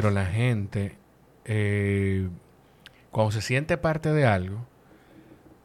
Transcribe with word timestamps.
pero 0.00 0.10
la 0.10 0.24
gente, 0.24 0.96
eh, 1.44 2.26
cuando 3.10 3.32
se 3.32 3.42
siente 3.42 3.76
parte 3.76 4.10
de 4.10 4.24
algo, 4.24 4.66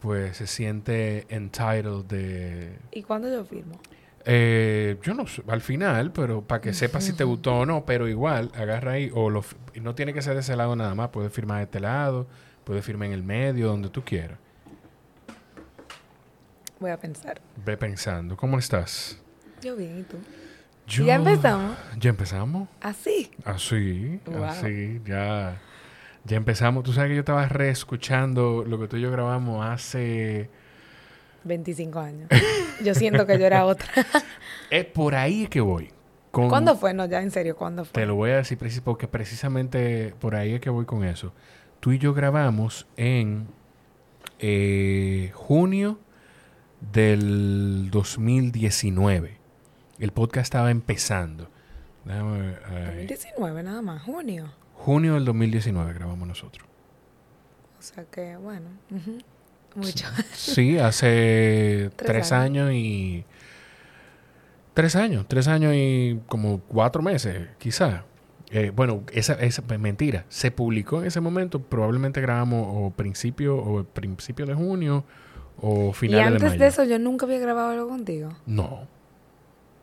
pues 0.01 0.35
se 0.35 0.45
siente 0.45 1.25
entitled 1.33 2.03
de... 2.03 2.77
¿Y 2.91 3.03
cuándo 3.03 3.31
yo 3.31 3.45
firmo? 3.45 3.79
Eh, 4.25 4.97
yo 5.03 5.13
no 5.13 5.25
sé, 5.25 5.41
al 5.47 5.61
final, 5.61 6.11
pero 6.11 6.41
para 6.41 6.59
que 6.59 6.73
sepas 6.73 7.05
si 7.05 7.13
te 7.13 7.23
gustó 7.23 7.59
o 7.59 7.65
no, 7.65 7.85
pero 7.85 8.09
igual, 8.09 8.51
agarra 8.55 8.91
ahí, 8.91 9.09
o 9.13 9.29
lo, 9.29 9.41
no 9.81 9.95
tiene 9.95 10.11
que 10.13 10.21
ser 10.21 10.33
de 10.33 10.41
ese 10.41 10.57
lado 10.57 10.75
nada 10.75 10.95
más, 10.95 11.11
puedes 11.11 11.31
firmar 11.31 11.59
de 11.59 11.63
este 11.63 11.79
lado, 11.79 12.27
puedes 12.65 12.83
firmar 12.83 13.07
en 13.07 13.13
el 13.13 13.23
medio, 13.23 13.67
donde 13.67 13.87
tú 13.87 14.03
quieras. 14.03 14.37
Voy 16.81 16.91
a 16.91 16.97
pensar. 16.97 17.39
Ve 17.65 17.77
pensando, 17.77 18.35
¿cómo 18.35 18.59
estás? 18.59 19.17
Yo 19.61 19.77
bien, 19.77 19.99
¿y 19.99 20.03
tú? 20.03 20.17
Yo- 20.87 21.05
¿Ya 21.05 21.15
empezamos? 21.15 21.77
¿Ya 21.99 22.09
empezamos? 22.09 22.69
¿Así? 22.81 23.31
Así, 23.43 24.19
Wow. 24.25 24.43
así, 24.45 25.01
ya, 25.05 25.59
ya 26.25 26.37
empezamos. 26.37 26.83
Tú 26.83 26.93
sabes 26.93 27.09
que 27.09 27.15
yo 27.15 27.21
estaba 27.21 27.47
reescuchando 27.47 28.63
lo 28.67 28.79
que 28.79 28.87
tú 28.87 28.97
y 28.97 29.01
yo 29.01 29.11
grabamos 29.11 29.65
hace... 29.65 30.49
25 31.43 31.99
años. 31.99 32.29
Yo 32.83 32.93
siento 32.95 33.25
que 33.27 33.37
yo 33.39 33.45
era 33.45 33.65
otra. 33.65 33.87
Es 34.71 34.85
por 34.85 35.13
ahí 35.15 35.47
que 35.47 35.61
voy. 35.61 35.91
Con- 36.31 36.49
¿Cuándo 36.49 36.75
fue? 36.75 36.93
No, 36.93 37.05
ya 37.05 37.21
en 37.21 37.29
serio, 37.31 37.55
¿cuándo 37.55 37.85
fue? 37.85 37.93
Te 37.93 38.05
lo 38.05 38.15
voy 38.15 38.31
a 38.31 38.37
decir 38.37 38.57
porque 38.83 39.07
precisamente 39.07 40.13
por 40.19 40.35
ahí 40.35 40.53
es 40.55 40.59
que 40.61 40.69
voy 40.71 40.85
con 40.85 41.03
eso. 41.03 41.33
Tú 41.79 41.91
y 41.91 41.99
yo 41.99 42.13
grabamos 42.13 42.87
en 42.97 43.47
eh, 44.39 45.31
junio 45.33 45.99
del 46.91 47.89
2019. 47.91 49.34
El 49.99 50.11
podcast 50.11 50.45
estaba 50.45 50.71
empezando. 50.71 51.49
Déjame 52.03 52.39
ver, 52.41 52.61
ahí. 52.65 52.85
2019 53.07 53.63
nada 53.63 53.81
más, 53.81 54.01
junio. 54.03 54.51
Junio 54.73 55.13
del 55.15 55.25
2019 55.25 55.93
grabamos 55.93 56.27
nosotros. 56.27 56.67
O 57.79 57.81
sea 57.81 58.03
que, 58.05 58.35
bueno, 58.37 58.67
mucho. 59.75 60.07
Sí, 60.33 60.77
hace 60.77 61.91
Tres 61.95 62.07
tres 62.07 62.31
años. 62.31 62.67
años 62.69 62.73
y... 62.73 63.25
Tres 64.73 64.95
años, 64.97 65.25
tres 65.27 65.47
años 65.47 65.73
y 65.73 66.19
como 66.27 66.59
cuatro 66.59 67.01
meses, 67.01 67.47
quizá. 67.57 68.03
Eh, 68.51 68.71
bueno, 68.75 69.03
esa 69.13 69.33
es 69.35 69.61
mentira. 69.79 70.25
Se 70.27 70.51
publicó 70.51 70.99
en 71.01 71.07
ese 71.07 71.21
momento, 71.21 71.61
probablemente 71.61 72.19
grabamos 72.19 72.67
o 72.69 72.91
principio 72.91 73.55
o 73.57 73.83
principio 73.85 74.45
de 74.45 74.53
junio 74.53 75.05
o 75.61 75.91
y 75.91 75.93
finales 75.93 76.25
de 76.25 76.35
antes 76.35 76.49
mayo. 76.49 76.59
de 76.59 76.67
eso 76.67 76.83
yo 76.83 76.99
nunca 76.99 77.25
había 77.25 77.39
grabado 77.39 77.69
algo 77.69 77.87
contigo. 77.87 78.35
No. 78.45 78.87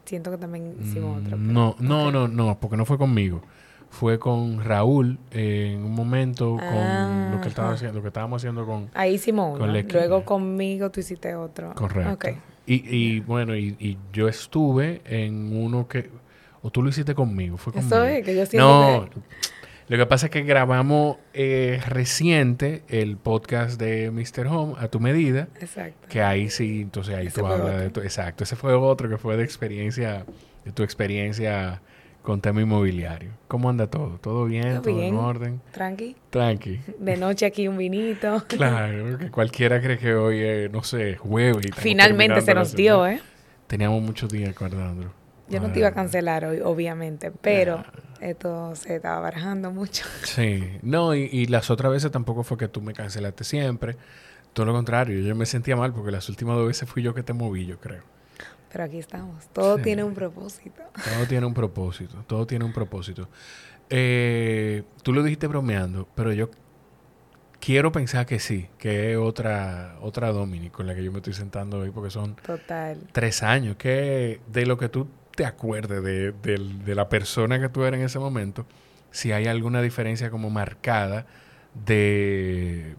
Siento 0.05 0.31
que 0.31 0.37
también 0.39 0.75
hicimos 0.83 1.19
otro. 1.23 1.37
Mm, 1.37 1.41
pero- 1.47 1.53
No, 1.53 1.77
no, 1.79 2.11
no, 2.11 2.29
no, 2.29 2.59
porque 2.61 2.77
no 2.77 2.85
fue 2.85 2.99
conmigo. 2.99 3.43
Fue 3.91 4.19
con 4.19 4.65
Raúl 4.65 5.19
eh, 5.33 5.73
en 5.75 5.85
un 5.85 5.93
momento 5.95 6.57
con 6.57 7.31
lo 7.33 7.41
que 7.43 7.49
estaba 7.49 7.73
haciendo, 7.73 7.97
lo 7.99 8.03
que 8.03 8.09
estábamos 8.09 8.41
haciendo 8.41 8.65
con 8.65 8.89
Ahí 8.95 9.15
hicimos 9.15 9.59
Con 9.59 9.69
uno. 9.69 9.83
Luego 9.93 10.25
conmigo 10.25 10.91
tú 10.91 11.01
hiciste 11.01 11.35
otro. 11.35 11.75
Correcto. 11.75 12.13
Ok. 12.15 12.29
Y, 12.67 12.97
y 12.97 13.21
bueno, 13.21 13.55
y, 13.55 13.77
y 13.79 13.99
yo 14.13 14.29
estuve 14.29 15.03
en 15.05 15.55
uno 15.55 15.87
que... 15.89 16.11
O 16.63 16.71
tú 16.71 16.83
lo 16.83 16.89
hiciste 16.89 17.15
conmigo, 17.15 17.57
fue 17.59 17.73
conmigo. 17.73 17.95
Eso 17.97 18.05
es, 18.05 18.25
que 18.25 18.35
yo 18.35 18.47
siento 18.47 18.69
No. 18.69 19.09
Lo 19.89 19.97
que 19.97 20.07
pasa 20.07 20.27
es 20.27 20.33
que 20.33 20.43
grabamos 20.43 21.17
eh, 21.35 21.81
reciente 21.87 22.83
el 22.89 23.17
podcast 23.17 23.81
de 23.81 24.11
Mr. 24.11 24.47
Home 24.47 24.75
a 24.79 24.89
tu 24.89 25.01
medida, 25.01 25.49
Exacto. 25.61 26.09
que 26.09 26.23
ahí 26.23 26.49
sí, 26.51 26.83
entonces 26.83 27.15
ahí 27.15 27.27
Ese 27.27 27.41
tú 27.41 27.47
hablas 27.47 27.81
de 27.81 27.91
tu... 27.91 28.01
Exacto, 28.01 28.45
ese 28.45 28.57
fue 28.57 28.75
otro 28.75 29.09
que 29.09 29.19
fue 29.19 29.37
de 29.37 29.45
experiencia, 29.45 30.25
de 30.65 30.73
tu 30.73 30.83
experiencia 30.83 31.81
con 32.23 32.41
tema 32.41 32.61
inmobiliario. 32.63 33.31
¿Cómo 33.49 33.69
anda 33.69 33.89
todo? 33.89 34.19
¿Todo 34.21 34.45
bien? 34.45 34.75
Todo 34.75 34.83
¿Todo, 34.83 34.95
bien. 34.95 35.09
en 35.09 35.15
orden? 35.17 35.61
Tranqui. 35.73 36.17
Tranqui. 36.31 36.81
De 37.01 37.17
noche 37.17 37.47
aquí 37.47 37.67
un 37.69 37.77
vinito. 37.77 38.45
Claro, 38.49 39.19
que 39.19 39.31
cualquiera 39.31 39.81
cree 39.83 39.99
que 39.99 40.15
hoy 40.15 40.71
no 40.71 40.85
sé, 40.85 41.17
jueves. 41.17 41.67
y 41.67 41.73
Finalmente 41.73 42.41
se 42.41 42.55
nos 42.55 42.75
dio, 42.75 43.05
semana. 43.05 43.15
¿eh? 43.17 43.23
Teníamos 43.67 44.03
muchos 44.03 44.31
días 44.31 44.51
acordándolo. 44.51 45.11
Yo 45.49 45.61
no 45.61 45.71
te 45.73 45.81
iba 45.81 45.89
a 45.89 45.93
cancelar 45.93 46.45
hoy, 46.45 46.61
obviamente, 46.61 47.31
pero 47.31 47.85
esto 48.21 48.75
se 48.77 48.97
estaba 48.97 49.21
barajando 49.21 49.71
mucho. 49.71 50.05
Sí, 50.25 50.79
no, 50.83 51.15
y, 51.15 51.29
y 51.31 51.47
las 51.47 51.71
otras 51.71 51.93
veces 51.93 52.11
tampoco 52.11 52.43
fue 52.43 52.57
que 52.57 52.69
tú 52.69 52.81
me 52.81 52.93
cancelaste 52.95 53.45
siempre. 53.45 53.97
Todo 54.53 54.67
lo 54.67 54.73
contrario, 54.73 55.19
yo 55.21 55.35
me 55.35 55.47
sentía 55.47 55.77
mal 55.77 55.93
porque 55.93 56.11
las 56.11 56.29
últimas 56.29 56.57
dos 56.57 56.67
veces 56.69 56.89
fui 56.89 57.03
yo 57.03 57.15
que 57.15 57.23
te 57.23 57.33
moví, 57.33 57.67
yo 57.67 57.79
creo. 57.81 58.03
Pero 58.71 58.85
aquí 58.85 58.99
estamos. 58.99 59.47
Todo 59.53 59.77
Sí. 59.77 59.83
tiene 59.83 60.05
un 60.05 60.15
propósito. 60.15 60.83
Todo 61.05 61.27
tiene 61.27 61.47
un 61.47 61.55
propósito, 61.55 62.25
todo 62.27 62.47
tiene 62.47 62.65
un 62.65 62.73
propósito. 62.73 63.29
Eh, 63.91 64.85
tú 65.03 65.13
lo 65.13 65.23
dijiste 65.23 65.47
bromeando, 65.47 66.09
pero 66.15 66.33
yo 66.33 66.49
quiero 67.61 67.93
pensar 67.93 68.25
que 68.27 68.39
sí, 68.39 68.69
que 68.79 69.13
es 69.13 69.19
otra, 69.19 69.97
otra 70.01 70.33
Domini 70.33 70.71
con 70.71 70.87
la 70.87 70.95
que 70.95 71.05
yo 71.05 71.13
me 71.13 71.19
estoy 71.19 71.35
sentando 71.35 71.79
hoy 71.81 71.91
porque 71.91 72.11
son 72.11 72.37
Total. 72.37 72.99
tres 73.13 73.43
años, 73.43 73.77
que 73.77 74.41
de 74.47 74.67
lo 74.67 74.79
que 74.79 74.89
tú 74.89 75.09
te 75.37 75.45
acuerdes 75.47 76.03
de, 76.03 76.33
del- 76.33 76.85
de 76.85 76.95
la 76.95 77.09
persona 77.09 77.61
que 77.61 77.69
tú 77.69 77.85
eras 77.85 77.99
en 78.01 78.07
ese 78.07 78.19
momento, 78.19 78.67
si 79.11 79.33
hay 79.33 79.47
alguna 79.47 79.83
diferencia 79.83 80.31
como 80.31 80.51
marcada 80.51 81.27
de, 81.87 82.97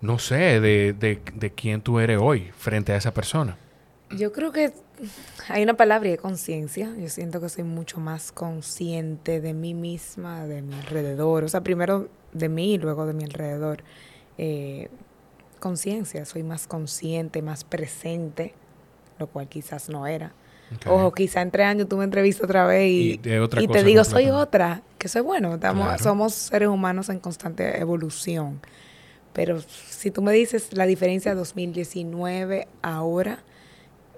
no 0.00 0.18
sé, 0.18 0.60
de, 0.60 0.92
de, 0.92 1.20
de 1.34 1.50
quién 1.52 1.82
tú 1.82 2.00
eres 2.00 2.18
hoy 2.20 2.50
frente 2.56 2.92
a 2.92 2.96
esa 2.96 3.12
persona. 3.12 3.56
Yo 4.10 4.32
creo 4.32 4.50
que 4.50 4.72
hay 5.48 5.62
una 5.62 5.74
palabra 5.74 6.08
y 6.08 6.12
es 6.12 6.20
conciencia. 6.20 6.92
Yo 6.98 7.08
siento 7.08 7.40
que 7.40 7.48
soy 7.48 7.64
mucho 7.64 8.00
más 8.00 8.32
consciente 8.32 9.40
de 9.40 9.54
mí 9.54 9.74
misma, 9.74 10.46
de 10.46 10.62
mi 10.62 10.74
alrededor. 10.74 11.44
O 11.44 11.48
sea, 11.48 11.60
primero 11.62 12.08
de 12.32 12.48
mí 12.48 12.74
y 12.74 12.78
luego 12.78 13.06
de 13.06 13.12
mi 13.14 13.24
alrededor. 13.24 13.84
Eh, 14.38 14.88
conciencia, 15.60 16.24
soy 16.24 16.42
más 16.42 16.66
consciente, 16.66 17.42
más 17.42 17.64
presente, 17.64 18.54
lo 19.18 19.28
cual 19.28 19.48
quizás 19.48 19.88
no 19.88 20.06
era. 20.06 20.32
Ojo, 20.86 21.12
quizá 21.12 21.42
en 21.42 21.50
tres 21.50 21.66
años 21.66 21.88
tú 21.88 21.96
me 21.96 22.04
entrevistas 22.04 22.44
otra 22.44 22.66
vez 22.66 22.88
y, 22.90 23.12
Y 23.12 23.16
de 23.18 23.40
otra 23.40 23.62
y 23.62 23.66
cosa 23.66 23.78
te 23.78 23.84
digo, 23.84 24.04
soy 24.04 24.30
otra, 24.30 24.82
que 24.98 25.08
soy 25.08 25.22
bueno, 25.22 25.54
estamos, 25.54 25.84
Claro. 25.86 26.02
somos 26.02 26.34
seres 26.34 26.68
humanos 26.68 27.08
en 27.08 27.18
constante 27.18 27.78
evolución. 27.80 28.60
Pero 29.32 29.60
si 29.88 30.10
tú 30.10 30.22
me 30.22 30.32
dices 30.32 30.72
la 30.72 30.86
diferencia 30.86 31.34
2019 31.34 32.66
ahora, 32.82 33.38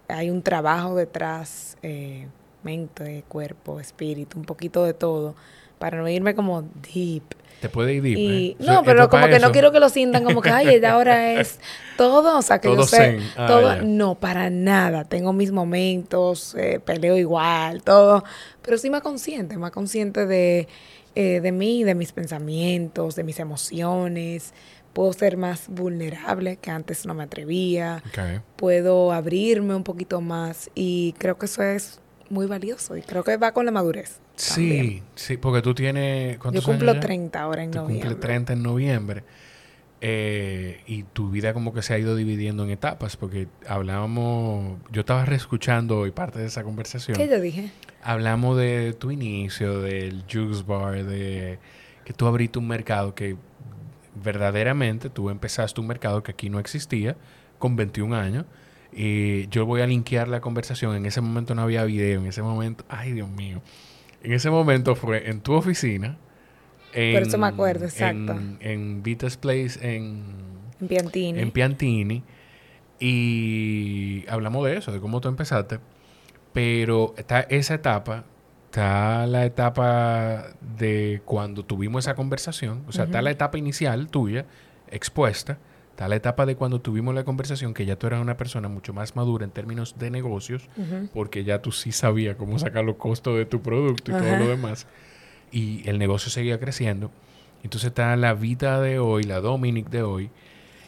hay 0.08 0.30
un 0.30 0.42
trabajo 0.42 0.94
detrás, 0.94 1.76
eh, 1.82 2.26
mente, 2.62 3.24
cuerpo, 3.28 3.80
espíritu, 3.80 4.38
un 4.38 4.44
poquito 4.44 4.84
de 4.84 4.94
todo, 4.94 5.34
para 5.78 5.98
no 5.98 6.08
irme 6.08 6.34
como 6.34 6.62
deep. 6.94 7.24
Te 7.62 7.68
puede 7.68 7.94
ir 7.94 8.04
Y, 8.04 8.50
¿eh? 8.50 8.56
O 8.58 8.64
sea, 8.64 8.74
no, 8.74 8.82
pero 8.82 9.08
como 9.08 9.28
que 9.28 9.38
no 9.38 9.52
quiero 9.52 9.70
que 9.70 9.78
lo 9.78 9.88
sientan 9.88 10.24
como 10.24 10.42
que, 10.42 10.50
ay, 10.50 10.66
ella 10.68 10.92
ahora 10.94 11.34
es 11.34 11.60
todo, 11.96 12.36
o 12.36 12.42
sea, 12.42 12.60
que 12.60 12.66
Todo 12.66 12.78
yo 12.78 12.86
sé. 12.88 13.20
Ah, 13.36 13.46
todo, 13.46 13.82
no, 13.82 14.16
para 14.16 14.50
nada, 14.50 15.04
tengo 15.04 15.32
mis 15.32 15.52
momentos, 15.52 16.56
eh, 16.56 16.80
peleo 16.84 17.16
igual, 17.16 17.84
todo, 17.84 18.24
pero 18.62 18.78
sí 18.78 18.90
más 18.90 19.02
consciente, 19.02 19.58
más 19.58 19.70
consciente 19.70 20.26
de, 20.26 20.66
eh, 21.14 21.38
de 21.40 21.52
mí, 21.52 21.84
de 21.84 21.94
mis 21.94 22.10
pensamientos, 22.10 23.14
de 23.14 23.22
mis 23.22 23.38
emociones, 23.38 24.54
puedo 24.92 25.12
ser 25.12 25.36
más 25.36 25.68
vulnerable, 25.68 26.56
que 26.56 26.72
antes 26.72 27.06
no 27.06 27.14
me 27.14 27.22
atrevía, 27.22 28.02
puedo 28.56 29.12
abrirme 29.12 29.76
un 29.76 29.84
poquito 29.84 30.20
más 30.20 30.68
y 30.74 31.14
creo 31.16 31.38
que 31.38 31.46
eso 31.46 31.62
es 31.62 32.00
muy 32.32 32.46
valioso 32.46 32.96
y 32.96 33.02
creo 33.02 33.22
que 33.22 33.36
va 33.36 33.52
con 33.52 33.64
la 33.66 33.70
madurez. 33.72 34.18
también. 34.48 34.84
Sí, 34.86 35.02
sí, 35.14 35.36
porque 35.36 35.62
tú 35.62 35.74
tienes... 35.74 36.34
Yo 36.34 36.40
¿cuántos 36.40 36.64
cumplo 36.64 36.90
años 36.90 37.02
ya? 37.02 37.06
30 37.06 37.40
ahora 37.40 37.62
en 37.62 37.70
Tú 37.70 37.78
noviembre. 37.78 38.08
cumples 38.08 38.20
30 38.20 38.52
en 38.54 38.62
noviembre. 38.62 39.24
eh, 40.04 40.80
y 40.86 41.04
tu 41.04 41.30
vida 41.30 41.52
como 41.54 41.72
que 41.72 41.80
se 41.82 41.94
ha 41.94 41.98
ido 41.98 42.16
dividiendo 42.16 42.64
en 42.64 42.70
etapas, 42.70 43.16
porque 43.16 43.46
hablábamos, 43.68 44.80
yo 44.90 45.00
estaba 45.02 45.24
reescuchando 45.24 45.98
hoy 46.00 46.10
parte 46.10 46.40
de 46.40 46.46
esa 46.46 46.64
conversación. 46.64 47.16
¿Qué 47.16 47.28
yo 47.28 47.40
dije? 47.40 47.70
Hablamos 48.02 48.56
de 48.58 48.94
tu 48.98 49.12
inicio, 49.12 49.80
del 49.80 50.24
Juice 50.28 50.64
Bar, 50.66 51.04
de 51.04 51.60
que 52.04 52.12
tú 52.14 52.26
abriste 52.26 52.58
un 52.58 52.66
mercado 52.66 53.14
que 53.14 53.36
verdaderamente 54.14 55.08
tú 55.08 55.30
empezaste 55.30 55.80
un 55.80 55.86
mercado 55.86 56.22
que 56.22 56.32
aquí 56.32 56.50
no 56.50 56.58
existía 56.58 57.16
con 57.58 57.76
21 57.76 58.16
años. 58.16 58.44
Y 58.92 59.48
yo 59.48 59.64
voy 59.64 59.80
a 59.80 59.86
linkear 59.86 60.28
la 60.28 60.40
conversación. 60.40 60.94
En 60.96 61.06
ese 61.06 61.20
momento 61.20 61.54
no 61.54 61.62
había 61.62 61.84
video. 61.84 62.20
En 62.20 62.26
ese 62.26 62.42
momento, 62.42 62.84
ay 62.88 63.12
Dios 63.12 63.28
mío. 63.30 63.62
En 64.22 64.32
ese 64.32 64.50
momento 64.50 64.94
fue 64.94 65.28
en 65.30 65.40
tu 65.40 65.54
oficina. 65.54 66.18
En, 66.92 67.14
Por 67.14 67.22
eso 67.22 67.38
me 67.38 67.46
acuerdo, 67.46 67.86
exacto. 67.86 68.32
En, 68.32 68.58
en 68.60 69.02
Vita's 69.02 69.36
Place, 69.36 69.78
en, 69.80 70.22
En 70.80 70.88
Piantini. 70.88 71.40
en 71.40 71.50
Piantini. 71.50 72.22
Y 73.00 74.24
hablamos 74.28 74.64
de 74.66 74.76
eso, 74.76 74.92
de 74.92 75.00
cómo 75.00 75.20
tú 75.20 75.28
empezaste. 75.28 75.80
Pero 76.52 77.14
está 77.16 77.40
esa 77.40 77.74
etapa, 77.74 78.24
está 78.66 79.26
la 79.26 79.44
etapa 79.46 80.48
de 80.60 81.22
cuando 81.24 81.64
tuvimos 81.64 82.04
esa 82.04 82.14
conversación, 82.14 82.84
o 82.86 82.92
sea, 82.92 83.04
está 83.06 83.22
la 83.22 83.30
etapa 83.30 83.56
inicial 83.58 84.08
tuya, 84.08 84.44
expuesta, 84.90 85.58
está 86.02 86.08
la 86.08 86.16
etapa 86.16 86.46
de 86.46 86.56
cuando 86.56 86.80
tuvimos 86.80 87.14
la 87.14 87.22
conversación, 87.22 87.74
que 87.74 87.86
ya 87.86 87.94
tú 87.94 88.08
eras 88.08 88.20
una 88.20 88.36
persona 88.36 88.66
mucho 88.68 88.92
más 88.92 89.14
madura 89.14 89.44
en 89.44 89.52
términos 89.52 89.94
de 90.00 90.10
negocios, 90.10 90.68
porque 91.14 91.44
ya 91.44 91.62
tú 91.62 91.70
sí 91.70 91.92
sabías 91.92 92.34
cómo 92.34 92.58
sacar 92.58 92.84
los 92.84 92.96
costos 92.96 93.36
de 93.36 93.46
tu 93.46 93.60
producto 93.62 94.10
y 94.10 94.14
todo 94.14 94.36
lo 94.36 94.48
demás. 94.48 94.86
y 95.52 95.88
el 95.88 95.98
negocio 95.98 96.30
seguía 96.30 96.58
creciendo. 96.58 97.10
Entonces 97.62 97.88
está 97.88 98.16
la 98.16 98.34
vida 98.34 98.80
de 98.80 98.98
hoy, 98.98 99.22
la 99.22 99.40
Dominic 99.40 99.90
de 99.90 100.02
hoy, 100.02 100.30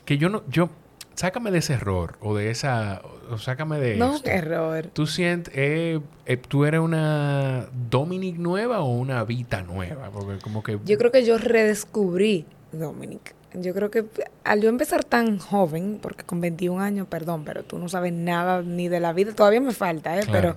que 0.05 0.19
yo 0.19 0.29
no, 0.31 0.43
yo, 0.49 0.69
sácame 1.15 1.53
de 1.53 1.59
ese 1.59 1.75
error 1.75 2.17
o 2.21 2.35
de 2.35 2.51
esa, 2.51 3.01
o 3.31 3.39
sácame 3.39 3.79
de 3.79 3.97
No, 3.97 4.17
esto. 4.17 4.29
error. 4.31 4.87
¿Tú 4.93 5.07
sientes, 5.07 5.55
eh, 5.57 6.01
eh, 6.27 6.37
tú 6.39 6.65
eres 6.65 6.81
una 6.81 7.67
Dominic 7.91 8.37
nueva 8.39 8.81
o 8.81 8.93
una 8.93 9.23
Vita 9.23 9.63
nueva? 9.63 10.11
Porque 10.11 10.39
como 10.43 10.65
que... 10.65 10.81
Yo 10.85 10.99
creo 10.99 11.13
que 11.13 11.25
yo 11.25 11.39
redescubrí 11.39 12.47
Dominic. 12.73 13.35
Yo 13.55 13.73
creo 13.73 13.91
que 13.91 14.05
al 14.43 14.61
yo 14.61 14.69
empezar 14.69 15.05
tan 15.05 15.39
joven, 15.39 15.99
porque 16.03 16.25
con 16.25 16.41
21 16.41 16.83
años, 16.83 17.07
perdón, 17.09 17.45
pero 17.45 17.63
tú 17.63 17.79
no 17.79 17.89
sabes 17.89 18.13
nada 18.13 18.63
ni 18.63 18.89
de 18.89 19.01
la 19.01 19.13
vida, 19.13 19.33
todavía 19.33 19.61
me 19.61 19.73
falta, 19.73 20.19
¿eh? 20.19 20.25
Claro. 20.25 20.33
Pero 20.33 20.57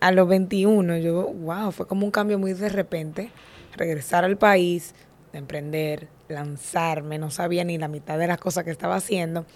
a 0.00 0.10
los 0.10 0.28
21, 0.28 0.98
yo, 0.98 1.28
wow, 1.28 1.70
fue 1.70 1.86
como 1.86 2.04
un 2.04 2.10
cambio 2.10 2.38
muy 2.38 2.52
de 2.52 2.68
repente. 2.68 3.30
Regresar 3.76 4.24
al 4.24 4.36
país, 4.36 4.94
de 5.32 5.38
emprender, 5.38 6.08
lanzarme, 6.28 7.18
no 7.18 7.30
sabía 7.30 7.64
ni 7.64 7.78
la 7.78 7.88
mitad 7.88 8.18
de 8.18 8.26
las 8.26 8.38
cosas 8.38 8.64
que 8.64 8.70
estaba 8.70 8.96
haciendo. 8.96 9.46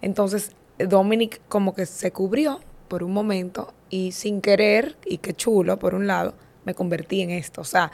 Entonces, 0.00 0.52
Dominic 0.78 1.40
como 1.48 1.74
que 1.74 1.86
se 1.86 2.12
cubrió 2.12 2.60
por 2.88 3.02
un 3.02 3.12
momento 3.12 3.72
y 3.88 4.12
sin 4.12 4.40
querer, 4.40 4.96
y 5.06 5.18
qué 5.18 5.34
chulo, 5.34 5.78
por 5.78 5.94
un 5.94 6.06
lado, 6.06 6.34
me 6.64 6.74
convertí 6.74 7.22
en 7.22 7.30
esto. 7.30 7.60
O 7.60 7.64
sea, 7.64 7.92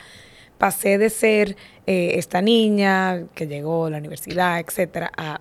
pasé 0.59 0.99
de 0.99 1.11
ser 1.11 1.57
eh, 1.87 2.13
esta 2.17 2.43
niña 2.43 3.25
que 3.35 3.47
llegó 3.47 3.87
a 3.87 3.91
la 3.91 3.99
universidad, 3.99 4.59
etcétera, 4.59 5.11
a, 5.17 5.35
a 5.37 5.41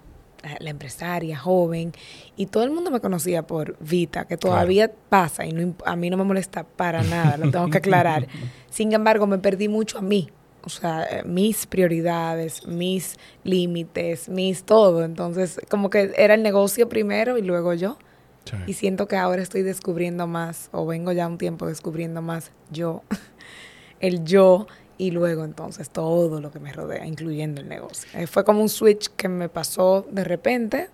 la 0.60 0.70
empresaria 0.70 1.38
joven. 1.38 1.92
Y 2.36 2.46
todo 2.48 2.64
el 2.64 2.72
mundo 2.72 2.92
me 2.92 3.00
conocía 3.00 3.46
por 3.46 3.78
Vita, 3.80 4.26
que 4.26 4.38
todavía 4.38 4.92
pasa 5.10 5.46
y 5.46 5.52
no, 5.52 5.76
a 5.86 5.96
mí 5.96 6.10
no 6.10 6.18
me 6.18 6.24
molesta 6.24 6.64
para 6.64 7.02
nada, 7.04 7.38
lo 7.38 7.52
tengo 7.52 7.70
que 7.70 7.80
aclarar. 7.80 8.28
Sin 8.70 8.94
embargo, 8.94 9.28
me 9.28 9.40
perdí 9.40 9.68
mucho 9.68 9.98
a 9.98 10.02
mí. 10.02 10.30
O 10.64 10.70
sea, 10.70 11.06
eh, 11.06 11.24
mis 11.24 11.66
prioridades, 11.66 12.68
mis 12.68 13.18
límites, 13.44 14.28
mis 14.28 14.64
todo. 14.64 15.06
Entonces, 15.06 15.62
como 15.70 15.90
que 15.90 16.12
era 16.18 16.34
el 16.34 16.44
negocio 16.44 16.90
primero 16.90 17.38
y 17.38 17.42
luego 17.42 17.74
yo. 17.74 17.98
Sí. 18.44 18.58
Y 18.68 18.74
siento 18.74 19.08
que 19.08 19.16
ahora 19.16 19.42
estoy 19.42 19.62
descubriendo 19.62 20.28
más, 20.28 20.70
o 20.72 20.86
vengo 20.86 21.12
ya 21.12 21.28
un 21.28 21.38
tiempo 21.38 21.68
descubriendo 21.68 22.22
más 22.22 22.52
yo, 22.70 23.04
el 24.00 24.24
yo, 24.24 24.68
y 24.98 25.12
luego 25.12 25.44
entonces 25.46 25.90
todo 25.90 26.42
lo 26.42 26.52
que 26.52 26.60
me 26.60 26.74
rodea, 26.74 27.06
incluyendo 27.06 27.62
el 27.62 27.68
negocio. 27.70 28.10
Eh, 28.20 28.28
fue 28.28 28.44
como 28.44 28.62
un 28.62 28.70
switch 28.70 29.10
que 29.16 29.28
me 29.28 29.50
pasó 29.50 30.06
de 30.10 30.24
repente 30.24 30.90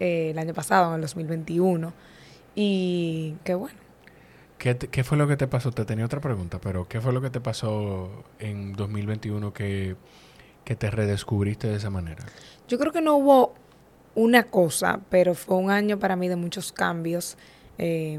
eh, 0.00 0.30
el 0.30 0.38
año 0.38 0.54
pasado, 0.54 0.88
en 0.90 0.94
el 0.96 1.00
2021, 1.02 1.92
y 2.54 3.34
qué 3.44 3.54
bueno. 3.54 3.78
¿Qué, 4.58 4.74
te- 4.74 4.88
qué 4.88 5.04
fue 5.04 5.18
lo 5.18 5.26
que 5.28 5.36
te 5.36 5.46
pasó? 5.46 5.72
Te 5.72 5.84
tenía 5.84 6.04
otra 6.06 6.20
pregunta, 6.20 6.58
pero 6.60 6.88
¿qué 6.88 7.00
fue 7.00 7.12
lo 7.12 7.20
que 7.20 7.30
te 7.30 7.40
pasó 7.40 8.10
en 8.38 8.72
2021 8.74 9.52
que, 9.52 9.96
que 10.64 10.76
te 10.76 10.90
redescubriste 10.90 11.66
de 11.68 11.76
esa 11.76 11.90
manera? 11.90 12.24
Yo 12.68 12.78
creo 12.78 12.92
que 12.92 13.00
no 13.02 13.16
hubo 13.16 13.52
una 14.14 14.44
cosa, 14.44 15.00
pero 15.10 15.34
fue 15.34 15.56
un 15.56 15.70
año 15.70 15.98
para 15.98 16.16
mí 16.16 16.28
de 16.28 16.36
muchos 16.36 16.72
cambios. 16.72 17.36
Eh, 17.78 18.18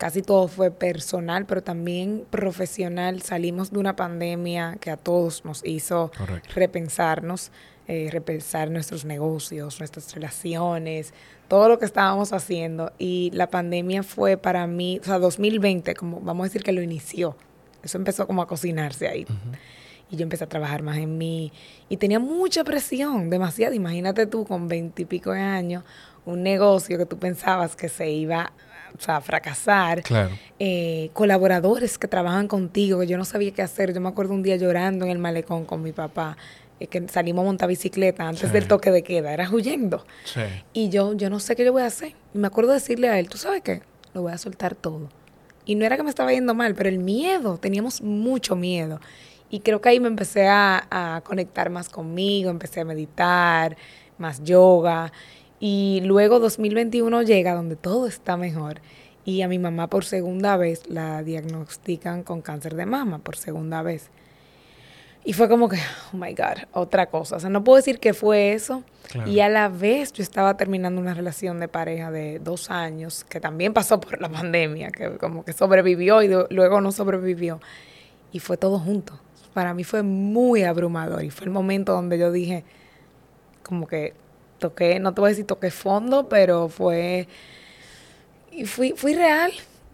casi 0.00 0.22
todo 0.22 0.48
fue 0.48 0.70
personal, 0.70 1.44
pero 1.44 1.62
también 1.62 2.24
profesional. 2.30 3.20
Salimos 3.20 3.70
de 3.70 3.80
una 3.80 3.96
pandemia 3.96 4.78
que 4.80 4.90
a 4.90 4.96
todos 4.96 5.44
nos 5.44 5.62
hizo 5.62 6.10
Correcto. 6.16 6.48
repensarnos, 6.54 7.52
eh, 7.86 8.08
repensar 8.10 8.70
nuestros 8.70 9.04
negocios, 9.04 9.78
nuestras 9.78 10.14
relaciones, 10.14 11.12
todo 11.48 11.68
lo 11.68 11.78
que 11.78 11.84
estábamos 11.84 12.32
haciendo. 12.32 12.92
Y 12.98 13.30
la 13.34 13.50
pandemia 13.50 14.02
fue 14.02 14.38
para 14.38 14.66
mí, 14.66 14.98
o 15.02 15.04
sea, 15.04 15.18
2020, 15.18 15.94
como 15.94 16.18
vamos 16.20 16.44
a 16.44 16.48
decir 16.48 16.62
que 16.62 16.72
lo 16.72 16.80
inició. 16.80 17.36
Eso 17.82 17.98
empezó 17.98 18.26
como 18.26 18.40
a 18.40 18.46
cocinarse 18.46 19.06
ahí. 19.06 19.26
Y 20.10 20.16
yo 20.16 20.22
empecé 20.22 20.44
a 20.44 20.48
trabajar 20.48 20.82
más 20.82 20.96
en 20.96 21.18
mí. 21.18 21.52
Y 21.90 21.98
tenía 21.98 22.18
mucha 22.18 22.64
presión, 22.64 23.28
demasiado. 23.28 23.74
Imagínate 23.74 24.24
tú 24.24 24.46
con 24.46 24.66
veintipico 24.66 25.32
de 25.32 25.42
años, 25.42 25.84
un 26.24 26.42
negocio 26.42 26.96
que 26.96 27.04
tú 27.04 27.18
pensabas 27.18 27.76
que 27.76 27.90
se 27.90 28.10
iba 28.10 28.50
o 28.98 29.00
sea, 29.02 29.20
fracasar. 29.20 30.02
Claro. 30.02 30.30
Eh, 30.58 31.10
colaboradores 31.12 31.98
que 31.98 32.08
trabajan 32.08 32.48
contigo, 32.48 33.00
que 33.00 33.06
yo 33.06 33.16
no 33.18 33.24
sabía 33.24 33.52
qué 33.52 33.62
hacer. 33.62 33.92
Yo 33.94 34.00
me 34.00 34.08
acuerdo 34.08 34.34
un 34.34 34.42
día 34.42 34.56
llorando 34.56 35.04
en 35.04 35.10
el 35.10 35.18
malecón 35.18 35.64
con 35.64 35.82
mi 35.82 35.92
papá, 35.92 36.36
eh, 36.80 36.86
que 36.86 37.06
salimos 37.08 37.42
a 37.42 37.46
montar 37.46 37.68
bicicleta 37.68 38.26
antes 38.28 38.48
Sí. 38.48 38.52
del 38.52 38.66
toque 38.68 38.90
de 38.90 39.02
queda, 39.02 39.32
era 39.32 39.48
huyendo. 39.50 40.04
Sí. 40.24 40.40
Y 40.72 40.88
yo, 40.90 41.14
yo 41.14 41.30
no 41.30 41.40
sé 41.40 41.56
qué 41.56 41.64
yo 41.64 41.72
voy 41.72 41.82
a 41.82 41.86
hacer. 41.86 42.14
Y 42.34 42.38
me 42.38 42.46
acuerdo 42.46 42.72
decirle 42.72 43.08
a 43.08 43.18
él, 43.18 43.28
¿tú 43.28 43.38
sabes 43.38 43.62
qué? 43.62 43.82
Lo 44.14 44.22
voy 44.22 44.32
a 44.32 44.38
soltar 44.38 44.74
todo. 44.74 45.08
Y 45.64 45.74
no 45.74 45.84
era 45.84 45.96
que 45.96 46.02
me 46.02 46.10
estaba 46.10 46.32
yendo 46.32 46.54
mal, 46.54 46.74
pero 46.74 46.88
el 46.88 46.98
miedo, 46.98 47.58
teníamos 47.58 48.02
mucho 48.02 48.56
miedo. 48.56 49.00
Y 49.50 49.60
creo 49.60 49.80
que 49.80 49.88
ahí 49.90 50.00
me 50.00 50.08
empecé 50.08 50.46
a, 50.48 50.86
a 50.90 51.20
conectar 51.22 51.70
más 51.70 51.88
conmigo, 51.88 52.50
empecé 52.50 52.80
a 52.80 52.84
meditar, 52.84 53.76
más 54.16 54.42
yoga. 54.44 55.12
Y 55.60 56.00
luego 56.04 56.40
2021 56.40 57.22
llega 57.22 57.54
donde 57.54 57.76
todo 57.76 58.06
está 58.06 58.38
mejor. 58.38 58.80
Y 59.26 59.42
a 59.42 59.48
mi 59.48 59.58
mamá 59.58 59.88
por 59.88 60.06
segunda 60.06 60.56
vez 60.56 60.88
la 60.88 61.22
diagnostican 61.22 62.22
con 62.22 62.40
cáncer 62.40 62.74
de 62.74 62.86
mama, 62.86 63.18
por 63.18 63.36
segunda 63.36 63.82
vez. 63.82 64.10
Y 65.22 65.34
fue 65.34 65.50
como 65.50 65.68
que, 65.68 65.76
oh 66.12 66.16
my 66.16 66.32
God, 66.32 66.64
otra 66.72 67.06
cosa. 67.10 67.36
O 67.36 67.40
sea, 67.40 67.50
no 67.50 67.62
puedo 67.62 67.76
decir 67.76 68.00
que 68.00 68.14
fue 68.14 68.54
eso. 68.54 68.82
Claro. 69.12 69.30
Y 69.30 69.40
a 69.40 69.50
la 69.50 69.68
vez 69.68 70.14
yo 70.14 70.22
estaba 70.22 70.56
terminando 70.56 70.98
una 70.98 71.12
relación 71.12 71.60
de 71.60 71.68
pareja 71.68 72.10
de 72.10 72.38
dos 72.38 72.70
años, 72.70 73.24
que 73.24 73.38
también 73.38 73.74
pasó 73.74 74.00
por 74.00 74.18
la 74.20 74.30
pandemia, 74.30 74.90
que 74.90 75.18
como 75.18 75.44
que 75.44 75.52
sobrevivió 75.52 76.22
y 76.22 76.28
luego 76.48 76.80
no 76.80 76.90
sobrevivió. 76.90 77.60
Y 78.32 78.38
fue 78.38 78.56
todo 78.56 78.78
junto. 78.78 79.20
Para 79.52 79.74
mí 79.74 79.84
fue 79.84 80.02
muy 80.02 80.62
abrumador. 80.62 81.22
Y 81.22 81.28
fue 81.28 81.44
el 81.44 81.50
momento 81.50 81.92
donde 81.92 82.18
yo 82.18 82.32
dije, 82.32 82.64
como 83.62 83.86
que 83.86 84.14
toqué, 84.60 85.00
no 85.00 85.12
te 85.14 85.20
voy 85.20 85.28
a 85.28 85.30
decir 85.30 85.46
toqué 85.46 85.70
fondo, 85.72 86.28
pero 86.28 86.68
fue... 86.68 87.26
Y 88.52 88.64
fui, 88.66 88.92
fui 88.96 89.14
real. 89.14 89.52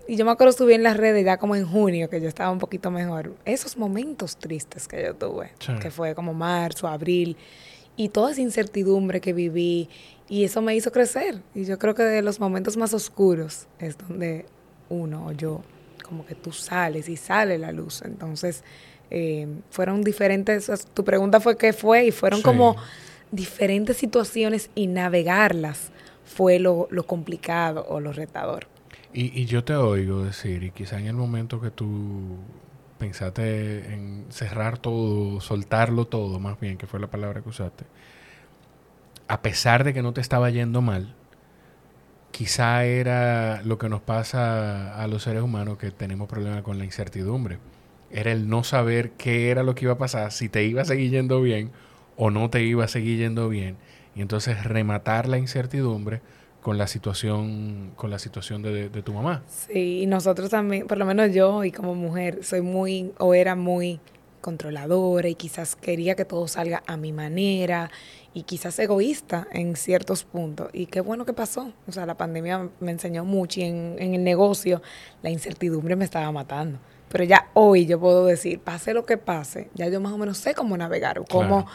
Y 0.09 0.17
yo 0.17 0.25
me 0.25 0.31
acuerdo 0.31 0.53
subí 0.53 0.75
en 0.75 0.83
las 0.83 0.97
redes 0.97 1.25
ya 1.25 1.37
como 1.37 1.57
en 1.57 1.67
junio, 1.67 2.09
que 2.09 2.21
yo 2.21 2.29
estaba 2.29 2.51
un 2.51 2.59
poquito 2.59 2.91
mejor. 2.91 3.35
Esos 3.45 3.77
momentos 3.77 4.37
tristes 4.37 4.87
que 4.87 5.03
yo 5.03 5.15
tuve, 5.15 5.51
Sí. 5.59 5.73
que 5.81 5.91
fue 5.91 6.15
como 6.15 6.33
marzo, 6.33 6.87
abril, 6.87 7.37
y 7.97 8.11
toda 8.11 8.31
esa 8.33 8.41
incertidumbre 8.41 9.21
que 9.21 9.33
viví, 9.33 9.89
y 10.29 10.45
eso 10.45 10.63
me 10.63 10.77
hizo 10.77 10.93
crecer. 10.93 11.41
Y 11.55 11.65
yo 11.65 11.79
creo 11.79 11.95
que 11.95 12.03
de 12.05 12.23
los 12.23 12.39
momentos 12.41 12.77
más 12.77 12.95
oscuros 12.95 13.67
es 13.79 13.97
donde 13.99 14.47
uno 14.91 15.27
o 15.27 15.33
yo, 15.33 15.63
como 16.07 16.25
que 16.25 16.35
tú 16.37 16.53
sales 16.53 17.09
y 17.09 17.17
sale 17.17 17.59
la 17.59 17.73
luz. 17.73 18.03
Entonces, 18.03 18.63
eh, 19.11 19.49
fueron 19.71 20.03
diferentes, 20.03 20.71
tu 20.95 21.05
pregunta 21.05 21.41
fue 21.41 21.57
qué 21.57 21.73
fue, 21.73 22.07
y 22.07 22.11
fueron 22.13 22.39
Sí. 22.41 22.45
como 22.45 22.77
diferentes 23.31 23.97
situaciones 23.97 24.71
y 24.75 24.87
navegarlas 24.87 25.91
fue 26.25 26.59
lo, 26.59 26.89
lo 26.91 27.07
complicado 27.07 27.87
o 27.89 28.01
lo 28.01 28.13
retador. 28.13 28.67
Y, 29.13 29.41
y 29.41 29.47
yo 29.47 29.65
te 29.65 29.75
oigo 29.75 30.25
decir, 30.25 30.63
y 30.63 30.71
quizá 30.71 30.99
en 30.99 31.07
el 31.07 31.15
momento 31.15 31.61
que 31.61 31.71
tú 31.71 32.37
pensaste 32.99 33.93
en 33.93 34.27
cerrar 34.31 34.79
todo, 34.79 35.41
soltarlo 35.41 36.07
todo, 36.07 36.39
más 36.39 36.59
bien, 36.61 36.77
que 36.77 36.87
fue 36.87 37.01
la 37.01 37.07
palabra 37.07 37.43
que 37.43 37.49
usaste, 37.49 37.85
a 39.29 39.43
pesar 39.43 39.85
de 39.85 39.95
que 39.95 40.03
no 40.03 40.13
te 40.13 40.21
estaba 40.21 40.51
yendo 40.51 40.83
mal, 40.83 41.15
quizá 42.31 42.85
era 42.85 43.63
lo 43.63 43.79
que 43.79 43.89
nos 43.89 44.03
pasa 44.03 45.03
a 45.03 45.07
los 45.07 45.23
seres 45.23 45.43
humanos 45.43 45.79
que 45.79 45.91
tenemos 45.91 46.29
problemas 46.29 46.63
con 46.63 46.79
la 46.79 46.85
incertidumbre. 46.85 47.59
Era 48.11 48.31
el 48.31 48.49
no 48.49 48.63
saber 48.63 49.13
qué 49.13 49.51
era 49.51 49.63
lo 49.63 49.75
que 49.75 49.87
iba 49.87 49.95
a 49.95 49.99
pasar, 49.99 50.33
si 50.33 50.49
te 50.49 50.65
iba 50.65 50.83
a 50.83 50.85
seguir 50.85 51.11
yendo 51.11 51.41
bien 51.41 51.73
o 52.17 52.31
no 52.31 52.51
te 52.51 52.63
iba 52.65 52.85
a 52.85 52.89
seguir 52.89 53.19
yendo 53.19 53.49
bien. 53.49 53.77
Y 54.15 54.23
entonces 54.23 54.65
rematar 54.65 55.29
la 55.29 55.39
incertidumbre 55.39 56.23
con 56.63 56.79
la 56.79 56.87
situación, 56.87 57.93
con 57.97 58.11
la 58.11 58.19
situación 58.19 58.63
de, 58.63 58.73
de- 58.73 58.89
de 58.89 59.03
tu 59.03 59.13
mamá. 59.13 59.43
Sí, 59.47 60.01
y 60.03 60.07
nosotros 60.07 60.51
también, 60.51 60.87
por 60.87 60.99
lo 60.99 61.05
menos 61.05 61.33
yo 61.33 61.63
y 61.65 61.71
como 61.73 61.95
mujer, 61.95 62.43
soy 62.43 62.61
muy 62.63 63.13
o 63.19 63.35
era 63.35 63.55
muy 63.55 64.01
controladora 64.41 65.29
y 65.29 65.35
quizás 65.35 65.77
quería 65.77 66.15
que 66.15 66.25
todo 66.25 66.47
salga 66.49 66.83
a 66.87 66.97
mi 66.97 67.13
manera 67.13 67.91
y 68.33 68.43
quizás 68.43 68.79
egoísta 68.79 69.47
en 69.53 69.77
ciertos 69.77 70.25
puntos. 70.25 70.69
Y 70.73 70.87
qué 70.87 71.01
bueno 71.01 71.25
que 71.25 71.33
pasó. 71.33 71.73
O 71.89 71.93
sea, 71.93 72.07
la 72.07 72.17
pandemia 72.17 72.69
me 72.81 72.93
enseñó 72.93 73.25
mucho 73.25 73.61
y 73.61 73.65
en, 73.65 73.97
en 73.99 74.15
el 74.15 74.23
negocio 74.25 74.83
la 75.23 75.31
incertidumbre 75.31 75.97
me 75.97 76.05
estaba 76.05 76.31
matando. 76.33 76.79
Pero 77.09 77.25
ya 77.25 77.49
hoy 77.55 77.87
yo 77.87 77.99
puedo 78.01 78.25
decir, 78.25 78.61
pase 78.61 78.93
lo 78.95 79.05
que 79.05 79.17
pase, 79.17 79.69
ya 79.75 79.89
yo 79.89 80.01
más 80.01 80.13
o 80.13 80.19
menos 80.19 80.39
sé 80.39 80.55
cómo 80.55 80.77
navegar 80.77 81.19
o 81.19 81.25
cómo... 81.25 81.65
Claro. 81.65 81.67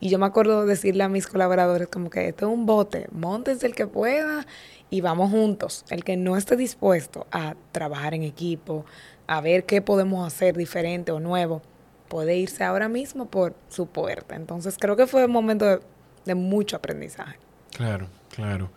Y 0.00 0.10
yo 0.10 0.18
me 0.18 0.26
acuerdo 0.26 0.64
decirle 0.66 1.02
a 1.04 1.08
mis 1.08 1.26
colaboradores 1.26 1.88
como 1.88 2.10
que 2.10 2.28
esto 2.28 2.46
es 2.46 2.52
un 2.52 2.66
bote, 2.66 3.08
montense 3.12 3.66
el 3.66 3.74
que 3.74 3.86
pueda 3.86 4.46
y 4.90 5.00
vamos 5.00 5.30
juntos. 5.30 5.84
El 5.90 6.04
que 6.04 6.16
no 6.16 6.36
esté 6.36 6.56
dispuesto 6.56 7.26
a 7.32 7.56
trabajar 7.72 8.14
en 8.14 8.22
equipo, 8.22 8.84
a 9.26 9.40
ver 9.40 9.64
qué 9.64 9.82
podemos 9.82 10.26
hacer 10.26 10.56
diferente 10.56 11.10
o 11.12 11.20
nuevo, 11.20 11.62
puede 12.08 12.36
irse 12.36 12.64
ahora 12.64 12.88
mismo 12.88 13.26
por 13.26 13.54
su 13.68 13.86
puerta. 13.86 14.36
Entonces 14.36 14.76
creo 14.78 14.96
que 14.96 15.06
fue 15.06 15.24
un 15.24 15.32
momento 15.32 15.80
de, 16.24 16.34
mucho 16.34 16.76
aprendizaje. 16.76 17.38
Claro, 17.72 18.08
claro. 18.34 18.70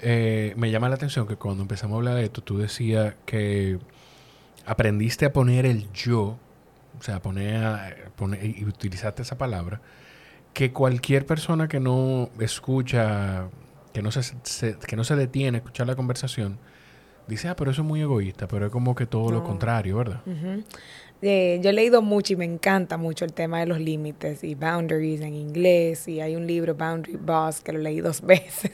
Eh, 0.00 0.52
me 0.56 0.70
llama 0.70 0.88
la 0.88 0.96
atención 0.96 1.26
que 1.26 1.36
cuando 1.36 1.62
empezamos 1.62 1.94
a 1.94 1.98
hablar 1.98 2.14
de 2.16 2.24
esto, 2.24 2.42
tú 2.42 2.58
decías 2.58 3.14
que 3.24 3.78
aprendiste 4.66 5.24
a 5.24 5.32
poner 5.32 5.64
el 5.66 5.90
yo 5.92 6.36
o 6.98 7.02
sea, 7.02 7.20
poner, 7.20 7.64
a- 7.64 7.94
poner 8.16 8.44
y 8.44 8.64
utilizaste 8.64 9.22
esa 9.22 9.36
palabra, 9.38 9.80
que 10.56 10.72
cualquier 10.72 11.26
persona 11.26 11.68
que 11.68 11.80
no 11.80 12.30
escucha, 12.40 13.48
que 13.92 14.00
no 14.00 14.10
se, 14.10 14.22
se- 14.42 14.78
que 14.78 14.96
no 14.96 15.04
se 15.04 15.14
detiene 15.14 15.58
a 15.58 15.60
escuchar 15.60 15.86
la 15.86 15.94
conversación, 15.96 16.56
dice, 17.28 17.48
ah, 17.48 17.56
pero 17.56 17.72
eso 17.72 17.82
es 17.82 17.86
muy 17.86 18.00
egoísta, 18.00 18.48
pero 18.48 18.64
es 18.64 18.72
como 18.72 18.94
que 18.94 19.04
todo 19.04 19.30
lo 19.30 19.44
contrario, 19.44 19.98
¿verdad? 19.98 20.22
Eh, 21.20 21.60
yo 21.62 21.68
he 21.68 21.72
leído 21.74 22.00
mucho 22.00 22.32
y 22.32 22.36
me 22.36 22.46
encanta 22.46 22.96
mucho 22.96 23.26
el 23.26 23.34
tema 23.34 23.60
de 23.60 23.66
los 23.66 23.80
límites 23.80 24.42
y 24.44 24.54
boundaries 24.54 25.20
en 25.20 25.34
inglés. 25.34 26.08
Y 26.08 26.20
hay 26.22 26.36
un 26.36 26.46
libro, 26.46 26.74
Boundary 26.74 27.16
Boss, 27.20 27.60
que 27.60 27.72
lo 27.72 27.78
leí 27.78 28.00
dos 28.00 28.20
veces. 28.22 28.72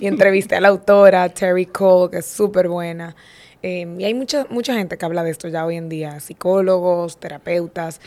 y 0.00 0.06
entrevisté 0.06 0.56
a 0.56 0.60
la 0.60 0.68
autora, 0.68 1.28
Terry 1.30 1.64
Cole, 1.66 2.10
que 2.10 2.18
es 2.18 2.26
súper 2.26 2.68
buena. 2.68 3.16
Eh, 3.62 3.86
y 3.98 4.04
hay 4.04 4.12
mucha, 4.14 4.46
mucha 4.50 4.74
gente 4.74 4.98
que 4.98 5.04
habla 5.06 5.22
de 5.22 5.30
esto 5.30 5.48
ya 5.48 5.64
hoy 5.64 5.76
en 5.76 5.88
día, 5.88 6.20
psicólogos, 6.20 7.18
terapeutas. 7.18 8.00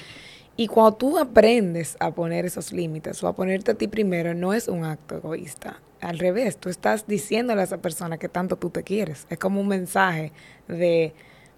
Y 0.57 0.67
cuando 0.67 0.93
tú 0.93 1.17
aprendes 1.17 1.97
a 1.99 2.11
poner 2.11 2.45
esos 2.45 2.71
límites 2.71 3.21
o 3.23 3.27
a 3.27 3.35
ponerte 3.35 3.71
a 3.71 3.75
ti 3.75 3.87
primero, 3.87 4.33
no 4.33 4.53
es 4.53 4.67
un 4.67 4.85
acto 4.85 5.17
egoísta. 5.17 5.81
Al 6.01 6.19
revés, 6.19 6.57
tú 6.57 6.69
estás 6.69 7.07
diciéndole 7.07 7.61
a 7.61 7.63
esa 7.65 7.79
persona 7.79 8.17
que 8.17 8.29
tanto 8.29 8.55
tú 8.55 8.69
te 8.69 8.83
quieres. 8.83 9.27
Es 9.29 9.37
como 9.37 9.59
un 9.59 9.67
mensaje 9.67 10.31
de 10.67 11.13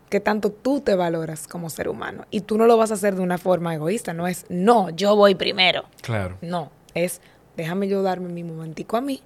que 0.09 0.19
tanto 0.19 0.51
tú 0.51 0.81
te 0.81 0.95
valoras 0.95 1.47
como 1.47 1.69
ser 1.69 1.89
humano. 1.89 2.25
Y 2.31 2.41
tú 2.41 2.57
no 2.57 2.65
lo 2.65 2.77
vas 2.77 2.91
a 2.91 2.95
hacer 2.95 3.15
de 3.15 3.21
una 3.21 3.37
forma 3.37 3.75
egoísta. 3.75 4.13
No 4.13 4.27
es, 4.27 4.45
no, 4.49 4.89
yo 4.89 5.15
voy 5.15 5.35
primero. 5.35 5.83
Claro. 6.01 6.37
No, 6.41 6.71
es, 6.93 7.21
déjame 7.55 7.87
yo 7.87 8.01
darme 8.01 8.29
mi 8.29 8.43
momentico 8.43 8.97
a 8.97 9.01
mí 9.01 9.21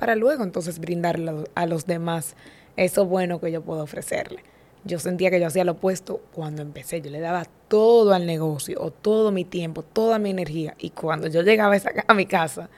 para 0.00 0.14
luego 0.14 0.42
entonces 0.42 0.78
brindarle 0.78 1.44
a 1.54 1.66
los 1.66 1.84
demás 1.84 2.34
eso 2.78 3.04
bueno 3.04 3.38
que 3.38 3.52
yo 3.52 3.60
puedo 3.60 3.82
ofrecerle. 3.82 4.42
Yo 4.82 4.98
sentía 4.98 5.30
que 5.30 5.38
yo 5.38 5.46
hacía 5.46 5.62
lo 5.62 5.72
opuesto 5.72 6.22
cuando 6.32 6.62
empecé. 6.62 7.02
Yo 7.02 7.10
le 7.10 7.20
daba 7.20 7.44
todo 7.70 8.14
al 8.14 8.26
negocio, 8.26 8.78
o 8.82 8.92
todo 8.92 9.32
mi 9.32 9.46
tiempo, 9.46 9.82
toda 9.84 10.18
mi 10.20 10.30
energía. 10.30 10.76
Y 10.80 10.90
cuando 10.90 11.28
yo 11.28 11.42
llegaba 11.42 11.74
a, 11.74 11.78
esa- 11.78 11.92
a 12.08 12.14
mi 12.14 12.26
casa, 12.26 12.70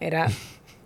era 0.00 0.28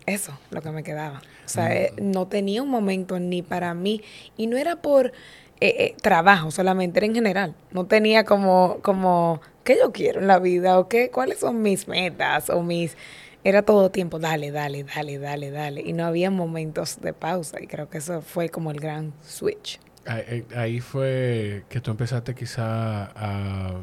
eso 0.06 0.38
lo 0.50 0.62
que 0.62 0.70
me 0.70 0.82
quedaba. 0.82 1.20
O 1.44 1.48
sea, 1.48 1.74
eh, 1.74 1.92
no 2.00 2.26
tenía 2.28 2.62
un 2.62 2.70
momento 2.70 3.18
ni 3.18 3.42
para 3.42 3.74
mí. 3.74 4.02
Y 4.36 4.46
no 4.46 4.56
era 4.56 4.76
por 4.76 5.06
eh, 5.08 5.12
eh, 5.60 5.96
trabajo 6.02 6.50
solamente, 6.50 6.98
era 6.98 7.06
en 7.06 7.14
general. 7.14 7.54
No 7.72 7.86
tenía 7.86 8.24
como, 8.24 8.78
como, 8.82 9.40
¿qué 9.64 9.76
yo 9.78 9.92
quiero 9.92 10.20
en 10.20 10.26
la 10.28 10.38
vida? 10.38 10.78
¿O 10.78 10.88
qué, 10.88 11.10
cuáles 11.10 11.40
son 11.40 11.62
mis 11.62 11.88
metas? 11.88 12.50
O 12.50 12.62
mis... 12.62 12.96
Era 13.44 13.62
todo 13.62 13.90
tiempo, 13.90 14.18
dale, 14.18 14.50
dale, 14.50 14.84
dale, 14.84 15.18
dale, 15.18 15.50
dale. 15.52 15.80
Y 15.82 15.92
no 15.92 16.04
había 16.04 16.30
momentos 16.32 17.00
de 17.00 17.12
pausa. 17.12 17.62
Y 17.62 17.68
creo 17.68 17.88
que 17.88 17.98
eso 17.98 18.20
fue 18.22 18.48
como 18.48 18.72
el 18.72 18.80
gran 18.80 19.12
switch. 19.22 19.78
Ahí, 20.06 20.46
ahí- 20.56 20.80
fue 20.80 21.64
que 21.68 21.80
tú 21.80 21.90
empezaste 21.90 22.34
quizá 22.34 23.04
a, 23.14 23.80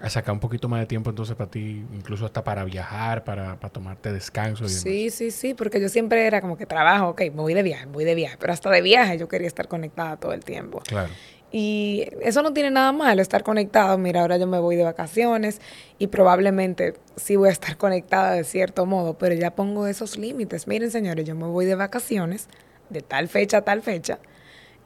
a 0.00 0.10
sacar 0.10 0.32
un 0.32 0.40
poquito 0.40 0.68
más 0.68 0.80
de 0.80 0.86
tiempo 0.86 1.10
entonces 1.10 1.36
para 1.36 1.50
ti, 1.50 1.84
incluso 1.94 2.26
hasta 2.26 2.44
para 2.44 2.64
viajar, 2.64 3.24
para, 3.24 3.58
para 3.58 3.72
tomarte 3.72 4.12
descanso 4.12 4.64
y 4.64 4.68
demás. 4.68 4.82
Sí, 4.82 5.10
sí, 5.10 5.30
sí, 5.30 5.54
porque 5.54 5.80
yo 5.80 5.88
siempre 5.88 6.26
era 6.26 6.40
como 6.40 6.56
que 6.56 6.66
trabajo, 6.66 7.08
ok, 7.10 7.20
me 7.22 7.42
voy 7.42 7.54
de 7.54 7.62
viaje, 7.62 7.86
me 7.86 7.92
voy 7.92 8.04
de 8.04 8.14
viaje, 8.14 8.36
pero 8.38 8.52
hasta 8.52 8.70
de 8.70 8.82
viaje 8.82 9.18
yo 9.18 9.28
quería 9.28 9.46
estar 9.48 9.68
conectada 9.68 10.16
todo 10.16 10.32
el 10.32 10.44
tiempo. 10.44 10.80
Claro. 10.80 11.12
Y 11.52 12.08
eso 12.22 12.42
no 12.42 12.52
tiene 12.52 12.70
nada 12.72 12.90
malo, 12.92 13.22
estar 13.22 13.42
conectado. 13.44 13.96
Mira, 13.98 14.20
ahora 14.22 14.36
yo 14.36 14.46
me 14.48 14.58
voy 14.58 14.74
de 14.76 14.82
vacaciones 14.84 15.60
y 15.98 16.08
probablemente 16.08 16.94
sí 17.14 17.36
voy 17.36 17.48
a 17.48 17.52
estar 17.52 17.76
conectada 17.78 18.32
de 18.32 18.44
cierto 18.44 18.84
modo, 18.84 19.16
pero 19.16 19.34
ya 19.34 19.54
pongo 19.54 19.86
esos 19.86 20.18
límites. 20.18 20.66
Miren, 20.66 20.90
señores, 20.90 21.24
yo 21.24 21.34
me 21.34 21.46
voy 21.46 21.64
de 21.64 21.76
vacaciones 21.76 22.48
de 22.90 23.00
tal 23.00 23.28
fecha 23.28 23.58
a 23.58 23.62
tal 23.62 23.80
fecha 23.82 24.18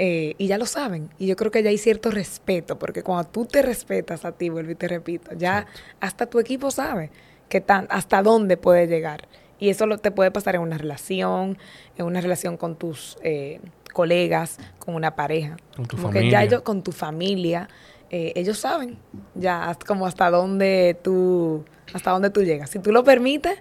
eh, 0.02 0.35
y 0.38 0.47
ya 0.47 0.57
lo 0.57 0.64
saben. 0.64 1.11
Y 1.19 1.26
yo 1.26 1.37
creo 1.37 1.50
que 1.50 1.62
ya 1.62 1.69
hay 1.69 1.76
cierto 1.76 2.11
respeto, 2.11 2.78
porque 2.78 3.02
cuando 3.02 3.28
tú 3.28 3.45
te 3.45 3.61
respetas 3.61 4.25
a 4.25 4.33
ti, 4.33 4.49
vuelvo 4.49 4.71
y 4.71 4.75
te 4.75 4.88
repito, 4.88 5.35
ya 5.37 5.66
hasta 6.00 6.25
tu 6.25 6.38
equipo 6.38 6.71
sabe 6.71 7.11
que 7.50 7.61
tan, 7.61 7.87
hasta 7.90 8.23
dónde 8.23 8.57
puede 8.57 8.87
llegar. 8.87 9.28
Y 9.59 9.69
eso 9.69 9.85
lo, 9.85 9.99
te 9.99 10.11
puede 10.11 10.30
pasar 10.30 10.54
en 10.54 10.62
una 10.62 10.78
relación, 10.78 11.59
en 11.99 12.07
una 12.07 12.23
relación 12.23 12.57
con 12.57 12.76
tus 12.76 13.19
eh, 13.23 13.61
colegas, 13.92 14.57
con 14.78 14.95
una 14.95 15.16
pareja. 15.16 15.59
Con 15.76 15.85
tu 15.85 15.97
Como 15.97 16.09
que 16.09 16.21
familia. 16.21 16.38
ya 16.40 16.45
ellos, 16.47 16.62
con 16.62 16.83
tu 16.83 16.92
familia, 16.92 17.69
eh, 18.09 18.33
ellos 18.37 18.57
saben 18.57 18.97
ya 19.35 19.76
como 19.87 20.07
hasta 20.07 20.30
dónde 20.30 20.97
tú, 21.02 21.66
hasta 21.92 22.11
dónde 22.12 22.30
tú 22.30 22.42
llegas. 22.42 22.71
Si 22.71 22.78
tú 22.78 22.90
lo 22.90 23.04
permites, 23.04 23.59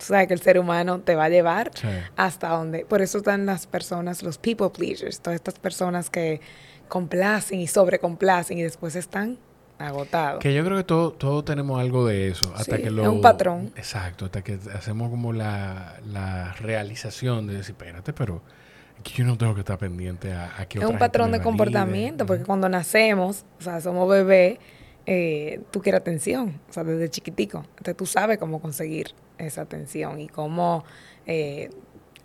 tú 0.00 0.06
sabes 0.06 0.26
que 0.26 0.34
el 0.34 0.40
ser 0.40 0.58
humano 0.58 0.98
te 1.00 1.14
va 1.14 1.24
a 1.24 1.28
llevar 1.28 1.70
Sí. 1.74 1.86
hasta 2.16 2.48
donde. 2.48 2.84
Por 2.84 3.02
eso 3.02 3.18
están 3.18 3.46
las 3.46 3.66
personas, 3.68 4.22
los 4.24 4.38
people 4.38 4.70
pleasers, 4.70 5.20
todas 5.20 5.36
estas 5.36 5.54
personas 5.60 6.10
que 6.10 6.40
complacen 6.88 7.60
y 7.60 7.66
sobrecomplacen 7.68 8.58
y 8.58 8.62
después 8.62 8.96
están 8.96 9.38
agotados. 9.78 10.40
Que 10.40 10.52
yo 10.52 10.64
creo 10.64 10.76
que 10.78 10.84
todos 10.84 11.16
todo 11.18 11.44
tenemos 11.44 11.80
algo 11.80 12.06
de 12.06 12.28
eso. 12.28 12.52
Hasta 12.56 12.76
Sí, 12.76 12.82
que 12.82 12.88
es 12.88 12.92
un 12.94 13.20
patrón. 13.20 13.72
Exacto, 13.76 14.24
hasta 14.26 14.42
que 14.42 14.58
hacemos 14.74 15.08
como 15.10 15.32
la, 15.32 15.96
la 16.06 16.52
realización 16.54 17.46
de 17.46 17.54
decir, 17.54 17.76
espérate, 17.78 18.12
pero 18.12 18.42
que 19.02 19.12
yo 19.12 19.24
no 19.24 19.38
tengo 19.38 19.54
que 19.54 19.60
estar 19.60 19.78
pendiente 19.78 20.32
a, 20.32 20.52
a 20.60 20.66
que 20.66 20.78
Es 20.80 20.84
un 20.84 20.98
patrón 20.98 21.32
de 21.32 21.40
comportamiento, 21.40 22.26
porque 22.26 22.44
cuando 22.44 22.68
nacemos, 22.68 23.44
o 23.58 23.62
sea, 23.62 23.80
somos 23.80 24.06
bebés, 24.10 24.58
eh, 25.06 25.60
tú 25.70 25.80
quieres 25.80 26.00
atención, 26.02 26.60
o 26.68 26.72
sea, 26.72 26.84
desde 26.84 27.08
chiquitico. 27.08 27.64
Entonces 27.78 27.96
tú 27.96 28.04
sabes 28.04 28.36
cómo 28.36 28.60
conseguir 28.60 29.14
esa 29.40 29.62
atención 29.62 30.20
y 30.20 30.28
cómo 30.28 30.84
eh, 31.26 31.70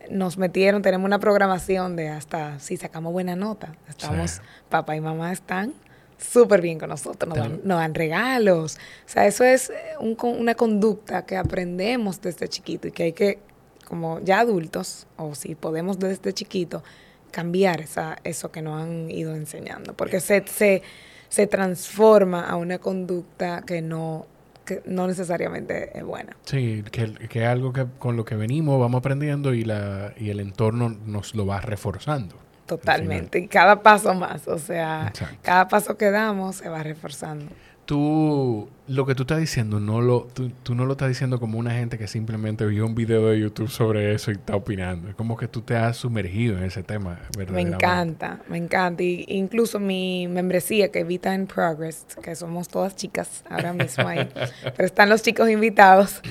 nos 0.10 0.38
metieron, 0.38 0.81
tenemos 0.81 1.05
una 1.05 1.19
programación 1.19 1.95
de 1.95 2.10
hasta 2.10 2.60
si 2.60 2.77
sacamos 2.77 3.12
buena 3.13 3.36
nota. 3.36 3.75
Estamos, 3.89 4.31
Sí. 4.31 4.41
papá 4.69 4.95
y 4.95 5.01
mamá 5.01 5.31
están 5.31 5.74
súper 6.17 6.62
bien 6.62 6.79
con 6.79 6.89
nosotros, 6.89 7.27
nos 7.27 7.38
dan, 7.38 7.60
nos 7.63 7.79
dan 7.79 7.93
regalos. 7.95 8.75
O 9.05 9.10
sea, 9.10 9.25
eso 9.25 9.43
es 9.43 9.69
eh, 9.69 9.74
un 10.00 10.15
una 10.22 10.55
conducta 10.55 11.25
que 11.25 11.36
aprendemos 11.38 12.22
desde 12.22 12.48
chiquito 12.48 12.88
y 12.88 12.91
que 12.91 13.03
hay 13.03 13.13
que, 13.13 13.39
como 13.88 14.19
ya 14.22 14.39
adultos, 14.39 15.07
o 15.17 15.36
si 15.36 15.55
podemos 15.55 16.00
desde 16.00 16.34
chiquito, 16.34 16.84
cambiar 17.31 17.81
esa, 17.81 18.17
eso 18.24 18.50
que 18.51 18.62
nos 18.62 18.81
han 18.81 19.12
ido 19.12 19.36
enseñando, 19.36 19.93
porque 19.93 20.22
se, 20.22 20.45
se, 20.48 20.84
se 21.27 21.48
transforma 21.48 22.48
a 22.48 22.55
una 22.55 22.79
conducta 22.79 23.63
que 23.65 23.81
no, 23.81 24.25
que 24.65 24.81
no 24.86 25.07
necesariamente 25.07 25.98
es 25.98 26.03
buena. 26.03 26.36
Sí, 26.43 26.84
que, 26.91 27.13
que 27.13 27.43
es 27.43 27.48
algo 27.48 27.72
que 27.72 27.86
con 28.00 28.17
lo 28.17 28.25
que 28.25 28.36
venimos 28.36 28.79
vamos 28.79 29.00
aprendiendo 29.00 29.53
y, 29.53 29.63
la, 29.63 30.13
y 30.17 30.29
el 30.29 30.39
entorno 30.39 30.89
nos 31.05 31.36
lo 31.36 31.45
va 31.45 31.62
reforzando. 31.62 32.36
Totalmente. 32.65 33.39
Y 33.39 33.48
cada 33.48 33.84
paso 33.84 34.13
más, 34.15 34.48
o 34.48 34.57
sea, 34.57 35.07
Exacto. 35.10 35.38
cada 35.43 35.67
paso 35.67 35.98
que 35.98 36.10
damos 36.10 36.55
se 36.57 36.69
va 36.69 36.81
reforzando. 36.81 37.45
Tú, 37.85 38.67
lo 38.87 39.05
que 39.05 39.13
tú 39.13 39.23
estás 39.23 39.39
diciendo, 39.39 39.79
no 39.79 40.01
lo, 40.01 40.21
tú, 40.33 40.49
tú 40.63 40.73
no 40.73 40.85
lo 40.85 40.93
estás 40.93 41.07
diciendo 41.07 41.39
como 41.39 41.59
una 41.59 41.69
gente 41.71 41.99
que 41.99 42.07
simplemente 42.07 42.65
vio 42.65 42.83
un 42.87 42.95
video 42.95 43.27
de 43.27 43.39
YouTube 43.39 43.69
sobre 43.69 44.15
eso 44.15 44.31
y 44.31 44.33
está 44.33 44.55
opinando. 44.55 45.07
Es 45.07 45.13
como 45.15 45.37
que 45.37 45.47
tú 45.47 45.61
te 45.61 45.75
has 45.75 45.97
sumergido 45.97 46.57
en 46.57 46.63
ese 46.63 46.81
tema, 46.81 47.19
Me 47.37 47.45
verdaderamente. 47.45 47.85
encanta, 47.85 48.39
me 48.49 48.57
encanta. 48.57 49.03
Y 49.03 49.25
incluso 49.27 49.79
mi 49.79 50.27
membresía 50.27 50.91
que 50.91 51.03
Vita 51.03 51.35
in 51.35 51.45
Progress, 51.45 52.07
que 52.23 52.35
somos 52.35 52.69
todas 52.69 52.95
chicas 52.95 53.43
ahora 53.47 53.71
mismo 53.71 54.07
ahí, 54.07 54.27
pero 54.75 54.85
están 54.85 55.07
los 55.09 55.21
chicos 55.21 55.47
invitados, 55.47 56.21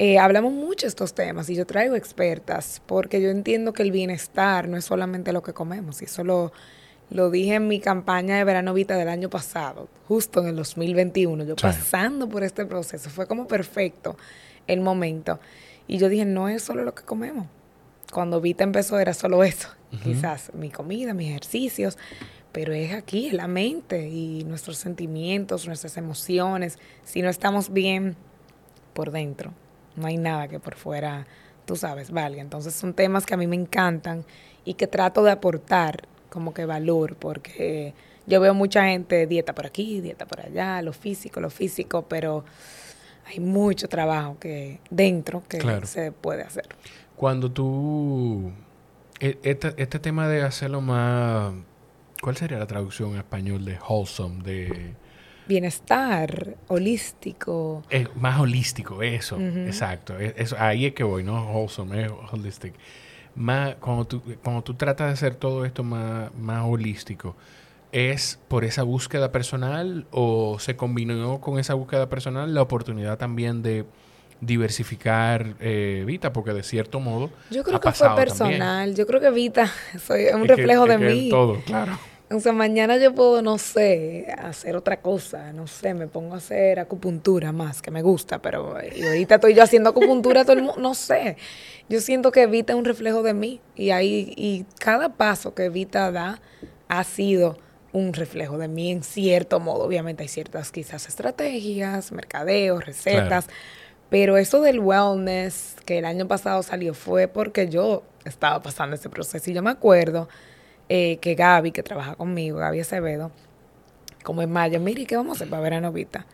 eh, 0.00 0.18
hablamos 0.18 0.52
mucho 0.52 0.88
estos 0.88 1.14
temas 1.14 1.48
y 1.48 1.54
yo 1.54 1.64
traigo 1.64 1.94
expertas 1.94 2.82
porque 2.86 3.22
yo 3.22 3.30
entiendo 3.30 3.72
que 3.72 3.84
el 3.84 3.92
bienestar 3.92 4.66
no 4.68 4.76
es 4.76 4.84
solamente 4.84 5.32
lo 5.32 5.44
que 5.44 5.52
comemos 5.52 6.02
y 6.02 6.06
eso 6.06 6.24
lo, 6.24 6.52
lo 7.14 7.30
dije 7.30 7.54
en 7.54 7.68
mi 7.68 7.78
campaña 7.78 8.36
de 8.36 8.42
verano 8.42 8.74
Vita 8.74 8.96
del 8.96 9.08
año 9.08 9.30
pasado, 9.30 9.88
justo 10.08 10.40
en 10.40 10.48
el 10.48 10.56
2021, 10.56 11.44
yo 11.44 11.54
Sí. 11.56 11.62
pasando 11.62 12.28
por 12.28 12.42
este 12.42 12.66
proceso, 12.66 13.08
fue 13.08 13.28
como 13.28 13.46
perfecto 13.46 14.16
el 14.66 14.80
momento. 14.80 15.38
Y 15.86 15.98
yo 15.98 16.08
dije, 16.08 16.24
no 16.24 16.48
es 16.48 16.62
solo 16.62 16.82
lo 16.82 16.92
que 16.92 17.04
comemos. 17.04 17.46
Cuando 18.12 18.40
Vita 18.40 18.64
empezó 18.64 18.98
era 18.98 19.14
solo 19.14 19.44
eso, 19.44 19.68
quizás 20.02 20.50
mi 20.54 20.70
comida, 20.70 21.14
mis 21.14 21.28
ejercicios, 21.30 21.98
pero 22.50 22.72
es 22.72 22.92
aquí, 22.92 23.28
es 23.28 23.32
la 23.32 23.46
mente 23.46 24.08
y 24.08 24.42
nuestros 24.42 24.78
sentimientos, 24.78 25.68
nuestras 25.68 25.96
emociones. 25.96 26.78
Si 27.04 27.22
no 27.22 27.28
estamos 27.30 27.72
bien 27.72 28.16
por 28.92 29.12
dentro, 29.12 29.52
no 29.94 30.08
hay 30.08 30.16
nada 30.16 30.48
que 30.48 30.58
por 30.58 30.74
fuera, 30.74 31.28
tú 31.64 31.76
sabes, 31.76 32.10
valga. 32.10 32.42
Entonces 32.42 32.74
son 32.74 32.92
temas 32.92 33.24
que 33.24 33.34
a 33.34 33.36
mí 33.36 33.46
me 33.46 33.54
encantan 33.56 34.24
y 34.64 34.74
que 34.74 34.88
trato 34.88 35.22
de 35.22 35.30
aportar 35.30 36.08
como 36.34 36.52
que 36.52 36.66
valor, 36.66 37.16
porque 37.16 37.94
yo 38.26 38.40
veo 38.40 38.52
mucha 38.52 38.84
gente 38.86 39.26
dieta 39.26 39.54
por 39.54 39.64
aquí, 39.66 40.00
dieta 40.02 40.26
por 40.26 40.40
allá, 40.40 40.82
lo 40.82 40.92
físico, 40.92 41.40
lo 41.40 41.48
físico, 41.48 42.02
pero 42.08 42.44
hay 43.26 43.40
mucho 43.40 43.88
trabajo 43.88 44.36
que 44.38 44.80
dentro 44.90 45.42
que 45.48 45.58
Claro. 45.58 45.86
se 45.86 46.12
puede 46.12 46.42
hacer. 46.42 46.66
Cuando 47.16 47.50
tú... 47.50 48.52
Este, 49.20 49.72
este 49.78 49.98
tema 50.00 50.28
de 50.28 50.42
hacerlo 50.42 50.80
más... 50.82 51.54
¿Cuál 52.20 52.36
sería 52.36 52.58
la 52.58 52.66
traducción 52.66 53.12
en 53.12 53.18
español 53.18 53.64
de 53.64 53.78
wholesome? 53.88 54.42
De... 54.42 54.94
Bienestar, 55.46 56.56
holístico. 56.68 57.82
eh, 57.90 58.08
más 58.16 58.40
holístico, 58.40 59.02
eso. 59.02 59.38
Exacto. 59.40 60.18
e- 60.18 60.34
Eso, 60.36 60.56
ahí 60.58 60.86
es 60.86 60.94
que 60.94 61.04
voy, 61.04 61.22
no 61.22 61.52
wholesome, 61.52 62.06
es 62.06 62.12
holistic. 62.32 62.74
Más, 63.36 63.74
cuando, 63.76 64.04
tú, 64.06 64.22
cuando 64.42 64.62
tú 64.62 64.74
tratas 64.74 65.08
de 65.08 65.12
hacer 65.14 65.34
todo 65.34 65.64
esto 65.64 65.82
más, 65.82 66.32
más 66.34 66.64
holístico, 66.64 67.34
¿Es 67.94 68.40
por 68.48 68.64
esa 68.64 68.82
búsqueda 68.82 69.30
personal 69.30 70.04
o 70.10 70.58
se 70.58 70.74
combinó 70.74 71.40
con 71.40 71.60
esa 71.60 71.74
búsqueda 71.74 72.08
personal 72.08 72.52
la 72.52 72.60
oportunidad 72.60 73.18
también 73.18 73.62
de 73.62 73.84
diversificar 74.40 75.54
eh, 75.60 76.02
Vita? 76.04 76.32
Porque 76.32 76.52
de 76.52 76.64
cierto 76.64 76.98
modo. 76.98 77.30
Yo 77.52 77.62
creo 77.62 77.78
que 77.78 77.92
fue 77.92 78.12
personal. 78.16 78.96
Yo 78.96 79.06
creo 79.06 79.20
que 79.20 79.30
Vita 79.30 79.70
soy 80.04 80.24
un 80.34 80.48
reflejo 80.48 80.86
de 80.86 80.98
mí. 80.98 81.28
Todo, 81.28 81.60
claro. 81.60 81.92
O 82.34 82.40
sea, 82.40 82.52
mañana 82.52 82.96
yo 82.96 83.14
puedo, 83.14 83.42
no 83.42 83.58
sé, 83.58 84.26
hacer 84.38 84.76
otra 84.76 85.00
cosa, 85.00 85.52
no 85.52 85.66
sé, 85.68 85.94
me 85.94 86.08
pongo 86.08 86.34
a 86.34 86.38
hacer 86.38 86.80
acupuntura 86.80 87.52
más, 87.52 87.80
que 87.80 87.92
me 87.92 88.02
gusta, 88.02 88.40
pero 88.40 88.76
ahorita 88.76 89.36
estoy 89.36 89.54
yo 89.54 89.62
haciendo 89.62 89.90
acupuntura 89.90 90.42
todo 90.42 90.54
el 90.54 90.62
mundo, 90.62 90.80
no 90.80 90.94
sé. 90.94 91.36
Yo 91.88 92.00
siento 92.00 92.32
que 92.32 92.46
Vita 92.46 92.72
es 92.72 92.78
un 92.78 92.84
reflejo 92.84 93.22
de 93.22 93.34
mí 93.34 93.60
y 93.76 93.90
ahí 93.90 94.32
y 94.36 94.66
cada 94.80 95.10
paso 95.10 95.54
que 95.54 95.68
Vita 95.68 96.10
da 96.10 96.40
ha 96.88 97.04
sido 97.04 97.58
un 97.92 98.12
reflejo 98.12 98.58
de 98.58 98.66
mí 98.66 98.90
en 98.90 99.04
cierto 99.04 99.60
modo. 99.60 99.84
Obviamente 99.84 100.24
hay 100.24 100.28
ciertas 100.28 100.72
quizás 100.72 101.06
estrategias, 101.08 102.10
mercadeos, 102.10 102.84
recetas, 102.84 103.46
pero 104.10 104.36
eso 104.36 104.60
del 104.60 104.80
wellness 104.80 105.76
que 105.84 105.98
el 105.98 106.04
año 106.04 106.26
pasado 106.26 106.62
salió 106.62 106.94
fue 106.94 107.28
porque 107.28 107.68
yo 107.68 108.02
estaba 108.24 108.60
pasando 108.60 108.96
ese 108.96 109.08
proceso 109.08 109.50
y 109.50 109.54
yo 109.54 109.62
me 109.62 109.70
acuerdo 109.70 110.28
eh, 110.88 111.18
que 111.18 111.34
Gaby, 111.34 111.72
que 111.72 111.82
trabaja 111.82 112.14
conmigo, 112.14 112.58
Gaby 112.58 112.80
Acevedo, 112.80 113.30
como 114.22 114.42
en 114.42 114.50
mayo, 114.50 114.80
mire, 114.80 115.06
¿qué 115.06 115.16
vamos 115.16 115.32
a 115.32 115.34
hacer 115.36 115.50
para 115.50 115.62
ver 115.62 115.74
a 115.74 115.80
Novita? 115.80 116.26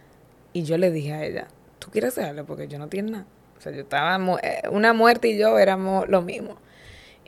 Y 0.52 0.62
yo 0.62 0.78
le 0.78 0.90
dije 0.90 1.12
a 1.12 1.24
ella, 1.24 1.48
¿tú 1.78 1.90
quieres 1.90 2.16
hacerlo? 2.16 2.44
Porque 2.44 2.68
yo 2.68 2.78
no 2.78 2.88
tengo 2.88 3.10
nada. 3.10 3.26
O 3.58 3.60
sea, 3.60 3.72
yo 3.72 3.82
estaba, 3.82 4.18
eh, 4.42 4.62
una 4.70 4.92
muerte 4.92 5.28
y 5.28 5.38
yo 5.38 5.58
éramos 5.58 6.08
lo 6.08 6.22
mismo. 6.22 6.56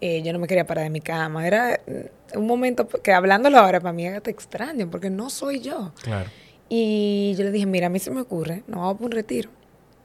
Eh, 0.01 0.23
yo 0.23 0.33
no 0.33 0.41
me 0.41 0.49
quería 0.49 0.67
parar 0.67 0.85
de 0.85 0.91
mi 0.91 1.01
cama. 1.01 1.47
Era 1.47 1.79
mm, 1.87 2.39
un 2.39 2.47
momento 2.47 2.89
que 2.89 3.13
hablándolo 3.13 3.59
ahora 3.59 3.81
para 3.81 3.93
mí 3.93 4.07
era 4.07 4.21
te 4.21 4.31
extraño 4.31 4.91
porque 4.91 5.11
no 5.11 5.31
soy 5.31 5.61
yo. 5.61 5.93
Claro. 6.03 6.29
Y 6.69 7.35
yo 7.37 7.45
le 7.45 7.53
dije, 7.53 7.67
mira, 7.67 7.89
a 7.89 7.91
mí 7.91 7.99
se 7.99 8.11
me 8.11 8.23
ocurre, 8.23 8.63
nos 8.67 8.81
vamos 8.81 9.03
a 9.03 9.05
un 9.05 9.11
retiro, 9.11 9.51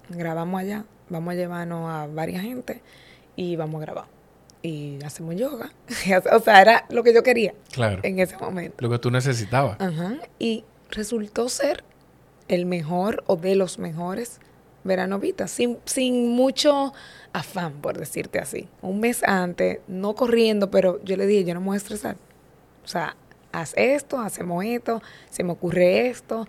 grabamos 0.09 0.59
allá, 0.59 0.83
vamos 1.07 1.31
a 1.31 1.35
llevarnos 1.35 1.89
a 1.89 2.07
varias 2.07 2.41
gente 2.41 2.81
y 3.37 3.55
vamos 3.55 3.81
a 3.81 3.85
grabar. 3.85 4.16
Y 4.67 4.99
hacemos 5.05 5.37
yoga. 5.37 5.71
o 6.33 6.39
sea, 6.39 6.61
era 6.61 6.85
lo 6.89 7.01
que 7.01 7.13
yo 7.13 7.23
quería 7.23 7.53
claro. 7.71 8.01
en 8.03 8.19
ese 8.19 8.37
momento. 8.37 8.75
Lo 8.79 8.89
que 8.89 8.99
tú 8.99 9.09
necesitabas. 9.09 9.79
Ajá. 9.79 10.17
Y 10.39 10.65
resultó 10.91 11.47
ser 11.47 11.85
el 12.49 12.65
mejor 12.65 13.23
o 13.27 13.37
de 13.37 13.55
los 13.55 13.79
mejores 13.79 14.41
veranovita, 14.83 15.47
sin, 15.47 15.77
sin 15.85 16.31
mucho 16.31 16.93
afán, 17.31 17.75
por 17.79 17.97
decirte 17.97 18.39
así. 18.39 18.67
Un 18.81 18.99
mes 18.99 19.23
antes, 19.23 19.79
no 19.87 20.15
corriendo, 20.15 20.69
pero 20.69 21.01
yo 21.05 21.15
le 21.15 21.25
dije, 21.27 21.45
yo 21.45 21.53
no 21.53 21.61
me 21.61 21.67
voy 21.67 21.75
a 21.75 21.77
estresar. 21.77 22.17
O 22.83 22.87
sea, 22.89 23.15
haz 23.53 23.73
esto, 23.77 24.19
hacemos 24.19 24.65
esto, 24.65 25.01
se 25.29 25.45
me 25.45 25.53
ocurre 25.53 26.09
esto. 26.09 26.45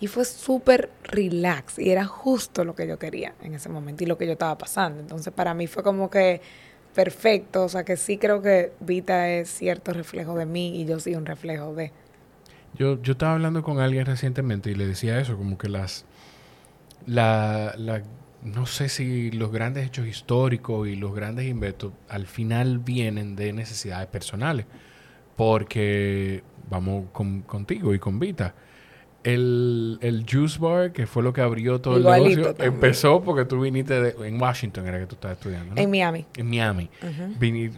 Y 0.00 0.06
fue 0.06 0.24
súper 0.24 0.90
relax 1.02 1.78
y 1.78 1.90
era 1.90 2.06
justo 2.06 2.64
lo 2.64 2.74
que 2.74 2.86
yo 2.86 2.98
quería 2.98 3.34
en 3.42 3.54
ese 3.54 3.68
momento 3.68 4.04
y 4.04 4.06
lo 4.06 4.16
que 4.16 4.24
yo 4.24 4.32
estaba 4.32 4.56
pasando. 4.56 5.00
Entonces 5.00 5.34
para 5.34 5.52
mí 5.52 5.66
fue 5.66 5.82
como 5.82 6.08
que 6.08 6.40
perfecto, 6.98 7.62
o 7.62 7.68
sea 7.68 7.84
que 7.84 7.96
sí 7.96 8.18
creo 8.18 8.42
que 8.42 8.72
Vita 8.80 9.30
es 9.30 9.48
cierto 9.48 9.92
reflejo 9.92 10.36
de 10.36 10.46
mí 10.46 10.80
y 10.80 10.84
yo 10.84 10.98
soy 10.98 11.14
un 11.14 11.26
reflejo 11.26 11.72
de... 11.72 11.92
Yo, 12.74 13.00
yo 13.00 13.12
estaba 13.12 13.34
hablando 13.34 13.62
con 13.62 13.78
alguien 13.78 14.04
recientemente 14.04 14.72
y 14.72 14.74
le 14.74 14.84
decía 14.84 15.20
eso, 15.20 15.36
como 15.36 15.56
que 15.56 15.68
las, 15.68 16.06
la, 17.06 17.72
la, 17.78 18.02
no 18.42 18.66
sé 18.66 18.88
si 18.88 19.30
los 19.30 19.52
grandes 19.52 19.86
hechos 19.86 20.08
históricos 20.08 20.88
y 20.88 20.96
los 20.96 21.14
grandes 21.14 21.46
inventos 21.46 21.92
al 22.08 22.26
final 22.26 22.80
vienen 22.80 23.36
de 23.36 23.52
necesidades 23.52 24.08
personales. 24.08 24.66
Porque 25.36 26.42
vamos 26.68 27.10
con, 27.12 27.42
contigo 27.42 27.94
y 27.94 28.00
con 28.00 28.18
Vita 28.18 28.56
el, 29.24 29.98
el 30.00 30.24
Juice 30.30 30.58
Bar, 30.58 30.92
que 30.92 31.06
fue 31.06 31.22
lo 31.22 31.32
que 31.32 31.40
abrió 31.40 31.80
todo 31.80 31.96
el 31.96 32.04
negocio, 32.04 32.54
empezó 32.60 33.22
porque 33.22 33.44
tú 33.44 33.60
viniste 33.60 34.00
de, 34.00 34.26
en 34.26 34.40
Washington, 34.40 34.86
era 34.86 34.98
que 34.98 35.06
tú 35.06 35.16
estabas 35.16 35.38
estudiando. 35.38 35.80
En 35.80 35.90
Miami. 35.90 36.26
En 36.36 36.48
Miami. 36.48 36.88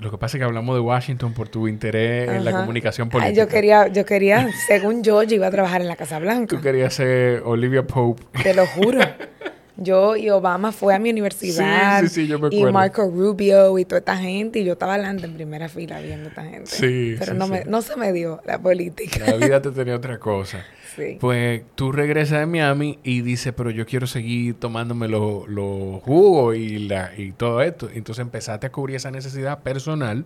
lo 0.00 0.10
que 0.10 0.18
pasa 0.18 0.36
es 0.36 0.40
que 0.40 0.44
hablamos 0.44 0.74
de 0.74 0.80
Washington 0.80 1.32
por 1.32 1.48
tu 1.48 1.66
interés 1.66 2.28
en 2.28 2.44
la 2.44 2.52
comunicación 2.52 3.08
política. 3.08 3.34
yo 3.34 3.48
quería, 3.48 3.88
yo 3.88 4.04
quería, 4.04 4.48
según 4.66 5.02
yo, 5.02 5.22
yo 5.22 5.36
iba 5.36 5.46
a 5.46 5.50
trabajar 5.50 5.80
en 5.80 5.88
la 5.88 5.96
Casa 5.96 6.18
Blanca. 6.18 6.56
Tú 6.56 6.62
querías 6.62 6.94
ser 6.94 7.42
Olivia 7.44 7.86
Pope. 7.86 8.22
Te 8.42 8.54
lo 8.54 8.66
juro. 8.66 9.00
Yo 9.80 10.14
y 10.14 10.28
Obama 10.28 10.72
fue 10.72 10.94
a 10.94 10.98
mi 10.98 11.10
universidad. 11.10 12.04
Y 12.50 12.64
Marco 12.64 13.10
Rubio 13.10 13.78
y 13.78 13.84
toda 13.86 13.98
esta 13.98 14.16
gente. 14.16 14.60
Y 14.60 14.64
yo 14.64 14.74
estaba 14.74 14.94
adelante 14.94 15.24
en 15.24 15.34
primera 15.34 15.68
fila 15.68 16.00
viendo 16.00 16.26
a 16.26 16.28
esta 16.28 16.44
gente. 16.44 16.66
Sí, 16.70 17.16
Pero 17.18 17.34
no, 17.34 17.48
Me, 17.48 17.64
no 17.64 17.80
se 17.80 17.96
me 17.96 18.12
dio 18.12 18.42
la 18.44 18.60
política. 18.60 19.24
La 19.26 19.36
vida 19.36 19.62
te 19.62 19.70
tenía 19.70 19.96
otra 19.96 20.18
cosa. 20.20 20.64
Pues 21.20 21.62
tú 21.76 21.92
regresas 21.92 22.40
de 22.40 22.46
Miami 22.46 22.98
y 23.02 23.22
dices, 23.22 23.54
pero 23.56 23.70
yo 23.70 23.86
quiero 23.86 24.06
seguir 24.06 24.54
tomándome 24.54 25.08
los 25.08 26.02
jugos 26.02 26.56
y, 26.56 26.80
la, 26.80 27.12
y 27.16 27.32
todo 27.32 27.62
esto. 27.62 27.88
Entonces 27.94 28.22
empezaste 28.22 28.66
a 28.66 28.72
cubrir 28.72 28.96
esa 28.96 29.10
necesidad 29.10 29.60
personal 29.62 30.24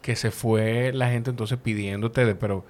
que 0.00 0.16
se 0.16 0.30
fue 0.30 0.92
la 0.92 1.10
gente 1.10 1.30
entonces 1.30 1.58
pidiéndote 1.58 2.24
de, 2.24 2.34
pero 2.34 2.64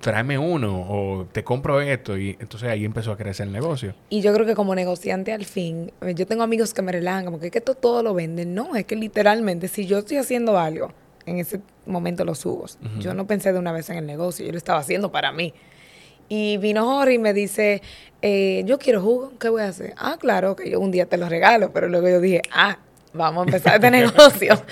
tráeme 0.00 0.38
uno 0.38 0.86
o 0.88 1.26
te 1.32 1.42
compro 1.42 1.80
esto 1.80 2.16
y 2.16 2.36
entonces 2.38 2.68
ahí 2.68 2.84
empezó 2.84 3.12
a 3.12 3.16
crecer 3.16 3.46
el 3.46 3.52
negocio. 3.52 3.94
Y 4.08 4.20
yo 4.20 4.32
creo 4.32 4.46
que 4.46 4.54
como 4.54 4.74
negociante 4.74 5.32
al 5.32 5.44
fin, 5.44 5.92
eh, 6.00 6.14
yo 6.14 6.26
tengo 6.26 6.42
amigos 6.42 6.74
que 6.74 6.82
me 6.82 6.92
relajan 6.92 7.24
como 7.24 7.40
que, 7.40 7.50
que 7.50 7.58
esto 7.58 7.74
todo 7.74 8.02
lo 8.02 8.14
venden. 8.14 8.54
No, 8.54 8.76
es 8.76 8.84
que 8.84 8.96
literalmente 8.96 9.68
si 9.68 9.86
yo 9.86 9.98
estoy 9.98 10.18
haciendo 10.18 10.58
algo, 10.58 10.92
en 11.26 11.38
ese 11.38 11.60
momento 11.86 12.24
los 12.24 12.38
subo. 12.38 12.66
Yo 13.00 13.14
no 13.14 13.26
pensé 13.26 13.52
de 13.52 13.58
una 13.58 13.72
vez 13.72 13.90
en 13.90 13.96
el 13.96 14.06
negocio, 14.06 14.46
yo 14.46 14.52
lo 14.52 14.58
estaba 14.58 14.78
haciendo 14.78 15.10
para 15.10 15.32
mí. 15.32 15.52
Y 16.28 16.56
vino 16.58 16.84
Jorge 16.84 17.14
y 17.14 17.18
me 17.18 17.32
dice, 17.32 17.82
eh, 18.22 18.62
yo 18.64 18.78
quiero 18.78 19.00
jugo, 19.00 19.32
¿qué 19.38 19.48
voy 19.48 19.62
a 19.62 19.68
hacer? 19.68 19.94
Ah, 19.96 20.16
claro, 20.18 20.56
que 20.56 20.70
yo 20.70 20.80
un 20.80 20.90
día 20.90 21.06
te 21.06 21.16
lo 21.16 21.28
regalo, 21.28 21.72
pero 21.72 21.88
luego 21.88 22.08
yo 22.08 22.20
dije, 22.20 22.42
ah, 22.52 22.78
vamos 23.16 23.42
a 23.42 23.44
empezar 23.46 23.74
este 23.76 23.90
negocio. 23.90 24.62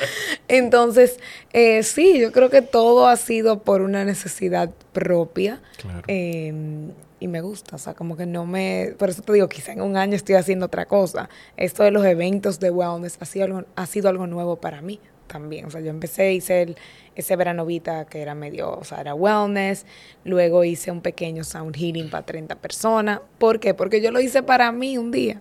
Entonces, 0.49 1.19
eh, 1.53 1.83
sí, 1.83 2.19
yo 2.21 2.33
creo 2.33 2.51
que 2.51 2.63
todo 2.63 3.07
ha 3.07 3.17
sido 3.17 3.63
por 3.63 3.81
una 3.81 4.05
necesidad 4.05 4.71
propia. 4.93 5.61
Em, 6.07 6.91
y 7.21 7.29
me 7.29 7.41
gusta, 7.41 7.77
o 7.77 7.79
sea, 7.79 7.95
como 7.95 8.17
que 8.17 8.27
no 8.27 8.45
me... 8.47 8.95
Por 8.99 9.09
eso 9.09 9.23
te 9.23 9.33
digo, 9.33 9.49
quizá 9.49 9.73
en 9.73 9.81
un 9.81 9.97
año 9.97 10.15
estoy 10.15 10.35
haciendo 10.35 10.67
otra 10.67 10.87
cosa. 10.87 11.29
Esto 11.57 11.83
de 11.83 11.91
los 11.91 12.05
eventos 12.05 12.61
de 12.61 12.71
wellness 12.71 13.17
ha 13.21 13.25
sido 13.25 13.47
algo, 13.47 13.65
ha 13.77 13.87
sido 13.87 14.09
algo 14.09 14.27
nuevo 14.27 14.57
para 14.57 14.83
mí 14.83 15.01
también. 15.27 15.65
O 15.65 15.71
sea, 15.71 15.81
yo 15.81 15.91
empecé, 15.91 16.35
hice 16.35 16.63
el, 16.63 16.77
ese 17.15 17.37
veranovita 17.37 18.05
que 18.05 18.21
era 18.21 18.35
medio, 18.35 18.73
o 18.73 18.85
sea, 18.85 19.01
era 19.01 19.15
wellness. 19.15 19.87
Luego 20.25 20.65
hice 20.65 20.91
un 20.91 21.01
pequeño 21.01 21.45
sound 21.45 21.75
healing 21.77 22.11
para 22.11 22.27
30 22.27 22.57
personas. 22.57 23.21
¿Por 23.39 23.61
qué? 23.61 23.75
Porque 23.75 24.01
yo 24.01 24.11
lo 24.11 24.21
hice 24.21 24.43
para 24.43 24.71
mí 24.73 24.99
un 24.99 25.11
día. 25.11 25.41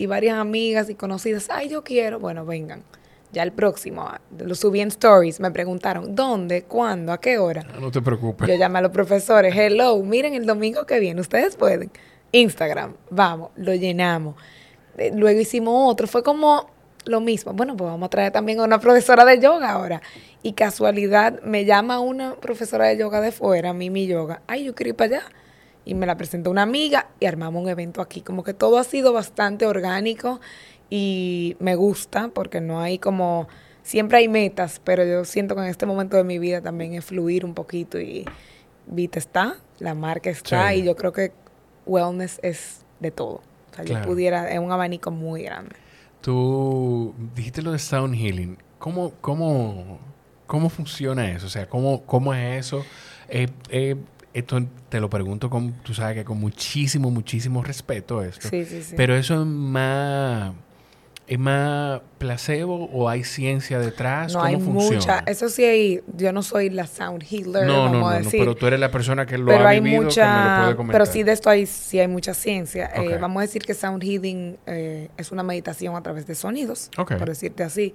Y 0.00 0.06
varias 0.06 0.38
amigas 0.38 0.88
y 0.88 0.94
conocidas, 0.94 1.48
ay, 1.50 1.68
yo 1.68 1.84
quiero, 1.84 2.18
bueno, 2.18 2.46
vengan. 2.46 2.84
Ya 3.32 3.42
el 3.42 3.52
próximo, 3.52 4.08
lo 4.38 4.54
subí 4.54 4.80
en 4.80 4.88
stories, 4.88 5.40
me 5.40 5.50
preguntaron, 5.50 6.14
¿dónde? 6.14 6.62
¿Cuándo? 6.62 7.12
¿A 7.12 7.20
qué 7.20 7.36
hora? 7.36 7.64
No 7.78 7.90
te 7.90 8.00
preocupes. 8.00 8.48
Yo 8.48 8.54
llamé 8.54 8.78
a 8.78 8.80
los 8.80 8.92
profesores, 8.92 9.54
hello, 9.54 10.02
miren 10.02 10.32
el 10.32 10.46
domingo 10.46 10.86
que 10.86 11.00
viene, 11.00 11.20
ustedes 11.20 11.54
pueden. 11.54 11.90
Instagram, 12.32 12.94
vamos, 13.10 13.50
lo 13.56 13.74
llenamos. 13.74 14.36
Eh, 14.96 15.12
luego 15.14 15.38
hicimos 15.38 15.74
otro, 15.92 16.06
fue 16.06 16.22
como 16.22 16.70
lo 17.04 17.20
mismo. 17.20 17.52
Bueno, 17.52 17.76
pues 17.76 17.90
vamos 17.90 18.06
a 18.06 18.08
traer 18.08 18.32
también 18.32 18.60
a 18.60 18.64
una 18.64 18.80
profesora 18.80 19.26
de 19.26 19.38
yoga 19.38 19.70
ahora. 19.70 20.00
Y 20.42 20.54
casualidad, 20.54 21.42
me 21.42 21.66
llama 21.66 22.00
una 22.00 22.36
profesora 22.36 22.86
de 22.86 22.96
yoga 22.96 23.20
de 23.20 23.32
fuera, 23.32 23.74
Mimi 23.74 24.06
Yoga. 24.06 24.40
Ay, 24.46 24.64
yo 24.64 24.74
quiero 24.74 24.88
ir 24.88 24.96
para 24.96 25.16
allá. 25.18 25.26
Y 25.84 25.94
me 25.94 26.06
la 26.06 26.16
presentó 26.16 26.50
una 26.50 26.62
amiga 26.62 27.08
y 27.20 27.26
armamos 27.26 27.62
un 27.62 27.68
evento 27.68 28.02
aquí. 28.02 28.20
Como 28.20 28.44
que 28.44 28.54
todo 28.54 28.78
ha 28.78 28.84
sido 28.84 29.12
bastante 29.12 29.66
orgánico 29.66 30.40
y 30.88 31.56
me 31.60 31.74
gusta 31.74 32.30
porque 32.34 32.60
no 32.60 32.80
hay 32.80 32.98
como... 32.98 33.48
Siempre 33.82 34.18
hay 34.18 34.28
metas, 34.28 34.80
pero 34.84 35.04
yo 35.04 35.24
siento 35.24 35.54
que 35.56 35.62
en 35.62 35.68
este 35.68 35.86
momento 35.86 36.16
de 36.16 36.22
mi 36.22 36.38
vida 36.38 36.60
también 36.60 36.92
es 36.92 37.06
fluir 37.06 37.46
un 37.46 37.54
poquito 37.54 37.98
y 37.98 38.26
Vita 38.86 39.18
está, 39.18 39.56
la 39.78 39.94
marca 39.94 40.30
está 40.30 40.74
y 40.74 40.84
yo 40.84 40.96
creo 40.96 41.12
que 41.12 41.32
wellness 41.86 42.40
es 42.42 42.84
de 43.00 43.10
todo. 43.10 43.40
O 43.70 43.74
sea, 43.74 43.84
yo 43.84 44.02
pudiera, 44.02 44.50
es 44.50 44.58
un 44.58 44.72
abanico 44.72 45.10
muy 45.10 45.42
grande. 45.42 45.76
Tú 46.20 47.14
dijiste 47.34 47.62
lo 47.62 47.72
de 47.72 47.78
sound 47.78 48.14
healing. 48.14 48.58
¿Cómo, 48.78 49.12
cómo, 49.20 49.98
cómo 50.46 50.68
funciona 50.68 51.30
eso? 51.30 51.46
O 51.46 51.50
sea, 51.50 51.68
¿cómo, 51.68 52.02
cómo 52.02 52.34
es 52.34 52.66
eso? 52.66 52.84
Eh, 53.28 53.48
eh, 53.70 53.96
esto 54.34 54.60
te 54.88 55.00
lo 55.00 55.10
pregunto 55.10 55.50
con, 55.50 55.72
tú 55.82 55.94
sabes 55.94 56.16
que 56.16 56.24
con 56.24 56.38
muchísimo, 56.38 57.10
muchísimo 57.10 57.62
respeto 57.62 58.22
esto. 58.22 58.48
Sí, 58.48 58.64
sí, 58.64 58.82
sí. 58.82 58.94
Pero 58.96 59.14
eso 59.16 59.40
es 59.40 59.46
más 59.46 60.52
¿Es 61.30 61.38
más 61.38 62.00
placebo 62.18 62.86
o 62.92 63.08
hay 63.08 63.22
ciencia 63.22 63.78
detrás? 63.78 64.32
No, 64.32 64.40
¿Cómo 64.40 64.46
hay 64.48 64.60
funciona? 64.60 64.96
mucha. 64.98 65.18
Eso 65.30 65.48
sí, 65.48 65.62
hay, 65.64 66.00
yo 66.16 66.32
no 66.32 66.42
soy 66.42 66.70
la 66.70 66.88
sound 66.88 67.22
healer, 67.22 67.68
no, 67.68 67.84
vamos 67.84 68.00
no, 68.00 68.08
a 68.08 68.18
decir. 68.18 68.40
No, 68.40 68.46
pero 68.46 68.56
tú 68.56 68.66
eres 68.66 68.80
la 68.80 68.90
persona 68.90 69.26
que 69.26 69.38
lo 69.38 69.46
pero 69.46 69.64
ha 69.64 69.68
hay 69.68 69.78
vivido, 69.78 70.02
mucha, 70.02 70.22
que 70.26 70.40
me 70.42 70.48
lo 70.48 70.56
puede 70.56 70.76
comentar. 70.76 71.00
Pero 71.02 71.06
sí 71.06 71.22
de 71.22 71.30
esto 71.30 71.48
hay, 71.48 71.66
sí 71.66 72.00
hay 72.00 72.08
mucha 72.08 72.34
ciencia. 72.34 72.86
Eh, 72.96 73.00
Okay. 73.02 73.18
vamos 73.18 73.38
a 73.38 73.42
decir 73.42 73.62
que 73.62 73.74
sound 73.74 74.02
healing 74.02 74.58
eh, 74.66 75.08
es 75.16 75.30
una 75.30 75.44
meditación 75.44 75.94
a 75.94 76.02
través 76.02 76.26
de 76.26 76.34
sonidos, 76.34 76.90
Ok. 76.98 77.14
por 77.16 77.28
decirte 77.28 77.62
así. 77.62 77.94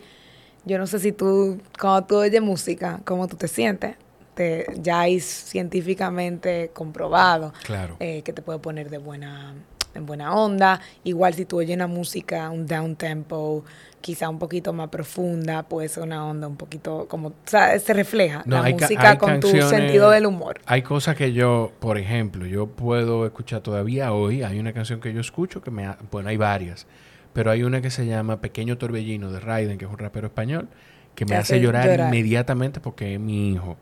Yo 0.64 0.78
no 0.78 0.88
sé 0.88 1.00
si 1.00 1.12
tú, 1.12 1.60
cuando 1.78 2.06
tú 2.08 2.16
oyes 2.16 2.42
música, 2.42 3.02
cómo 3.04 3.28
tú 3.28 3.36
te 3.36 3.50
sientes. 3.50 3.98
Te, 4.36 4.66
ya 4.82 5.00
hay 5.02 5.20
científicamente 5.20 6.70
comprobado 6.74 7.54
Claro. 7.64 7.98
eh, 8.00 8.22
que 8.24 8.34
te 8.34 8.42
puede 8.42 8.60
poner 8.60 8.90
de 8.90 8.98
buena, 8.98 9.54
en 9.94 10.06
buena 10.06 10.36
onda. 10.36 10.80
Igual 11.04 11.34
si 11.34 11.46
tú 11.46 11.58
oyes 11.58 11.76
una 11.76 11.88
música, 11.88 12.50
un 12.50 12.66
down 12.66 12.96
tempo, 12.96 13.64
quizá 14.02 14.30
un 14.30 14.38
poquito 14.40 14.72
más 14.74 14.90
profunda, 14.90 15.64
puede 15.64 15.88
ser 15.90 16.04
una 16.04 16.26
onda 16.26 16.48
un 16.48 16.58
poquito 16.58 17.08
como, 17.08 17.30
o 17.30 17.34
sea, 17.46 17.78
se 17.80 17.94
refleja 17.94 18.44
No, 18.46 18.62
la 18.62 18.70
música 18.70 19.18
con 19.18 19.40
tu 19.40 19.50
sentido 19.50 20.10
del 20.12 20.26
humor. 20.28 20.60
Hay 20.66 20.82
cosas 20.84 21.16
que 21.16 21.34
yo, 21.34 21.72
por 21.80 21.98
ejemplo, 21.98 22.46
yo 22.46 22.68
puedo 22.68 23.26
escuchar 23.26 23.62
todavía 23.62 24.14
hoy. 24.14 24.44
Hay 24.44 24.60
una 24.60 24.74
canción 24.74 25.00
que 25.00 25.14
yo 25.14 25.22
escucho 25.22 25.62
que 25.62 25.72
me... 25.72 25.86
ha- 25.86 25.98
bueno, 26.12 26.30
hay 26.30 26.38
varias. 26.38 26.86
Pero 27.34 27.52
hay 27.52 27.64
una 27.64 27.82
que 27.82 27.90
se 27.90 28.06
llama 28.06 28.40
Pequeño 28.40 28.78
Torbellino 28.78 29.32
de 29.32 29.40
Raiden, 29.42 29.78
que 29.78 29.86
es 29.86 29.92
un 29.92 29.98
rapero 29.98 30.28
español, 30.28 30.70
que 31.16 31.26
me 31.26 31.36
hace 31.36 31.60
llorar, 31.60 31.88
llorar. 31.88 32.08
inmediatamente 32.14 32.80
porque 32.80 33.16
es 33.16 33.20
mi 33.20 33.52
hijo. 33.54 33.78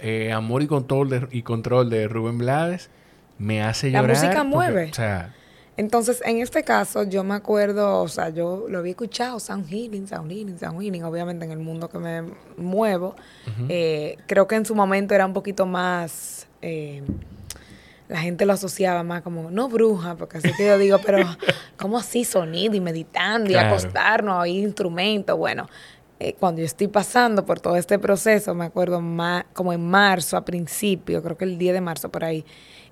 Eh, 0.00 0.32
Amor 0.32 0.62
y 0.62 0.66
control, 0.66 1.08
de, 1.10 1.28
y 1.32 1.42
control 1.42 1.90
de 1.90 2.06
Rubén 2.08 2.38
Blades 2.38 2.90
me 3.38 3.62
hace 3.62 3.90
La 3.90 4.00
llorar. 4.00 4.16
música 4.16 4.34
porque, 4.34 4.48
mueve. 4.48 4.88
o 4.90 4.94
sea, 4.94 5.34
Entonces, 5.76 6.20
en 6.24 6.38
este 6.38 6.64
caso, 6.64 7.04
yo 7.04 7.22
me 7.22 7.34
acuerdo, 7.34 8.02
o 8.02 8.08
sea, 8.08 8.30
yo 8.30 8.66
lo 8.68 8.78
había 8.78 8.90
escuchado, 8.90 9.38
Sound 9.38 9.68
Healing, 9.68 10.08
Sound 10.08 10.30
Healing, 10.30 10.58
Sound 10.58 10.80
Healing, 10.82 11.04
obviamente 11.04 11.44
en 11.44 11.52
el 11.52 11.58
mundo 11.60 11.88
que 11.88 11.98
me 11.98 12.22
muevo. 12.56 13.14
Eh, 13.68 14.16
creo 14.26 14.48
que 14.48 14.56
en 14.56 14.66
su 14.66 14.74
momento 14.74 15.14
era 15.14 15.24
un 15.24 15.32
poquito 15.32 15.66
más, 15.66 16.48
eh, 16.62 17.02
la 18.08 18.18
gente 18.20 18.44
lo 18.46 18.54
asociaba 18.54 19.02
más 19.04 19.22
como, 19.22 19.50
no 19.52 19.68
bruja, 19.68 20.16
porque 20.16 20.38
así 20.38 20.50
que 20.56 20.66
yo 20.66 20.78
digo, 20.78 20.98
pero 21.04 21.18
¿cómo 21.76 21.98
así 21.98 22.24
sonido 22.24 22.74
y 22.74 22.80
meditando 22.80 23.50
y 23.50 23.52
Claro. 23.52 23.68
acostarnos 23.68 24.36
oír 24.42 24.64
instrumentos? 24.64 25.36
Bueno, 25.38 25.68
eh, 26.20 26.34
cuando 26.38 26.60
yo 26.60 26.66
estoy 26.66 26.88
pasando 26.88 27.44
por 27.46 27.60
todo 27.60 27.76
este 27.76 27.98
proceso, 27.98 28.54
me 28.54 28.64
acuerdo 28.64 29.00
ma- 29.00 29.46
como 29.52 29.72
en 29.72 29.84
marzo, 29.88 30.36
a 30.36 30.44
principio, 30.44 31.22
creo 31.22 31.36
que 31.36 31.44
el 31.44 31.58
10 31.58 31.74
de 31.74 31.80
marzo 31.80 32.10
por 32.10 32.24
ahí, 32.24 32.44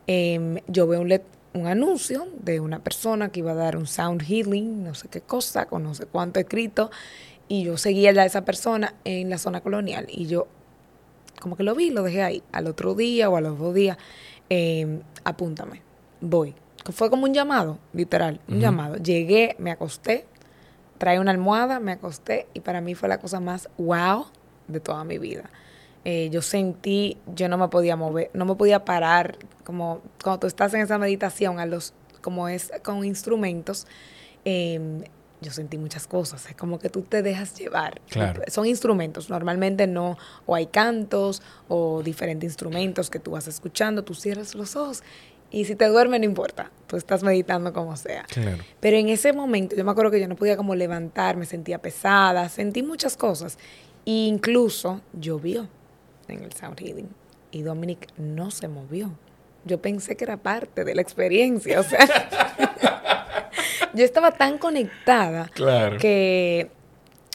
em, 0.07 0.59
yo 0.69 0.87
veo 0.87 1.01
un, 1.01 1.09
let- 1.09 1.25
un 1.55 1.67
anuncio 1.67 2.29
de 2.41 2.61
una 2.61 2.81
persona 2.81 3.31
que 3.31 3.41
iba 3.41 3.53
a 3.53 3.55
dar 3.55 3.77
un 3.77 3.87
sound 3.87 4.23
healing, 4.23 4.85
no 4.85 4.95
sé 4.95 5.09
qué 5.09 5.21
cosa, 5.23 5.67
con 5.67 5.83
no 5.83 5.95
sé 5.95 6.07
cuánto 6.07 6.39
escrito, 6.39 6.91
y 7.49 7.65
yo 7.65 7.77
seguía 7.77 8.11
a 8.11 8.25
esa 8.25 8.45
persona 8.45 8.95
en 9.05 9.31
la 9.31 9.39
zona 9.39 9.61
colonial, 9.61 10.07
y 10.09 10.27
yo 10.27 10.47
como 11.41 11.57
que 11.57 11.63
lo 11.65 11.75
vi, 11.75 11.91
lo 11.91 12.03
dejé 12.03 12.23
ahí. 12.23 12.43
Al 12.53 12.67
otro 12.67 12.95
día 12.95 13.29
o 13.29 13.37
a 13.37 13.41
los 13.41 13.59
dos 13.59 13.75
días, 13.75 13.99
eh, 14.49 15.01
apúntame, 15.25 15.83
voy. 16.21 16.55
Fue 16.93 17.11
como 17.11 17.25
un 17.25 17.35
llamado, 17.35 17.79
literal, 17.93 18.41
un 18.49 18.61
llamado. 18.61 18.97
Llegué, 18.97 19.57
me 19.59 19.71
acosté, 19.73 20.25
trae 20.99 21.21
una 21.21 21.31
almohada, 21.31 21.81
me 21.81 21.93
acosté 21.93 22.47
y 22.55 22.61
para 22.61 22.81
mí 22.81 22.95
fue 22.95 23.09
la 23.09 23.19
cosa 23.19 23.41
más 23.41 23.69
wow 23.79 24.27
de 24.69 24.81
toda 24.81 25.05
mi 25.05 25.19
vida. 25.19 25.51
Eh, 26.05 26.31
yo 26.31 26.41
sentí, 26.41 27.19
yo 27.35 27.49
no 27.49 27.59
me 27.59 27.69
podía 27.69 27.97
mover, 27.97 28.31
no 28.33 28.45
me 28.45 28.55
podía 28.55 28.85
parar, 28.85 29.39
como 29.65 30.03
cuando 30.23 30.41
tú 30.41 30.47
estás 30.47 30.73
en 30.75 30.83
esa 30.83 30.99
meditación, 30.99 31.59
a 31.59 31.67
los, 31.67 31.95
como 32.21 32.49
es 32.49 32.71
con 32.85 33.05
instrumentos, 33.05 33.87
eh, 34.45 35.03
yo 35.41 35.51
sentí 35.51 35.79
muchas 35.79 36.07
cosas, 36.07 36.47
es 36.49 36.57
como 36.57 36.79
que 36.79 36.89
tú 36.89 37.03
te 37.03 37.23
dejas 37.23 37.59
llevar. 37.59 38.01
Claro. 38.09 38.43
Son 38.49 38.67
instrumentos, 38.67 39.29
normalmente 39.29 39.87
no, 39.87 40.17
o 40.47 40.55
hay 40.55 40.67
cantos 40.67 41.43
o 41.69 42.03
diferentes 42.03 42.49
instrumentos 42.49 43.11
que 43.11 43.19
tú 43.19 43.33
vas 43.33 43.49
escuchando, 43.49 44.05
tú 44.05 44.15
cierras 44.15 44.55
los 44.55 44.77
ojos 44.77 45.03
y 45.51 45.65
si 45.65 45.77
te 45.77 45.87
duerme 45.87 46.19
no 46.19 46.25
importa, 46.25 46.71
tú 46.87 46.97
estás 46.97 47.23
meditando 47.23 47.73
como 47.73 47.97
sea. 47.97 48.25
claro. 48.29 48.63
Pero 48.81 48.97
en 48.97 49.09
ese 49.09 49.33
momento 49.33 49.75
yo 49.77 49.85
me 49.85 49.91
acuerdo 49.91 50.11
que 50.11 50.21
yo 50.21 50.29
no 50.29 50.37
podía 50.37 50.57
como 50.57 50.75
levantar, 50.75 51.37
me 51.37 51.47
sentía 51.47 51.79
pesada, 51.79 52.49
sentí 52.49 52.83
muchas 52.83 53.17
cosas. 53.17 53.59
E 54.05 54.11
incluso 54.27 55.01
llovió 55.13 55.69
en 56.29 56.43
el 56.45 56.53
Sound 56.53 56.79
Healing 56.79 57.09
y 57.51 57.63
Dominic 57.63 58.09
no 58.19 58.51
se 58.51 58.69
movió. 58.69 59.11
Yo 59.65 59.81
pensé 59.83 60.17
que 60.17 60.25
era 60.25 60.37
parte 60.37 60.85
de 60.85 60.95
la 60.95 61.03
experiencia, 61.03 61.81
o 61.81 61.83
sea, 61.83 62.07
yo 63.95 64.05
estaba 64.05 64.31
tan 64.33 64.59
conectada 64.59 65.49
Claro. 65.55 65.99
que 65.99 66.71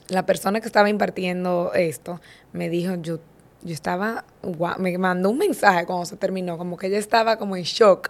la 0.10 0.26
persona 0.26 0.60
que 0.62 0.68
estaba 0.68 0.90
impartiendo 0.90 1.72
esto 1.74 2.22
me 2.54 2.70
dijo, 2.70 2.96
yo, 2.96 3.20
yo 3.64 3.74
estaba, 3.74 4.26
me 4.80 4.98
mandó 4.98 5.30
un 5.30 5.38
mensaje 5.38 5.86
cuando 5.86 6.06
se 6.06 6.16
terminó, 6.18 6.58
como 6.58 6.78
que 6.78 6.88
ella 6.88 6.98
estaba 6.98 7.38
como 7.38 7.56
en 7.56 7.64
shock 7.64 8.10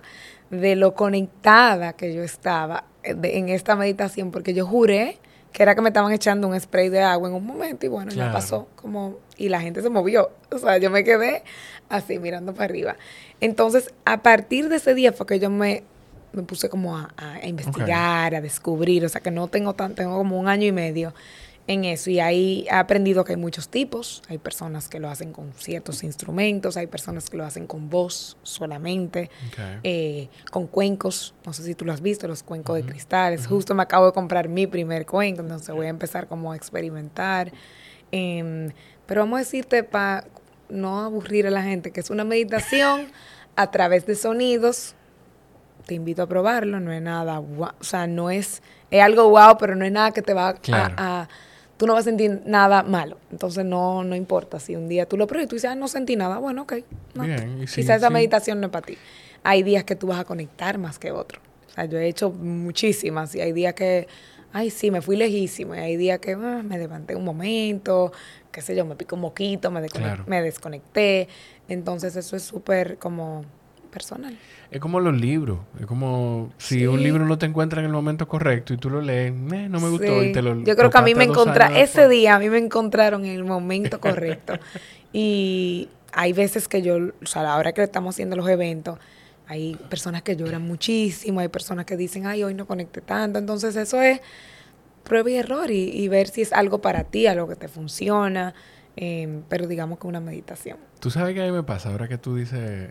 de 0.50 0.76
lo 0.76 0.94
conectada 0.96 1.94
que 1.94 2.14
yo 2.14 2.24
estaba 2.24 2.84
eh, 3.04 3.14
de- 3.14 3.38
en 3.38 3.50
esta 3.50 3.76
meditación, 3.76 4.32
porque 4.32 4.54
yo 4.54 4.66
juré 4.66 5.18
que 5.52 5.64
era 5.64 5.76
que 5.76 5.82
me 5.82 5.90
estaban 5.90 6.14
echando 6.14 6.48
un 6.48 6.58
spray 6.60 6.88
de 6.90 7.02
agua 7.02 7.28
en 7.28 7.36
un 7.36 7.46
momento 7.46 7.86
y 7.86 7.90
bueno, 7.90 8.12
Claro. 8.12 8.30
ya 8.30 8.34
pasó 8.34 8.68
como 8.76 9.18
y 9.38 9.50
la 9.50 9.60
gente 9.60 9.82
se 9.82 9.90
movió, 9.90 10.30
o 10.52 10.58
sea, 10.58 10.78
yo 10.78 10.90
me 10.90 11.04
quedé 11.04 11.44
así 11.90 12.20
mirando 12.20 12.54
para 12.54 12.66
arriba. 12.66 12.96
Entonces, 13.42 13.94
a 14.06 14.22
partir 14.24 14.70
de 14.70 14.78
ese 14.78 14.94
día 14.94 15.12
fue 15.12 15.26
que 15.26 15.40
yo 15.40 15.50
me, 15.50 15.84
me 16.32 16.44
puse 16.44 16.70
como 16.70 16.96
a, 16.98 17.14
a 17.18 17.46
investigar, 17.48 18.34
a 18.36 18.40
descubrir, 18.42 19.04
o 19.04 19.10
sea, 19.10 19.20
que 19.20 19.32
no 19.32 19.48
tengo 19.50 19.74
tan, 19.74 19.94
tengo 19.96 20.16
como 20.18 20.40
un 20.40 20.48
año 20.48 20.68
y 20.68 20.72
medio 20.72 21.14
en 21.68 21.86
eso. 21.86 22.10
Y 22.10 22.20
ahí 22.20 22.66
he 22.70 22.74
aprendido 22.74 23.24
que 23.24 23.34
hay 23.34 23.38
muchos 23.40 23.70
tipos, 23.70 24.22
hay 24.30 24.38
personas 24.40 24.90
que 24.90 25.00
lo 25.00 25.10
hacen 25.10 25.32
con 25.32 25.54
ciertos 25.54 26.04
instrumentos, 26.04 26.76
hay 26.78 26.88
personas 26.88 27.30
que 27.30 27.38
lo 27.38 27.46
hacen 27.46 27.68
con 27.68 27.90
voz 27.90 28.36
solamente, 28.44 29.30
eh, 29.84 30.28
con 30.52 30.68
cuencos, 30.68 31.34
no 31.46 31.54
sé 31.54 31.64
si 31.64 31.76
tú 31.76 31.86
lo 31.86 31.94
has 31.94 32.02
visto, 32.02 32.28
los 32.28 32.44
cuencos 32.44 32.76
de 32.76 32.82
cristales, 32.84 33.46
justo 33.48 33.74
me 33.76 33.84
acabo 33.84 34.08
de 34.08 34.12
comprar 34.14 34.50
mi 34.50 34.68
primer 34.68 35.06
cuenco, 35.06 35.42
entonces 35.42 35.74
voy 35.74 35.86
a 35.86 35.90
empezar 35.90 36.28
como 36.28 36.52
a 36.52 36.56
experimentar, 36.56 37.52
Em, 38.12 38.72
pero 39.06 39.22
vamos 39.22 39.38
a 39.38 39.40
decirte 39.40 39.84
para 39.84 40.26
no 40.70 41.00
aburrir 41.02 41.48
a 41.48 41.52
la 41.52 41.64
gente 41.64 41.92
que 41.92 42.02
es 42.02 42.10
una 42.10 42.24
meditación 42.26 43.08
a 43.56 43.72
través 43.72 44.06
de 44.06 44.16
sonidos, 44.16 44.96
te 45.86 45.94
invito 45.96 46.22
a 46.22 46.28
probarlo, 46.28 46.80
no 46.80 46.92
es 46.92 47.02
nada 47.02 47.38
guau, 47.38 47.72
o 47.80 47.84
sea, 47.84 48.08
no 48.08 48.30
es, 48.30 48.62
es 48.92 49.02
algo 49.02 49.30
wow, 49.30 49.58
pero 49.58 49.76
no 49.76 49.86
es 49.86 49.92
nada 49.92 50.12
que 50.12 50.22
te 50.22 50.34
va 50.34 50.50
a- 50.50 50.54
a, 50.98 51.30
tú 51.82 51.88
no 51.88 51.94
vas 51.94 52.02
a 52.02 52.10
sentir 52.12 52.44
nada 52.46 52.84
malo, 52.84 53.18
entonces 53.32 53.66
no, 53.66 54.04
no 54.04 54.16
importa, 54.16 54.60
si 54.60 54.76
un 54.76 54.88
día 54.88 55.08
tú 55.08 55.18
lo 55.18 55.26
pruebas 55.26 55.46
y 55.46 55.50
tú 55.50 55.56
dices, 55.56 55.72
ah, 55.72 55.74
no 55.76 55.88
sentí 55.88 56.16
nada, 56.16 56.38
bueno, 56.38 56.62
ok, 56.62 56.74
no, 57.16 57.24
Bien, 57.26 57.64
y 57.64 57.66
sí, 57.66 57.82
quizás 57.82 57.98
esa 57.98 58.10
sí. 58.10 58.14
meditación 58.14 58.62
no 58.62 58.68
es 58.68 58.72
para 58.72 58.86
ti. 58.86 59.00
Hay 59.42 59.64
días 59.64 59.84
que 59.84 59.96
tú 59.96 60.06
vas 60.06 60.20
a 60.20 60.24
conectar 60.26 60.78
más 60.78 61.00
que 61.00 61.12
otros. 61.12 61.42
O 61.72 61.74
sea, 61.74 61.86
yo 61.86 61.98
he 61.98 62.08
hecho 62.08 62.30
muchísimas 62.30 63.34
y 63.34 63.42
hay 63.42 63.52
días 63.52 63.74
que, 63.74 64.08
ay, 64.54 64.70
sí, 64.70 64.92
me 64.92 65.02
fui 65.02 65.18
lejísimo. 65.18 65.74
Y 65.74 65.80
hay 65.80 65.98
días 65.98 66.20
que 66.20 66.34
ah, 66.34 66.62
me 66.64 66.78
levanté 66.78 67.16
un 67.16 67.26
momento, 67.26 68.12
qué 68.52 68.62
sé 68.62 68.76
yo, 68.76 68.86
me 68.86 68.96
pico 68.96 69.16
un 69.16 69.22
moquito, 69.22 69.72
me, 69.72 69.82
desconec- 69.82 69.90
Claro. 70.04 70.24
me 70.28 70.44
desconecté. 70.44 71.28
Entonces 71.68 72.16
eso 72.16 72.36
es 72.36 72.44
súper 72.44 73.00
como 73.00 73.44
personal. 73.92 74.38
Es 74.72 74.80
como 74.80 75.00
los 75.00 75.14
libros. 75.20 75.60
Es 75.80 75.86
como 75.86 76.52
si 76.58 76.80
Sí. 76.80 76.88
un 76.88 77.04
libro 77.04 77.26
no 77.26 77.38
te 77.38 77.46
encuentra 77.46 77.82
en 77.82 77.86
el 77.88 77.92
momento 77.92 78.28
correcto 78.28 78.74
y 78.74 78.78
tú 78.78 78.90
lo 78.90 79.02
lees, 79.02 79.32
"Eh, 79.32 79.68
no 79.70 79.80
me 79.80 79.90
gustó 79.90 80.20
Sí. 80.22 80.28
y 80.28 80.32
te 80.32 80.42
lo 80.42 80.64
Yo 80.64 80.76
creo 80.76 80.90
que 80.90 80.98
a 80.98 81.02
mí 81.02 81.14
me 81.14 81.26
encontraron, 81.26 81.78
ese 81.78 82.08
día 82.08 82.36
a 82.36 82.40
mí 82.40 82.50
me 82.50 82.58
encontraron 82.58 83.26
en 83.26 83.36
el 83.36 83.44
momento 83.44 84.00
correcto. 84.02 84.54
y 85.14 85.90
hay 86.14 86.34
veces 86.34 86.68
que 86.68 86.82
yo, 86.82 86.96
o 87.22 87.26
sea, 87.26 87.54
ahora 87.54 87.74
que 87.74 87.84
estamos 87.84 88.16
haciendo 88.16 88.36
los 88.36 88.48
eventos, 88.50 88.98
hay 89.48 89.76
personas 89.90 90.22
que 90.24 90.36
lloran 90.38 90.62
muchísimo, 90.62 91.42
hay 91.42 91.50
personas 91.50 91.86
que 91.86 91.98
dicen, 91.98 92.26
ay, 92.26 92.44
hoy 92.44 92.54
no 92.54 92.66
conecté 92.66 93.02
tanto. 93.02 93.38
Entonces 93.40 93.76
eso 93.76 94.02
es 94.02 94.22
prueba 95.04 95.30
y 95.30 95.36
error 95.36 95.70
y, 95.72 95.90
y 95.90 96.08
ver 96.08 96.28
si 96.30 96.42
es 96.42 96.54
algo 96.54 96.80
para 96.82 97.04
ti, 97.06 97.28
algo 97.28 97.48
que 97.50 97.56
te 97.58 97.68
funciona, 97.68 98.54
eh, 98.96 99.42
pero 99.50 99.68
digamos 99.68 100.00
que 100.00 100.08
una 100.08 100.22
meditación. 100.22 100.78
Tú 101.02 101.10
sabes 101.10 101.34
que 101.34 101.42
a 101.42 101.46
mí 101.46 101.52
me 101.52 101.64
pasa 101.64 101.90
ahora 101.90 102.08
que 102.08 102.18
tú 102.18 102.36
dices 102.36 102.90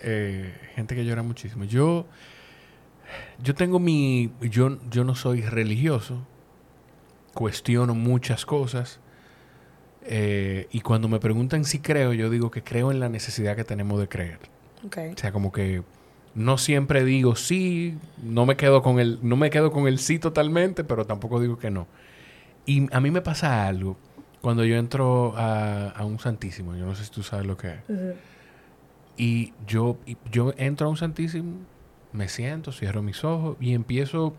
eh, 0.00 0.52
gente 0.74 0.94
que 0.94 1.04
llora 1.04 1.22
muchísimo. 1.22 1.64
Yo, 1.64 2.06
yo 3.42 3.54
tengo 3.54 3.78
mi, 3.78 4.30
yo, 4.40 4.78
yo 4.90 5.04
no 5.04 5.14
soy 5.14 5.42
religioso, 5.42 6.26
cuestiono 7.34 7.94
muchas 7.94 8.44
cosas 8.46 9.00
eh, 10.10 10.68
y 10.70 10.80
cuando 10.80 11.08
me 11.08 11.20
preguntan 11.20 11.64
si 11.64 11.80
creo, 11.80 12.14
yo 12.14 12.30
digo 12.30 12.50
que 12.50 12.62
creo 12.62 12.90
en 12.90 12.98
la 12.98 13.08
necesidad 13.08 13.56
que 13.56 13.64
tenemos 13.64 14.00
de 14.00 14.08
creer. 14.08 14.38
Okay. 14.86 15.12
O 15.12 15.18
sea, 15.18 15.32
como 15.32 15.52
que 15.52 15.82
no 16.34 16.56
siempre 16.56 17.04
digo 17.04 17.36
sí, 17.36 17.98
no 18.22 18.46
me 18.46 18.56
quedo 18.56 18.82
con 18.82 19.00
el, 19.00 19.18
no 19.22 19.36
me 19.36 19.50
quedo 19.50 19.70
con 19.70 19.86
el 19.86 19.98
sí 19.98 20.18
totalmente, 20.18 20.82
pero 20.82 21.04
tampoco 21.04 21.40
digo 21.40 21.58
que 21.58 21.70
no. 21.70 21.86
Y 22.64 22.92
a 22.94 23.00
mí 23.00 23.10
me 23.10 23.20
pasa 23.20 23.66
algo 23.66 23.96
cuando 24.40 24.64
yo 24.64 24.76
entro 24.76 25.34
a, 25.36 25.88
a 25.90 26.04
un 26.04 26.18
santísimo. 26.18 26.74
Yo 26.76 26.86
no 26.86 26.94
sé 26.94 27.04
si 27.04 27.10
tú 27.10 27.22
sabes 27.22 27.46
lo 27.46 27.56
que 27.56 27.68
es. 27.68 27.80
Y 29.18 29.52
yo, 29.66 29.98
yo 30.32 30.54
entro 30.56 30.86
a 30.86 30.90
un 30.90 30.96
santísimo, 30.96 31.56
me 32.12 32.28
siento, 32.28 32.72
cierro 32.72 33.02
mis 33.02 33.22
ojos 33.24 33.56
y 33.60 33.74
empiezo 33.74 34.34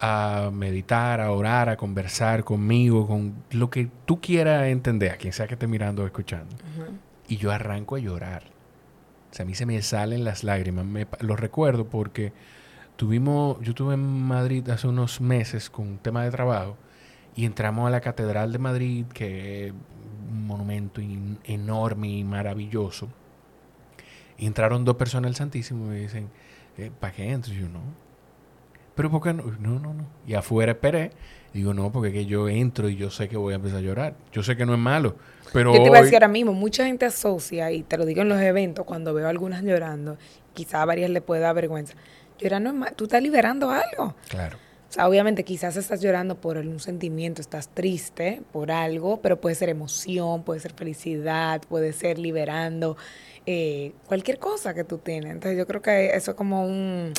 a 0.00 0.50
meditar, 0.52 1.20
a 1.20 1.30
orar, 1.30 1.68
a 1.68 1.76
conversar 1.76 2.42
conmigo, 2.42 3.06
con 3.06 3.34
lo 3.50 3.68
que 3.68 3.90
tú 4.06 4.18
quieras 4.20 4.64
entender, 4.68 5.12
a 5.12 5.16
quien 5.16 5.32
sea 5.34 5.46
que 5.46 5.54
esté 5.54 5.66
mirando 5.66 6.02
o 6.02 6.06
escuchando. 6.06 6.56
Y 7.28 7.36
yo 7.36 7.52
arranco 7.52 7.96
a 7.96 7.98
llorar. 7.98 8.44
O 9.30 9.34
sea, 9.34 9.44
a 9.44 9.46
mí 9.46 9.54
se 9.54 9.66
me 9.66 9.80
salen 9.82 10.24
las 10.24 10.42
lágrimas. 10.42 10.86
Me 10.86 11.06
lo 11.20 11.36
recuerdo 11.36 11.84
porque 11.86 12.32
tuvimos, 12.96 13.58
yo 13.60 13.70
estuve 13.70 13.94
en 13.94 14.22
Madrid 14.26 14.68
hace 14.70 14.88
unos 14.88 15.20
meses 15.20 15.68
con 15.70 15.86
un 15.86 15.98
tema 15.98 16.24
de 16.24 16.30
trabajo 16.30 16.76
y 17.36 17.44
entramos 17.44 17.86
a 17.86 17.90
la 17.90 18.00
Catedral 18.00 18.50
de 18.52 18.58
Madrid, 18.58 19.04
que 19.12 19.66
es 19.68 19.72
un 20.30 20.46
monumento 20.46 21.00
in- 21.02 21.38
enorme 21.44 22.08
y 22.08 22.24
maravilloso. 22.24 23.08
Y 24.40 24.46
entraron 24.46 24.86
dos 24.86 24.96
personas 24.96 25.28
al 25.28 25.36
Santísimo 25.36 25.84
y 25.86 25.88
me 25.90 25.98
dicen, 25.98 26.30
eh, 26.78 26.90
¿para 26.98 27.12
qué 27.12 27.30
entro? 27.30 27.52
Y 27.52 27.60
yo, 27.60 27.68
no. 27.68 27.80
¿Pero 28.94 29.10
por 29.10 29.22
qué 29.22 29.34
no? 29.34 29.44
No, 29.60 29.78
no, 29.78 29.92
no. 29.92 30.06
Y 30.26 30.32
afuera 30.32 30.72
esperé. 30.72 31.10
Digo, 31.52 31.74
no, 31.74 31.92
porque 31.92 32.08
es 32.08 32.14
que 32.14 32.26
yo 32.26 32.48
entro 32.48 32.88
y 32.88 32.96
yo 32.96 33.10
sé 33.10 33.28
que 33.28 33.36
voy 33.36 33.52
a 33.52 33.56
empezar 33.56 33.78
a 33.78 33.82
llorar. 33.82 34.14
Yo 34.32 34.42
sé 34.42 34.56
que 34.56 34.64
no 34.64 34.72
es 34.72 34.78
malo, 34.78 35.16
pero 35.52 35.74
Yo 35.74 35.82
te 35.82 35.88
iba 35.88 35.98
a 35.98 36.02
decir 36.02 36.14
ahora 36.14 36.28
mismo, 36.28 36.54
mucha 36.54 36.86
gente 36.86 37.04
asocia, 37.04 37.70
y 37.70 37.82
te 37.82 37.98
lo 37.98 38.06
digo 38.06 38.22
en 38.22 38.30
los 38.30 38.40
eventos, 38.40 38.86
cuando 38.86 39.12
veo 39.12 39.26
a 39.26 39.30
algunas 39.30 39.62
llorando, 39.62 40.16
quizá 40.54 40.80
a 40.80 40.84
varias 40.86 41.10
le 41.10 41.20
pueda 41.20 41.42
dar 41.42 41.54
vergüenza. 41.54 41.94
Llorar 42.38 42.62
no 42.62 42.70
es 42.70 42.76
mal, 42.76 42.94
tú 42.94 43.04
estás 43.04 43.22
liberando 43.22 43.70
algo. 43.70 44.14
Claro. 44.28 44.56
O 44.88 44.92
sea, 44.92 45.06
obviamente 45.08 45.44
quizás 45.44 45.76
estás 45.76 46.00
llorando 46.00 46.40
por 46.40 46.56
un 46.56 46.80
sentimiento, 46.80 47.40
estás 47.40 47.68
triste 47.68 48.42
por 48.52 48.72
algo, 48.72 49.20
pero 49.20 49.40
puede 49.40 49.54
ser 49.54 49.68
emoción, 49.68 50.42
puede 50.44 50.60
ser 50.60 50.72
felicidad, 50.72 51.62
puede 51.68 51.92
ser 51.92 52.18
liberando 52.18 52.96
eh, 53.46 53.92
cualquier 54.06 54.38
cosa 54.38 54.74
que 54.74 54.84
tú 54.84 54.98
tienes. 54.98 55.32
Entonces 55.32 55.58
yo 55.58 55.66
creo 55.66 55.82
que 55.82 56.08
eso 56.14 56.32
es 56.32 56.36
como 56.36 56.64
un, 56.66 57.12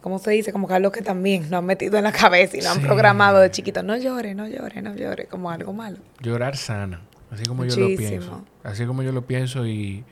¿cómo 0.00 0.18
se 0.18 0.30
dice? 0.32 0.52
Como 0.52 0.66
que 0.68 0.74
algo 0.74 0.90
que 0.92 1.02
también 1.02 1.42
nos 1.44 1.54
han 1.54 1.64
metido 1.66 1.96
en 1.98 2.04
la 2.04 2.12
cabeza 2.12 2.56
y 2.56 2.60
nos 2.60 2.72
Sí. 2.74 2.78
han 2.80 2.84
programado 2.84 3.38
de 3.40 3.50
chiquito. 3.50 3.82
No 3.82 3.96
llores, 3.96 4.34
no 4.36 4.46
llores, 4.48 4.82
no 4.82 4.94
llores, 4.94 5.28
como 5.28 5.50
algo 5.50 5.72
malo. 5.72 5.98
Llorar 6.20 6.56
sana, 6.56 7.00
así 7.30 7.44
como 7.44 7.64
yo 7.64 7.76
lo 7.76 7.96
pienso. 7.96 8.44
Así 8.64 8.84
como 8.86 9.02
yo 9.02 9.12
lo 9.12 9.26
pienso 9.26 9.66
y, 9.66 10.04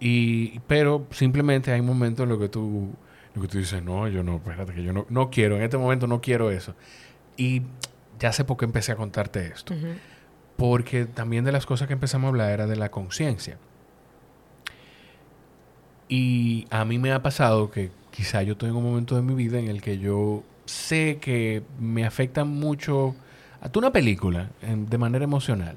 y 0.00 0.58
pero 0.66 1.06
simplemente 1.10 1.72
hay 1.72 1.82
momentos 1.82 2.24
en 2.24 2.30
los 2.30 2.38
que 2.38 2.48
tú 2.48 2.90
lo 3.34 3.40
que 3.40 3.48
tú 3.48 3.56
dices, 3.56 3.82
no, 3.82 4.08
yo 4.08 4.22
no, 4.22 4.36
espérate 4.36 4.74
que 4.74 4.82
yo 4.82 4.92
no, 4.92 5.06
no 5.08 5.30
quiero, 5.30 5.56
en 5.56 5.62
este 5.62 5.78
momento 5.78 6.06
no 6.06 6.20
quiero 6.20 6.50
eso. 6.50 6.74
Y 7.38 7.62
ya 8.18 8.30
sé 8.30 8.44
por 8.44 8.58
qué 8.58 8.66
empecé 8.66 8.92
a 8.92 8.96
contarte 8.96 9.46
esto. 9.46 9.74
Porque 10.56 11.06
también 11.06 11.42
de 11.44 11.50
las 11.52 11.64
cosas 11.64 11.86
que 11.88 11.94
empezamos 11.94 12.26
a 12.26 12.28
hablar 12.28 12.50
era 12.50 12.66
de 12.66 12.76
la 12.76 12.90
conciencia. 12.90 13.56
Y 16.14 16.66
a 16.70 16.84
mí 16.84 16.98
me 16.98 17.10
ha 17.12 17.22
pasado 17.22 17.70
que 17.70 17.90
quizá 18.10 18.42
yo 18.42 18.52
estoy 18.52 18.68
en 18.68 18.76
un 18.76 18.82
momento 18.84 19.16
de 19.16 19.22
mi 19.22 19.34
vida 19.34 19.58
en 19.58 19.68
el 19.68 19.80
que 19.80 19.96
yo 19.98 20.42
sé 20.66 21.16
que 21.22 21.62
me 21.80 22.04
afecta 22.04 22.44
mucho 22.44 23.14
a 23.62 23.70
tú 23.70 23.78
una 23.78 23.92
película 23.92 24.50
en- 24.60 24.90
de 24.90 24.98
manera 24.98 25.24
emocional. 25.24 25.76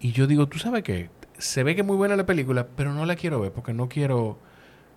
Y 0.00 0.12
yo 0.12 0.26
digo, 0.26 0.46
¿tú 0.48 0.58
sabes 0.58 0.82
qué? 0.82 1.08
Se 1.38 1.62
ve 1.62 1.74
que 1.74 1.80
es 1.80 1.86
muy 1.86 1.96
buena 1.96 2.14
la 2.14 2.26
película, 2.26 2.66
pero 2.76 2.92
no 2.92 3.06
la 3.06 3.16
quiero 3.16 3.40
ver 3.40 3.52
porque 3.52 3.72
no 3.72 3.88
quiero 3.88 4.36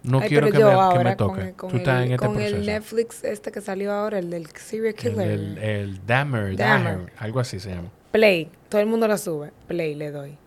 no 0.03 0.19
Ay, 0.19 0.27
quiero 0.29 0.47
que 0.51 0.59
me, 0.59 1.09
que 1.09 1.15
toque. 1.15 1.41
el- 1.41 1.53
Con, 1.55 1.69
tú 1.71 1.77
estás 1.77 1.99
el, 2.01 2.07
en 2.07 2.11
este 2.13 2.25
con 2.25 2.35
proceso. 2.35 2.55
el 2.57 2.65
Netflix 2.65 3.23
este 3.23 3.51
que 3.53 3.61
salió 3.61 3.91
ahora, 3.93 4.19
el 4.19 4.29
del 4.29 4.47
serial 4.47 4.87
El, 4.87 4.95
killer. 4.95 5.31
el, 5.31 5.57
el 5.57 6.05
Dahmer. 6.05 6.55
Dahmer, 6.57 7.11
algo 7.17 7.39
así 7.39 7.59
se 7.59 7.69
llama. 7.71 7.89
Play, 8.11 8.49
todo 8.69 8.81
el 8.81 8.87
mundo 8.87 9.07
lo 9.07 9.17
sube. 9.17 9.51
Play 9.67 9.95
le 9.95 10.11
doy. 10.11 10.37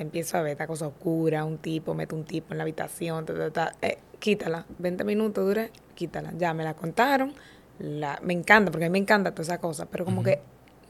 Empiezo 0.00 0.38
a 0.38 0.42
ver 0.42 0.52
esta 0.52 0.66
cosa 0.66 0.86
oscura, 0.86 1.44
un 1.44 1.58
tipo, 1.58 1.94
mete 1.94 2.14
un 2.14 2.24
tipo 2.24 2.54
en 2.54 2.58
la 2.58 2.62
habitación, 2.62 3.26
ta, 3.26 3.34
ta, 3.34 3.50
ta. 3.50 3.72
Eh, 3.82 3.98
quítala. 4.18 4.64
20 4.78 5.04
minutos 5.04 5.44
dura, 5.44 5.68
quítala. 5.94 6.32
Ya 6.38 6.54
me 6.54 6.64
la 6.64 6.74
contaron. 6.74 7.34
La, 7.78 8.18
me 8.22 8.32
encanta, 8.32 8.70
porque 8.70 8.86
a 8.86 8.88
mí 8.88 8.92
me 8.92 8.98
encanta 8.98 9.32
toda 9.32 9.42
esa 9.42 9.58
cosa, 9.58 9.86
pero 9.86 10.04
como 10.04 10.22
que 10.22 10.40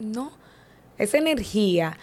no, 0.01 0.33
esa 0.99 1.19
energía, 1.19 1.97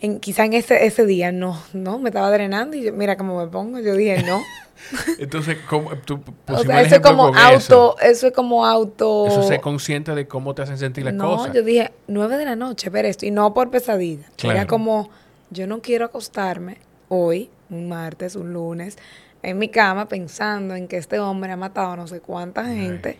en, 0.00 0.20
quizá 0.20 0.44
en 0.44 0.54
ese, 0.54 0.84
ese 0.84 1.06
día 1.06 1.32
no, 1.32 1.60
no, 1.72 1.98
me 1.98 2.10
estaba 2.10 2.30
drenando 2.30 2.76
y 2.76 2.82
yo, 2.82 2.92
mira 2.92 3.16
cómo 3.16 3.38
me 3.38 3.50
pongo, 3.50 3.78
yo 3.78 3.94
dije 3.94 4.22
no. 4.22 4.42
Entonces, 5.18 5.58
¿cómo, 5.68 5.90
tú 6.04 6.20
o 6.48 6.58
sea, 6.58 6.82
eso 6.82 6.96
es 6.96 7.00
como 7.00 7.26
auto, 7.28 7.96
eso. 8.00 8.26
es 8.26 8.32
como 8.32 8.66
auto. 8.66 9.26
Eso, 9.26 9.42
ser 9.44 9.60
consciente 9.60 10.14
de 10.14 10.26
cómo 10.26 10.54
te 10.54 10.62
hacen 10.62 10.78
sentir 10.78 11.04
las 11.04 11.14
no, 11.14 11.36
cosas. 11.36 11.54
yo 11.54 11.62
dije, 11.62 11.92
nueve 12.08 12.36
de 12.36 12.44
la 12.44 12.56
noche, 12.56 12.90
ver 12.90 13.06
esto, 13.06 13.26
y 13.26 13.30
no 13.30 13.54
por 13.54 13.70
pesadilla. 13.70 14.26
Era 14.42 14.66
como, 14.66 15.10
yo 15.52 15.66
no 15.66 15.80
quiero 15.80 16.06
acostarme 16.06 16.78
hoy, 17.08 17.50
un 17.70 17.88
martes, 17.88 18.36
un 18.36 18.52
lunes, 18.52 18.96
en 19.42 19.58
mi 19.58 19.68
cama 19.68 20.08
pensando 20.08 20.74
en 20.74 20.88
que 20.88 20.96
este 20.96 21.18
hombre 21.18 21.52
ha 21.52 21.56
matado 21.56 21.92
a 21.92 21.96
no 21.96 22.06
sé 22.06 22.20
cuánta 22.20 22.64
gente. 22.64 23.18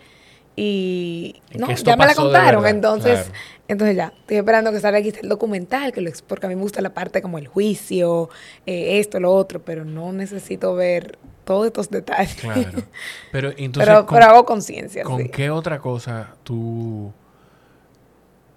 Y 0.55 1.41
no, 1.57 1.71
ya 1.71 1.95
me 1.95 2.05
la 2.05 2.13
contaron, 2.13 2.67
entonces, 2.67 3.21
claro. 3.21 3.39
entonces 3.67 3.95
ya, 3.95 4.13
estoy 4.19 4.37
esperando 4.37 4.71
que 4.71 4.79
salga 4.79 4.99
aquí 4.99 5.11
el 5.19 5.27
documental, 5.27 5.91
que 5.91 6.01
lo, 6.01 6.11
porque 6.27 6.45
a 6.45 6.49
mí 6.49 6.55
me 6.55 6.61
gusta 6.61 6.79
la 6.81 6.93
parte 6.93 7.23
como 7.23 7.39
el 7.39 7.47
juicio, 7.47 8.29
eh, 8.67 8.99
esto, 8.99 9.19
lo 9.19 9.33
otro, 9.33 9.63
pero 9.65 9.83
no 9.83 10.13
necesito 10.13 10.75
ver 10.75 11.17
todos 11.43 11.65
estos 11.65 11.89
detalles. 11.89 12.35
Claro. 12.35 12.83
Pero 13.31 13.49
entonces, 13.57 13.89
pero, 13.89 14.05
¿con, 14.05 14.15
pero 14.15 14.29
hago 14.29 14.45
conciencia, 14.45 15.03
con 15.03 15.23
sí. 15.23 15.29
qué 15.29 15.49
otra 15.49 15.79
cosa 15.79 16.35
tú 16.43 17.11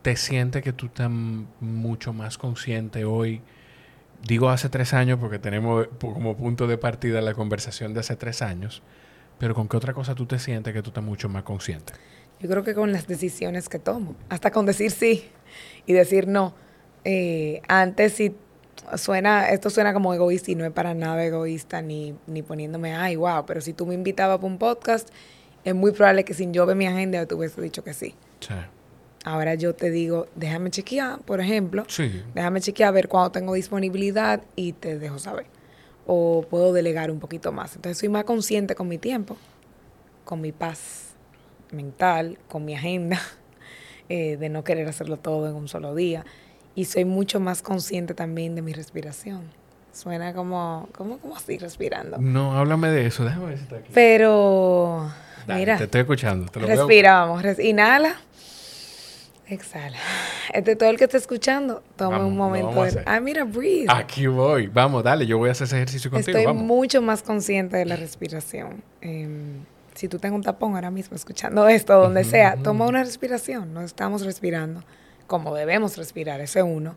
te 0.02 0.16
sientes 0.16 0.62
que 0.62 0.74
tú 0.74 0.86
estás 0.86 1.10
mucho 1.10 2.12
más 2.12 2.36
consciente 2.36 3.06
hoy? 3.06 3.40
Digo 4.22 4.48
hace 4.50 4.68
tres 4.68 4.92
años 4.94 5.18
porque 5.20 5.38
tenemos 5.38 5.86
po- 5.86 6.12
como 6.14 6.36
punto 6.36 6.66
de 6.66 6.78
partida 6.78 7.20
la 7.20 7.34
conversación 7.34 7.94
de 7.94 8.00
hace 8.00 8.16
tres 8.16 8.42
años. 8.42 8.82
Pero 9.38 9.54
¿con 9.54 9.68
qué 9.68 9.76
otra 9.76 9.92
cosa 9.92 10.14
tú 10.14 10.26
te 10.26 10.38
sientes 10.38 10.72
que 10.72 10.82
tú 10.82 10.90
estás 10.90 11.04
mucho 11.04 11.28
más 11.28 11.42
consciente? 11.42 11.92
Yo 12.40 12.48
creo 12.48 12.64
que 12.64 12.74
con 12.74 12.92
las 12.92 13.06
decisiones 13.06 13.68
que 13.68 13.78
tomo, 13.78 14.14
hasta 14.28 14.50
con 14.50 14.66
decir 14.66 14.90
sí 14.90 15.28
y 15.86 15.92
decir 15.92 16.26
no. 16.28 16.54
Eh, 17.04 17.62
antes 17.68 18.12
sí 18.14 18.34
suena, 18.96 19.48
esto 19.50 19.70
suena 19.70 19.92
como 19.92 20.12
egoísta 20.12 20.50
y 20.50 20.54
no 20.54 20.64
es 20.64 20.72
para 20.72 20.94
nada 20.94 21.24
egoísta 21.24 21.82
ni, 21.82 22.14
ni 22.26 22.42
poniéndome, 22.42 22.94
ay, 22.94 23.16
wow, 23.16 23.44
pero 23.46 23.60
si 23.60 23.72
tú 23.72 23.86
me 23.86 23.94
invitabas 23.94 24.36
para 24.38 24.46
un 24.48 24.58
podcast, 24.58 25.08
es 25.64 25.74
muy 25.74 25.92
probable 25.92 26.24
que 26.24 26.34
sin 26.34 26.52
yo 26.52 26.66
ver 26.66 26.76
mi 26.76 26.86
agenda 26.86 27.24
te 27.26 27.34
hubiese 27.34 27.60
dicho 27.62 27.82
que 27.84 27.94
sí. 27.94 28.14
Sí. 28.40 28.54
Ahora 29.26 29.56
yo 29.56 29.74
te 29.74 29.90
digo, 29.90 30.28
déjame 30.36 30.70
chequear, 30.70 31.18
por 31.18 31.40
ejemplo, 31.40 31.82
Sí. 31.88 32.22
déjame 32.32 32.60
chequear 32.60 32.90
a 32.90 32.92
ver 32.92 33.08
cuándo 33.08 33.32
tengo 33.32 33.54
disponibilidad 33.54 34.40
y 34.54 34.72
te 34.72 35.00
dejo 35.00 35.18
saber. 35.18 35.46
O 36.06 36.46
puedo 36.48 36.72
delegar 36.72 37.10
un 37.10 37.18
poquito 37.18 37.50
más. 37.50 37.74
Entonces 37.74 37.98
soy 37.98 38.08
más 38.08 38.22
consciente 38.22 38.76
con 38.76 38.86
mi 38.86 38.98
tiempo, 38.98 39.36
con 40.24 40.40
mi 40.40 40.52
paz 40.52 41.08
mental, 41.72 42.38
con 42.48 42.64
mi 42.64 42.76
agenda, 42.76 43.20
eh, 44.08 44.36
de 44.36 44.48
no 44.48 44.62
querer 44.62 44.86
hacerlo 44.86 45.16
todo 45.16 45.48
en 45.48 45.56
un 45.56 45.66
solo 45.66 45.96
día. 45.96 46.24
Y 46.76 46.84
soy 46.84 47.04
mucho 47.04 47.40
más 47.40 47.62
consciente 47.62 48.14
también 48.14 48.54
de 48.54 48.62
mi 48.62 48.72
respiración. 48.74 49.42
Suena 49.92 50.34
como, 50.34 50.88
como, 50.96 51.18
como 51.18 51.36
así 51.36 51.58
respirando. 51.58 52.18
No, 52.18 52.56
háblame 52.56 52.90
de 52.90 53.06
eso. 53.06 53.24
Déjame 53.24 53.46
ver 53.46 53.56
si 53.56 53.62
está 53.64 53.76
aquí. 53.78 53.90
Pero, 53.92 55.10
Dale, 55.48 55.58
mira, 55.58 55.78
te 55.78 55.84
estoy 55.84 56.02
escuchando. 56.02 56.46
Te 56.52 56.60
lo 56.60 56.66
respira, 56.68 57.14
vamos. 57.24 57.42
res- 57.42 57.58
inhala. 57.58 58.20
Exhala. 59.48 59.96
Este 60.52 60.76
todo 60.76 60.90
el 60.90 60.96
que 60.96 61.04
está 61.04 61.16
escuchando, 61.16 61.82
toma 61.96 62.18
Vamos, 62.18 62.32
un 62.32 62.36
momento. 62.38 62.82
de-. 62.84 63.02
Ah, 63.04 63.20
mira, 63.20 63.44
breathe. 63.44 63.86
Aquí 63.88 64.26
voy. 64.26 64.68
Vamos, 64.68 65.02
dale. 65.02 65.26
Yo 65.26 65.38
voy 65.38 65.48
a 65.48 65.52
hacer 65.52 65.66
ese 65.66 65.76
ejercicio 65.76 66.10
contigo. 66.10 66.30
Estoy 66.38 66.46
Vamos. 66.46 66.62
mucho 66.62 67.02
más 67.02 67.22
consciente 67.22 67.76
de 67.76 67.84
la 67.84 67.96
respiración. 67.96 68.82
Em, 69.00 69.64
si 69.94 70.08
tú 70.08 70.18
tengo 70.18 70.36
un 70.36 70.42
tapón 70.42 70.74
ahora 70.76 70.90
mismo 70.90 71.16
escuchando 71.16 71.66
esto, 71.68 71.98
donde 72.00 72.22
sea, 72.24 72.56
toma 72.62 72.86
una 72.86 73.02
respiración. 73.02 73.74
No 73.74 73.82
estamos 73.82 74.24
respirando 74.24 74.84
como 75.26 75.54
debemos 75.54 75.96
respirar, 75.96 76.40
ese 76.40 76.62
uno. 76.62 76.94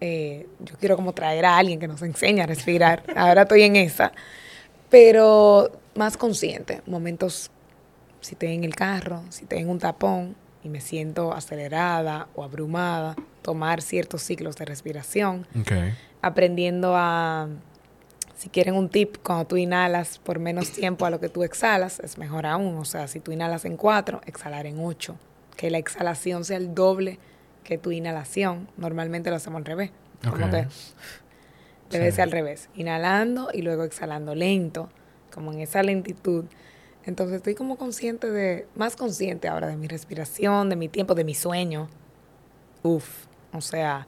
Eh, 0.00 0.46
yo 0.60 0.76
quiero 0.78 0.96
como 0.96 1.12
traer 1.12 1.44
a 1.44 1.56
alguien 1.58 1.80
que 1.80 1.88
nos 1.88 2.00
enseñe 2.02 2.40
a 2.40 2.46
respirar. 2.46 3.02
Ahora 3.16 3.42
estoy 3.42 3.62
en 3.62 3.76
esa. 3.76 4.12
Pero 4.90 5.72
más 5.94 6.16
consciente. 6.16 6.82
Momentos, 6.86 7.50
si 8.20 8.34
estoy 8.34 8.54
en 8.54 8.64
el 8.64 8.74
carro, 8.74 9.22
si 9.30 9.42
estoy 9.42 9.58
en 9.58 9.68
un 9.68 9.78
tapón 9.78 10.36
y 10.64 10.68
me 10.70 10.80
siento 10.80 11.32
acelerada 11.32 12.26
o 12.34 12.42
abrumada, 12.42 13.14
tomar 13.42 13.80
ciertos 13.82 14.22
ciclos 14.22 14.56
de 14.56 14.64
respiración 14.64 15.46
aprendiendo 16.22 16.94
a, 16.96 17.48
si 18.36 18.48
quieren 18.48 18.74
un 18.74 18.88
tip, 18.88 19.16
cuando 19.22 19.44
tú 19.46 19.56
inhalas 19.58 20.18
por 20.18 20.38
menos 20.38 20.70
tiempo 20.72 21.04
a 21.06 21.10
lo 21.10 21.20
que 21.20 21.28
tú 21.28 21.44
exhalas, 21.44 22.00
es 22.00 22.16
mejor 22.18 22.46
aún. 22.46 22.76
O 22.78 22.84
sea, 22.86 23.06
si 23.08 23.20
tú 23.20 23.30
inhalas 23.30 23.64
en 23.66 23.76
cuatro, 23.76 24.20
exhalar 24.26 24.64
en 24.66 24.78
ocho. 24.80 25.16
Que 25.56 25.70
la 25.70 25.78
exhalación 25.78 26.44
sea 26.44 26.56
el 26.56 26.74
doble 26.74 27.18
que 27.62 27.76
tu 27.78 27.92
inhalación. 27.92 28.68
Normalmente 28.78 29.28
lo 29.30 29.36
hacemos 29.36 29.58
al 29.58 29.64
revés. 29.66 29.90
Como 30.24 30.36
que 30.50 30.66
debe 31.90 32.10
Sí. 32.10 32.16
ser 32.16 32.22
al 32.22 32.32
revés. 32.32 32.70
Inhalando 32.74 33.50
y 33.52 33.60
luego 33.62 33.84
exhalando 33.84 34.34
lento, 34.34 34.88
como 35.32 35.52
en 35.52 35.60
esa 35.60 35.82
lentitud. 35.82 36.46
Entonces 37.06 37.36
estoy 37.36 37.54
como 37.54 37.76
consciente 37.76 38.30
de, 38.30 38.66
más 38.76 38.96
consciente 38.96 39.48
ahora 39.48 39.66
de 39.68 39.76
mi 39.76 39.88
respiración, 39.88 40.68
de 40.70 40.76
mi 40.76 40.88
tiempo, 40.88 41.14
de 41.14 41.24
mi 41.24 41.34
sueño. 41.34 41.88
Uf, 42.82 43.26
o 43.52 43.60
sea, 43.60 44.06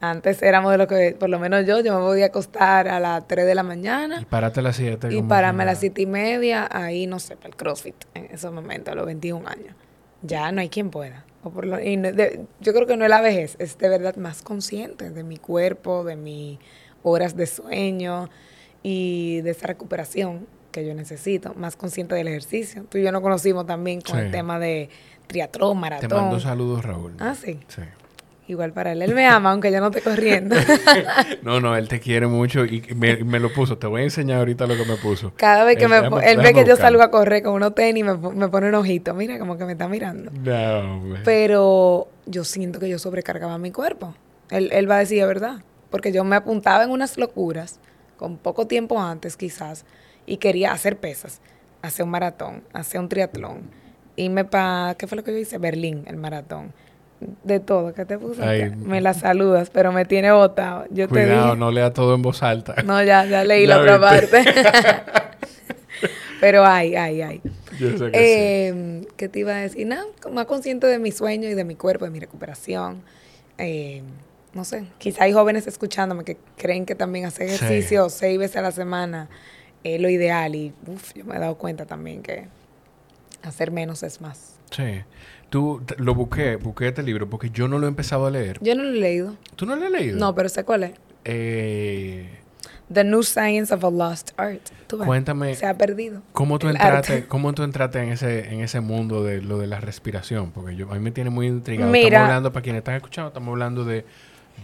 antes 0.00 0.42
éramos 0.42 0.70
de 0.72 0.78
lo 0.78 0.86
que, 0.86 1.16
por 1.18 1.28
lo 1.28 1.38
menos 1.40 1.66
yo, 1.66 1.80
yo 1.80 1.98
me 1.98 2.04
podía 2.04 2.26
acostar 2.26 2.88
a 2.88 3.00
las 3.00 3.26
3 3.26 3.46
de 3.46 3.54
la 3.56 3.62
Y 3.62 3.64
mañana 3.64 4.26
párate 4.30 4.60
a 4.60 4.62
las 4.62 4.76
7. 4.76 5.08
y 5.12 5.22
pararme 5.22 5.64
a 5.64 5.66
las 5.66 5.80
7 5.80 6.02
y 6.02 6.06
media, 6.06 6.68
ahí 6.70 7.06
no 7.06 7.18
sé, 7.18 7.36
para 7.36 7.48
el 7.48 7.56
CrossFit, 7.56 7.96
en 8.14 8.26
esos 8.26 8.52
momentos, 8.52 8.92
a 8.92 8.94
los 8.94 9.06
21 9.06 9.46
años. 9.48 9.74
Ya 10.22 10.50
no 10.52 10.60
hay 10.60 10.68
quien 10.68 10.90
pueda. 10.90 11.24
O 11.44 11.50
por 11.50 11.66
lo- 11.66 11.80
y 11.80 11.96
no- 11.96 12.12
de- 12.12 12.44
yo 12.60 12.72
creo 12.72 12.86
que 12.86 12.96
no 12.96 13.04
es 13.04 13.10
la 13.10 13.20
vejez, 13.20 13.56
es 13.58 13.78
de 13.78 13.88
verdad 13.88 14.16
más 14.16 14.42
consciente 14.42 15.10
de 15.10 15.22
mi 15.24 15.36
cuerpo, 15.38 16.04
de 16.04 16.16
mis 16.16 16.58
horas 17.02 17.36
de 17.36 17.46
sueño 17.46 18.28
y 18.82 19.40
de 19.42 19.50
esa 19.50 19.66
recuperación 19.68 20.46
que 20.78 20.86
yo 20.86 20.94
necesito, 20.94 21.54
más 21.54 21.76
consciente 21.76 22.14
del 22.14 22.28
ejercicio. 22.28 22.84
Tú 22.88 22.98
y 22.98 23.02
yo 23.02 23.12
nos 23.12 23.22
conocimos 23.22 23.66
también 23.66 24.00
con 24.00 24.16
Sí. 24.18 24.26
el 24.26 24.30
tema 24.30 24.58
de 24.58 24.88
triatlón, 25.26 25.74
Te 25.76 25.80
maratón. 25.80 26.20
mando 26.22 26.40
saludos, 26.40 26.84
Raúl. 26.84 27.14
Ah, 27.18 27.34
sí. 27.34 27.58
Sí. 27.68 27.82
igual 28.46 28.72
para 28.72 28.92
él. 28.92 29.02
Él 29.02 29.14
me 29.14 29.26
ama, 29.26 29.50
aunque 29.50 29.70
yo 29.70 29.78
no 29.78 29.88
esté 29.88 30.00
corriendo. 30.00 30.56
no, 31.42 31.60
no, 31.60 31.76
él 31.76 31.86
te 31.86 32.00
quiere 32.00 32.26
mucho 32.26 32.64
y 32.64 32.82
me, 32.96 33.16
me, 33.18 33.40
lo 33.40 33.52
puso. 33.52 33.76
Te 33.76 33.86
voy 33.86 34.00
a 34.00 34.04
enseñar 34.04 34.38
ahorita 34.38 34.66
lo 34.66 34.74
que 34.74 34.86
me 34.86 34.96
puso. 34.96 35.34
Cada 35.36 35.64
vez 35.64 35.76
que 35.76 35.84
él, 35.84 35.90
me 35.90 35.98
él 35.98 36.38
ve 36.38 36.54
que 36.54 36.64
yo 36.64 36.74
salgo 36.76 37.02
a 37.02 37.10
correr 37.10 37.42
con 37.42 37.52
unos 37.52 37.74
tenis, 37.74 38.06
me, 38.06 38.16
me 38.16 38.48
pone 38.48 38.68
un 38.70 38.74
ojito. 38.74 39.12
Mira, 39.12 39.38
como 39.38 39.58
que 39.58 39.66
me 39.66 39.72
está 39.72 39.86
mirando. 39.86 40.30
No, 40.30 41.14
Pero 41.24 42.08
yo 42.24 42.42
siento 42.44 42.80
que 42.80 42.88
yo 42.88 42.98
sobrecargaba 42.98 43.58
mi 43.58 43.70
cuerpo. 43.70 44.14
Él, 44.50 44.70
él 44.72 44.90
va 44.90 44.96
a 44.96 45.00
decir, 45.00 45.26
verdad. 45.26 45.62
Porque 45.90 46.10
yo 46.10 46.24
me 46.24 46.36
apuntaba 46.36 46.84
en 46.84 46.90
unas 46.90 47.18
locuras, 47.18 47.80
con 48.16 48.38
poco 48.38 48.66
tiempo 48.66 48.98
antes 48.98 49.36
quizás, 49.36 49.84
y 50.28 50.36
quería 50.36 50.72
hacer 50.72 50.98
pesas, 50.98 51.40
hacer 51.82 52.04
un 52.04 52.10
maratón, 52.10 52.62
hacer 52.72 53.00
un 53.00 53.08
triatlón. 53.08 53.62
Irme 54.16 54.44
para, 54.44 54.94
¿qué 54.98 55.06
fue 55.06 55.16
lo 55.16 55.24
que 55.24 55.32
yo 55.32 55.38
hice? 55.38 55.58
Berlín, 55.58 56.04
el 56.06 56.16
maratón 56.16 56.72
de 57.42 57.60
todo 57.60 57.92
que 57.94 58.04
te 58.04 58.18
puse. 58.18 58.70
me 58.70 59.00
la 59.00 59.14
saludas, 59.14 59.70
pero 59.70 59.92
me 59.92 60.04
tiene 60.04 60.30
botado. 60.30 60.84
Yo 60.90 61.08
Cuidado, 61.08 61.56
no 61.56 61.70
lea 61.70 61.92
todo 61.92 62.14
en 62.14 62.22
voz 62.22 62.42
alta. 62.42 62.76
No, 62.84 63.02
ya, 63.02 63.24
ya 63.24 63.44
leí 63.44 63.66
la 63.66 63.80
otra 63.80 64.00
parte. 64.00 64.44
pero 66.40 66.64
ay, 66.64 66.94
ay, 66.94 67.22
ay. 67.22 67.40
Yo 67.78 67.96
sé 67.96 68.10
que 68.10 68.68
em, 68.68 69.04
¿Qué 69.16 69.28
te 69.28 69.40
iba 69.40 69.52
a 69.52 69.60
decir? 69.60 69.86
Nada, 69.86 70.04
más 70.30 70.46
consciente 70.46 70.86
de 70.86 70.98
mi 70.98 71.10
sueño 71.10 71.48
y 71.48 71.54
de 71.54 71.64
mi 71.64 71.74
cuerpo, 71.74 72.04
de 72.04 72.10
mi 72.10 72.20
recuperación. 72.20 73.02
Em, 73.56 74.04
no 74.54 74.64
sé, 74.64 74.84
quizá 74.98 75.24
hay 75.24 75.32
jóvenes 75.32 75.66
escuchándome 75.66 76.24
que 76.24 76.36
creen 76.56 76.86
que 76.86 76.94
también 76.94 77.24
hacer 77.24 77.48
ejercicio 77.48 78.08
seis 78.08 78.38
veces 78.38 78.56
a 78.56 78.62
la 78.62 78.72
semana 78.72 79.28
es 79.84 80.00
lo 80.00 80.08
ideal. 80.08 80.54
Y 80.54 80.72
uf, 80.86 81.14
yo 81.14 81.24
me 81.24 81.36
he 81.36 81.38
dado 81.38 81.56
cuenta 81.56 81.86
también 81.86 82.22
que 82.22 82.46
hacer 83.42 83.70
menos 83.70 84.02
es 84.02 84.20
más. 84.20 84.56
Sí. 84.70 85.02
Tú 85.50 85.82
lo 85.96 86.14
busqué, 86.14 86.56
busqué 86.56 86.88
este 86.88 87.02
libro 87.02 87.28
porque 87.28 87.50
yo 87.50 87.68
no 87.68 87.78
lo 87.78 87.86
he 87.86 87.88
empezado 87.88 88.26
a 88.26 88.30
leer. 88.30 88.58
Yo 88.60 88.74
no 88.74 88.82
lo 88.82 88.90
he 88.90 89.00
leído. 89.00 89.36
¿Tú 89.56 89.64
no 89.64 89.76
lo 89.76 89.86
has 89.86 89.90
leído? 89.90 90.18
No, 90.18 90.34
pero 90.34 90.48
sé 90.48 90.64
cuál 90.64 90.84
es. 90.84 90.92
Eh, 91.24 92.28
The 92.92 93.04
New 93.04 93.22
Science 93.22 93.72
of 93.72 93.84
a 93.84 93.90
Lost 93.90 94.30
Art. 94.36 94.60
Cuéntame. 94.90 95.54
Se 95.54 95.66
ha 95.66 95.76
perdido. 95.76 96.22
¿Cómo 96.32 96.58
tú 96.58 96.68
entraste, 96.68 97.26
cómo 97.26 97.52
tú 97.52 97.62
entraste 97.62 98.02
en 98.02 98.10
ese, 98.10 98.52
en 98.52 98.60
ese 98.60 98.80
mundo 98.80 99.22
de 99.24 99.42
lo 99.42 99.58
de 99.58 99.66
la 99.66 99.80
respiración? 99.80 100.52
Porque 100.52 100.76
yo, 100.76 100.90
a 100.90 100.94
mí 100.94 101.00
me 101.00 101.10
tiene 101.10 101.30
muy 101.30 101.46
intrigado. 101.46 101.90
Mira, 101.90 102.06
estamos 102.08 102.28
hablando, 102.28 102.52
para 102.52 102.62
quienes 102.62 102.80
están 102.80 102.94
escuchando, 102.96 103.28
estamos 103.28 103.52
hablando 103.52 103.84
de 103.84 104.04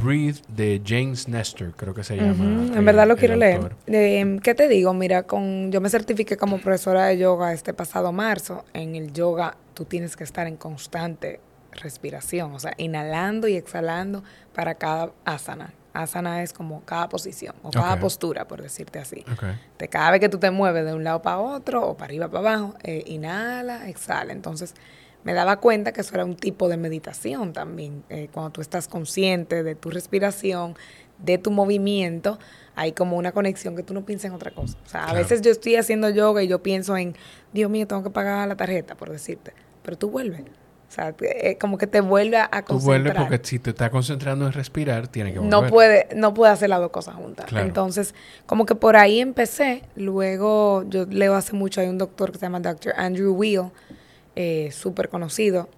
Breathe 0.03 0.41
de 0.49 0.83
James 0.85 1.29
Nestor, 1.29 1.73
creo 1.77 1.95
que 1.95 2.05
se 2.05 2.17
llama. 2.17 2.77
En 2.77 2.85
verdad 2.85 3.07
lo 3.07 3.17
quiero 3.17 3.37
leer. 3.37 3.77
¿Qué 3.87 4.55
te 4.55 4.69
digo? 4.69 4.93
Mira, 4.95 5.25
con 5.25 5.71
yo 5.73 5.81
me 5.81 5.89
certifiqué 5.89 6.37
como 6.37 6.59
profesora 6.59 7.07
de 7.07 7.19
yoga 7.19 7.53
este 7.53 7.75
pasado 7.75 8.13
marzo. 8.13 8.65
En 8.73 8.95
el 8.95 9.13
yoga 9.13 9.57
tú 9.75 9.85
tienes 9.85 10.17
que 10.17 10.25
estar 10.25 10.47
en 10.47 10.57
constante 10.57 11.41
respiración, 11.73 12.55
o 12.55 12.59
sea, 12.61 12.73
inhalando 12.77 13.49
y 13.49 13.57
exhalando 13.57 14.23
para 14.55 14.77
cada 14.77 15.11
asana. 15.25 15.73
Asana 15.93 16.43
es 16.43 16.53
como 16.53 16.83
cada 16.85 17.09
posición 17.09 17.55
o 17.63 17.71
cada 17.71 18.01
postura, 18.01 18.49
por 18.49 18.61
decirte 18.61 18.99
así. 18.99 19.25
De 19.79 19.89
cada 19.89 20.11
vez 20.11 20.21
que 20.21 20.29
tú 20.29 20.39
te 20.39 20.51
mueves 20.51 20.85
de 20.85 20.93
un 20.93 21.05
lado 21.05 21.23
para 21.23 21.39
otro 21.39 21.87
o 21.87 21.97
para 21.97 22.07
arriba 22.07 22.29
para 22.29 22.57
abajo, 22.57 22.75
eh, 22.83 23.05
inhala, 23.07 23.89
exhala. 23.89 24.33
Entonces, 24.33 24.75
me 25.25 25.33
daba 25.33 25.57
cuenta 25.59 25.93
que 25.93 26.03
eso 26.03 26.15
era 26.15 26.25
un 26.25 26.37
tipo 26.37 26.69
de 26.69 26.77
meditación 26.77 27.53
también. 27.53 28.05
Eh, 28.11 28.29
cuando 28.33 28.53
tú 28.53 28.61
estás 28.61 28.89
consciente 28.89 29.63
de 29.63 29.75
tu 29.75 29.91
respiración, 29.91 30.77
de 31.19 31.39
tu 31.39 31.51
movimiento, 31.51 32.39
hay 32.77 32.93
como 32.93 33.17
una 33.17 33.33
conexión 33.33 33.75
que 33.77 33.83
tú 33.83 33.95
no 33.95 34.05
piensas 34.05 34.31
en 34.31 34.35
otra 34.35 34.51
cosa. 34.51 34.77
O 34.85 34.89
sea, 34.89 35.05
a 35.05 35.15
veces 35.15 35.43
yo 35.43 35.51
estoy 35.51 35.77
haciendo 35.77 36.11
yoga 36.11 36.43
y 36.43 36.49
yo 36.49 36.63
pienso 36.63 36.97
en, 36.97 37.17
Dios 37.53 37.71
mío, 37.71 37.87
tengo 37.87 38.03
que 38.03 38.11
pagar 38.11 38.47
la 38.49 38.57
tarjeta, 38.57 38.95
por 38.95 39.11
decirte. 39.11 39.53
Pero 39.83 39.97
tú 39.97 40.11
vuelves. 40.11 40.43
O 40.43 40.93
sea, 40.95 41.15
eh, 41.21 41.57
como 41.59 41.79
que 41.79 41.87
te 41.87 42.01
vuelve 42.01 42.37
a 42.37 42.49
concentrar. 42.49 42.79
Tú 42.79 42.85
vuelves 42.85 43.15
porque 43.15 43.41
si 43.43 43.59
te 43.59 43.71
estás 43.71 43.91
concentrando 43.91 44.47
en 44.47 44.53
respirar, 44.53 45.09
tiene 45.09 45.33
que 45.33 45.39
volver. 45.39 45.51
No 45.51 45.69
puede, 45.69 46.09
no 46.15 46.35
puede 46.35 46.53
hacer 46.53 46.69
las 46.69 46.81
dos 46.81 46.91
cosas 46.91 47.17
juntas. 47.17 47.47
Entonces, 47.53 48.15
como 48.47 48.67
que 48.67 48.75
por 48.75 48.97
ahí 48.97 49.21
empecé. 49.21 49.83
Luego, 49.97 50.85
yo 50.89 51.07
leo 51.07 51.35
hace 51.35 51.55
mucho, 51.55 51.81
hay 51.81 51.89
un 51.89 51.99
doctor 51.99 52.31
que 52.31 52.39
se 52.39 52.47
llama 52.47 52.61
Dr. 52.61 52.93
Andrew 52.97 53.35
Weil, 53.35 53.71
eh, 54.37 54.71
súper 54.73 55.09
conocido. 55.09 55.69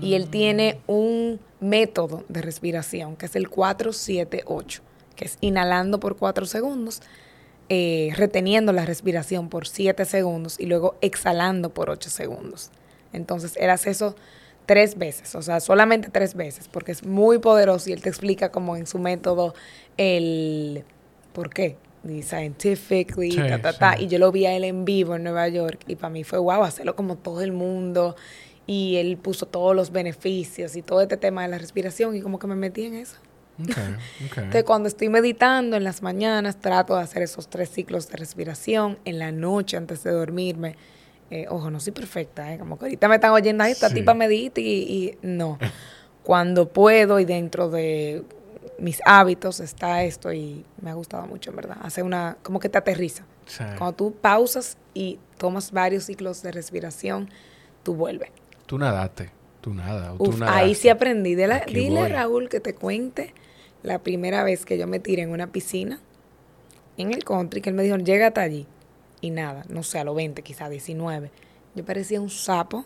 Y 0.00 0.14
él 0.14 0.28
tiene 0.28 0.80
un 0.86 1.40
método 1.60 2.24
de 2.28 2.42
respiración 2.42 3.16
que 3.16 3.26
es 3.26 3.36
el 3.36 3.48
478, 3.48 4.82
que 5.14 5.24
es 5.26 5.38
inhalando 5.40 6.00
por 6.00 6.16
4 6.16 6.46
segundos, 6.46 7.02
eh, 7.68 8.12
reteniendo 8.16 8.72
la 8.72 8.84
respiración 8.84 9.48
por 9.48 9.68
7 9.68 10.04
segundos 10.04 10.58
y 10.58 10.66
luego 10.66 10.96
exhalando 11.00 11.70
por 11.70 11.90
8 11.90 12.10
segundos. 12.10 12.70
Entonces, 13.12 13.56
él 13.56 13.70
hace 13.70 13.90
eso 13.90 14.16
tres 14.66 14.96
veces, 14.96 15.34
o 15.34 15.42
sea, 15.42 15.58
solamente 15.58 16.10
tres 16.10 16.34
veces, 16.34 16.68
porque 16.68 16.92
es 16.92 17.04
muy 17.04 17.38
poderoso 17.38 17.90
y 17.90 17.92
él 17.92 18.02
te 18.02 18.08
explica 18.08 18.50
como 18.50 18.76
en 18.76 18.86
su 18.86 18.98
método 18.98 19.54
el 19.96 20.84
por 21.32 21.50
qué 21.50 21.76
ni 22.02 22.22
scientifically, 22.22 23.36
ta, 23.36 23.60
ta, 23.60 23.72
ta. 23.72 24.00
Y 24.00 24.08
yo 24.08 24.18
lo 24.18 24.32
vi 24.32 24.46
a 24.46 24.54
él 24.56 24.64
en 24.64 24.84
vivo 24.84 25.16
en 25.16 25.22
Nueva 25.22 25.48
York 25.48 25.80
y 25.86 25.96
para 25.96 26.10
mí 26.10 26.24
fue 26.24 26.38
wow, 26.38 26.62
hacerlo 26.62 26.96
como 26.96 27.16
todo 27.16 27.42
el 27.42 27.52
mundo. 27.52 28.16
Y 28.66 28.96
él 28.96 29.16
puso 29.16 29.46
todos 29.46 29.74
los 29.74 29.90
beneficios 29.90 30.76
y 30.76 30.82
todo 30.82 31.00
este 31.00 31.16
tema 31.16 31.42
de 31.42 31.48
la 31.48 31.58
respiración 31.58 32.14
y 32.14 32.20
como 32.20 32.38
que 32.38 32.46
me 32.46 32.54
metí 32.54 32.84
en 32.84 32.94
eso. 32.94 33.16
Entonces, 33.58 34.64
cuando 34.64 34.88
estoy 34.88 35.08
meditando 35.08 35.76
en 35.76 35.84
las 35.84 36.02
mañanas, 36.02 36.60
trato 36.60 36.96
de 36.96 37.02
hacer 37.02 37.22
esos 37.22 37.48
tres 37.48 37.70
ciclos 37.70 38.08
de 38.08 38.16
respiración. 38.16 38.98
En 39.04 39.18
la 39.18 39.32
noche, 39.32 39.76
antes 39.76 40.02
de 40.02 40.12
dormirme, 40.12 40.76
eh, 41.30 41.46
ojo, 41.48 41.70
no 41.70 41.80
soy 41.80 41.92
perfecta, 41.92 42.54
¿eh? 42.54 42.58
como 42.58 42.78
que 42.78 42.86
ahorita 42.86 43.08
me 43.08 43.16
están 43.16 43.32
oyendo, 43.32 43.62
ahí 43.62 43.72
esta 43.72 43.90
tipa 43.90 44.14
medita 44.14 44.60
y, 44.60 44.64
y 44.64 45.18
no. 45.22 45.58
cuando 46.22 46.68
puedo 46.68 47.20
y 47.20 47.24
dentro 47.24 47.70
de 47.70 48.24
mis 48.80 49.00
hábitos 49.04 49.60
está 49.60 50.02
esto 50.04 50.32
y 50.32 50.64
me 50.80 50.90
ha 50.90 50.94
gustado 50.94 51.26
mucho, 51.26 51.50
en 51.50 51.56
verdad. 51.56 51.76
Hace 51.82 52.02
una, 52.02 52.38
como 52.42 52.58
que 52.60 52.68
te 52.68 52.78
aterriza. 52.78 53.24
Cuando 53.78 53.92
tú 53.94 54.12
pausas 54.12 54.78
y 54.94 55.18
tomas 55.36 55.72
varios 55.72 56.04
ciclos 56.04 56.42
de 56.42 56.52
respiración, 56.52 57.28
tú 57.82 57.94
vuelves. 57.94 58.30
Tú 58.66 58.78
nadaste, 58.78 59.30
tú 59.60 59.74
nada. 59.74 60.14
ahí 60.46 60.74
sí 60.74 60.88
aprendí. 60.88 61.34
De 61.34 61.46
la, 61.46 61.64
dile 61.66 62.00
a 62.00 62.08
Raúl 62.08 62.48
que 62.48 62.60
te 62.60 62.74
cuente 62.74 63.34
la 63.82 63.98
primera 63.98 64.44
vez 64.44 64.64
que 64.64 64.78
yo 64.78 64.86
me 64.86 65.00
tiré 65.00 65.22
en 65.22 65.30
una 65.30 65.48
piscina 65.48 66.00
en 66.96 67.12
el 67.12 67.24
country, 67.24 67.60
que 67.60 67.70
él 67.70 67.76
me 67.76 67.82
dijo, 67.82 67.96
llega 67.96 68.28
hasta 68.28 68.42
allí. 68.42 68.66
Y 69.20 69.30
nada, 69.30 69.64
no 69.68 69.82
sé, 69.82 69.98
a 69.98 70.04
los 70.04 70.14
20, 70.14 70.42
quizá 70.42 70.68
19. 70.68 71.30
Yo 71.74 71.84
parecía 71.84 72.20
un 72.20 72.30
sapo, 72.30 72.84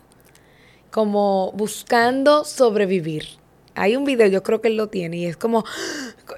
como 0.91 1.53
buscando 1.53 2.45
sobrevivir 2.45 3.44
hay 3.75 3.97
un 3.97 4.05
video, 4.05 4.27
yo 4.29 4.43
creo 4.43 4.61
que 4.61 4.69
él 4.69 4.77
lo 4.77 4.89
tiene, 4.89 5.17
y 5.19 5.27
es 5.27 5.37
como, 5.37 5.65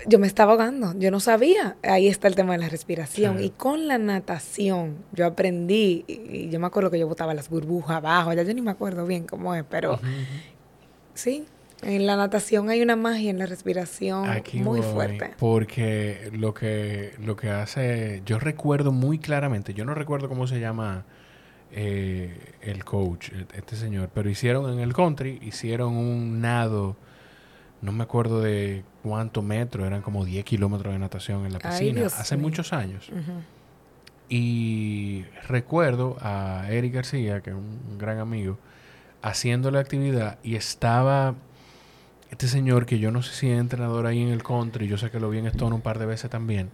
yo 0.07 0.19
me 0.19 0.27
estaba 0.27 0.53
ahogando, 0.53 0.95
yo 0.99 1.11
no 1.11 1.21
sabía. 1.21 1.77
Ahí 1.83 2.09
está 2.09 2.29
el 2.29 2.35
tema 2.35 2.53
de 2.53 2.59
la 2.59 2.69
respiración. 2.69 3.43
Y 3.43 3.51
con 3.51 3.89
la 3.89 3.99
natación, 3.99 4.97
yo 5.13 5.27
aprendí, 5.27 6.05
y, 6.07 6.49
yo 6.49 6.59
me 6.61 6.67
acuerdo 6.67 6.91
que 6.91 6.99
yo 6.99 7.07
botaba 7.07 7.35
las 7.35 7.49
burbujas 7.49 7.99
abajo, 7.99 8.33
ya 8.33 8.43
yo 8.43 8.55
ni 8.55 8.63
me 8.63 8.71
acuerdo 8.71 9.07
bien 9.07 9.27
cómo 9.27 9.55
es, 9.55 9.65
pero 9.69 10.01
sí, 11.15 11.45
en 11.83 12.07
la 12.07 12.17
natación 12.17 12.71
hay 12.71 12.81
una 12.81 12.97
magia 12.97 13.31
en 13.31 13.39
la 13.39 13.47
respiración 13.47 14.27
muy 14.55 14.81
fuerte. 14.81 15.33
Porque 15.39 16.31
lo 16.33 16.55
que, 16.55 17.13
lo 17.23 17.37
que 17.37 17.51
hace, 17.51 18.23
yo 18.25 18.39
recuerdo 18.39 18.93
muy 18.93 19.19
claramente, 19.19 19.75
yo 19.75 19.85
no 19.85 19.95
recuerdo 19.95 20.29
cómo 20.29 20.47
se 20.47 20.59
llama 20.59 21.05
eh, 21.71 22.55
el 22.63 22.85
coach, 22.85 23.31
este 23.55 23.77
señor, 23.77 24.09
pero 24.15 24.31
hicieron 24.31 24.73
en 24.73 24.81
el 24.81 24.95
country, 24.95 25.39
hicieron 25.43 25.97
un 25.97 26.41
nado 26.41 26.97
no 27.83 27.93
me 27.93 28.05
acuerdo 28.05 28.41
de 28.41 28.85
cuánto 29.03 29.43
metro, 29.43 29.87
eran 29.87 30.03
como 30.03 30.25
10 30.25 30.45
kilómetros 30.45 30.93
de 30.93 30.99
natación 30.99 31.47
en 31.47 31.53
la 31.53 31.59
piscina, 31.59 32.07
hace 32.07 32.37
muchos 32.37 32.73
años. 32.73 33.11
Y 34.29 35.25
recuerdo 35.49 36.17
a 36.21 36.67
Eric 36.69 36.95
García, 36.95 37.41
que 37.43 37.51
es 37.51 37.57
un 37.57 37.99
gran 37.99 38.19
amigo, 38.19 38.59
haciendo 39.23 39.71
la 39.71 39.81
actividad 39.81 40.39
y 40.43 40.57
estaba 40.57 41.35
este 42.31 42.49
señor 42.49 42.87
que 42.87 42.99
yo 42.99 43.11
no 43.11 43.23
sé 43.23 43.35
si 43.35 43.51
es 43.51 43.59
entrenador 43.59 44.07
ahí 44.07 44.21
en 44.23 44.29
el 44.29 44.43
country, 44.43 44.89
yo 44.89 44.99
sé 44.99 45.11
que 45.11 45.21
lo 45.21 45.31
vi 45.31 45.39
en 45.39 45.47
Stone 45.47 45.75
un 45.75 45.81
par 45.81 45.99
de 45.99 46.07
veces 46.07 46.31
también, 46.31 46.71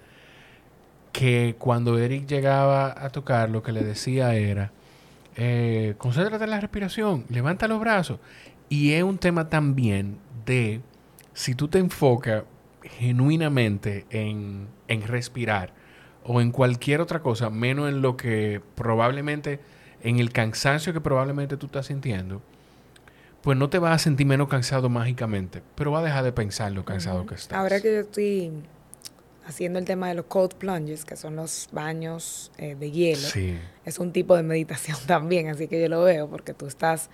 que 1.13 1.57
cuando 1.59 1.99
Eric 1.99 2.27
llegaba 2.27 2.95
a 3.05 3.11
tocar 3.11 3.51
lo 3.51 3.63
que 3.63 3.73
le 3.73 3.83
decía 3.83 4.35
era, 4.35 4.73
eh, 5.37 5.95
concéntrate 5.99 6.45
en 6.45 6.51
la 6.51 6.61
respiración, 6.61 7.25
levanta 7.29 7.69
los 7.69 7.81
brazos. 7.81 8.19
Y 8.69 8.93
es 8.93 9.03
un 9.03 9.19
tema 9.19 9.51
también 9.51 10.17
de 10.47 10.81
si 11.35 11.55
tú 11.55 11.69
te 11.69 11.79
enfocas 11.79 12.45
genuinamente 12.83 14.07
en, 14.11 14.69
respirar 15.07 15.73
o 16.25 16.41
en 16.41 16.53
cualquier 16.53 17.01
otra 17.01 17.21
cosa, 17.21 17.51
menos 17.51 17.89
en 17.89 18.03
lo 18.03 18.17
que 18.17 18.61
probablemente, 18.75 19.61
en 20.03 20.19
el 20.19 20.33
cansancio 20.33 20.93
que 20.93 21.01
probablemente 21.01 21.57
tú 21.57 21.67
estás 21.67 21.87
sintiendo, 21.87 22.43
pues 23.43 23.59
no 23.59 23.71
te 23.71 23.79
vas 23.79 23.95
a 23.95 23.99
sentir 23.99 24.27
menos 24.27 24.49
cansado 24.49 24.89
mágicamente, 24.89 25.63
pero 25.75 25.91
va 25.91 26.01
a 26.01 26.03
dejar 26.03 26.25
de 26.25 26.33
pensar 26.33 26.73
lo 26.73 26.85
cansado 26.85 27.27
que 27.27 27.35
estás. 27.35 27.59
Ahora 27.59 27.81
que 27.81 27.93
yo 27.93 28.01
estoy 28.01 28.53
haciendo 29.47 29.79
el 29.79 29.85
tema 29.85 30.09
de 30.09 30.15
los 30.15 30.27
cold 30.27 30.55
plunges, 30.55 31.05
que 31.05 31.17
son 31.17 31.35
los 31.35 31.69
baños 31.73 32.53
eh, 32.59 32.77
de 32.77 32.91
hielo, 32.91 33.29
es 33.85 33.99
un 33.99 34.13
tipo 34.13 34.37
de 34.37 34.45
meditación 34.45 34.99
también, 35.07 35.49
así 35.49 35.67
que 35.67 35.81
yo 35.81 35.89
lo 35.89 36.03
veo 36.03 36.29
porque 36.29 36.55
tú 36.55 36.67
estás... 36.67 37.11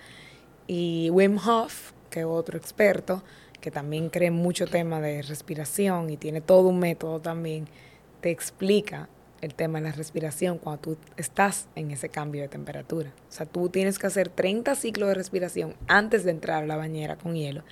Y 0.71 1.09
Wim 1.09 1.39
Hof, 1.39 1.93
que 2.11 2.19
es 2.19 2.25
otro 2.27 2.55
experto, 2.55 3.23
que 3.59 3.71
también 3.71 4.09
cree 4.09 4.31
mucho 4.31 4.67
tema 4.67 5.01
de 5.01 5.21
respiración 5.21 6.09
y 6.09 6.17
tiene 6.17 6.41
todo 6.41 6.69
un 6.69 6.79
método 6.79 7.19
también, 7.19 7.67
te 8.21 8.31
explica 8.31 9.09
el 9.41 9.53
tema 9.53 9.79
de 9.79 9.85
la 9.85 9.91
respiración 9.91 10.57
cuando 10.57 10.81
tú 10.81 10.97
estás 11.17 11.67
en 11.75 11.91
ese 11.91 12.09
cambio 12.09 12.41
de 12.41 12.49
temperatura. 12.49 13.11
O 13.29 13.31
sea, 13.31 13.45
tú 13.45 13.69
tienes 13.69 13.99
que 13.99 14.07
hacer 14.07 14.29
30 14.29 14.75
ciclos 14.75 15.09
de 15.09 15.15
respiración 15.15 15.75
antes 15.87 16.23
de 16.23 16.31
entrar 16.31 16.63
a 16.63 16.67
la 16.67 16.75
bañera 16.75 17.15
con 17.15 17.35
hielo. 17.35 17.63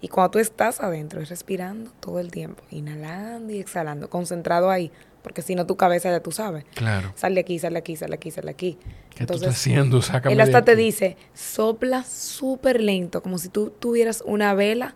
Y 0.00 0.08
cuando 0.08 0.32
tú 0.32 0.38
estás 0.38 0.80
adentro, 0.80 1.22
es 1.22 1.30
respirando 1.30 1.90
todo 2.00 2.20
el 2.20 2.30
tiempo, 2.30 2.62
inhalando 2.70 3.52
y 3.54 3.58
exhalando, 3.58 4.10
concentrado 4.10 4.70
ahí, 4.70 4.92
porque 5.22 5.40
si 5.40 5.54
no 5.54 5.64
tu 5.64 5.76
cabeza 5.76 6.10
ya 6.10 6.20
tú 6.20 6.30
sabes. 6.30 6.66
Claro. 6.74 7.12
Sale 7.14 7.40
aquí, 7.40 7.58
sale 7.58 7.78
aquí, 7.78 7.96
sale 7.96 8.14
aquí, 8.16 8.30
sale 8.30 8.50
aquí. 8.50 8.78
¿Qué 9.16 9.24
tú 9.24 9.34
estás 9.34 9.54
haciendo? 9.54 10.02
Sácame 10.02 10.34
Él 10.34 10.40
hasta 10.42 10.62
te 10.62 10.76
dice, 10.76 11.16
sopla 11.32 12.04
súper 12.04 12.82
lento, 12.82 13.22
como 13.22 13.38
si 13.38 13.48
tú 13.48 13.70
tuvieras 13.70 14.22
una 14.26 14.52
vela 14.52 14.92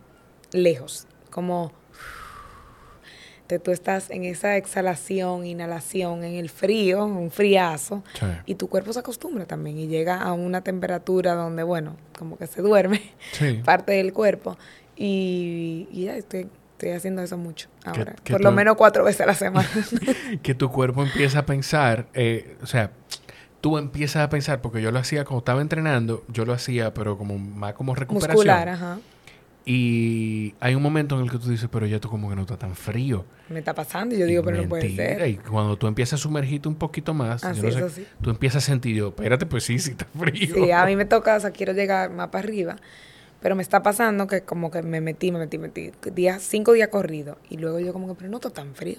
lejos, 0.53 1.07
como 1.31 1.73
te, 3.47 3.59
tú 3.59 3.71
estás 3.71 4.11
en 4.11 4.25
esa 4.25 4.57
exhalación, 4.59 5.47
inhalación, 5.47 6.23
en 6.23 6.35
el 6.35 6.51
frío, 6.51 7.07
un 7.07 7.31
friazo, 7.31 8.03
Sí. 8.19 8.27
y 8.47 8.55
tu 8.57 8.69
cuerpo 8.69 8.93
se 8.93 8.99
acostumbra 9.01 9.47
también 9.47 9.79
y 9.79 9.87
llega 9.87 10.21
a 10.21 10.33
una 10.35 10.61
temperatura 10.63 11.35
donde, 11.35 11.63
bueno, 11.63 11.97
como 12.19 12.37
que 12.37 12.47
se 12.47 12.61
duerme 12.61 13.01
Sí. 13.33 13.61
parte 13.65 13.93
del 13.93 14.13
cuerpo. 14.13 14.59
Y, 14.97 15.89
y 15.93 16.05
ya 16.07 16.17
estoy, 16.17 16.49
estoy 16.73 16.91
haciendo 16.91 17.23
eso 17.23 17.39
mucho 17.39 17.69
ahora. 17.85 18.17
que 18.23 18.33
Por 18.33 18.43
lo 18.43 18.53
menos 18.53 18.77
cuatro 18.77 19.05
veces 19.05 19.23
a 19.23 19.27
la 19.27 19.35
semana. 19.35 19.69
que 20.43 20.55
tu 20.55 20.71
cuerpo 20.71 21.03
empieza 21.03 21.39
a 21.39 21.47
pensar, 21.47 22.07
eh, 22.13 22.57
o 22.63 22.67
sea, 22.67 22.91
tú 23.63 23.79
empiezas 23.79 24.23
a 24.25 24.29
pensar, 24.29 24.61
porque 24.61 24.83
yo 24.83 24.91
lo 24.93 24.99
hacía 24.99 25.25
cuando 25.25 25.39
estaba 25.39 25.63
entrenando, 25.63 26.23
yo 26.29 26.45
lo 26.45 26.53
hacía, 26.53 26.93
pero 26.93 27.17
como 27.17 27.39
más 27.39 27.73
como 27.75 27.95
recuperación. 27.95 28.35
Muscular, 28.37 28.69
ajá. 28.69 28.99
Y 29.71 30.55
hay 30.61 30.75
un 30.75 30.83
momento 30.83 31.15
en 31.17 31.25
el 31.27 31.31
que 31.31 31.37
tú 31.37 31.51
dices, 31.51 31.69
pero 31.71 31.85
ya 31.85 32.01
tú 32.01 32.09
como 32.09 32.31
que 32.31 32.35
no 32.35 32.41
está 32.41 32.57
tan 32.57 32.75
frío. 32.75 33.27
Me 33.51 33.59
está 33.59 33.75
pasando 33.75 34.15
y 34.15 34.19
yo 34.19 34.25
digo, 34.25 34.41
Y 34.41 34.45
pero 34.47 34.63
no 34.63 34.69
puede 34.71 34.97
ser. 34.97 35.29
Y 35.29 35.37
cuando 35.37 35.77
tú 35.77 35.87
empiezas 35.87 36.19
a 36.19 36.23
sumergirte 36.23 36.69
un 36.69 36.75
poquito 36.77 37.13
más, 37.13 37.45
Así 37.45 37.61
no 37.61 37.69
es, 37.69 37.75
sé, 37.75 37.83
así. 37.83 38.07
tú 38.23 38.31
empiezas 38.31 38.65
a 38.65 38.67
sentir, 38.67 38.97
yo, 38.97 39.09
espérate, 39.09 39.45
pues 39.45 39.65
sí, 39.65 39.79
sí 39.79 39.91
está 39.91 40.07
frío. 40.19 40.55
Sí, 40.55 40.71
a 40.71 40.87
mí 40.87 40.97
me 40.97 41.05
toca, 41.05 41.37
o 41.37 41.41
sea, 41.41 41.51
quiero 41.51 41.75
llegar 41.75 42.11
más 42.11 42.29
para 42.29 42.45
arriba. 42.45 42.77
Pero 43.43 43.57
me 43.57 43.63
está 43.63 43.83
pasando 43.83 44.27
que 44.27 44.41
como 44.41 44.71
que 44.71 44.83
me 44.83 45.03
metí, 45.03 45.31
me 45.33 45.39
metí, 45.39 45.59
me 45.59 45.69
metí. 45.69 45.91
Días, 46.15 46.43
cinco 46.43 46.73
días 46.73 46.89
corridos. 46.89 47.37
Y 47.51 47.59
luego 47.59 47.79
yo 47.79 47.93
como 47.93 48.09
que, 48.09 48.15
pero 48.15 48.31
no 48.31 48.39
está 48.39 48.49
tan 48.49 48.75
frío. 48.75 48.99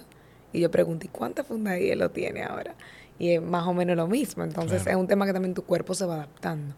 Y 0.52 0.60
yo 0.60 0.70
pregunto, 0.70 1.04
¿y 1.04 1.08
cuántas 1.08 1.48
fundas 1.48 1.74
de 1.74 1.84
hielo 1.86 2.10
tiene 2.10 2.44
ahora? 2.44 2.76
Y 3.18 3.32
es 3.32 3.42
más 3.42 3.66
o 3.66 3.74
menos 3.74 3.96
lo 3.96 4.06
mismo. 4.06 4.44
Entonces 4.44 4.82
Claro. 4.84 4.98
es 4.98 5.02
un 5.02 5.08
tema 5.08 5.26
que 5.26 5.32
también 5.32 5.52
tu 5.52 5.62
cuerpo 5.62 5.94
se 5.94 6.06
va 6.06 6.14
adaptando 6.14 6.74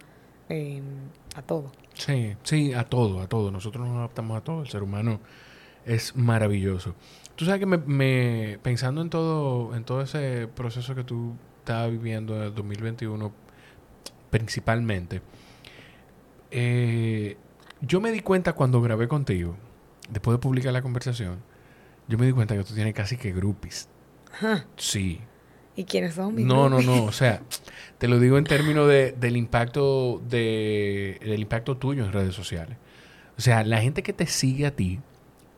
eh, 0.48 0.80
a 1.36 1.42
todo. 1.42 1.70
Sí, 1.94 2.34
sí, 2.42 2.72
a 2.72 2.84
todo, 2.84 3.20
a 3.20 3.28
todo. 3.28 3.50
Nosotros 3.50 3.86
nos 3.86 3.96
adaptamos 3.96 4.36
a 4.38 4.40
todo. 4.42 4.62
El 4.62 4.68
ser 4.68 4.82
humano 4.82 5.20
es 5.84 6.16
maravilloso. 6.16 6.94
Tú 7.36 7.44
sabes 7.44 7.60
que 7.60 7.66
me, 7.66 7.78
me- 7.78 8.58
pensando 8.62 9.00
en 9.02 9.10
todo, 9.10 9.74
en 9.74 9.84
todo 9.84 10.02
ese 10.02 10.48
proceso 10.54 10.94
que 10.94 11.04
tú 11.04 11.34
estabas 11.60 11.90
viviendo 11.90 12.36
en 12.36 12.42
el 12.42 12.54
2021, 12.54 13.32
principalmente, 14.30 15.22
eh, 16.50 17.36
yo 17.80 18.00
me 18.00 18.10
di 18.12 18.20
cuenta 18.20 18.52
cuando 18.52 18.80
grabé 18.82 19.08
contigo, 19.08 19.56
después 20.10 20.36
de 20.36 20.38
publicar 20.40 20.72
la 20.72 20.82
conversación, 20.82 21.38
yo 22.08 22.18
me 22.18 22.26
di 22.26 22.32
cuenta 22.32 22.56
que 22.56 22.64
tú 22.64 22.74
tienes 22.74 22.94
casi 22.94 23.16
que 23.16 23.32
groupies. 23.32 23.88
Ajá. 24.32 24.66
Sí. 24.76 25.20
¿Y 25.74 25.84
quiénes 25.84 26.14
son? 26.14 26.34
mis 26.34 26.44
No, 26.44 26.68
no, 26.68 26.82
no. 26.82 27.04
O 27.04 27.12
sea, 27.12 27.42
te 28.02 28.08
lo 28.08 28.18
digo 28.18 28.36
en 28.36 28.42
términos 28.42 28.88
de, 28.88 29.12
del 29.12 29.36
impacto 29.36 30.20
de, 30.28 31.20
del 31.22 31.38
impacto 31.38 31.76
tuyo 31.76 32.04
en 32.04 32.10
redes 32.10 32.34
sociales. 32.34 32.76
O 33.38 33.40
sea, 33.40 33.62
la 33.62 33.80
gente 33.80 34.02
que 34.02 34.12
te 34.12 34.26
sigue 34.26 34.66
a 34.66 34.74
ti, 34.74 34.98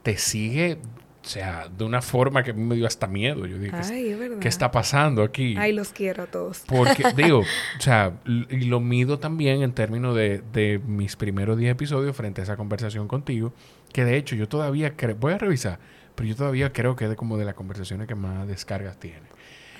te 0.03 0.19
sigue, 0.19 0.75
o 0.75 1.27
sea, 1.27 1.69
de 1.75 1.85
una 1.85 2.03
forma 2.03 2.43
que 2.43 2.51
a 2.51 2.53
mí 2.53 2.63
me 2.63 2.75
dio 2.75 2.87
hasta 2.87 3.07
miedo. 3.07 3.47
Yo 3.47 3.57
dije, 3.57 3.71
¿qué, 3.71 3.95
Ay, 3.95 4.09
es 4.11 4.19
verdad. 4.19 4.39
qué 4.41 4.49
está 4.49 4.71
pasando 4.71 5.23
aquí? 5.23 5.55
Ay, 5.57 5.73
los 5.73 5.89
quiero 5.95 6.25
a 6.25 6.27
todos. 6.27 6.65
Porque, 6.67 7.05
digo, 7.17 7.39
o 7.39 7.81
sea, 7.81 8.13
y 8.27 8.67
lo 8.67 8.79
mido 8.79 9.19
también 9.19 9.63
en 9.63 9.73
términos 9.73 10.15
de, 10.15 10.43
de 10.53 10.79
mis 10.87 11.17
primeros 11.17 11.57
10 11.57 11.73
episodios 11.73 12.15
frente 12.15 12.43
a 12.43 12.45
esa 12.45 12.59
conversación 12.59 13.09
contigo, 13.09 13.55
que 13.91 14.05
de 14.05 14.19
hecho 14.19 14.37
yo 14.37 14.51
todavía 14.51 14.97
creo, 14.97 15.17
voy 15.17 15.33
a 15.33 15.39
revisar, 15.39 15.79
pero 16.15 16.29
yo 16.29 16.37
todavía 16.37 16.75
creo 16.75 16.95
que 16.95 17.05
es 17.05 17.11
de 17.11 17.17
como 17.17 17.39
de 17.39 17.47
las 17.47 17.55
conversaciones 17.55 18.07
que 18.07 18.15
más 18.15 18.47
descargas 18.47 18.99
tiene. 19.01 19.29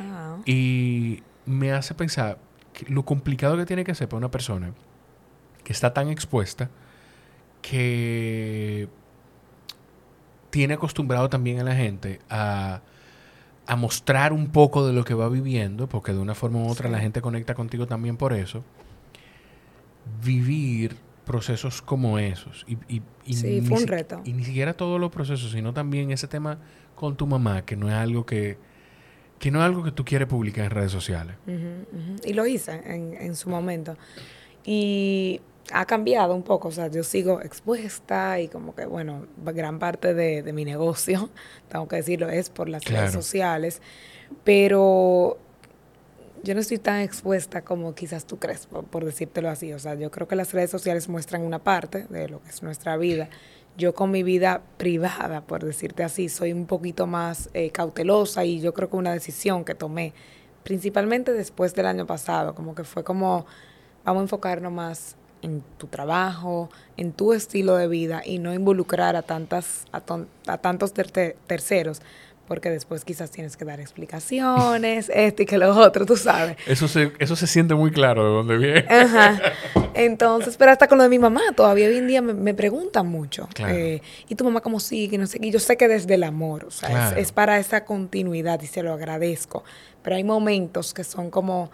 Ah, 0.01 0.39
Y 0.47 1.23
me 1.45 1.71
hace 1.73 1.93
pensar 1.95 2.39
lo 2.89 3.05
complicado 3.05 3.57
que 3.57 3.67
tiene 3.67 3.85
que 3.85 3.95
ser 3.95 4.09
para 4.09 4.19
una 4.19 4.31
persona 4.31 4.73
que 5.63 5.73
está 5.73 5.93
tan 5.95 6.09
expuesta 6.11 6.69
que 7.63 8.89
tiene 10.51 10.75
acostumbrado 10.75 11.29
también 11.29 11.59
a 11.61 11.65
la 11.65 11.75
gente 11.75 12.21
a, 12.31 12.81
a 13.67 13.77
mostrar 13.77 14.33
un 14.33 14.49
poco 14.49 14.87
de 14.87 14.93
lo 14.93 15.05
que 15.05 15.15
va 15.15 15.29
viviendo, 15.29 15.89
porque 15.89 16.13
de 16.13 16.19
una 16.19 16.35
forma 16.35 16.59
u 16.61 16.69
otra 16.69 16.89
Sí. 16.89 16.93
la 16.93 17.01
gente 17.01 17.21
conecta 17.23 17.55
contigo 17.55 17.87
también 17.87 18.17
por 18.17 18.33
eso. 18.33 18.63
Vivir 20.23 20.97
procesos 21.25 21.81
como 21.81 22.19
esos. 22.19 22.65
Y, 22.69 22.75
y- 22.97 23.03
y 23.25 23.35
Sí, 23.35 23.63
fue 23.63 23.77
un 23.79 23.81
si- 23.81 23.87
reto. 23.87 24.21
Y 24.25 24.35
ni 24.35 24.45
siquiera 24.45 24.75
todos 24.75 25.01
los 25.01 25.11
procesos, 25.11 25.51
sino 25.53 25.73
también 25.73 26.11
ese 26.11 26.29
tema 26.29 26.59
con 26.95 27.17
tu 27.17 27.27
mamá, 27.27 27.63
que 27.63 27.77
no 27.77 27.89
es 27.89 27.95
algo 27.95 28.27
que, 28.27 28.59
que 29.39 29.51
no 29.51 29.61
es 29.61 29.65
algo 29.65 29.83
que 29.83 29.93
tú 29.93 30.05
quieres 30.05 30.29
publicar 30.29 30.65
en 30.65 30.71
redes 30.71 30.93
sociales. 30.93 31.37
Y 32.25 32.33
lo 32.33 32.47
hice 32.47 32.81
en, 32.85 33.15
en 33.15 33.37
su 33.37 33.51
momento. 33.51 33.97
Y 34.65 35.41
ha 35.73 35.87
cambiado 35.87 36.35
un 36.35 36.43
poco, 36.43 36.69
o 36.69 36.73
sea, 36.73 36.89
yo 36.89 37.03
sigo 37.05 37.41
expuesta 37.41 38.41
y 38.41 38.49
como 38.49 38.75
que, 38.75 38.87
bueno, 38.87 39.27
gran 39.37 39.79
parte 39.79 40.15
de, 40.15 40.43
de 40.43 40.53
mi 40.53 40.65
negocio, 40.65 41.31
tengo 41.69 41.89
que 41.89 41.97
decirlo, 41.97 42.29
es 42.29 42.51
por 42.51 42.69
las 42.69 42.85
redes 42.85 43.13
sociales, 43.13 43.81
pero 44.43 45.39
yo 46.43 46.55
no 46.55 46.61
estoy 46.61 46.79
tan 46.79 47.01
expuesta 47.01 47.63
como 47.63 47.95
quizás 47.95 48.27
tú 48.27 48.39
crees, 48.39 48.67
por, 48.67 48.85
por 48.85 49.05
decírtelo 49.05 49.49
así. 49.49 49.73
O 49.73 49.79
sea, 49.79 49.95
yo 49.95 50.11
creo 50.11 50.29
que 50.29 50.37
las 50.37 50.53
redes 50.53 50.71
sociales 50.71 51.09
muestran 51.09 51.43
una 51.43 51.59
parte 51.59 52.07
de 52.11 52.29
lo 52.29 52.43
que 52.43 52.51
es 52.51 52.63
nuestra 52.63 52.97
vida. 52.97 53.31
Yo 53.77 53.93
con 53.95 54.11
mi 54.13 54.23
vida 54.23 54.63
privada, 54.77 55.41
por 55.41 55.65
decirte 55.65 56.05
así, 56.05 56.29
soy 56.29 56.53
un 56.53 56.67
poquito 56.67 57.07
más 57.09 57.51
eh, 57.55 57.71
cautelosa 57.71 58.45
y 58.45 58.61
yo 58.61 58.73
creo 58.73 58.89
que 58.89 58.97
una 58.97 59.13
decisión 59.13 59.65
que 59.65 59.75
tomé, 59.75 60.13
principalmente 60.63 61.33
después 61.33 61.75
del 61.75 61.87
año 61.87 62.07
pasado, 62.07 62.55
como 62.55 62.75
que 62.77 62.85
fue 62.85 63.03
como, 63.03 63.47
vamos 64.05 64.21
a 64.21 64.23
enfocarnos 64.25 64.73
más 64.73 65.17
en 65.43 65.63
tu 65.77 65.89
trabajo, 65.89 66.71
en 66.97 67.13
tu 67.13 67.33
estilo 67.33 67.77
de 67.77 67.89
vida 67.89 68.23
y 68.25 68.39
no 68.39 68.55
involucrar 68.55 69.17
a 69.17 69.23
tantas 69.23 69.87
a, 69.91 70.01
ton- 70.01 70.29
a 70.47 70.59
tantos 70.59 70.93
terceros, 70.95 72.01
porque 72.47 72.71
después 72.71 73.05
quizás 73.05 73.31
tienes 73.31 73.57
que 73.57 73.65
dar 73.65 73.81
explicaciones, 73.81 75.11
esto 75.15 75.43
y 75.43 75.47
que 75.47 75.59
lo 75.59 75.77
otro, 75.77 76.07
tú 76.07 76.17
sabes. 76.17 76.57
Eso 76.67 76.89
se, 76.89 77.13
eso 77.19 77.37
se 77.37 77.47
siente 77.47 77.75
muy 77.75 77.91
claro 77.91 78.25
de 78.25 78.31
dónde 78.31 78.57
viene. 78.59 78.85
Ajá. 78.89 79.41
Entonces, 79.95 80.57
pero 80.57 80.73
hasta 80.73 80.89
con 80.89 80.99
lo 80.99 81.05
de 81.05 81.11
mi 81.11 81.19
mamá, 81.19 81.41
todavía 81.57 81.87
hoy 81.89 81.97
en 81.99 82.07
día 82.09 82.21
me, 82.23 82.35
me 82.35 82.53
preguntan 82.55 83.07
mucho. 83.07 83.49
Claro. 83.55 83.75
eh, 83.75 84.03
¿Y 84.29 84.35
tu 84.35 84.45
mamá 84.45 84.61
cómo 84.61 84.81
sigue? 84.81 85.19
No 85.19 85.27
sé, 85.27 85.39
qué. 85.39 85.47
y 85.47 85.51
yo 85.51 85.61
sé 85.61 85.77
que 85.77 85.87
desde 85.89 86.15
el 86.15 86.25
amor, 86.25 86.65
o 86.65 86.71
sea, 86.71 87.11
es- 87.13 87.19
es, 87.19 87.33
para 87.33 87.59
esa 87.59 87.85
continuidad 87.85 88.61
y 88.63 88.67
se 88.67 88.83
lo 88.83 88.93
agradezco. 88.93 89.63
Pero 90.03 90.17
hay 90.17 90.25
momentos 90.25 90.93
que 90.95 91.05
son 91.05 91.31
como 91.31 91.71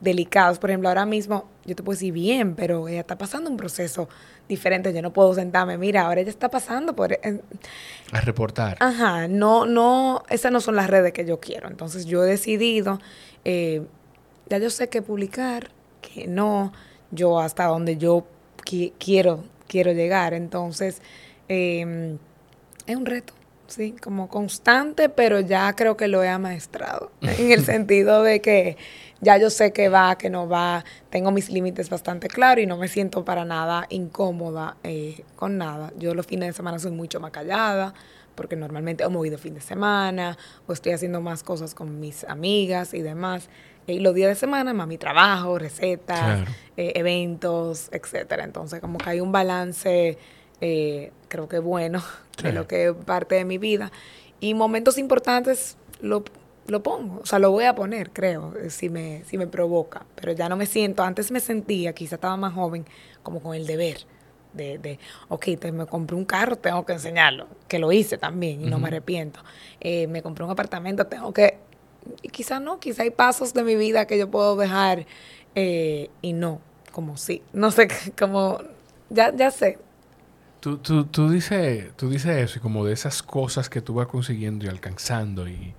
delicados. 0.00 0.58
Por 0.58 0.70
ejemplo, 0.70 0.88
ahora 0.88 1.06
mismo 1.06 1.46
yo 1.64 1.76
te 1.76 1.82
puedo 1.82 1.96
decir 1.96 2.12
bien, 2.12 2.54
pero 2.54 2.88
ella 2.88 3.00
está 3.00 3.16
pasando 3.18 3.50
un 3.50 3.56
proceso 3.56 4.08
diferente. 4.48 4.92
Yo 4.92 5.02
no 5.02 5.12
puedo 5.12 5.34
sentarme, 5.34 5.78
mira, 5.78 6.02
ahora 6.02 6.20
ella 6.20 6.30
está 6.30 6.48
pasando 6.48 6.94
por... 6.96 7.12
A 8.12 8.20
reportar. 8.22 8.76
Ajá, 8.80 9.28
no, 9.28 9.66
no, 9.66 10.24
esas 10.30 10.50
no 10.52 10.60
son 10.60 10.76
las 10.76 10.88
redes 10.90 11.12
que 11.12 11.24
yo 11.24 11.38
quiero. 11.40 11.68
Entonces 11.68 12.06
yo 12.06 12.24
he 12.24 12.28
decidido, 12.28 13.00
eh, 13.44 13.82
ya 14.48 14.58
yo 14.58 14.70
sé 14.70 14.88
qué 14.88 15.02
publicar, 15.02 15.70
que 16.00 16.26
no, 16.26 16.72
yo 17.10 17.38
hasta 17.38 17.66
donde 17.66 17.96
yo 17.98 18.26
qui- 18.64 18.92
quiero, 18.98 19.44
quiero 19.68 19.92
llegar. 19.92 20.34
Entonces, 20.34 21.02
eh, 21.48 22.16
es 22.86 22.96
un 22.96 23.06
reto, 23.06 23.34
sí, 23.68 23.94
como 24.02 24.28
constante, 24.28 25.08
pero 25.10 25.38
ya 25.40 25.72
creo 25.76 25.96
que 25.96 26.08
lo 26.08 26.24
he 26.24 26.28
amaestrado, 26.28 27.12
en 27.20 27.52
el 27.52 27.64
sentido 27.64 28.22
de 28.24 28.40
que 28.40 28.76
ya 29.20 29.36
yo 29.36 29.50
sé 29.50 29.72
que 29.72 29.88
va, 29.88 30.16
que 30.16 30.30
no 30.30 30.48
va, 30.48 30.84
tengo 31.10 31.30
mis 31.30 31.50
límites 31.50 31.90
bastante 31.90 32.28
claros 32.28 32.62
y 32.62 32.66
no 32.66 32.76
me 32.76 32.88
siento 32.88 33.24
para 33.24 33.44
nada 33.44 33.86
incómoda 33.90 34.76
eh, 34.82 35.24
con 35.36 35.58
nada. 35.58 35.92
Yo 35.98 36.14
los 36.14 36.26
fines 36.26 36.48
de 36.48 36.52
semana 36.52 36.78
soy 36.78 36.90
mucho 36.92 37.20
más 37.20 37.30
callada, 37.30 37.92
porque 38.34 38.56
normalmente 38.56 39.04
o 39.04 39.10
me 39.10 39.16
voy 39.16 39.28
de 39.30 39.36
fin 39.38 39.54
de 39.54 39.60
semana, 39.60 40.38
o 40.66 40.72
estoy 40.72 40.92
haciendo 40.92 41.20
más 41.20 41.42
cosas 41.42 41.74
con 41.74 42.00
mis 42.00 42.24
amigas 42.24 42.94
y 42.94 43.02
demás. 43.02 43.48
Y 43.86 43.98
los 43.98 44.14
días 44.14 44.28
de 44.28 44.34
semana, 44.36 44.72
más 44.72 44.86
mi 44.86 44.98
trabajo, 44.98 45.58
recetas, 45.58 46.18
Claro. 46.40 46.50
eh, 46.76 46.92
eventos, 46.94 47.88
etcétera. 47.92 48.44
Entonces, 48.44 48.80
como 48.80 48.98
que 48.98 49.10
hay 49.10 49.20
un 49.20 49.32
balance, 49.32 50.16
eh, 50.60 51.12
creo 51.28 51.48
que 51.48 51.58
bueno, 51.58 52.02
de 52.42 52.50
Sí. 52.50 52.54
lo 52.54 52.66
que 52.66 52.88
es 52.88 52.94
parte 53.04 53.34
de 53.34 53.44
mi 53.44 53.58
vida. 53.58 53.90
Y 54.38 54.54
momentos 54.54 54.96
importantes 54.96 55.76
lo, 56.00 56.24
lo 56.70 56.82
pongo, 56.82 57.20
o 57.22 57.26
sea, 57.26 57.38
lo 57.38 57.50
voy 57.50 57.64
a 57.64 57.74
poner, 57.74 58.10
creo, 58.10 58.54
eh, 58.56 58.70
si 58.70 58.88
me, 58.88 59.24
si 59.24 59.38
me 59.38 59.46
provoca. 59.46 60.06
Pero 60.14 60.32
ya 60.32 60.48
no 60.48 60.56
me 60.56 60.66
siento, 60.66 61.02
antes 61.02 61.30
me 61.30 61.40
sentía, 61.40 61.92
quizá 61.92 62.16
estaba 62.16 62.36
más 62.36 62.54
joven, 62.54 62.84
como 63.22 63.40
con 63.40 63.54
el 63.54 63.66
deber 63.66 63.98
de, 64.52 64.78
de 64.78 64.98
ok, 65.28 65.46
te, 65.58 65.72
me 65.72 65.86
compré 65.86 66.16
un 66.16 66.24
carro, 66.24 66.56
tengo 66.56 66.84
que 66.84 66.92
enseñarlo, 66.92 67.46
que 67.68 67.78
lo 67.78 67.92
hice 67.92 68.18
también 68.18 68.60
y 68.62 68.66
no 68.66 68.78
me 68.78 68.88
arrepiento. 68.88 69.40
Eh, 69.80 70.06
me 70.06 70.22
compré 70.22 70.44
un 70.44 70.50
apartamento, 70.50 71.06
tengo 71.06 71.32
que, 71.32 71.58
y 72.22 72.28
quizás 72.28 72.60
no, 72.60 72.80
quizá 72.80 73.02
hay 73.02 73.10
pasos 73.10 73.54
de 73.54 73.62
mi 73.62 73.76
vida 73.76 74.06
que 74.06 74.18
yo 74.18 74.30
puedo 74.30 74.56
dejar 74.56 75.06
eh, 75.54 76.10
y 76.22 76.32
no, 76.32 76.60
como 76.92 77.16
sí, 77.16 77.42
no 77.52 77.70
sé, 77.70 77.88
como, 78.18 78.58
ya, 79.08 79.34
ya 79.34 79.50
sé. 79.50 79.78
Tú, 80.60 80.76
tú, 80.76 81.06
tú, 81.06 81.30
dices, 81.30 81.96
tú 81.96 82.10
dices 82.10 82.36
eso 82.36 82.58
y 82.58 82.62
como 82.62 82.84
de 82.84 82.92
esas 82.92 83.22
cosas 83.22 83.70
que 83.70 83.80
tú 83.80 83.94
vas 83.94 84.08
consiguiendo 84.08 84.66
y 84.66 84.68
alcanzando 84.68 85.48
y, 85.48 85.74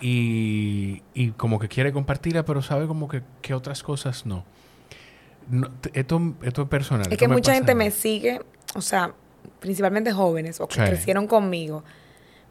y, 0.00 1.02
y 1.14 1.30
como 1.32 1.58
que 1.58 1.68
quiere 1.68 1.92
compartirla, 1.92 2.44
pero 2.44 2.62
sabe 2.62 2.86
como 2.86 3.08
que, 3.08 3.22
que 3.42 3.54
otras 3.54 3.82
cosas 3.82 4.26
no. 4.26 4.44
no 5.50 5.68
esto, 5.92 6.34
esto 6.42 6.62
es 6.62 6.68
personal. 6.68 7.06
Es 7.10 7.18
que 7.18 7.28
mucha 7.28 7.54
gente 7.54 7.74
me 7.74 7.90
sigue, 7.90 8.40
o 8.74 8.80
sea, 8.80 9.12
principalmente 9.60 10.12
jóvenes 10.12 10.60
o 10.60 10.68
que 10.68 10.76
crecieron 10.76 11.26
conmigo, 11.26 11.82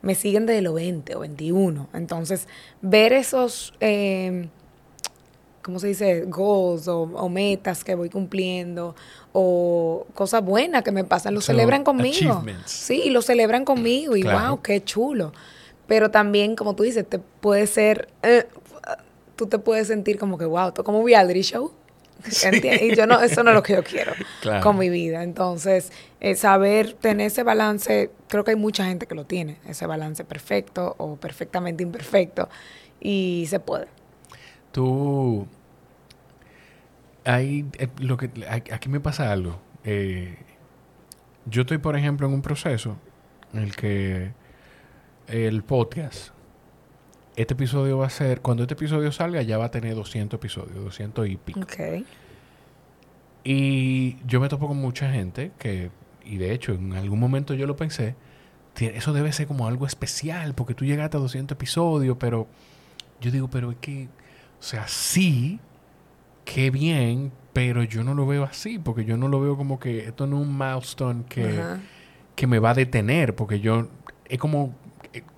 me 0.02 0.16
siguen 0.16 0.46
desde 0.46 0.62
los 0.62 0.74
20 0.74 1.16
o 1.16 1.20
21. 1.22 1.90
Entonces, 1.94 2.48
ver 2.82 3.14
esos, 3.14 3.74
eh, 3.80 4.50
¿cómo 5.62 5.80
se 5.80 5.88
dice? 5.88 6.26
Goals 6.28 6.88
o, 6.88 7.30
metas 7.30 7.84
que 7.84 7.96
voy 7.96 8.10
cumpliendo 8.10 8.96
o 9.32 10.06
cosas 10.14 10.44
buenas 10.44 10.84
que 10.84 10.92
me 10.92 11.04
pasan, 11.04 11.34
lo 11.34 11.42
celebran 11.42 11.84
conmigo. 11.84 12.44
Sí, 12.66 13.10
lo 13.10 13.22
celebran 13.22 13.64
conmigo 13.64 14.16
y 14.18 14.24
wow, 14.24 14.62
qué 14.62 14.84
chulo. 14.84 15.32
Pero 15.88 16.12
también, 16.12 16.56
como 16.56 16.76
tú 16.76 16.84
dices, 16.84 17.08
te 17.08 17.20
puede 17.20 17.66
ser, 17.66 18.10
eh, 18.22 18.46
tú 19.36 19.48
te 19.48 19.58
puedes 19.58 19.88
sentir 19.88 20.20
como 20.20 20.38
que, 20.38 20.46
wow, 20.46 20.74
como 20.74 21.00
un 21.00 21.06
reality 21.08 21.42
show. 21.42 21.72
Y 22.82 22.96
yo 22.96 23.06
no, 23.06 23.22
eso 23.22 23.44
no 23.44 23.52
es 23.52 23.56
lo 23.56 23.64
que 23.64 23.74
yo 23.74 23.84
quiero 23.84 24.12
con 24.64 24.78
mi 24.78 24.90
vida. 24.90 25.24
Entonces, 25.24 25.92
eh, 26.20 26.36
saber 26.36 26.94
tener 26.94 27.28
ese 27.28 27.44
balance, 27.44 28.12
creo 28.28 28.44
que 28.44 28.52
hay 28.52 28.58
mucha 28.58 28.86
gente 28.86 29.06
que 29.06 29.16
lo 29.16 29.26
tiene, 29.26 29.60
ese 29.68 29.86
balance 29.86 30.24
perfecto 30.26 30.96
o 30.98 31.16
perfectamente 31.16 31.84
imperfecto, 31.84 32.50
y 33.00 33.46
se 33.48 33.60
puede. 33.60 33.88
Tú, 34.72 35.48
hay, 37.24 37.66
eh, 37.78 37.88
lo 38.00 38.18
que, 38.18 38.32
aquí 38.50 38.90
me 38.90 39.00
pasa 39.00 39.32
algo. 39.32 39.60
yo 41.46 41.62
estoy, 41.62 41.78
por 41.78 41.96
ejemplo, 41.96 42.28
en 42.28 42.34
un 42.34 42.42
proceso 42.42 42.98
en 43.54 43.62
el 43.62 43.76
que 43.76 44.32
el 45.28 45.64
podcast, 45.64 46.30
este 47.36 47.54
episodio 47.54 48.00
va 48.00 48.08
a 48.08 48.10
ser, 48.10 48.42
cuando 48.42 48.64
este 48.64 48.74
episodio 48.74 49.12
salga 49.12 49.42
ya 49.42 49.58
va 49.58 49.66
a 49.66 49.72
tener 49.72 49.94
200 49.94 50.38
episodios, 50.38 50.84
200 50.84 51.28
y 51.28 51.38
pico. 51.38 51.60
Ok. 51.60 52.06
Y 53.44 54.18
yo 54.26 54.40
me 54.40 54.50
topo 54.50 54.68
con 54.68 54.78
mucha 54.78 55.12
gente 55.12 55.52
que, 55.60 55.92
y 56.26 56.38
de 56.38 56.54
hecho 56.54 56.74
en 56.74 56.94
algún 56.94 57.20
momento 57.20 57.54
yo 57.54 57.68
lo 57.68 57.76
pensé, 57.76 58.16
eso 58.76 59.14
debe 59.14 59.32
ser 59.32 59.48
como 59.48 59.68
algo 59.68 59.86
especial 59.86 60.54
porque 60.54 60.74
tú 60.74 60.86
llegaste 60.86 61.18
a 61.18 61.20
200 61.20 61.56
episodios, 61.56 62.18
pero 62.20 62.48
yo 63.22 63.32
digo, 63.32 63.50
pero 63.50 63.72
es 63.72 63.78
que, 63.78 64.08
o 64.60 64.64
sea, 64.64 64.88
sí, 64.88 65.60
qué 66.46 66.72
bien, 66.72 67.32
pero 67.54 67.84
yo 67.84 68.04
no 68.04 68.14
lo 68.14 68.26
veo 68.26 68.44
así, 68.44 68.80
porque 68.80 69.06
yo 69.06 69.18
no 69.18 69.28
lo 69.28 69.42
veo 69.42 69.58
como 69.58 69.80
que 69.80 70.08
esto 70.08 70.28
no 70.28 70.42
es 70.42 70.48
un 70.48 70.58
milestone 70.58 71.24
que, 71.28 71.62
que 72.36 72.48
me 72.48 72.60
va 72.60 72.72
a 72.72 72.74
detener, 72.74 73.36
porque 73.36 73.60
yo, 73.60 73.90
es 74.26 74.38
como 74.38 74.76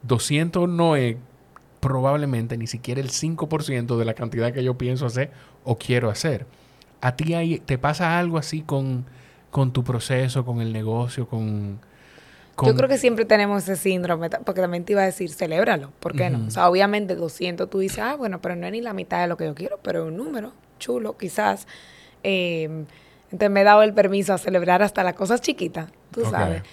200 0.03 0.67
no 0.67 0.95
es 0.95 1.17
probablemente 1.80 2.57
ni 2.57 2.67
siquiera 2.67 3.01
el 3.01 3.09
5% 3.09 3.97
de 3.97 4.05
la 4.05 4.13
cantidad 4.13 4.51
que 4.51 4.63
yo 4.63 4.77
pienso 4.77 5.05
hacer 5.05 5.32
o 5.63 5.77
quiero 5.77 6.09
hacer. 6.09 6.45
¿A 7.01 7.15
ti 7.15 7.34
hay, 7.34 7.59
te 7.59 7.77
pasa 7.77 8.19
algo 8.19 8.38
así 8.38 8.61
con, 8.61 9.05
con 9.51 9.71
tu 9.71 9.84
proceso, 9.84 10.45
con 10.45 10.61
el 10.61 10.73
negocio, 10.73 11.27
con, 11.27 11.80
Yo 12.65 12.75
creo 12.75 12.89
que 12.89 12.97
siempre 12.97 13.23
tenemos 13.23 13.63
ese 13.63 13.77
síndrome, 13.77 14.30
porque 14.30 14.61
también 14.61 14.84
te 14.84 14.93
iba 14.93 15.01
a 15.01 15.05
decir, 15.05 15.32
celébralo, 15.32 15.91
¿por 15.99 16.15
qué 16.15 16.30
no? 16.30 16.47
O 16.47 16.51
sea, 16.51 16.69
obviamente 16.69 17.15
200 17.15 17.69
tú 17.69 17.80
dices, 17.80 17.99
ah, 17.99 18.15
bueno, 18.15 18.41
pero 18.41 18.55
no 18.55 18.65
es 18.65 18.71
ni 18.73 18.82
la 18.82 18.93
mitad 18.93 19.21
de 19.21 19.27
lo 19.27 19.38
que 19.38 19.45
yo 19.45 19.55
quiero, 19.55 19.80
pero 19.82 20.03
es 20.03 20.07
un 20.09 20.17
número 20.17 20.51
chulo, 20.77 21.17
quizás. 21.17 21.67
Eh, 22.23 22.86
entonces 23.32 23.51
me 23.51 23.61
he 23.61 23.63
dado 23.63 23.84
el 23.84 23.93
permiso 23.93 24.34
a 24.34 24.38
celebrar 24.38 24.82
hasta 24.82 25.03
las 25.03 25.13
cosas 25.13 25.39
chiquitas, 25.41 25.89
tú 26.11 26.25
sabes. 26.25 26.63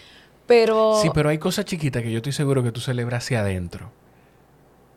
Pero... 0.46 0.98
Sí, 1.02 1.10
pero 1.12 1.28
hay 1.28 1.38
cosas 1.38 1.64
chiquitas 1.64 2.02
que 2.02 2.10
yo 2.10 2.18
estoy 2.18 2.32
seguro 2.32 2.62
que 2.62 2.72
tú 2.72 2.80
celebras 2.80 3.24
hacia 3.24 3.40
adentro. 3.40 3.90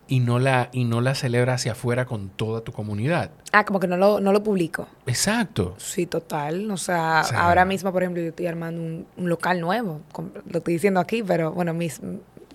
Y 0.08 0.22
no, 0.22 0.40
la, 0.40 0.70
y 0.72 0.86
no 0.86 1.02
la 1.02 1.14
celebras 1.14 1.62
hacia 1.62 1.74
afuera 1.74 2.06
con 2.06 2.30
toda 2.30 2.62
tu 2.62 2.72
comunidad. 2.72 3.30
Ah, 3.52 3.64
como 3.64 3.80
que 3.80 3.86
no 3.86 3.96
lo, 3.96 4.20
no 4.20 4.34
lo 4.34 4.42
publico. 4.42 4.88
Exacto. 5.06 5.76
Sí, 5.78 6.08
total. 6.08 6.70
O 6.72 6.78
sea, 6.78 7.22
ahora 7.22 7.64
mismo, 7.64 7.92
por 7.92 8.02
ejemplo, 8.02 8.24
yo 8.24 8.30
estoy 8.30 8.48
armando 8.48 8.82
un, 8.82 9.30
local 9.30 9.62
nuevo. 9.62 10.02
Lo 10.50 10.58
estoy 10.58 10.74
diciendo 10.74 11.00
aquí, 11.00 11.22
pero 11.22 11.52
bueno, 11.52 11.76
mis, 11.76 12.02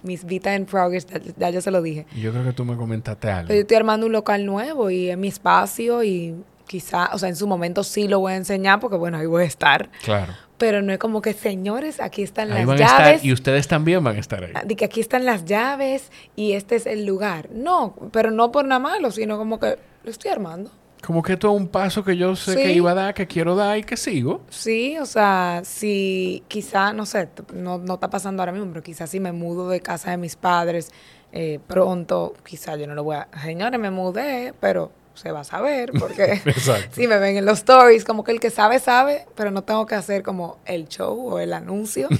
mis 0.02 0.24
Vita 0.24 0.52
en 0.56 0.66
Progress, 0.66 1.06
ya, 1.36 1.50
yo 1.50 1.60
se 1.60 1.70
lo 1.70 1.80
dije. 1.80 2.06
Yo 2.16 2.32
creo 2.32 2.42
que 2.42 2.52
tú 2.52 2.64
me 2.64 2.76
comentaste 2.76 3.30
algo. 3.30 3.54
yo 3.54 3.60
estoy 3.60 3.76
armando 3.76 4.06
un 4.06 4.12
local 4.12 4.44
nuevo 4.46 4.90
y 4.90 5.10
es 5.10 5.16
mi 5.16 5.28
espacio 5.28 6.02
y 6.02 6.34
quizá, 6.66 7.10
o 7.12 7.18
sea, 7.18 7.28
en 7.28 7.36
su 7.36 7.46
momento 7.46 7.84
sí 7.84 8.08
lo 8.08 8.18
voy 8.18 8.32
a 8.32 8.36
enseñar 8.36 8.80
porque, 8.80 8.96
bueno, 8.96 9.18
ahí 9.18 9.26
voy 9.26 9.44
a 9.44 9.46
estar. 9.46 9.90
Claro 10.02 10.34
pero 10.58 10.82
no 10.82 10.92
es 10.92 10.98
como 10.98 11.20
que, 11.20 11.32
señores, 11.32 12.00
aquí 12.00 12.22
están 12.22 12.50
las 12.50 12.66
llaves. 12.78 13.24
y 13.24 13.32
ustedes 13.32 13.68
también 13.68 14.02
van 14.04 14.16
a 14.16 14.20
estar 14.20 14.44
ahí. 14.44 14.52
Ah, 14.54 14.62
de 14.64 14.76
que 14.76 14.84
aquí 14.84 15.00
están 15.00 15.24
las 15.24 15.44
llaves 15.44 16.10
y 16.36 16.52
este 16.52 16.76
es 16.76 16.86
el 16.86 17.06
lugar. 17.06 17.48
No, 17.52 17.94
pero 18.12 18.30
no 18.30 18.52
por 18.52 18.64
nada 18.64 18.78
malo, 18.78 19.10
sino 19.10 19.36
como 19.36 19.58
que 19.58 19.78
lo 20.04 20.10
estoy 20.10 20.30
armando. 20.30 20.70
Como 21.04 21.22
que 21.22 21.34
esto 21.34 21.54
es 21.54 21.60
un 21.60 21.68
paso 21.68 22.02
que 22.02 22.16
yo 22.16 22.34
sé 22.34 22.56
que 22.56 22.72
iba 22.72 22.92
a 22.92 22.94
dar, 22.94 23.14
que 23.14 23.26
quiero 23.26 23.54
dar 23.54 23.76
y 23.76 23.84
que 23.84 23.96
sigo. 23.96 24.40
Sí, 24.48 24.96
o 24.98 25.04
sea, 25.04 25.60
si 25.64 26.42
quizá, 26.48 26.94
no 26.94 27.04
sé, 27.04 27.28
no, 27.52 27.76
no 27.76 27.94
está 27.94 28.08
pasando 28.08 28.40
ahora 28.40 28.52
mismo, 28.52 28.68
pero 28.68 28.82
quizás 28.82 29.10
si 29.10 29.20
me 29.20 29.32
mudo 29.32 29.68
de 29.68 29.80
casa 29.80 30.12
de 30.12 30.16
mis 30.16 30.34
padres 30.34 30.90
eh, 31.30 31.58
pronto, 31.66 32.32
quizá 32.44 32.76
yo 32.76 32.86
no 32.86 32.94
lo 32.94 33.04
voy 33.04 33.16
a... 33.16 33.28
Señores, 33.42 33.78
me 33.78 33.90
mudé, 33.90 34.54
pero 34.60 34.92
se 35.14 35.30
va 35.32 35.40
a 35.40 35.44
saber, 35.44 35.92
porque 35.98 36.40
si 36.92 37.06
me 37.06 37.18
ven 37.18 37.36
en 37.36 37.44
los 37.44 37.58
stories, 37.58 38.04
como 38.04 38.24
que 38.24 38.32
el 38.32 38.40
que 38.40 38.50
sabe, 38.50 38.78
sabe, 38.78 39.26
pero 39.34 39.50
no 39.50 39.62
tengo 39.62 39.86
que 39.86 39.94
hacer 39.94 40.22
como 40.22 40.58
el 40.64 40.88
show 40.88 41.34
o 41.34 41.38
el 41.38 41.52
anuncio. 41.52 42.08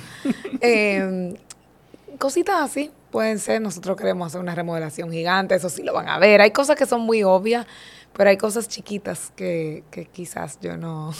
Em, 0.60 1.34
cositas 2.18 2.62
así 2.62 2.90
pueden 3.10 3.38
ser, 3.38 3.60
nosotros 3.60 3.96
queremos 3.96 4.28
hacer 4.28 4.40
una 4.40 4.54
remodelación 4.54 5.12
gigante, 5.12 5.54
eso 5.54 5.68
sí 5.68 5.82
lo 5.82 5.92
van 5.92 6.08
a 6.08 6.18
ver. 6.18 6.40
Hay 6.40 6.52
cosas 6.52 6.76
que 6.76 6.86
son 6.86 7.02
muy 7.02 7.22
obvias, 7.22 7.66
pero 8.16 8.30
hay 8.30 8.36
cosas 8.36 8.68
chiquitas 8.68 9.32
que, 9.36 9.84
que 9.90 10.06
quizás 10.06 10.58
yo 10.60 10.76
no, 10.76 11.12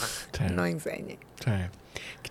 no 0.52 0.64
enseñe. 0.64 1.18
Sí. 1.44 1.50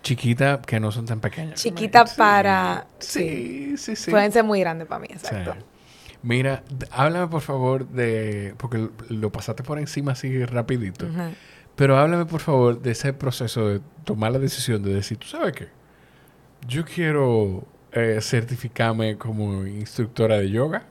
Chiquita 0.02 0.60
que 0.60 0.80
no 0.80 0.90
son 0.90 1.06
tan 1.06 1.20
pequeñas. 1.20 1.62
Chiquita 1.62 2.04
para... 2.04 2.86
Sí, 2.98 3.76
sí, 3.76 3.94
sí. 3.96 4.10
Pueden 4.10 4.32
ser 4.32 4.44
muy 4.44 4.60
grandes 4.60 4.88
para 4.88 5.00
mí, 5.00 5.08
exacto. 5.10 5.54
Mira, 6.24 6.62
háblame 6.90 7.28
por 7.28 7.42
favor 7.42 7.86
de, 7.86 8.54
porque 8.56 8.88
lo 9.10 9.30
pasaste 9.30 9.62
por 9.62 9.78
encima 9.78 10.12
así 10.12 10.42
rapidito, 10.46 11.06
pero 11.76 11.98
háblame 11.98 12.24
por 12.24 12.40
favor 12.40 12.80
de 12.80 12.92
ese 12.92 13.12
proceso 13.12 13.68
de 13.68 13.80
tomar 14.04 14.32
la 14.32 14.38
decisión 14.38 14.82
de 14.82 14.94
decir, 14.94 15.18
¿tú 15.18 15.26
sabes 15.26 15.52
qué? 15.52 15.68
Yo 16.66 16.82
quiero 16.86 17.66
eh, 17.92 18.20
certificarme 18.22 19.18
como 19.18 19.66
instructora 19.66 20.38
de 20.38 20.48
yoga. 20.48 20.84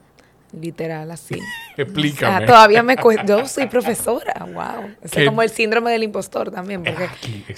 Literal, 0.52 1.10
así. 1.10 1.34
Explícame. 1.76 2.46
todavía 2.46 2.84
me 2.84 2.96
cuesta. 2.96 3.24
Yo 3.26 3.48
soy 3.48 3.66
profesora, 3.66 4.46
wow. 4.52 4.88
Es 5.02 5.26
como 5.26 5.42
el 5.42 5.50
síndrome 5.50 5.90
del 5.90 6.04
impostor 6.04 6.52
también, 6.52 6.84
porque 6.84 7.08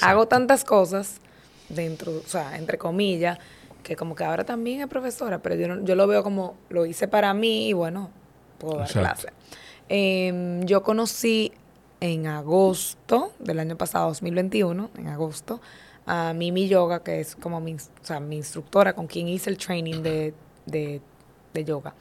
hago 0.01 0.27
tantas 0.27 0.64
cosas 0.64 1.20
dentro, 1.68 2.12
o 2.12 2.29
sea, 2.29 2.57
entre 2.57 2.79
comillas, 2.79 3.39
que 3.87 3.95
como 3.95 4.16
que 4.16 4.24
ahora 4.24 4.43
también 4.43 4.80
es 4.80 4.89
profesora, 4.89 5.39
pero 5.39 5.55
yo, 5.55 5.84
yo 5.84 5.95
lo 5.95 6.09
veo 6.09 6.24
como 6.24 6.57
lo 6.70 6.87
hice 6.87 7.07
para 7.07 7.32
mí 7.34 7.68
y 7.68 7.72
bueno, 7.72 8.11
puedo 8.59 8.78
dar 8.78 8.89
clase. 8.89 9.28
Em, 9.89 10.64
yo 10.64 10.82
conocí 10.82 11.53
en 12.01 12.26
agosto 12.26 13.32
del 13.39 13.61
año 13.61 13.76
pasado, 13.76 14.09
2021, 14.09 14.91
en 14.99 15.07
agosto, 15.07 15.61
a 16.05 16.32
Mimi 16.32 16.66
Yoga, 16.66 17.05
que 17.05 17.20
es 17.20 17.37
como 17.37 17.61
mi, 17.61 17.74
o 17.74 17.78
sea, 18.03 18.18
mi 18.18 18.39
instructora 18.39 18.93
con 18.93 19.07
quien 19.07 19.28
hice 19.28 19.51
el 19.51 19.57
training 19.57 20.03
de, 20.03 20.34
de, 20.66 21.01
de 21.55 21.64
yoga. 21.64 21.95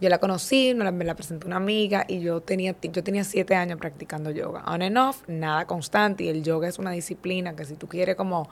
Yo 0.00 0.08
la 0.08 0.18
conocí, 0.18 0.74
me 0.74 0.82
la, 0.82 0.90
me 0.90 1.04
la, 1.04 1.14
presentó 1.14 1.46
una 1.46 1.58
amiga 1.58 2.04
y 2.08 2.18
yo 2.18 2.40
tenía, 2.40 2.74
yo 2.82 3.04
tenía 3.04 3.22
siete 3.22 3.54
años 3.54 3.78
practicando 3.78 4.32
yoga. 4.32 4.64
On 4.66 4.82
and 4.82 4.98
off, 4.98 5.22
nada 5.28 5.68
constante. 5.68 6.24
Y 6.24 6.28
el 6.28 6.42
yoga 6.42 6.66
es 6.66 6.80
una 6.80 6.90
disciplina 6.90 7.54
que 7.54 7.64
si 7.64 7.76
tú 7.76 7.86
quieres 7.86 8.16
como 8.16 8.48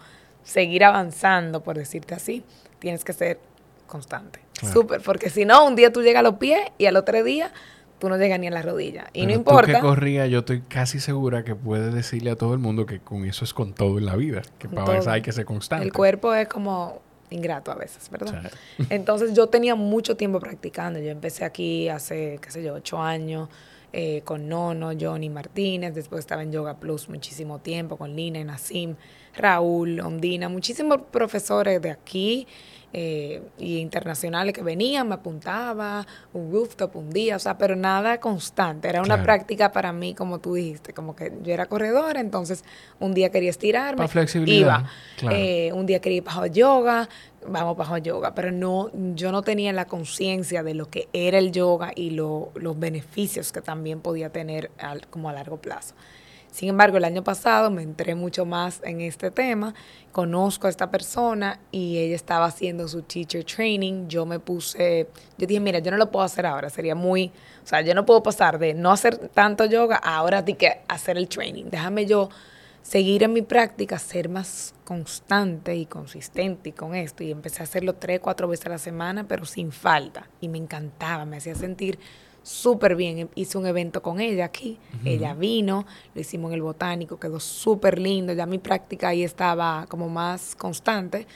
seguir 0.51 0.85
avanzando, 0.85 1.63
por 1.63 1.79
decirte 1.79 2.15
así, 2.15 2.45
tienes 2.81 3.05
que 3.05 3.13
ser 3.13 3.39
constante. 3.87 4.41
Súper, 4.73 5.01
porque 5.01 5.31
si 5.31 5.45
no, 5.45 5.65
un 5.65 5.77
día 5.77 5.93
tú 5.93 6.03
llegas 6.03 6.21
a 6.21 6.23
los 6.23 6.35
pies 6.35 6.61
y 6.77 6.87
al 6.87 6.97
otro 6.97 7.23
día 7.23 7.53
tú 7.99 8.09
no 8.09 8.19
llegas 8.19 8.41
ni 8.41 8.49
a 8.49 8.51
la 8.51 8.63
rodilla. 8.63 9.09
Y 9.13 9.27
no 9.27 9.33
importa. 9.33 9.67
Tú 9.67 9.73
que 9.73 9.81
corría, 9.81 10.27
yo 10.27 10.41
estoy 10.41 10.63
casi 10.63 11.01
segura 11.01 11.45
que 11.45 11.55
puedes 11.55 11.95
decirle 11.95 12.31
a 12.31 12.37
todo 12.37 12.53
el 12.53 12.59
mundo 12.59 12.85
que 12.85 12.99
con 12.99 13.25
eso 13.25 13.45
es 13.45 13.55
con 13.55 13.73
todo 13.75 13.99
en 13.99 14.07
la 14.07 14.17
vida, 14.17 14.43
que 14.59 14.69
para 14.69 14.99
eso 14.99 15.11
hay 15.11 15.23
que 15.23 15.33
ser 15.33 15.45
constante. 15.45 15.85
El 15.85 15.93
cuerpo 15.93 16.35
es 16.35 16.49
como 16.49 17.01
ingrato 17.31 17.71
a 17.71 17.77
veces, 17.77 18.11
¿verdad? 18.11 18.51
Entonces 18.91 19.35
yo 19.35 19.47
tenía 19.47 19.77
mucho 19.77 20.17
tiempo 20.17 20.41
practicando. 20.41 20.99
Yo 20.99 21.11
empecé 21.11 21.45
aquí 21.45 21.89
hace, 21.89 22.39
qué 22.43 22.51
sé 22.51 22.63
yo, 22.63 22.75
ocho 22.75 23.01
años. 23.01 23.49
Eh, 23.93 24.23
con 24.25 24.49
Nono, 24.49 24.93
Johnny 24.99 25.29
Martínez, 25.29 25.95
después 25.95 26.21
estaba 26.21 26.43
en 26.43 26.53
Yoga 26.53 26.79
Plus 26.79 27.09
muchísimo 27.09 27.59
tiempo, 27.59 27.97
con 27.97 28.15
Lina, 28.15 28.43
Nassim, 28.45 28.95
Raúl, 29.35 30.01
Ondina, 30.01 30.49
muchísimos 30.49 31.03
profesores 31.11 31.81
de 31.83 31.91
aquí 31.91 32.47
eh, 32.93 33.41
y 33.57 33.79
internacionales 33.79 34.53
que 34.53 34.63
venían, 34.63 35.09
me 35.09 35.15
apuntaba, 35.15 36.05
un 36.33 36.51
rooftop 36.51 36.97
un 36.97 37.11
día, 37.11 37.37
o 37.37 37.39
sea, 37.39 37.57
pero 37.57 37.77
nada 37.77 38.19
constante. 38.19 38.89
Era 38.89 39.01
una 39.01 39.23
práctica 39.23 39.71
para 39.71 39.93
mí, 39.93 40.13
como 40.15 40.41
tú 40.41 40.55
dijiste, 40.55 40.93
como 40.93 41.15
que 41.15 41.33
yo 41.43 41.55
era 41.55 41.67
corredora, 41.67 42.21
entonces 42.21 42.65
un 42.99 43.15
día 43.15 43.31
quería 43.31 43.51
estirarme, 43.51 44.05
iba. 44.47 44.91
Eh, 45.31 45.71
un 45.73 45.87
día 45.87 46.01
quería 46.01 46.19
ir 46.19 46.25
para 46.25 46.49
yoga, 46.49 47.09
vamos 47.47 47.77
para 47.77 47.99
yoga, 47.99 48.35
pero 48.35 48.53
no, 48.53 48.91
yo 49.15 49.33
no 49.33 49.43
tenía 49.43 49.73
la 49.73 49.87
conciencia 49.87 50.63
de 50.63 50.75
lo 50.75 50.89
que 50.89 51.09
era 51.13 51.39
el 51.39 51.53
yoga 51.53 51.93
y 51.95 52.11
los 52.11 52.79
beneficios 52.79 53.53
que 53.53 53.61
también 53.61 54.01
podía 54.01 54.31
tener 54.31 54.71
como 55.11 55.29
a 55.29 55.33
largo 55.33 55.59
plazo. 55.59 55.95
Sin 56.51 56.69
embargo, 56.69 56.97
el 56.97 57.05
año 57.05 57.23
pasado 57.23 57.71
me 57.71 57.83
entré 57.83 58.17
mucho 58.17 58.45
más 58.45 58.81
en 58.83 59.01
este 59.01 59.31
tema, 59.31 59.73
conozco 60.11 60.67
a 60.67 60.71
esta 60.71 60.91
persona 60.91 61.61
y 61.71 61.99
ella 61.99 62.17
estaba 62.17 62.47
haciendo 62.47 62.89
su 62.89 63.03
teacher 63.03 63.45
training, 63.45 64.09
yo 64.09 64.27
me 64.27 64.41
puse, 64.41 65.07
yo 65.39 65.47
dije, 65.47 65.61
mira, 65.61 65.79
yo 65.79 65.93
no 65.93 65.97
lo 65.97 66.11
puedo 66.11 66.25
hacer 66.25 66.47
ahora, 66.47 66.69
sería 66.69 66.97
muy, 66.97 67.31
o 67.63 67.67
sea, 67.67 67.83
yo 67.83 67.95
no 67.95 68.05
puedo 68.05 68.25
pasar 68.25 68.59
de 68.59 68.75
no 68.75 68.91
hacer 68.91 69.29
tanto 69.29 69.65
yoga 69.67 70.01
a 70.03 70.17
ahora 70.17 70.43
de 70.43 70.57
que 70.57 70.81
hacer 70.89 71.17
el 71.17 71.29
training, 71.29 71.67
déjame 71.71 72.05
yo 72.07 72.31
seguir 72.83 73.23
en 73.23 73.33
mi 73.33 73.43
práctica, 73.43 73.99
ser 73.99 74.29
más 74.29 74.75
constante 74.85 75.77
y 75.77 75.87
consistente 75.87 76.73
con 76.73 76.95
esto 76.95 77.23
y 77.23 77.31
empecé 77.31 77.63
a 77.63 77.65
hacerlo 77.65 77.95
tres, 77.95 78.21
cuatro 78.21 78.49
veces 78.49 78.67
a 78.67 78.71
la 78.71 78.79
semana, 78.79 79.27
pero 79.29 79.45
sin 79.45 79.73
falta 79.73 80.29
y 80.41 80.49
me 80.49 80.59
encantaba, 80.59 81.25
me 81.25 81.37
hacía 81.37 81.55
sentir 81.55 81.99
súper 82.43 82.97
bien. 82.97 83.29
Hice 83.35 83.59
un 83.59 83.67
evento 83.67 84.03
con 84.03 84.21
ella 84.21 84.47
aquí, 84.47 84.79
ella 85.05 85.35
vino, 85.35 85.87
lo 86.15 86.21
hicimos 86.21 86.51
en 86.51 86.55
el 86.55 86.63
botánico, 86.63 87.19
quedó 87.19 87.41
súper 87.41 87.99
lindo, 87.99 88.33
ya 88.33 88.47
mi 88.47 88.59
práctica 88.59 89.09
ahí 89.09 89.23
estaba 89.23 89.87
como 89.89 90.09
más 90.09 90.55
constante. 90.57 91.27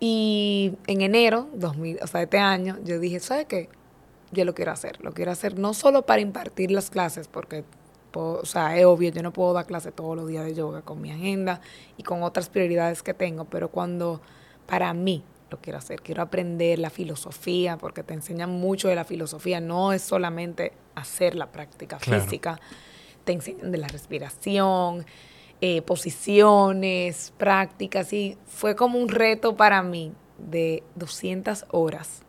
Y 0.00 0.72
en 0.86 1.00
enero, 1.00 1.48
2000, 1.54 2.00
o 2.02 2.06
sea, 2.06 2.22
este 2.22 2.38
año, 2.38 2.78
yo 2.84 2.98
dije, 2.98 3.20
¿sabes 3.20 3.46
qué? 3.46 3.68
Yo 4.32 4.44
lo 4.44 4.54
quiero 4.54 4.72
hacer, 4.72 5.02
lo 5.02 5.12
quiero 5.12 5.30
hacer 5.30 5.58
no 5.58 5.72
solo 5.72 6.04
para 6.04 6.20
impartir 6.20 6.70
las 6.70 6.90
clases, 6.90 7.28
porque, 7.28 7.64
o 8.20 8.46
sea, 8.46 8.76
es 8.76 8.84
obvio, 8.84 9.10
yo 9.10 9.22
no 9.22 9.32
puedo 9.32 9.52
dar 9.52 9.66
clases 9.66 9.94
todos 9.94 10.16
los 10.16 10.28
días 10.28 10.44
de 10.44 10.54
yoga 10.54 10.82
con 10.82 11.00
mi 11.00 11.10
agenda 11.10 11.60
y 11.96 12.02
con 12.02 12.22
otras 12.22 12.48
prioridades 12.48 13.02
que 13.02 13.14
tengo, 13.14 13.44
pero 13.44 13.68
cuando 13.70 14.20
para 14.66 14.92
mí 14.94 15.24
quiero 15.60 15.78
hacer, 15.78 16.00
quiero 16.02 16.22
aprender 16.22 16.78
la 16.78 16.90
filosofía, 16.90 17.76
porque 17.76 18.02
te 18.02 18.14
enseñan 18.14 18.50
mucho 18.50 18.88
de 18.88 18.94
la 18.94 19.04
filosofía, 19.04 19.60
no 19.60 19.92
es 19.92 20.02
solamente 20.02 20.72
hacer 20.94 21.34
la 21.34 21.50
práctica 21.50 21.98
física, 21.98 22.60
te 23.24 23.32
enseñan 23.32 23.72
de 23.72 23.78
la 23.78 23.88
respiración, 23.88 25.04
eh, 25.60 25.82
posiciones, 25.82 27.32
prácticas, 27.36 28.12
y 28.12 28.36
fue 28.46 28.74
como 28.76 28.98
un 28.98 29.08
reto 29.08 29.56
para 29.56 29.82
mí 29.82 30.12
de 30.38 30.82
200 30.96 31.66
horas, 31.70 32.22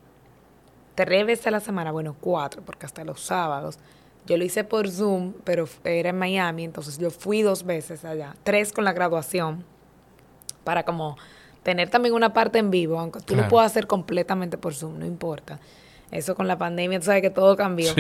tres 0.95 1.25
veces 1.25 1.47
a 1.47 1.51
la 1.51 1.59
semana, 1.59 1.91
bueno, 1.91 2.15
cuatro, 2.19 2.61
porque 2.63 2.85
hasta 2.85 3.03
los 3.03 3.21
sábados. 3.21 3.77
Yo 4.25 4.37
lo 4.37 4.43
hice 4.43 4.63
por 4.63 4.89
Zoom, 4.89 5.33
pero 5.43 5.67
era 5.83 6.09
en 6.09 6.17
Miami, 6.17 6.63
entonces 6.63 6.97
yo 6.97 7.11
fui 7.11 7.41
dos 7.41 7.63
veces 7.63 8.05
allá, 8.05 8.35
tres 8.43 8.73
con 8.73 8.83
la 8.83 8.93
graduación, 8.93 9.63
para 10.63 10.83
como 10.83 11.15
tener 11.63 11.89
también 11.89 12.13
una 12.13 12.33
parte 12.33 12.59
en 12.59 12.71
vivo, 12.71 12.99
aunque 12.99 13.19
tú 13.19 13.35
lo 13.35 13.47
puedas 13.47 13.71
hacer 13.71 13.87
completamente 13.87 14.57
por 14.57 14.73
Zoom, 14.73 14.99
no 14.99 15.05
importa. 15.05 15.59
Eso 16.11 16.35
con 16.35 16.47
la 16.47 16.57
pandemia, 16.57 16.99
tú 16.99 17.05
sabes 17.05 17.21
que 17.21 17.29
todo 17.29 17.55
cambió. 17.55 17.93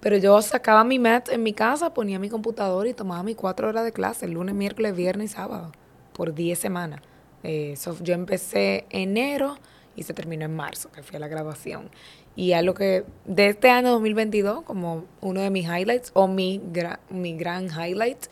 Pero 0.00 0.18
yo 0.18 0.40
sacaba 0.42 0.84
mi 0.84 0.98
mat 0.98 1.30
en 1.30 1.42
mi 1.42 1.52
casa, 1.52 1.92
ponía 1.94 2.18
mi 2.18 2.28
computador 2.28 2.86
y 2.86 2.92
tomaba 2.92 3.22
mis 3.22 3.36
cuatro 3.36 3.68
horas 3.68 3.84
de 3.84 3.92
clase, 3.92 4.28
lunes, 4.28 4.54
miércoles, 4.54 4.94
viernes 4.94 5.32
y 5.32 5.34
sábado, 5.34 5.72
por 6.12 6.34
diez 6.34 6.58
semanas. 6.58 7.00
Eh, 7.42 7.74
yo 8.02 8.14
empecé 8.14 8.86
enero 8.90 9.56
y 9.96 10.02
se 10.02 10.12
terminó 10.12 10.44
en 10.44 10.54
marzo, 10.54 10.90
que 10.92 11.02
fue 11.02 11.18
la 11.18 11.28
graduación. 11.28 11.90
Y 12.36 12.52
algo 12.52 12.74
que 12.74 13.04
de 13.24 13.48
este 13.48 13.70
año 13.70 13.90
2022, 13.92 14.62
como 14.62 15.04
uno 15.22 15.40
de 15.40 15.50
mis 15.50 15.66
highlights, 15.66 16.10
o 16.14 16.28
mi, 16.28 16.60
mi 17.10 17.36
gran 17.36 17.66
highlight, 17.66 18.26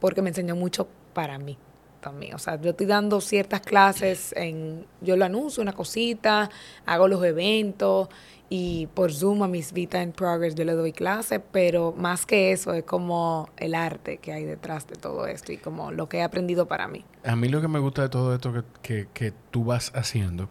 porque 0.00 0.22
me 0.22 0.30
enseñó 0.30 0.56
mucho 0.56 0.88
para 1.12 1.38
mí 1.38 1.58
también. 2.00 2.34
O 2.34 2.38
sea, 2.38 2.60
yo 2.60 2.70
estoy 2.70 2.86
dando 2.86 3.20
ciertas 3.20 3.60
clases, 3.60 4.32
en, 4.36 4.86
yo 5.00 5.16
lo 5.16 5.24
anuncio, 5.24 5.62
una 5.62 5.74
cosita, 5.74 6.50
hago 6.86 7.06
los 7.06 7.22
eventos 7.22 8.08
y 8.48 8.88
por 8.94 9.12
Zoom 9.12 9.44
a 9.44 9.48
mis 9.48 9.72
Vita 9.72 10.02
in 10.02 10.12
Progress 10.12 10.56
yo 10.56 10.64
le 10.64 10.72
doy 10.72 10.92
clases, 10.92 11.40
pero 11.52 11.94
más 11.96 12.26
que 12.26 12.50
eso 12.50 12.72
es 12.72 12.82
como 12.82 13.48
el 13.56 13.74
arte 13.74 14.18
que 14.18 14.32
hay 14.32 14.44
detrás 14.44 14.88
de 14.88 14.96
todo 14.96 15.26
esto 15.26 15.52
y 15.52 15.56
como 15.56 15.92
lo 15.92 16.08
que 16.08 16.18
he 16.18 16.22
aprendido 16.22 16.66
para 16.66 16.88
mí. 16.88 17.04
A 17.24 17.36
mí 17.36 17.48
lo 17.48 17.60
que 17.60 17.68
me 17.68 17.78
gusta 17.78 18.02
de 18.02 18.08
todo 18.08 18.34
esto 18.34 18.52
que, 18.52 18.62
que, 18.82 19.08
que 19.12 19.32
tú 19.50 19.64
vas 19.64 19.92
haciendo, 19.94 20.48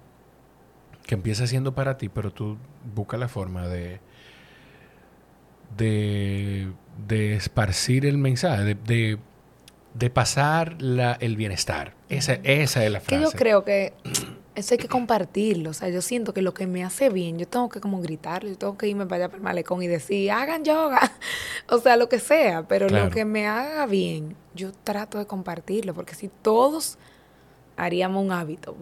que 1.10 1.16
empieza 1.16 1.48
siendo 1.48 1.74
para 1.74 1.98
ti, 1.98 2.08
pero 2.08 2.32
tú 2.32 2.60
buscas 2.94 3.20
la 3.20 3.28
forma 3.28 3.68
de, 3.68 4.00
de, 5.76 6.72
de 7.08 7.34
esparcir 7.34 8.06
el 8.06 8.20
mensaje, 8.20 8.76
de 8.76 9.18
de 9.94 10.10
pasar 10.10 10.82
la, 10.82 11.14
el 11.14 11.36
bienestar. 11.36 11.94
Esa, 12.10 12.34
esa 12.44 12.86
es 12.86 12.92
la 12.92 13.00
frase. 13.00 13.24
Que 13.24 13.32
yo 13.32 13.38
creo 13.38 13.64
que 13.64 13.94
eso 14.56 14.74
hay 14.74 14.78
que 14.78 14.88
compartirlo. 14.88 15.72
O 15.72 15.74
sea, 15.74 15.90
yo 15.90 16.02
siento 16.02 16.34
que 16.34 16.42
lo 16.42 16.54
que 16.54 16.68
me 16.68 16.84
hace 16.84 17.10
bien, 17.10 17.38
yo 17.38 17.48
tengo 17.48 17.70
que 17.70 17.80
como 17.80 18.02
gritar, 18.02 18.46
yo 18.46 18.58
tengo 18.58 18.78
que 18.78 18.88
irme 18.88 19.06
para 19.06 19.24
allá 19.24 19.28
para 19.30 19.38
el 19.38 19.44
malecón 19.44 19.82
y 19.82 19.88
decir, 19.88 20.32
hagan 20.32 20.64
yoga. 20.64 21.12
o 21.70 21.80
sea, 21.80 21.98
lo 21.98 22.10
que 22.10 22.20
sea. 22.20 22.68
Pero 22.68 22.90
lo 22.90 23.10
que 23.10 23.26
me 23.26 23.48
haga 23.48 23.86
bien, 23.86 24.36
yo 24.54 24.72
trato 24.72 25.18
de 25.18 25.26
compartirlo. 25.26 25.94
Porque 25.94 26.16
si 26.16 26.30
todos 26.30 26.98
haríamos 27.80 28.24
un 28.24 28.32
hábito, 28.32 28.76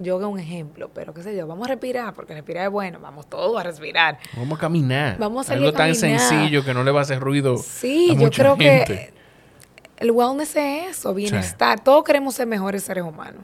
yoga 0.00 0.26
es 0.26 0.32
un 0.32 0.38
ejemplo, 0.38 0.90
pero 0.94 1.12
qué 1.12 1.22
sé 1.22 1.36
yo, 1.36 1.46
vamos 1.46 1.66
a 1.66 1.70
respirar, 1.70 2.14
porque 2.14 2.34
respirar 2.34 2.66
es 2.66 2.70
bueno, 2.70 3.00
vamos 3.00 3.28
todos 3.28 3.58
a 3.60 3.64
respirar. 3.64 4.18
Vamos 4.36 4.58
a 4.58 4.60
caminar. 4.60 5.18
Vamos 5.18 5.50
a 5.50 5.54
Algo 5.54 5.72
tan 5.72 5.94
sencillo 5.94 6.64
que 6.64 6.72
no 6.72 6.84
le 6.84 6.90
va 6.90 7.00
a 7.00 7.02
hacer 7.02 7.20
ruido. 7.20 7.58
Sí, 7.58 8.16
yo 8.18 8.30
creo 8.30 8.56
que 8.56 9.12
el 9.98 10.10
wellness 10.12 10.54
es 10.56 10.96
eso, 10.96 11.12
bienestar. 11.12 11.80
Todos 11.80 12.04
queremos 12.04 12.34
ser 12.34 12.46
mejores 12.46 12.84
seres 12.84 13.04
humanos. 13.04 13.42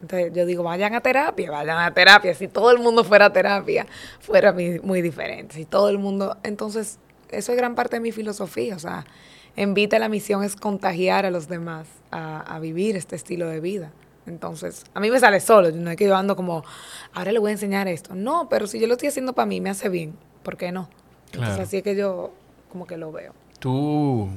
Entonces 0.00 0.32
yo 0.34 0.44
digo, 0.44 0.62
vayan 0.62 0.94
a 0.94 1.00
terapia, 1.00 1.50
vayan 1.50 1.78
a 1.78 1.94
terapia. 1.94 2.34
Si 2.34 2.48
todo 2.48 2.70
el 2.70 2.78
mundo 2.78 3.04
fuera 3.04 3.26
a 3.26 3.32
terapia, 3.32 3.86
fuera 4.20 4.52
muy, 4.52 5.02
diferente. 5.02 5.54
Si 5.54 5.64
todo 5.64 5.88
el 5.88 5.98
mundo... 5.98 6.36
Entonces, 6.42 6.98
eso 7.30 7.52
es 7.52 7.58
gran 7.58 7.74
parte 7.74 7.96
de 7.96 8.00
mi 8.00 8.12
filosofía. 8.12 8.76
O 8.76 8.78
sea, 8.78 9.06
en 9.54 9.74
Vita 9.74 9.98
la 9.98 10.08
misión 10.08 10.42
es 10.44 10.56
contagiar 10.56 11.24
a 11.24 11.30
los 11.30 11.48
demás 11.48 11.86
a, 12.10 12.58
vivir 12.60 12.96
este 12.96 13.16
estilo 13.16 13.48
de 13.48 13.60
vida. 13.60 13.92
Entonces, 14.26 14.84
a 14.94 15.00
mí 15.00 15.10
me 15.10 15.20
sale 15.20 15.40
solo. 15.40 15.70
No 15.70 15.90
es 15.90 15.96
que 15.96 16.06
yo 16.06 16.16
ando 16.16 16.36
como, 16.36 16.64
ahora 17.12 17.32
le 17.32 17.38
voy 17.38 17.50
a 17.50 17.52
enseñar 17.52 17.88
esto. 17.88 18.14
No, 18.14 18.48
pero 18.48 18.66
si 18.66 18.80
yo 18.80 18.86
lo 18.86 18.94
estoy 18.94 19.08
haciendo 19.08 19.34
para 19.34 19.46
mí, 19.46 19.60
me 19.60 19.70
hace 19.70 19.88
bien. 19.88 20.14
¿Por 20.42 20.56
qué 20.56 20.72
no? 20.72 20.88
Entonces, 21.32 21.60
así 21.60 21.76
es 21.78 21.82
que 21.82 21.96
yo 21.96 22.32
como 22.70 22.86
que 22.86 22.96
lo 22.96 23.12
veo. 23.12 23.34
Tú 23.58 24.30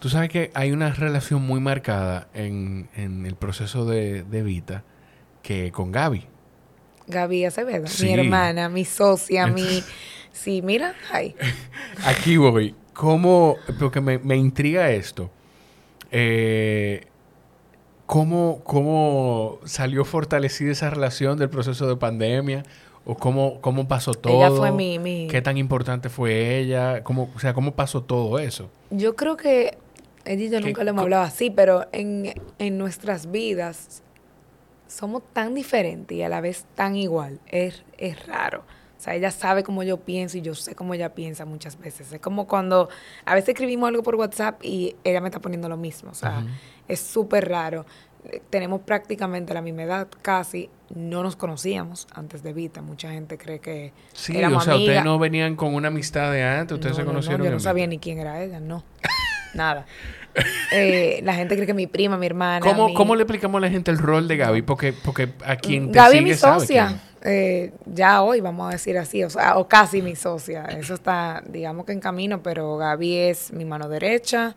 Tú 0.00 0.08
sabes 0.08 0.28
que 0.30 0.52
hay 0.54 0.70
una 0.70 0.92
relación 0.92 1.42
muy 1.42 1.58
marcada 1.58 2.28
en, 2.32 2.88
el 2.94 3.34
proceso 3.34 3.84
de, 3.84 4.22
de, 4.22 4.42
Vita 4.42 4.84
que 5.42 5.72
con 5.72 5.90
Gaby. 5.90 6.24
Gaby 7.08 7.44
Acevedo, 7.46 7.86
mi 8.00 8.12
hermana, 8.12 8.68
mi 8.68 8.84
socia, 8.84 9.46
mi... 9.46 9.82
Sí, 10.30 10.62
mira, 10.62 10.94
ahí. 11.10 11.34
Aquí 12.04 12.36
voy. 12.36 12.76
¿Cómo? 12.92 13.56
Porque 13.80 14.00
me, 14.00 14.18
me 14.18 14.36
intriga 14.36 14.88
esto. 14.92 15.32
Eh, 16.12 17.08
¿cómo, 18.08 18.62
¿Cómo 18.64 19.58
salió 19.66 20.02
fortalecida 20.06 20.72
esa 20.72 20.88
relación 20.88 21.38
del 21.38 21.50
proceso 21.50 21.86
de 21.86 21.94
pandemia? 21.94 22.62
¿O 23.04 23.14
cómo, 23.14 23.60
cómo 23.60 23.86
pasó 23.86 24.14
todo? 24.14 24.32
Ella 24.32 24.50
fue 24.50 24.72
mi, 24.72 24.98
mi... 24.98 25.28
¿Qué 25.28 25.42
tan 25.42 25.58
importante 25.58 26.08
fue 26.08 26.58
ella? 26.58 27.04
¿Cómo, 27.04 27.30
o 27.36 27.38
sea, 27.38 27.52
¿cómo 27.52 27.74
pasó 27.74 28.02
todo 28.02 28.38
eso? 28.38 28.70
Yo 28.90 29.14
creo 29.14 29.36
que 29.36 29.76
ella 30.24 30.42
y 30.42 30.48
yo 30.48 30.60
nunca 30.60 30.84
le 30.84 30.90
hemos 30.90 31.02
hablado 31.02 31.22
así, 31.22 31.50
pero 31.50 31.86
en, 31.92 32.32
nuestras 32.78 33.30
vidas 33.30 34.02
somos 34.86 35.22
tan 35.34 35.54
diferentes 35.54 36.16
y 36.16 36.22
a 36.22 36.30
la 36.30 36.40
vez 36.40 36.64
tan 36.74 36.96
igual. 36.96 37.40
Es, 37.46 37.84
es 37.98 38.26
raro. 38.26 38.64
O 38.98 39.00
sea, 39.00 39.14
ella 39.14 39.30
sabe 39.30 39.62
cómo 39.62 39.82
yo 39.82 39.98
pienso 39.98 40.38
y 40.38 40.40
yo 40.40 40.54
sé 40.54 40.74
cómo 40.74 40.92
ella 40.94 41.14
piensa 41.14 41.44
muchas 41.44 41.78
veces. 41.78 42.10
Es 42.10 42.20
como 42.20 42.46
cuando 42.46 42.88
a 43.26 43.34
veces 43.34 43.50
escribimos 43.50 43.88
algo 43.88 44.02
por 44.02 44.16
WhatsApp 44.16 44.64
y 44.64 44.96
ella 45.04 45.20
me 45.20 45.28
está 45.28 45.40
poniendo 45.40 45.68
lo 45.68 45.76
mismo. 45.76 46.10
O 46.10 46.14
sea, 46.14 46.42
es 46.88 47.00
súper 47.00 47.48
raro. 47.48 47.86
Tenemos 48.50 48.80
prácticamente 48.80 49.54
la 49.54 49.62
misma 49.62 49.84
edad, 49.84 50.08
casi. 50.22 50.68
No 50.94 51.22
nos 51.22 51.36
conocíamos 51.36 52.08
antes 52.12 52.42
de 52.42 52.52
Vita. 52.52 52.82
Mucha 52.82 53.10
gente 53.10 53.38
cree 53.38 53.60
que. 53.60 53.92
Sí, 54.12 54.42
o 54.42 54.60
sea, 54.60 54.76
ustedes 54.76 55.04
no 55.04 55.18
venían 55.18 55.54
con 55.54 55.74
una 55.74 55.88
amistad 55.88 56.32
de 56.32 56.42
antes, 56.42 56.74
ustedes 56.74 56.96
se 56.96 57.04
conocieron. 57.04 57.40
No, 57.40 57.44
yo 57.46 57.50
no 57.52 57.60
sabía 57.60 57.86
ni 57.86 57.98
quién 57.98 58.18
era 58.18 58.42
ella, 58.42 58.58
no. 58.60 58.84
Nada. 59.54 59.86
Eh, 60.72 61.20
la 61.24 61.34
gente 61.34 61.54
cree 61.54 61.66
que 61.66 61.74
mi 61.74 61.86
prima, 61.86 62.16
mi 62.16 62.26
hermana. 62.26 62.60
¿Cómo, 62.60 62.94
¿Cómo, 62.94 63.16
le 63.16 63.22
explicamos 63.22 63.58
a 63.58 63.62
la 63.62 63.70
gente 63.70 63.90
el 63.90 63.98
rol 63.98 64.28
de 64.28 64.36
Gaby? 64.36 64.62
Porque, 64.62 64.92
porque 64.92 65.30
a 65.44 65.56
quien 65.56 65.90
te 65.90 65.98
Gaby 65.98 66.18
es 66.18 66.22
mi 66.22 66.34
socia. 66.34 67.00
eh, 67.22 67.72
ya 67.86 68.22
hoy, 68.22 68.40
vamos 68.40 68.68
a 68.68 68.72
decir 68.72 68.98
así, 68.98 69.24
o 69.24 69.30
sea, 69.30 69.56
o 69.56 69.68
casi 69.68 70.02
mi 70.02 70.14
socia. 70.16 70.64
Eso 70.64 70.94
está, 70.94 71.42
digamos 71.48 71.86
que 71.86 71.92
en 71.92 72.00
camino, 72.00 72.42
pero 72.42 72.76
Gaby 72.76 73.16
es 73.16 73.52
mi 73.52 73.64
mano 73.64 73.88
derecha. 73.88 74.54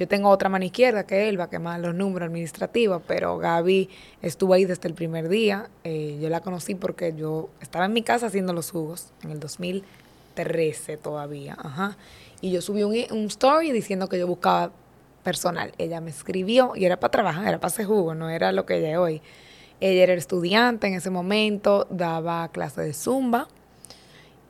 Yo 0.00 0.08
tengo 0.08 0.30
otra 0.30 0.48
mano 0.48 0.64
izquierda 0.64 1.04
que 1.04 1.28
él, 1.28 1.38
va 1.38 1.44
a 1.44 1.50
quemar 1.50 1.78
los 1.78 1.94
números 1.94 2.28
administrativos, 2.28 3.02
pero 3.06 3.36
Gaby 3.36 3.90
estuvo 4.22 4.54
ahí 4.54 4.64
desde 4.64 4.88
el 4.88 4.94
primer 4.94 5.28
día. 5.28 5.68
Eh, 5.84 6.18
yo 6.22 6.30
la 6.30 6.40
conocí 6.40 6.74
porque 6.74 7.12
yo 7.14 7.50
estaba 7.60 7.84
en 7.84 7.92
mi 7.92 8.00
casa 8.00 8.28
haciendo 8.28 8.54
los 8.54 8.70
jugos 8.70 9.12
en 9.22 9.30
el 9.30 9.40
2013 9.40 10.96
todavía. 10.96 11.54
Ajá. 11.62 11.98
Y 12.40 12.50
yo 12.50 12.62
subí 12.62 12.82
un, 12.82 12.94
un 13.10 13.26
story 13.26 13.72
diciendo 13.72 14.08
que 14.08 14.18
yo 14.18 14.26
buscaba 14.26 14.72
personal. 15.22 15.74
Ella 15.76 16.00
me 16.00 16.08
escribió 16.08 16.72
y 16.74 16.86
era 16.86 16.98
para 16.98 17.10
trabajar, 17.10 17.48
era 17.48 17.58
para 17.58 17.68
hacer 17.68 17.84
jugo, 17.84 18.14
no 18.14 18.30
era 18.30 18.52
lo 18.52 18.64
que 18.64 18.78
ella 18.78 18.92
es 18.92 18.96
hoy. 18.96 19.20
Ella 19.80 20.04
era 20.04 20.14
estudiante 20.14 20.86
en 20.86 20.94
ese 20.94 21.10
momento, 21.10 21.86
daba 21.90 22.48
clase 22.48 22.80
de 22.80 22.94
zumba. 22.94 23.48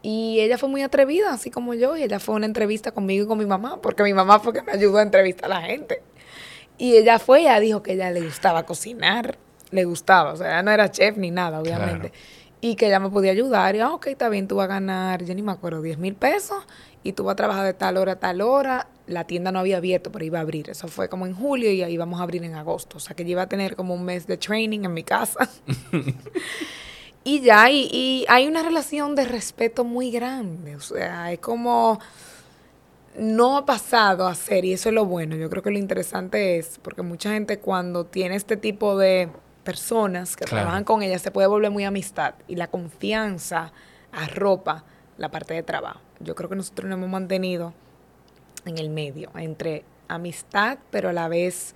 Y 0.03 0.40
ella 0.40 0.57
fue 0.57 0.68
muy 0.68 0.82
atrevida, 0.82 1.32
así 1.32 1.51
como 1.51 1.74
yo, 1.74 1.96
y 1.96 2.03
ella 2.03 2.18
fue 2.18 2.34
a 2.34 2.36
una 2.36 2.46
entrevista 2.46 2.92
conmigo 2.92 3.24
y 3.24 3.28
con 3.28 3.38
mi 3.38 3.46
mamá, 3.46 3.80
porque 3.82 4.03
mi 4.03 4.14
mamá 4.14 4.40
fue 4.40 4.53
que 4.53 4.62
me 4.62 4.72
ayudó 4.72 4.98
a 4.98 5.03
entrevistar 5.03 5.53
a 5.53 5.61
la 5.61 5.62
gente. 5.62 6.03
Y 6.78 6.96
ella 6.96 7.18
fue, 7.18 7.42
ella 7.42 7.61
dijo 7.61 7.82
que 7.82 7.92
ella 7.92 8.11
le 8.11 8.22
gustaba 8.22 8.64
cocinar, 8.64 9.36
le 9.70 9.84
gustaba, 9.84 10.32
o 10.32 10.36
sea, 10.36 10.48
ella 10.48 10.62
no 10.62 10.70
era 10.70 10.90
chef 10.90 11.16
ni 11.18 11.30
nada, 11.30 11.61
obviamente. 11.61 12.12
Y 12.62 12.76
que 12.76 12.86
ella 12.86 13.01
me 13.01 13.11
podía 13.11 13.32
ayudar, 13.32 13.76
y, 13.76 13.80
ah, 13.80 13.92
ok, 13.92 14.07
está 14.09 14.28
bien, 14.30 14.48
tú 14.48 14.57
vas 14.57 14.64
a 14.64 14.68
ganar, 14.68 15.24
yo 15.24 15.34
ni 15.34 15.42
me 15.42 15.53
acuerdo, 15.53 15.82
10 15.82 15.98
mil 15.98 16.14
pesos, 16.14 16.64
y 17.03 17.12
tú 17.12 17.24
vas 17.24 17.32
a 17.32 17.36
trabajar 17.36 17.64
de 17.64 17.74
tal 17.74 17.96
hora 17.96 18.12
a 18.12 18.16
tal 18.16 18.40
hora. 18.40 18.88
La 19.07 19.24
tienda 19.24 19.53
no 19.53 19.59
había 19.59 19.78
abierto, 19.78 20.12
pero 20.12 20.24
iba 20.24 20.38
a 20.38 20.42
abrir. 20.42 20.70
Eso 20.70 20.86
fue 20.88 21.09
como 21.09 21.26
en 21.26 21.34
julio 21.34 21.72
y 21.72 21.82
ahí 21.82 21.96
vamos 21.96 22.20
a 22.20 22.22
abrir 22.22 22.44
en 22.44 22.55
agosto. 22.55 22.98
O 22.98 23.01
sea 23.01 23.16
que 23.16 23.24
yo 23.24 23.30
iba 23.30 23.42
a 23.42 23.48
tener 23.48 23.74
como 23.74 23.94
un 23.94 24.05
mes 24.05 24.26
de 24.26 24.36
training 24.36 24.84
en 24.84 24.92
mi 24.92 25.03
casa. 25.03 25.48
y 27.24 27.40
ya, 27.40 27.70
y, 27.70 27.88
y, 27.92 28.24
hay 28.28 28.46
una 28.46 28.62
relación 28.62 29.14
de 29.14 29.24
respeto 29.24 29.84
muy 29.84 30.10
grande. 30.10 30.76
O 30.76 30.80
sea, 30.80 31.32
es 31.32 31.38
como 31.38 31.98
no 33.16 33.58
ha 33.58 33.66
pasado 33.66 34.26
a 34.26 34.34
ser, 34.34 34.64
y 34.64 34.72
eso 34.72 34.88
es 34.88 34.94
lo 34.94 35.04
bueno. 35.04 35.36
Yo 35.36 35.50
creo 35.50 35.62
que 35.62 35.70
lo 35.70 35.78
interesante 35.78 36.58
es, 36.58 36.78
porque 36.82 37.02
mucha 37.02 37.30
gente 37.30 37.58
cuando 37.58 38.06
tiene 38.06 38.36
este 38.36 38.56
tipo 38.56 38.96
de 38.96 39.28
personas 39.64 40.36
que 40.36 40.44
trabajan 40.44 40.84
con 40.84 41.02
ella, 41.02 41.18
se 41.18 41.30
puede 41.30 41.46
volver 41.46 41.70
muy 41.70 41.84
amistad. 41.84 42.34
Y 42.48 42.56
la 42.56 42.68
confianza 42.68 43.72
arropa 44.12 44.84
la 45.18 45.30
parte 45.30 45.54
de 45.54 45.62
trabajo. 45.62 46.00
Yo 46.20 46.34
creo 46.34 46.48
que 46.48 46.56
nosotros 46.56 46.88
nos 46.88 46.96
hemos 46.96 47.10
mantenido 47.10 47.74
en 48.64 48.78
el 48.78 48.90
medio, 48.90 49.30
entre 49.34 49.84
amistad, 50.08 50.78
pero 50.90 51.10
a 51.10 51.12
la 51.12 51.28
vez 51.28 51.74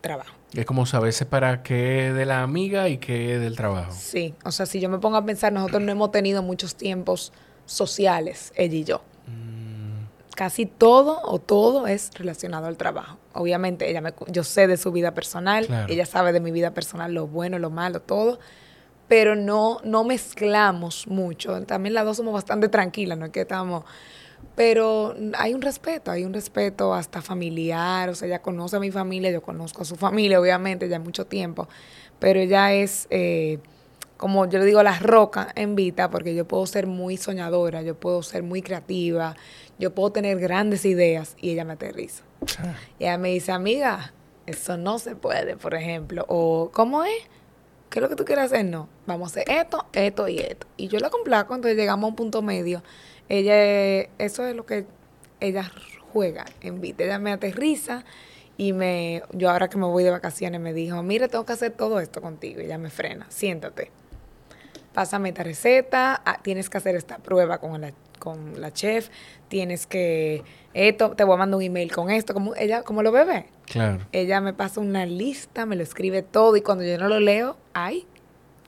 trabajo. 0.00 0.37
Es 0.54 0.64
como 0.64 0.86
saber 0.86 1.12
separar 1.12 1.62
qué 1.62 2.12
de 2.12 2.24
la 2.24 2.42
amiga 2.42 2.88
y 2.88 2.98
qué 2.98 3.38
del 3.38 3.56
trabajo. 3.56 3.92
Sí, 3.92 4.34
o 4.44 4.52
sea, 4.52 4.66
si 4.66 4.80
yo 4.80 4.88
me 4.88 4.98
pongo 4.98 5.16
a 5.16 5.24
pensar, 5.24 5.52
nosotros 5.52 5.82
no 5.82 5.92
hemos 5.92 6.10
tenido 6.10 6.42
muchos 6.42 6.74
tiempos 6.74 7.32
sociales, 7.66 8.52
ella 8.56 8.74
y 8.76 8.84
yo. 8.84 9.02
Mm. 9.26 10.06
Casi 10.34 10.66
todo 10.66 11.20
o 11.24 11.38
todo 11.38 11.86
es 11.86 12.10
relacionado 12.14 12.66
al 12.66 12.76
trabajo. 12.76 13.18
Obviamente, 13.34 13.90
ella 13.90 14.00
me, 14.00 14.14
yo 14.28 14.42
sé 14.42 14.66
de 14.66 14.76
su 14.76 14.90
vida 14.90 15.12
personal, 15.12 15.86
ella 15.88 16.06
sabe 16.06 16.32
de 16.32 16.40
mi 16.40 16.50
vida 16.50 16.72
personal, 16.72 17.12
lo 17.12 17.26
bueno, 17.26 17.58
lo 17.58 17.70
malo, 17.70 18.00
todo 18.00 18.38
pero 19.08 19.34
no, 19.34 19.80
no 19.84 20.04
mezclamos 20.04 21.06
mucho. 21.08 21.62
También 21.62 21.94
las 21.94 22.04
dos 22.04 22.18
somos 22.18 22.34
bastante 22.34 22.68
tranquilas, 22.68 23.18
no 23.18 23.26
es 23.26 23.32
que 23.32 23.40
estamos... 23.40 23.84
Pero 24.58 25.14
hay 25.38 25.54
un 25.54 25.62
respeto, 25.62 26.10
hay 26.10 26.24
un 26.24 26.34
respeto 26.34 26.92
hasta 26.92 27.22
familiar, 27.22 28.08
o 28.08 28.14
sea, 28.16 28.26
ella 28.26 28.42
conoce 28.42 28.74
a 28.74 28.80
mi 28.80 28.90
familia, 28.90 29.30
yo 29.30 29.40
conozco 29.40 29.82
a 29.82 29.84
su 29.84 29.94
familia, 29.94 30.40
obviamente, 30.40 30.88
ya 30.88 30.98
mucho 30.98 31.28
tiempo, 31.28 31.68
pero 32.18 32.40
ella 32.40 32.72
es, 32.72 33.06
eh, 33.10 33.60
como 34.16 34.46
yo 34.46 34.58
le 34.58 34.64
digo, 34.64 34.82
la 34.82 34.98
roca 34.98 35.52
en 35.54 35.76
Vita, 35.76 36.10
porque 36.10 36.34
yo 36.34 36.48
puedo 36.48 36.66
ser 36.66 36.88
muy 36.88 37.16
soñadora, 37.16 37.82
yo 37.82 37.94
puedo 37.94 38.24
ser 38.24 38.42
muy 38.42 38.60
creativa, 38.60 39.36
yo 39.78 39.94
puedo 39.94 40.10
tener 40.10 40.40
grandes 40.40 40.84
ideas 40.84 41.36
y 41.40 41.50
ella 41.50 41.64
me 41.64 41.74
aterriza. 41.74 42.24
Ah. 42.58 42.74
Y 42.98 43.04
ella 43.04 43.16
me 43.16 43.28
dice, 43.28 43.52
amiga, 43.52 44.12
eso 44.46 44.76
no 44.76 44.98
se 44.98 45.14
puede, 45.14 45.56
por 45.56 45.76
ejemplo, 45.76 46.24
o 46.26 46.72
¿cómo 46.72 47.04
es? 47.04 47.28
¿qué 47.90 47.98
es 47.98 48.02
lo 48.02 48.08
que 48.08 48.16
tú 48.16 48.24
quieres 48.24 48.46
hacer? 48.46 48.64
No, 48.64 48.88
vamos 49.06 49.28
a 49.28 49.40
hacer 49.40 49.50
esto, 49.50 49.86
esto 49.92 50.28
y 50.28 50.38
esto. 50.38 50.66
Y 50.76 50.88
yo 50.88 50.98
la 50.98 51.10
complaco, 51.10 51.54
entonces 51.54 51.76
llegamos 51.76 52.04
a 52.04 52.08
un 52.08 52.16
punto 52.16 52.42
medio. 52.42 52.82
Ella, 53.28 54.08
eso 54.18 54.46
es 54.46 54.54
lo 54.54 54.64
que 54.66 54.86
ella 55.40 55.70
juega 56.12 56.44
en 56.60 56.80
vida. 56.80 57.04
Ella 57.04 57.18
me 57.18 57.32
aterriza 57.32 58.04
y 58.56 58.72
me, 58.72 59.22
yo 59.32 59.50
ahora 59.50 59.68
que 59.68 59.78
me 59.78 59.86
voy 59.86 60.04
de 60.04 60.10
vacaciones 60.10 60.60
me 60.60 60.72
dijo, 60.72 61.02
mira, 61.02 61.28
tengo 61.28 61.44
que 61.46 61.52
hacer 61.52 61.72
todo 61.72 62.00
esto 62.00 62.20
contigo. 62.20 62.60
Y 62.60 62.64
ella 62.64 62.78
me 62.78 62.90
frena, 62.90 63.26
siéntate. 63.28 63.90
Pásame 64.92 65.28
esta 65.28 65.44
receta, 65.44 66.20
ah, 66.24 66.40
tienes 66.42 66.68
que 66.68 66.78
hacer 66.78 66.96
esta 66.96 67.18
prueba 67.18 67.58
con 67.58 67.80
la, 67.80 67.92
con 68.18 68.60
la 68.60 68.72
chef, 68.72 69.10
tienes 69.46 69.86
que, 69.86 70.42
esto, 70.74 71.10
te 71.10 71.22
voy 71.22 71.34
a 71.34 71.38
mandar 71.38 71.58
un 71.58 71.62
email 71.62 71.92
con 71.92 72.10
esto, 72.10 72.34
como 72.34 72.56
ella, 72.56 72.82
como 72.82 73.02
lo 73.02 73.12
bebé. 73.12 73.46
Claro. 73.66 74.04
Ella 74.10 74.40
me 74.40 74.54
pasa 74.54 74.80
una 74.80 75.06
lista, 75.06 75.66
me 75.66 75.76
lo 75.76 75.84
escribe 75.84 76.22
todo 76.22 76.56
y 76.56 76.62
cuando 76.62 76.82
yo 76.82 76.98
no 76.98 77.06
lo 77.06 77.20
leo, 77.20 77.56
ay, 77.74 78.06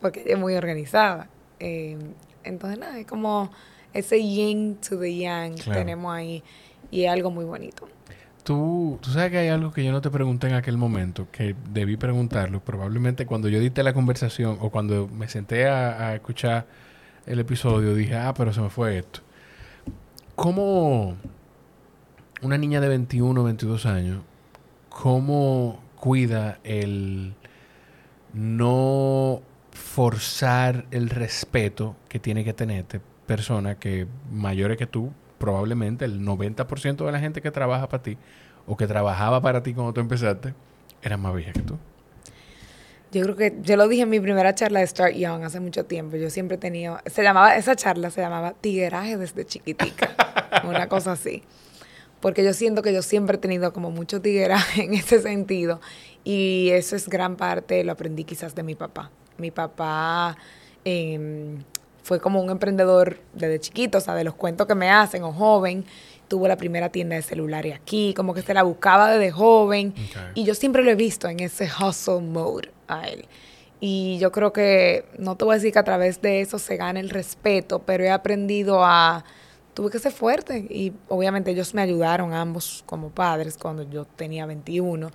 porque 0.00 0.20
ella 0.20 0.34
es 0.34 0.38
muy 0.38 0.54
organizada. 0.54 1.28
Eh, 1.58 1.98
entonces, 2.44 2.78
nada, 2.78 2.96
es 2.98 3.06
como 3.06 3.50
ese 3.92 4.22
yin 4.22 4.76
to 4.76 4.98
the 4.98 5.14
yang 5.14 5.54
que 5.54 5.70
tenemos 5.70 6.12
ahí 6.12 6.42
y 6.90 7.04
es 7.04 7.10
algo 7.10 7.30
muy 7.30 7.44
bonito. 7.44 7.88
Tú, 8.42 8.98
tú 9.02 9.10
sabes 9.10 9.30
que 9.30 9.38
hay 9.38 9.48
algo 9.48 9.70
que 9.70 9.84
yo 9.84 9.92
no 9.92 10.00
te 10.00 10.10
pregunté 10.10 10.48
en 10.48 10.54
aquel 10.54 10.76
momento, 10.76 11.28
que 11.30 11.54
debí 11.72 11.96
preguntarlo. 11.96 12.60
Probablemente 12.60 13.26
cuando 13.26 13.48
yo 13.48 13.60
diste 13.60 13.82
la 13.82 13.92
conversación 13.92 14.58
o 14.60 14.70
cuando 14.70 15.08
me 15.08 15.28
senté 15.28 15.68
a, 15.68 16.08
a 16.08 16.14
escuchar 16.14 16.66
el 17.26 17.38
episodio, 17.38 17.94
dije, 17.94 18.16
ah, 18.16 18.32
pero 18.34 18.52
se 18.52 18.60
me 18.60 18.70
fue 18.70 18.98
esto. 18.98 19.20
¿Cómo 20.34 21.16
una 22.42 22.56
niña 22.56 22.80
de 22.80 22.88
21 22.88 23.40
o 23.40 23.44
22 23.44 23.86
años 23.86 24.22
cómo 24.88 25.80
cuida 25.96 26.58
el 26.64 27.34
no 28.32 29.42
forzar 29.72 30.86
el 30.90 31.10
respeto 31.10 31.96
que 32.08 32.18
tiene 32.18 32.44
que 32.44 32.52
tenerte 32.52 33.00
persona 33.30 33.76
que 33.76 34.08
mayores 34.32 34.76
que 34.76 34.88
tú, 34.88 35.12
probablemente 35.38 36.04
el 36.04 36.20
90% 36.20 37.06
de 37.06 37.12
la 37.12 37.20
gente 37.20 37.40
que 37.40 37.52
trabaja 37.52 37.88
para 37.88 38.02
ti 38.02 38.18
o 38.66 38.76
que 38.76 38.88
trabajaba 38.88 39.40
para 39.40 39.62
ti 39.62 39.72
cuando 39.72 39.92
tú 39.92 40.00
empezaste, 40.00 40.52
era 41.00 41.16
más 41.16 41.32
vieja 41.36 41.52
que 41.52 41.62
tú. 41.62 41.78
Yo 43.12 43.22
creo 43.22 43.36
que 43.36 43.56
yo 43.62 43.76
lo 43.76 43.86
dije 43.86 44.02
en 44.02 44.10
mi 44.10 44.18
primera 44.18 44.52
charla 44.56 44.80
de 44.80 44.86
Start 44.88 45.14
Young 45.14 45.44
hace 45.44 45.60
mucho 45.60 45.84
tiempo. 45.84 46.16
Yo 46.16 46.28
siempre 46.28 46.56
he 46.56 46.58
tenido, 46.58 46.98
se 47.06 47.22
llamaba, 47.22 47.54
esa 47.54 47.76
charla 47.76 48.10
se 48.10 48.20
llamaba 48.20 48.54
Tigueraje 48.60 49.16
desde 49.16 49.46
chiquitica, 49.46 50.10
una 50.68 50.88
cosa 50.88 51.12
así 51.12 51.44
porque 52.20 52.44
yo 52.44 52.52
siento 52.52 52.82
que 52.82 52.92
yo 52.92 53.00
siempre 53.00 53.36
he 53.36 53.40
tenido 53.40 53.72
como 53.72 53.90
mucho 53.90 54.20
tigueraje 54.20 54.84
en 54.84 54.92
ese 54.92 55.22
sentido 55.22 55.80
y 56.24 56.68
eso 56.72 56.96
es 56.96 57.08
gran 57.08 57.36
parte, 57.36 57.82
lo 57.84 57.92
aprendí 57.92 58.24
quizás 58.24 58.54
de 58.54 58.62
mi 58.62 58.74
papá. 58.74 59.10
Mi 59.38 59.50
papá 59.50 60.36
em, 60.84 61.62
fue 62.02 62.20
como 62.20 62.40
un 62.40 62.50
emprendedor 62.50 63.18
desde 63.32 63.60
chiquito, 63.60 63.98
o 63.98 64.00
sea, 64.00 64.14
de 64.14 64.24
los 64.24 64.34
cuentos 64.34 64.66
que 64.66 64.74
me 64.74 64.90
hacen 64.90 65.22
o 65.22 65.32
joven. 65.32 65.84
Tuvo 66.28 66.46
la 66.46 66.56
primera 66.56 66.90
tienda 66.90 67.16
de 67.16 67.22
celulares 67.22 67.74
aquí, 67.74 68.14
como 68.14 68.34
que 68.34 68.42
se 68.42 68.54
la 68.54 68.62
buscaba 68.62 69.10
desde 69.10 69.32
joven. 69.32 69.94
Y 70.34 70.44
yo 70.44 70.54
siempre 70.54 70.82
lo 70.82 70.90
he 70.90 70.94
visto 70.94 71.28
en 71.28 71.40
ese 71.40 71.68
hustle 71.68 72.20
mode 72.20 72.70
a 72.86 73.08
él. 73.08 73.26
Y 73.80 74.18
yo 74.18 74.30
creo 74.30 74.52
que, 74.52 75.06
no 75.18 75.36
te 75.36 75.44
voy 75.44 75.54
a 75.54 75.56
decir 75.56 75.72
que 75.72 75.78
a 75.78 75.84
través 75.84 76.20
de 76.22 76.40
eso 76.40 76.58
se 76.58 76.76
gana 76.76 77.00
el 77.00 77.10
respeto, 77.10 77.80
pero 77.80 78.04
he 78.04 78.10
aprendido 78.10 78.84
a 78.84 79.24
tuve 79.74 79.90
que 79.90 79.98
ser 79.98 80.12
fuerte 80.12 80.66
y 80.68 80.92
obviamente 81.08 81.52
ellos 81.52 81.74
me 81.74 81.82
ayudaron 81.82 82.34
ambos 82.34 82.82
como 82.86 83.10
padres 83.10 83.56
cuando 83.56 83.82
yo 83.84 84.04
tenía 84.04 84.44
21, 84.44 85.10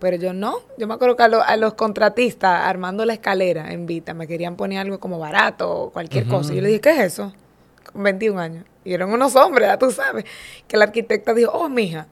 pero 0.00 0.16
yo 0.16 0.32
no, 0.32 0.60
yo 0.78 0.88
me 0.88 0.94
acuerdo 0.94 1.14
que 1.14 1.22
a, 1.22 1.56
los 1.56 1.74
contratistas 1.74 2.66
armando 2.66 3.04
la 3.04 3.12
escalera 3.12 3.72
en 3.72 3.86
Vita 3.86 4.14
me 4.14 4.26
querían 4.26 4.56
poner 4.56 4.78
algo 4.78 4.98
como 4.98 5.18
barato 5.18 5.70
o 5.70 5.90
cualquier 5.90 6.26
cosa. 6.26 6.52
Y 6.52 6.56
yo 6.56 6.62
le 6.62 6.68
dije, 6.68 6.80
¿qué 6.80 6.90
es 6.90 6.98
eso? 6.98 7.32
Con 7.92 8.02
21 8.02 8.40
años. 8.40 8.64
Y 8.82 8.94
eran 8.94 9.12
unos 9.12 9.36
hombres, 9.36 9.68
ya 9.68 9.78
tú 9.78 9.90
sabes, 9.90 10.24
que 10.66 10.76
la 10.78 10.84
arquitecta 10.84 11.34
dijo, 11.34 11.52
oh, 11.52 11.68
mija. 11.68 12.06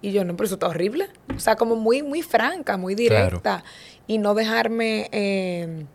Y 0.00 0.12
yo, 0.12 0.24
no, 0.24 0.36
pero 0.36 0.46
eso 0.46 0.54
está 0.54 0.68
horrible. 0.68 1.08
O 1.34 1.40
sea, 1.40 1.56
como 1.56 1.76
muy, 1.76 2.02
muy 2.02 2.22
franca, 2.22 2.76
muy 2.76 2.94
directa. 2.94 3.64
Y 4.06 4.18
no 4.18 4.34
dejarme 4.34 5.08
eh, 5.10 5.86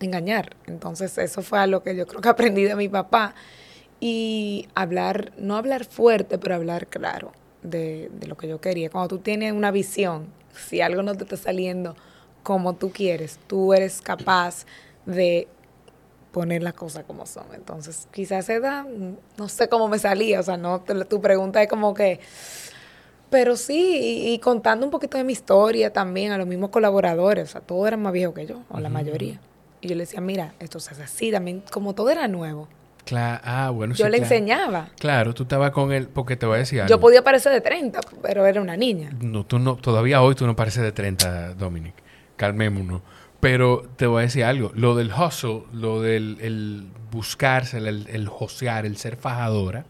engañar. 0.00 0.56
Entonces, 0.66 1.16
eso 1.16 1.40
fue 1.40 1.58
algo 1.58 1.82
que 1.82 1.96
yo 1.96 2.06
creo 2.06 2.20
que 2.20 2.28
aprendí 2.28 2.64
de 2.64 2.74
mi 2.74 2.88
papá 2.88 3.34
y 3.98 4.68
hablar, 4.74 5.32
no 5.38 5.56
hablar 5.56 5.84
fuerte, 5.84 6.38
pero 6.38 6.54
hablar 6.54 6.86
claro 6.88 7.32
de, 7.62 8.10
lo 8.26 8.36
que 8.36 8.48
yo 8.48 8.60
quería. 8.60 8.90
Cuando 8.90 9.08
tú 9.08 9.18
tienes 9.18 9.52
una 9.52 9.70
visión, 9.70 10.26
si 10.54 10.80
algo 10.80 11.02
no 11.02 11.14
te 11.14 11.24
está 11.24 11.36
saliendo 11.36 11.96
como 12.42 12.74
tú 12.74 12.90
quieres, 12.90 13.38
tú 13.46 13.74
eres 13.74 14.00
capaz 14.00 14.64
de 15.06 15.48
poner 16.32 16.62
las 16.62 16.74
cosas 16.74 17.04
como 17.04 17.26
son. 17.26 17.46
Entonces, 17.54 18.08
quizás 18.10 18.46
se 18.46 18.60
da, 18.60 18.86
no 19.36 19.48
sé 19.48 19.68
cómo 19.68 19.88
me 19.88 19.98
salía, 19.98 20.40
o 20.40 20.42
sea, 20.42 20.56
no 20.56 20.80
tu 20.80 21.20
pregunta 21.20 21.62
es 21.62 21.68
como 21.68 21.94
que, 21.94 22.20
pero 23.30 23.56
sí, 23.56 24.32
y, 24.32 24.38
contando 24.38 24.84
un 24.84 24.90
poquito 24.90 25.16
de 25.16 25.24
mi 25.24 25.32
historia 25.32 25.92
también 25.92 26.32
a 26.32 26.38
los 26.38 26.46
mismos 26.46 26.70
colaboradores, 26.70 27.50
o 27.50 27.52
sea, 27.52 27.60
todos 27.60 27.86
eran 27.86 28.02
más 28.02 28.12
viejos 28.12 28.34
que 28.34 28.46
yo, 28.46 28.62
o 28.70 28.80
la 28.80 28.88
mayoría. 28.88 29.40
Y 29.80 29.88
yo 29.88 29.94
le 29.94 30.02
decía, 30.02 30.20
mira, 30.20 30.54
esto 30.58 30.80
se 30.80 30.90
hace 30.90 31.04
así, 31.04 31.30
también, 31.30 31.62
como 31.70 31.94
todo 31.94 32.10
era 32.10 32.26
nuevo. 32.28 32.68
Claro, 33.04 33.40
ah, 33.44 33.70
bueno, 33.70 33.94
Yo 33.94 34.04
sí, 34.04 34.10
le 34.10 34.18
claro. 34.18 34.34
enseñaba. 34.34 34.88
Claro, 34.98 35.34
tú 35.34 35.44
estabas 35.44 35.70
con 35.70 35.92
él, 35.92 36.08
porque 36.12 36.36
te 36.36 36.46
voy 36.46 36.56
a 36.56 36.58
decir 36.58 36.80
algo. 36.80 36.90
Yo 36.90 37.00
podía 37.00 37.22
parecer 37.22 37.52
de 37.52 37.60
30, 37.60 38.00
pero 38.22 38.46
era 38.46 38.60
una 38.60 38.76
niña. 38.76 39.10
No, 39.20 39.44
tú 39.44 39.58
no, 39.58 39.76
todavía 39.76 40.22
hoy 40.22 40.34
tú 40.34 40.46
no 40.46 40.54
pareces 40.54 40.82
de 40.82 40.92
30, 40.92 41.54
Dominic. 41.54 41.94
Calmémonos. 42.36 43.02
Pero 43.40 43.88
te 43.96 44.06
voy 44.06 44.20
a 44.20 44.22
decir 44.22 44.44
algo. 44.44 44.70
Lo 44.74 44.94
del 44.94 45.10
hustle, 45.12 45.62
lo 45.72 46.02
del 46.02 46.38
el 46.40 46.88
buscarse, 47.10 47.78
el, 47.78 48.06
el 48.08 48.28
josear, 48.28 48.84
el 48.86 48.96
ser 48.96 49.16
fajadora, 49.16 49.86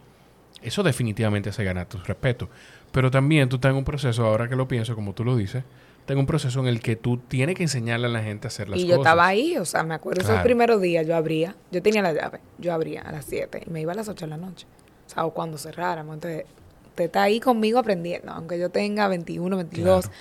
eso 0.63 0.83
definitivamente 0.83 1.53
se 1.53 1.65
gana 1.65 1.85
tu 1.87 1.99
respeto. 1.99 2.49
Pero 2.93 3.11
también 3.11 3.49
tú 3.49 3.57
estás 3.57 3.71
en 3.71 3.77
un 3.77 3.85
proceso, 3.85 4.25
ahora 4.27 4.49
que 4.49 4.57
lo 4.57 4.67
pienso, 4.69 4.95
como 4.95 5.15
tú 5.15 5.25
lo 5.25 5.37
dices, 5.37 5.65
en 6.11 6.19
un 6.19 6.27
proceso 6.27 6.61
en 6.61 6.67
el 6.67 6.81
que 6.81 6.97
tú 6.97 7.17
tienes 7.19 7.55
que 7.57 7.63
enseñarle 7.63 8.07
a 8.07 8.11
la 8.11 8.23
gente 8.23 8.47
a 8.47 8.49
hacer 8.49 8.69
las 8.69 8.79
y 8.79 8.83
cosas. 8.83 8.97
yo 8.97 9.03
estaba 9.03 9.27
ahí, 9.27 9.57
o 9.59 9.65
sea, 9.65 9.83
me 9.83 9.95
acuerdo 9.95 10.21
esos 10.23 10.33
Claro. 10.33 10.45
primeros 10.45 10.81
días, 10.81 11.07
yo 11.07 11.15
abría, 11.17 11.55
yo 11.71 11.83
tenía 11.83 12.03
la 12.03 12.13
llave, 12.13 12.41
yo 12.59 12.73
abría 12.73 13.03
a 13.03 13.13
las 13.13 13.25
7 13.25 13.63
y 13.67 13.71
me 13.71 13.81
iba 13.81 13.93
a 13.93 13.95
las 13.97 14.09
8 14.09 14.27
de 14.27 14.31
la 14.31 14.37
noche. 14.37 14.67
O 15.07 15.11
sea, 15.11 15.25
o 15.25 15.33
cuando 15.35 15.59
cerráramos. 15.59 16.15
Entonces, 16.15 16.45
te 16.95 17.05
está 17.05 17.23
ahí 17.23 17.41
conmigo 17.41 17.79
aprendiendo, 17.79 18.31
aunque 18.33 18.59
yo 18.59 18.71
tenga 18.71 19.09
21, 19.09 19.57
22. 19.57 20.07
Claro. 20.07 20.19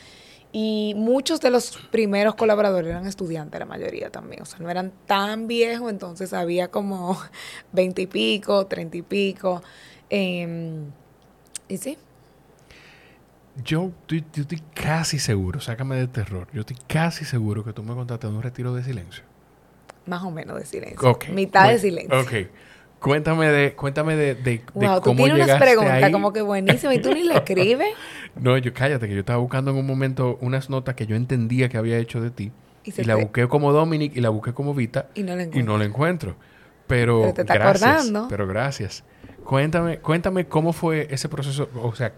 Y 0.51 0.93
muchos 0.97 1.39
de 1.41 1.51
los 1.51 1.77
primeros 1.91 2.33
colaboradores 2.33 2.89
eran 2.89 3.05
estudiantes, 3.05 3.59
la 3.59 3.67
mayoría 3.67 4.09
también. 4.09 4.41
O 4.41 4.45
sea, 4.45 4.57
no 4.59 4.69
eran 4.71 4.91
tan 5.05 5.47
viejos, 5.47 5.91
entonces 5.91 6.33
había 6.33 6.69
como 6.69 7.19
20 7.73 8.01
y 8.01 8.07
pico, 8.07 8.65
30 8.65 8.97
y 8.97 9.01
pico. 9.03 9.61
em, 10.09 10.85
y 11.67 11.77
sí, 11.77 11.97
Yo, 13.63 13.91
estoy- 14.01 14.25
yo 14.33 14.41
estoy 14.43 14.61
casi 14.73 15.19
seguro, 15.19 15.59
sácame 15.59 15.95
de 15.95 16.07
terror, 16.07 16.47
yo 16.53 16.61
estoy 16.61 16.77
casi 16.87 17.25
seguro 17.25 17.63
que 17.63 17.73
tú 17.73 17.83
me 17.83 17.93
contaste 17.93 18.27
de 18.27 18.33
un 18.33 18.41
retiro 18.43 18.73
de 18.73 18.83
silencio. 18.83 19.23
más 20.05 20.23
o 20.23 20.31
menos 20.31 20.57
de 20.57 20.65
silencio. 20.65 21.19
Mitad 21.33 21.69
de 21.69 21.77
silencio. 21.79 22.19
Ok. 22.19 22.33
Cuéntame 22.99 23.47
de, 23.47 23.73
cuéntame 23.75 24.15
de, 24.15 24.35
de, 24.35 24.43
de 24.43 24.61
Wow, 24.73 24.95
tú 24.97 25.01
cómo 25.03 25.23
tienes 25.23 25.45
unas 25.45 25.57
preguntas 25.61 26.03
ahí. 26.03 26.11
como 26.11 26.33
que 26.33 26.41
buenísimas 26.41 26.95
y 26.95 26.99
tú 26.99 27.13
ni 27.13 27.23
le 27.23 27.35
escribes 27.37 27.87
No, 28.35 28.57
yo 28.57 28.73
cállate, 28.73 29.07
que 29.07 29.13
yo 29.13 29.21
estaba 29.21 29.39
buscando 29.39 29.71
en 29.71 29.77
un 29.77 29.85
momento 29.87 30.37
unas 30.41 30.69
notas 30.69 30.95
que 30.95 31.05
yo 31.07 31.15
entendía 31.15 31.69
que 31.69 31.77
había 31.77 31.97
hecho 31.97 32.19
de 32.21 32.29
ti. 32.31 32.51
y, 32.83 33.03
la 33.03 33.15
te- 33.15 33.21
busqué 33.21 33.47
como 33.47 33.71
Dominic 33.71 34.15
y 34.17 34.21
la 34.21 34.29
busqué 34.29 34.51
como 34.53 34.73
Vita 34.73 35.07
y 35.15 35.23
no 35.23 35.35
la 35.77 35.85
encuentro. 35.85 36.35
Pero, 36.87 37.21
Pero 37.21 37.33
te 37.35 37.41
está 37.41 37.53
gracias. 37.53 37.83
acordando. 37.83 38.27
Pero 38.29 38.47
gracias. 38.47 39.03
Cuéntame, 39.45 39.99
cuéntame 39.99 40.47
cómo 40.47 40.73
fue 40.73 41.07
ese 41.11 41.29
proceso, 41.29 41.69
o 41.81 41.93
sea, 41.95 42.13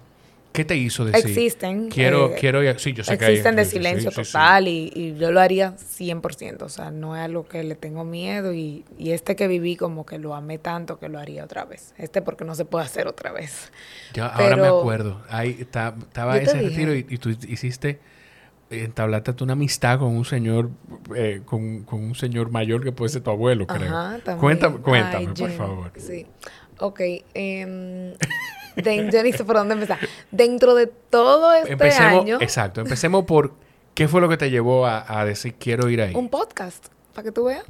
¿qué 0.51 0.65
te 0.65 0.75
hizo 0.75 1.05
decir? 1.05 1.25
Existen. 1.27 1.89
Quiero, 1.89 2.31
eh, 2.31 2.35
quiero, 2.39 2.59
sí, 2.79 2.93
yo 2.93 3.03
sé 3.03 3.17
que 3.17 3.25
hay 3.25 3.31
existen 3.33 3.55
de 3.55 3.65
silencio 3.65 4.11
sí, 4.11 4.15
sí, 4.17 4.25
sí. 4.25 4.31
total 4.33 4.67
Y, 4.67 4.91
y 4.95 5.15
yo 5.17 5.31
lo 5.31 5.39
haría 5.39 5.75
100%. 5.77 6.61
O 6.63 6.69
sea, 6.69 6.91
no 6.91 7.15
es 7.15 7.21
algo 7.23 7.47
que 7.47 7.63
le 7.63 7.75
tengo 7.75 8.03
miedo 8.03 8.53
y, 8.53 8.83
y 8.97 9.11
este 9.11 9.35
que 9.35 9.47
viví 9.47 9.75
como 9.75 10.05
que 10.05 10.17
lo 10.19 10.35
amé 10.35 10.57
tanto 10.57 10.99
que 10.99 11.09
lo 11.09 11.19
haría 11.19 11.43
otra 11.43 11.65
vez. 11.65 11.93
Este 11.97 12.21
porque 12.21 12.43
no 12.45 12.55
se 12.55 12.65
puede 12.65 12.85
hacer 12.85 13.07
otra 13.07 13.31
vez. 13.31 13.71
Ya, 14.13 14.27
ahora 14.27 14.55
me 14.57 14.67
acuerdo. 14.67 15.21
Ahí 15.29 15.57
está- 15.59 15.95
estaba 16.01 16.35
Yo 16.37 16.43
ese 16.43 16.57
dije. 16.57 16.69
retiro 16.69 16.95
y, 16.95 17.05
y 17.09 17.17
tú 17.17 17.29
hiciste, 17.29 17.99
entablaste 18.69 19.43
una 19.43 19.53
amistad 19.53 19.99
con 19.99 20.15
un 20.15 20.25
señor, 20.25 20.69
eh, 21.15 21.41
con, 21.45 21.83
con 21.83 22.03
un 22.03 22.15
señor 22.15 22.51
mayor 22.51 22.83
que 22.83 22.91
puede 22.91 23.09
ser 23.09 23.21
tu 23.21 23.29
abuelo, 23.29 23.67
creo. 23.67 23.83
Ajá, 23.83 24.17
también. 24.23 24.39
Cuéntame, 24.39 24.77
cuéntame, 24.79 25.17
Ay, 25.17 25.25
por 25.27 25.35
Jim, 25.37 25.57
favor. 25.57 25.91
Sí. 25.97 26.25
Ok. 26.79 27.01
em, 27.33 28.13
de- 28.75 29.09
yo 29.11 29.23
ni 29.23 29.33
sé 29.33 29.43
por 29.43 29.55
dónde 29.55 29.73
empezar. 29.73 29.99
Dentro 30.31 30.75
de 30.75 30.87
todo 30.87 31.53
este 31.53 31.73
Empecemos, 31.73 32.21
año, 32.23 32.37
exacto, 32.41 32.81
empecemos 32.81 33.25
por 33.25 33.53
qué 33.93 34.07
fue 34.07 34.21
lo 34.21 34.29
que 34.29 34.37
te 34.37 34.49
llevó 34.49 34.85
a, 34.85 35.05
a 35.19 35.25
decir 35.25 35.55
quiero 35.55 35.89
ir 35.89 36.01
ahí. 36.01 36.15
un 36.15 36.29
podcast, 36.29 36.87
para 37.13 37.23
que 37.25 37.31
tú 37.31 37.45
veas. 37.45 37.63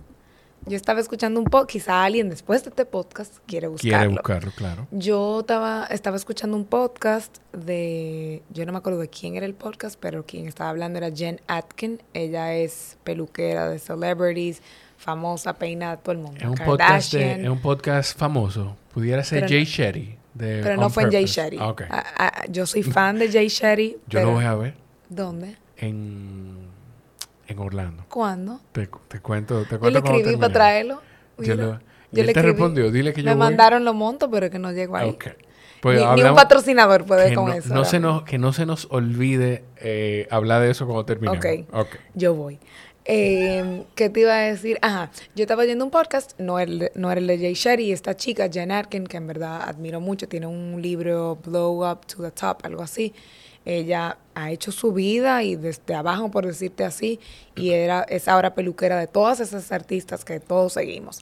Yo 0.67 0.75
estaba 0.77 0.99
escuchando 0.99 1.39
un 1.39 1.47
podcast, 1.47 1.71
quizá 1.71 2.03
alguien 2.03 2.29
después 2.29 2.63
de 2.63 2.69
este 2.69 2.85
podcast 2.85 3.37
quiere 3.47 3.67
buscarlo. 3.67 3.97
Quiere 3.97 4.07
buscarlo, 4.09 4.51
claro. 4.55 4.87
Yo 4.91 5.39
estaba, 5.39 5.87
estaba 5.89 6.15
escuchando 6.17 6.55
un 6.55 6.65
podcast 6.65 7.37
de, 7.51 8.43
yo 8.51 8.63
no 8.67 8.71
me 8.71 8.77
acuerdo 8.77 8.99
de 8.99 9.07
quién 9.09 9.35
era 9.35 9.47
el 9.47 9.55
podcast, 9.55 9.97
pero 9.99 10.23
quien 10.23 10.47
estaba 10.47 10.69
hablando 10.69 10.99
era 10.99 11.09
Jen 11.09 11.41
Atkin. 11.47 12.03
Ella 12.13 12.53
es 12.53 12.97
peluquera 13.03 13.69
de 13.69 13.79
celebrities, 13.79 14.61
famosa, 14.97 15.53
peina 15.53 15.93
a 15.93 15.97
todo 15.97 16.11
el 16.11 16.19
mundo. 16.19 16.37
Es 16.39 16.47
un, 16.47 16.53
podcast 16.63 17.11
de- 17.13 17.41
es 17.41 17.49
un 17.49 17.59
podcast 17.59 18.15
famoso. 18.15 18.75
Pudiera 18.93 19.23
ser 19.23 19.39
Pero 19.39 19.49
Jay 19.49 19.63
no- 19.63 19.65
Shetty. 19.65 20.17
De 20.41 20.61
pero 20.63 20.75
no 20.77 20.89
fue 20.89 21.03
en 21.03 21.11
Jay. 21.11 21.25
Shetty. 21.25 21.57
Ah, 21.59 21.69
ok. 21.69 21.83
Ah, 21.89 22.43
yo 22.49 22.65
soy 22.65 22.83
fan 22.83 23.17
de 23.19 23.31
Jay 23.31 23.47
Shetty. 23.47 23.91
Yo 23.91 23.99
pero- 24.09 24.25
lo 24.27 24.31
voy 24.33 24.45
a 24.45 24.55
ver 24.55 24.73
¿Dónde? 25.09 25.55
en, 25.77 26.67
en 27.47 27.59
Orlando. 27.59 28.05
¿Cuándo? 28.09 28.59
Te, 28.71 28.89
te 29.07 29.19
cuento, 29.19 29.63
te 29.65 29.71
Yo 29.75 29.79
cuento 29.79 29.89
le 29.89 30.01
cuando 30.01 30.17
escribí 30.19 30.37
para 30.39 30.53
traerlo. 30.53 31.01
Yo, 31.37 31.55
lo, 31.55 31.79
yo 32.11 32.23
le 32.23 32.33
te 32.33 32.41
respondió, 32.41 32.91
dile 32.91 33.13
que 33.13 33.21
yo 33.23 33.29
Me 33.29 33.35
voy. 33.35 33.39
mandaron 33.39 33.83
los 33.85 33.95
montos, 33.95 34.29
pero 34.31 34.49
que 34.49 34.59
no 34.59 34.71
llegó 34.71 34.95
ahí. 34.97 35.09
Ok. 35.09 35.25
Pues 35.81 35.99
ni, 35.99 36.21
ni 36.21 36.29
un 36.29 36.35
patrocinador 36.35 37.05
puede 37.05 37.33
con 37.33 37.47
no, 37.47 37.53
eso. 37.53 37.73
no 37.73 37.85
se 37.85 37.99
nos, 37.99 38.21
que 38.21 38.37
no 38.37 38.53
se 38.53 38.67
nos 38.67 38.87
olvide 38.91 39.63
eh, 39.77 40.27
hablar 40.29 40.61
de 40.61 40.69
eso 40.69 40.85
cuando 40.85 41.05
terminemos. 41.05 41.43
Ok. 41.43 41.75
Ok. 41.75 41.87
Yo 42.13 42.35
voy. 42.35 42.59
Eh, 43.05 43.85
¿Qué 43.95 44.09
te 44.09 44.19
iba 44.21 44.33
a 44.35 44.41
decir? 44.41 44.77
Ajá, 44.81 45.09
yo 45.35 45.43
estaba 45.43 45.63
oyendo 45.63 45.83
un 45.83 45.89
podcast, 45.91 46.39
no 46.39 46.59
era 46.59 46.71
el, 46.71 46.79
de- 46.79 46.91
no 46.95 47.11
era 47.11 47.19
el 47.19 47.25
de 47.27 47.37
Jay 47.39 47.53
Shetty, 47.55 47.91
esta 47.91 48.15
chica, 48.15 48.47
Jen 48.51 48.71
Atkin, 48.71 49.07
que 49.07 49.17
en 49.17 49.25
verdad 49.27 49.63
admiro 49.63 49.99
mucho, 49.99 50.27
tiene 50.27 50.45
un 50.45 50.79
libro 50.81 51.37
Blow 51.43 51.83
Up 51.89 52.05
to 52.05 52.21
the 52.21 52.29
Top, 52.31 52.59
algo 52.63 52.83
así. 52.83 53.13
Ella 53.65 54.17
ha 54.35 54.51
hecho 54.51 54.71
su 54.71 54.93
vida 54.93 55.41
y 55.43 55.55
desde 55.55 55.95
abajo, 55.95 56.29
por 56.31 56.45
decirte 56.45 56.83
así, 56.83 57.19
y 57.55 57.71
era, 57.71 58.03
es 58.03 58.27
ahora 58.27 58.53
peluquera 58.53 58.97
de 58.99 59.07
todas 59.07 59.39
esas 59.39 59.71
artistas 59.71 60.23
que 60.25 60.39
todos 60.39 60.73
seguimos. 60.73 61.21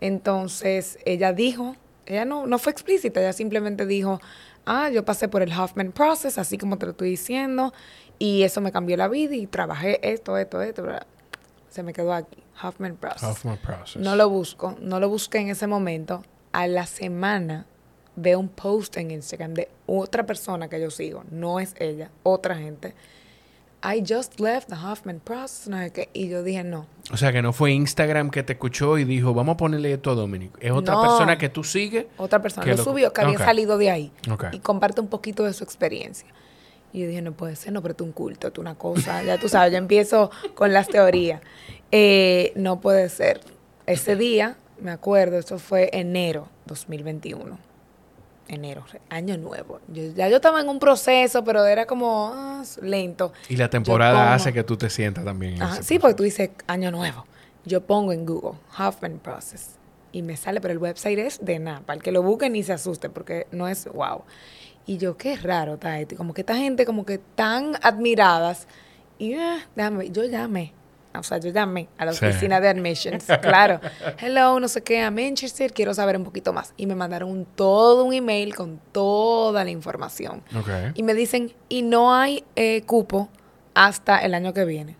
Entonces, 0.00 0.98
ella 1.04 1.32
dijo, 1.32 1.76
ella 2.06 2.24
no, 2.24 2.46
no 2.46 2.58
fue 2.58 2.72
explícita, 2.72 3.20
ella 3.20 3.32
simplemente 3.34 3.84
dijo, 3.86 4.20
ah, 4.66 4.88
yo 4.90 5.04
pasé 5.04 5.28
por 5.28 5.42
el 5.42 5.52
Hoffman 5.52 5.92
Process, 5.92 6.38
así 6.38 6.56
como 6.58 6.78
te 6.78 6.86
lo 6.86 6.92
estoy 6.92 7.10
diciendo, 7.10 7.72
y 8.18 8.42
eso 8.42 8.60
me 8.60 8.72
cambió 8.72 8.96
la 8.96 9.08
vida 9.08 9.34
y 9.34 9.46
trabajé 9.46 9.98
esto, 10.10 10.36
esto, 10.38 10.62
esto. 10.62 10.84
Se 11.70 11.82
me 11.82 11.92
quedó 11.92 12.12
aquí, 12.12 12.42
Hoffman 12.62 12.96
Process. 12.96 13.22
Hoffman 13.22 13.58
Process. 13.58 13.96
No 14.02 14.16
lo 14.16 14.28
busco, 14.28 14.76
no 14.80 15.00
lo 15.00 15.08
busqué 15.08 15.38
en 15.38 15.48
ese 15.50 15.66
momento. 15.66 16.22
A 16.52 16.66
la 16.66 16.86
semana 16.86 17.66
veo 18.16 18.38
un 18.40 18.48
post 18.48 18.96
en 18.96 19.10
Instagram 19.10 19.54
de 19.54 19.68
otra 19.86 20.24
persona 20.26 20.68
que 20.68 20.80
yo 20.80 20.90
sigo, 20.90 21.24
no 21.30 21.60
es 21.60 21.74
ella, 21.78 22.10
otra 22.22 22.56
gente. 22.56 22.94
I 23.80 24.02
just 24.04 24.40
left 24.40 24.68
the 24.68 24.74
Hoffman 24.74 25.20
Process, 25.20 25.68
no 25.68 25.78
sé 25.78 25.92
qué. 25.92 26.08
Y 26.12 26.28
yo 26.28 26.42
dije, 26.42 26.64
no, 26.64 26.86
O 27.12 27.16
sea, 27.16 27.30
que 27.32 27.42
no 27.42 27.52
fue 27.52 27.70
Instagram 27.70 28.30
que 28.30 28.42
te 28.42 28.54
escuchó 28.54 28.98
y 28.98 29.04
dijo, 29.04 29.34
vamos 29.34 29.54
a 29.54 29.56
ponerle 29.56 29.92
esto 29.92 30.10
a 30.10 30.14
Dominic. 30.16 30.50
Es 30.58 30.72
otra 30.72 30.94
No. 30.94 31.02
persona 31.02 31.38
que 31.38 31.48
tú 31.48 31.62
sigues. 31.62 32.06
otra 32.16 32.42
persona 32.42 32.64
Que 32.64 32.72
lo 32.74 32.82
subió, 32.82 33.12
que 33.12 33.20
había 33.20 33.38
salido 33.38 33.78
de 33.78 33.90
ahí. 33.90 34.12
Ok. 34.28 34.46
Y 34.50 34.58
comparte 34.58 35.00
un 35.00 35.06
poquito 35.06 35.44
de 35.44 35.52
su 35.52 35.62
experiencia. 35.62 36.26
Y 36.92 37.00
yo 37.02 37.06
dije, 37.08 37.20
no 37.22 37.32
puede 37.32 37.54
ser, 37.56 37.72
no, 37.72 37.82
pero 37.82 37.94
tú 37.94 38.04
un 38.04 38.12
culto, 38.12 38.50
tú 38.52 38.60
una 38.60 38.74
cosa. 38.74 39.22
Ya 39.22 39.38
tú 39.38 39.48
sabes, 39.48 39.72
yo 39.72 39.78
empiezo 39.78 40.30
con 40.54 40.72
las 40.72 40.88
teorías. 40.88 41.40
Eh, 41.92 42.52
no 42.56 42.80
puede 42.80 43.08
ser. 43.08 43.40
Ese 43.86 44.16
día, 44.16 44.56
me 44.80 44.90
acuerdo, 44.90 45.38
eso 45.38 45.58
fue 45.58 45.90
enero 45.92 46.48
2021. 46.66 47.58
Enero, 48.48 48.82
año 49.10 49.36
nuevo. 49.36 49.80
Yo- 49.88 50.12
ya 50.14 50.28
yo 50.30 50.36
estaba 50.36 50.60
en 50.62 50.70
un 50.70 50.78
proceso, 50.78 51.44
pero 51.44 51.66
era 51.66 51.84
como 51.84 52.30
ah, 52.34 52.62
lento. 52.80 53.34
Y 53.50 53.56
la 53.56 53.68
temporada 53.68 54.14
pongo- 54.22 54.32
hace 54.34 54.52
que 54.54 54.64
tú 54.64 54.76
te 54.78 54.88
sientas 54.88 55.22
también. 55.26 55.60
Ajá, 55.62 55.82
sí, 55.82 55.98
porque 55.98 56.14
tú 56.14 56.22
dices 56.22 56.50
año 56.66 56.90
nuevo. 56.90 57.26
Yo 57.66 57.82
pongo 57.82 58.12
en 58.12 58.24
Google 58.24 58.58
Hoffman 58.78 59.18
Process 59.18 59.72
y 60.12 60.22
me 60.22 60.38
sale, 60.38 60.62
pero 60.62 60.72
el 60.72 60.78
website 60.78 61.18
es 61.18 61.44
de 61.44 61.58
nada. 61.58 61.80
Para 61.80 61.98
el 61.98 62.02
que 62.02 62.10
lo 62.10 62.22
busque 62.22 62.48
ni 62.48 62.62
se 62.62 62.72
asuste 62.72 63.10
porque 63.10 63.46
no 63.52 63.68
es 63.68 63.84
wow. 63.86 64.22
Y 64.88 64.96
yo, 64.96 65.16
qué 65.18 65.36
raro 65.36 65.74
está 65.74 66.00
esto. 66.00 66.16
Como 66.16 66.32
que 66.32 66.40
esta 66.40 66.56
gente 66.56 66.84
como 66.86 67.04
que 67.04 67.18
tan 67.18 67.74
admiradas. 67.82 68.66
Y 69.18 69.34
eh, 69.34 69.58
déjame, 69.76 70.10
yo 70.10 70.24
llamé. 70.24 70.72
O 71.14 71.22
sea, 71.22 71.38
yo 71.38 71.50
llamé 71.50 71.88
a 71.98 72.04
la 72.06 72.12
Sí. 72.14 72.24
oficina 72.24 72.58
de 72.60 72.68
admissions. 72.68 73.26
Claro. 73.42 73.80
Hello, 74.18 74.58
no 74.60 74.66
sé 74.68 74.82
qué, 74.82 75.00
I'm 75.00 75.18
interested, 75.18 75.72
quiero 75.74 75.92
saber 75.92 76.16
un 76.16 76.24
poquito 76.24 76.52
más. 76.54 76.72
Y 76.78 76.86
me 76.86 76.94
mandaron 76.94 77.30
un- 77.30 77.44
todo 77.44 78.04
un 78.04 78.14
email 78.14 78.54
con 78.54 78.80
toda 78.92 79.62
la 79.64 79.70
información. 79.70 80.42
Y 80.94 81.02
me 81.02 81.12
dicen, 81.14 81.52
y 81.68 81.82
no 81.82 82.14
hay 82.14 82.44
eh, 82.56 82.82
cupo 82.86 83.28
hasta 83.74 84.18
el 84.20 84.32
año 84.34 84.54
que 84.54 84.64
viene. 84.64 84.96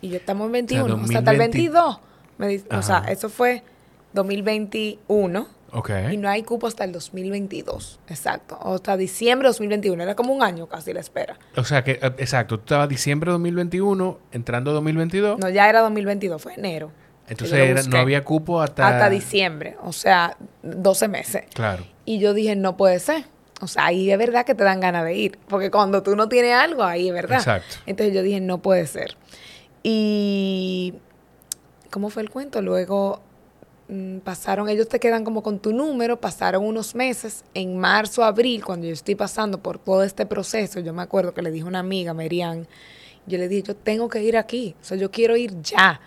Y 0.00 0.08
yo 0.10 0.16
estamos 0.16 0.46
en 0.46 0.52
21, 0.52 0.84
o 0.94 1.06
sea, 1.06 1.18
hasta 1.18 1.30
el 1.32 1.38
2020. 1.38 1.58
22. 1.58 2.00
Me 2.38 2.48
dice, 2.48 2.66
o 2.70 2.82
sea, 2.82 2.98
eso 3.08 3.28
fue 3.28 3.64
2021 4.14 5.46
Y 6.10 6.16
no 6.16 6.28
hay 6.28 6.42
cupo 6.44 6.66
hasta 6.66 6.84
el 6.84 6.92
2022. 6.92 8.00
Exacto. 8.08 8.58
O 8.62 8.74
hasta 8.76 8.96
diciembre 8.96 9.46
de 9.46 9.50
2021. 9.50 10.02
Era 10.02 10.14
como 10.14 10.32
un 10.32 10.42
año 10.42 10.66
casi 10.66 10.92
la 10.92 11.00
espera. 11.00 11.38
O 11.56 11.64
sea 11.64 11.84
que, 11.84 11.92
eh, 11.92 12.12
exacto, 12.18 12.56
tú 12.58 12.62
estabas 12.64 12.88
diciembre 12.88 13.28
de 13.28 13.32
2021, 13.32 14.18
entrando 14.32 14.72
2022. 14.72 15.38
No, 15.38 15.48
ya 15.50 15.68
era 15.68 15.80
2022, 15.82 16.40
fue 16.42 16.54
enero. 16.54 16.90
entonces 17.28 17.58
era- 17.58 17.82
no 17.82 17.98
había 17.98 18.24
cupo 18.24 18.62
hasta... 18.62 18.88
Hasta 18.88 19.10
diciembre, 19.10 19.76
o 19.82 19.92
sea, 19.92 20.36
12 20.62 21.08
meses. 21.08 21.44
Claro. 21.52 21.84
Y 22.06 22.18
yo 22.20 22.32
dije, 22.32 22.56
no 22.56 22.78
puede 22.78 22.98
ser. 23.00 23.24
O 23.60 23.66
sea, 23.66 23.84
ahí 23.86 24.10
es 24.10 24.16
verdad 24.16 24.46
que 24.46 24.54
te 24.54 24.64
dan 24.64 24.80
ganas 24.80 25.04
de 25.04 25.14
ir. 25.14 25.38
Porque 25.48 25.70
cuando 25.70 26.02
tú 26.02 26.16
no 26.16 26.28
tienes 26.30 26.54
algo, 26.54 26.84
ahí 26.84 27.08
es 27.08 27.12
verdad. 27.14 27.36
Exacto. 27.38 27.76
Entonces 27.84 28.14
yo 28.14 28.22
dije, 28.22 28.40
no 28.40 28.62
puede 28.62 28.86
ser. 28.86 29.16
Y 29.82 30.94
¿cómo 31.90 32.08
fue 32.10 32.22
el 32.22 32.30
cuento? 32.30 32.62
Luego 32.62 33.20
pasaron, 34.22 34.68
ellos 34.68 34.88
te 34.88 35.00
quedan 35.00 35.24
como 35.24 35.42
con 35.42 35.58
tu 35.58 35.72
número, 35.72 36.20
pasaron 36.20 36.64
unos 36.64 36.94
meses, 36.94 37.44
en 37.54 37.78
marzo, 37.78 38.22
abril, 38.22 38.64
cuando 38.64 38.86
yo 38.86 38.92
estoy 38.92 39.14
pasando 39.14 39.62
por 39.62 39.78
todo 39.78 40.02
este 40.02 40.26
proceso, 40.26 40.80
yo 40.80 40.92
me 40.92 41.02
acuerdo 41.02 41.32
que 41.32 41.40
le 41.40 41.50
dije 41.50 41.64
a 41.64 41.68
una 41.68 41.78
amiga, 41.78 42.12
Merian, 42.12 42.66
yo 43.26 43.38
le 43.38 43.48
dije, 43.48 43.62
yo 43.62 43.76
tengo 43.76 44.08
que 44.08 44.22
ir 44.22 44.36
aquí, 44.36 44.74
o 44.80 44.84
sea, 44.84 44.96
yo 44.96 45.10
quiero 45.10 45.36
ir 45.36 45.60
ya. 45.62 46.00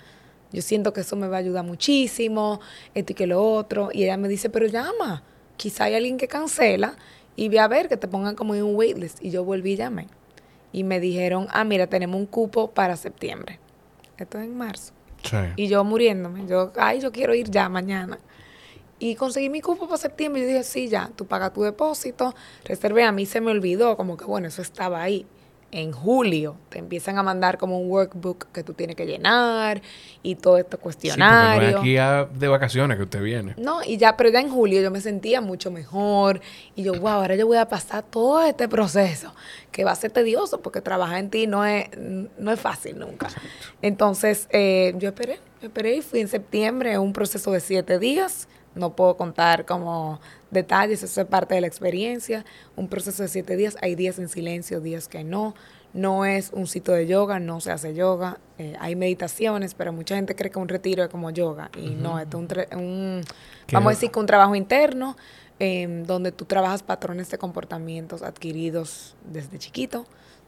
Yo 0.52 0.62
siento 0.62 0.92
que 0.92 1.02
eso 1.02 1.16
me 1.16 1.28
va 1.28 1.38
a 1.38 1.40
ayudar 1.40 1.64
muchísimo, 1.64 2.60
esto 2.94 3.14
y 3.14 3.16
que 3.16 3.26
lo 3.26 3.42
otro. 3.42 3.90
Y 3.94 4.04
ella 4.04 4.18
me 4.18 4.28
dice, 4.28 4.50
pero 4.50 4.66
llama, 4.68 5.24
quizá 5.56 5.86
hay 5.86 5.96
alguien 5.96 6.18
que 6.18 6.28
cancela 6.28 6.98
y 7.38 7.48
ve 7.48 7.60
a 7.60 7.68
ver 7.68 7.88
que 7.88 7.96
te 7.96 8.08
pongan 8.08 8.36
como 8.36 8.54
en 8.54 8.64
un 8.64 8.76
waitlist. 8.76 9.24
Y 9.24 9.30
yo 9.32 9.46
volví 9.46 9.74
y 9.74 9.76
llamé. 9.78 10.08
Y 10.74 10.84
me 10.84 11.00
dijeron, 11.00 11.48
ah, 11.52 11.64
mira, 11.64 11.88
tenemos 11.88 12.20
un 12.20 12.26
cupo 12.26 12.72
para 12.72 12.98
septiembre. 12.98 13.60
Esto 14.18 14.40
es 14.40 14.44
en 14.44 14.58
marzo. 14.58 14.94
Y 15.56 15.68
yo 15.68 15.84
muriéndome. 15.84 16.46
Yo, 16.48 16.72
ay, 16.78 17.00
yo 17.00 17.12
quiero 17.12 17.34
ir 17.34 17.50
ya 17.50 17.70
mañana. 17.70 18.20
Y 19.00 19.16
conseguí 19.16 19.50
mi 19.50 19.62
cupo 19.62 19.86
para 19.88 19.98
septiembre. 19.98 20.42
Y 20.42 20.44
yo 20.44 20.50
dije, 20.50 20.64
sí, 20.64 20.88
ya, 20.90 21.10
tú 21.16 21.26
pagas 21.26 21.54
tu 21.54 21.64
depósito, 21.64 22.36
reservé. 22.66 23.04
A 23.04 23.12
mí 23.12 23.26
se 23.26 23.42
me 23.42 23.52
olvidó, 23.52 23.98
como 23.98 24.18
que 24.18 24.26
bueno, 24.26 24.48
eso 24.48 24.62
estaba 24.62 25.02
ahí 25.02 25.26
en 25.72 25.92
julio 25.92 26.58
te 26.70 26.80
empiezan 26.80 27.18
a 27.18 27.24
mandar 27.24 27.58
como 27.58 27.80
un 27.80 27.90
workbook 27.90 28.48
que 28.52 28.64
tú 28.64 28.74
tienes 28.74 28.96
que 28.96 29.06
llenar 29.06 29.82
y 30.22 30.36
todo 30.36 30.58
esto 30.58 30.78
cuestionario. 30.78 31.82
Sí, 31.82 31.98
aquí 31.98 32.38
de 32.38 32.48
vacaciones 32.48 32.98
que 32.98 33.04
usted 33.04 33.22
viene. 33.22 33.56
No, 33.58 33.82
y 33.84 33.98
ya, 33.98 34.18
pero 34.18 34.30
ya 34.30 34.42
en 34.42 34.50
julio 34.50 34.82
yo 34.82 34.92
me 34.92 35.02
sentía 35.02 35.42
mucho 35.42 35.72
mejor 35.72 36.42
y 36.76 36.84
yo, 36.84 36.94
wow, 36.94 37.08
ahora 37.08 37.36
yo 37.36 37.48
voy 37.48 37.58
a 37.58 37.68
pasar 37.68 38.04
todo 38.04 38.44
este 38.44 38.68
proceso 38.68 39.34
que 39.72 39.84
va 39.84 39.92
a 39.92 39.96
ser 39.96 40.12
tedioso 40.12 40.62
porque 40.62 40.82
trabajar 40.82 41.20
en 41.20 41.30
ti 41.30 41.48
no 41.48 41.66
es, 41.66 41.90
no 41.98 42.52
es 42.52 42.60
fácil 42.60 43.00
nunca. 43.00 43.30
Entonces, 43.82 44.48
eh, 44.52 44.94
yo 44.98 45.10
esperé, 45.10 45.40
esperé 45.62 45.96
y 45.96 46.02
fui 46.02 46.20
en 46.20 46.28
septiembre, 46.28 46.98
un 46.98 47.14
proceso 47.14 47.52
de 47.52 47.60
siete 47.62 47.98
días. 47.98 48.48
No 48.76 48.96
puedo 48.96 49.18
contar 49.18 49.66
como 49.66 50.20
detalles, 50.50 51.04
eso 51.04 51.22
es 51.22 51.28
parte 51.28 51.56
de 51.56 51.62
la 51.62 51.68
experiencia. 51.68 52.46
Un 52.76 52.88
proceso 52.88 53.24
de 53.24 53.30
siete 53.30 53.56
días, 53.58 53.78
hay 53.82 53.96
días 53.96 54.18
en 54.20 54.30
silencio, 54.30 54.80
días 54.80 55.08
que 55.08 55.24
no. 55.24 55.56
No 55.94 56.24
es 56.24 56.52
un 56.54 56.68
sitio 56.68 56.94
de 56.94 57.06
yoga, 57.06 57.40
no 57.40 57.60
se 57.60 57.72
hace 57.72 57.94
yoga. 57.94 58.40
Eh, 58.58 58.76
hay 58.80 58.96
meditaciones, 58.96 59.74
pero 59.74 59.92
mucha 59.92 60.16
gente 60.16 60.36
cree 60.36 60.50
que 60.50 60.60
un 60.60 60.70
retiro 60.70 61.04
es 61.04 61.10
como 61.10 61.32
yoga. 61.32 61.70
Y 61.78 61.90
no, 61.90 62.18
es 62.18 62.28
un, 62.34 63.22
vamos 63.74 63.88
a 63.88 63.94
decir 63.96 64.10
que 64.10 64.20
un 64.20 64.26
trabajo 64.26 64.56
interno, 64.56 65.18
em, 65.60 66.04
donde 66.06 66.32
tú 66.32 66.46
trabajas 66.46 66.82
patrones 66.82 67.30
de 67.30 67.38
comportamientos 67.38 68.22
adquiridos 68.22 69.16
desde 69.26 69.60
chiquito. 69.60 70.06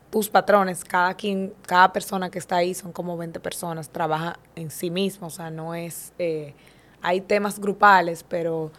Tus 0.09 0.29
patrones, 0.29 0.85
cada 0.85 1.15
quien, 1.15 1.53
cada 1.67 1.91
persona 1.91 2.29
que 2.29 2.39
está 2.39 2.57
ahí, 2.57 2.73
son 2.73 2.93
como 2.93 3.17
20 3.17 3.39
personas, 3.41 3.89
trabaja 3.89 4.39
en 4.55 4.69
sí 4.71 4.91
mismo, 4.91 5.27
o 5.27 5.31
sea, 5.31 5.49
no 5.49 5.75
es, 5.75 6.13
eh, 6.19 6.53
hay 7.03 7.21
temas 7.21 7.59
grupales, 7.59 8.23
pero 8.27 8.71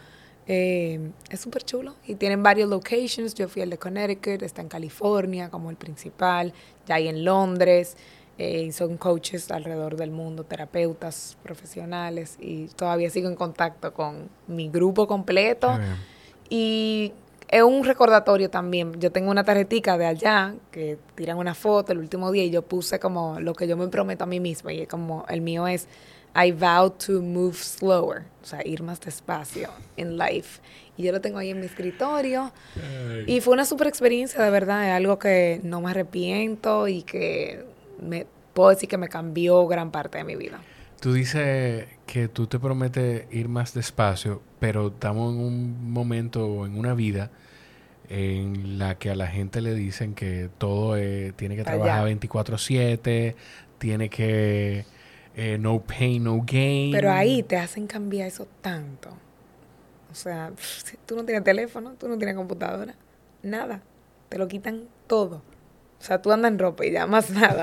eh, 0.46 1.10
es 1.30 1.40
súper 1.40 1.62
chulo 1.62 1.94
y 2.06 2.16
tienen 2.16 2.42
varios 2.42 2.68
locations. 2.68 3.34
Yo 3.34 3.48
fui 3.48 3.62
al 3.62 3.70
de 3.70 3.78
Connecticut, 3.78 4.42
está 4.42 4.62
en 4.62 4.68
California 4.68 5.50
como 5.50 5.70
el 5.70 5.76
principal, 5.76 6.52
ya 6.86 6.96
hay 6.96 7.08
en 7.08 7.24
Londres. 7.24 7.96
Eh, 8.36 8.72
son 8.72 8.96
coaches 8.96 9.48
alrededor 9.52 9.94
del 9.94 10.10
mundo, 10.10 10.42
terapeutas 10.42 11.36
profesionales 11.44 12.36
y 12.40 12.66
todavía 12.66 13.08
sigo 13.08 13.28
en 13.28 13.36
contacto 13.36 13.94
con 13.94 14.28
mi 14.48 14.68
grupo 14.68 15.06
completo. 15.06 15.78
Y 16.48 17.12
es 17.48 17.62
un 17.62 17.84
recordatorio 17.84 18.50
también. 18.50 18.98
Yo 18.98 19.12
tengo 19.12 19.30
una 19.30 19.44
tarjetita 19.44 19.96
de 19.98 20.06
allá 20.06 20.54
que 20.72 20.98
tiran 21.14 21.38
una 21.38 21.54
foto 21.54 21.92
el 21.92 21.98
último 21.98 22.32
día 22.32 22.44
y 22.44 22.50
yo 22.50 22.62
puse 22.62 22.98
como 22.98 23.38
lo 23.38 23.54
que 23.54 23.68
yo 23.68 23.76
me 23.76 23.86
prometo 23.86 24.24
a 24.24 24.26
mí 24.26 24.40
misma 24.40 24.72
y 24.72 24.86
como 24.86 25.24
el 25.28 25.40
mío 25.40 25.68
es 25.68 25.86
I 26.36 26.50
vow 26.50 26.90
to 27.06 27.22
move 27.22 27.54
slower, 27.54 28.24
o 28.42 28.46
sea, 28.46 28.66
ir 28.66 28.82
más 28.82 29.00
despacio 29.00 29.70
en 29.96 30.18
life. 30.18 30.60
Y 30.96 31.04
yo 31.04 31.12
lo 31.12 31.20
tengo 31.20 31.38
ahí 31.38 31.50
en 31.50 31.60
mi 31.60 31.66
escritorio. 31.66 32.52
Y 33.26 33.40
fue 33.40 33.52
una 33.54 33.64
super 33.64 33.86
experiencia, 33.86 34.42
de 34.42 34.50
verdad, 34.50 34.88
es 34.88 34.92
algo 34.92 35.18
que 35.18 35.60
no 35.62 35.80
me 35.80 35.90
arrepiento 35.90 36.88
y 36.88 37.02
que 37.02 37.64
me 38.00 38.26
puedo 38.52 38.70
decir 38.70 38.88
que 38.88 38.98
me 38.98 39.08
cambió 39.08 39.66
gran 39.66 39.90
parte 39.90 40.18
de 40.18 40.24
mi 40.24 40.36
vida. 40.36 40.60
Tú 41.00 41.12
dices 41.12 41.86
que 42.06 42.28
tú 42.28 42.46
te 42.46 42.58
prometes 42.58 43.26
ir 43.32 43.48
más 43.48 43.74
despacio, 43.74 44.40
pero 44.58 44.88
estamos 44.88 45.34
en 45.34 45.40
un 45.40 45.92
momento, 45.92 46.64
en 46.64 46.78
una 46.78 46.94
vida, 46.94 47.30
en 48.08 48.78
la 48.78 48.96
que 48.96 49.10
a 49.10 49.14
la 49.14 49.26
gente 49.26 49.60
le 49.60 49.74
dicen 49.74 50.14
que 50.14 50.48
todo 50.58 50.96
tiene 51.36 51.56
que 51.56 51.64
trabajar 51.64 52.06
24/7, 52.06 53.34
tiene 53.78 54.08
que 54.08 54.86
eh, 55.36 55.58
no 55.58 55.80
pain, 55.80 56.22
no 56.22 56.42
gain. 56.46 56.92
Pero 56.92 57.10
ahí 57.10 57.42
te 57.42 57.56
hacen 57.56 57.86
cambiar 57.86 58.28
eso 58.28 58.46
tanto. 58.60 59.10
O 60.10 60.14
sea, 60.14 60.52
tú 61.06 61.16
no 61.16 61.24
tienes 61.24 61.42
teléfono, 61.44 61.94
tú 61.98 62.08
no 62.08 62.16
tienes 62.16 62.36
computadora, 62.36 62.94
nada. 63.42 63.82
Te 64.28 64.38
lo 64.38 64.48
quitan 64.48 64.84
todo. 65.06 65.42
O 66.00 66.06
sea, 66.06 66.20
tú 66.20 66.32
andas 66.32 66.52
en 66.52 66.58
ropa 66.58 66.84
y 66.84 66.92
ya 66.92 67.06
más 67.06 67.30
nada. 67.30 67.62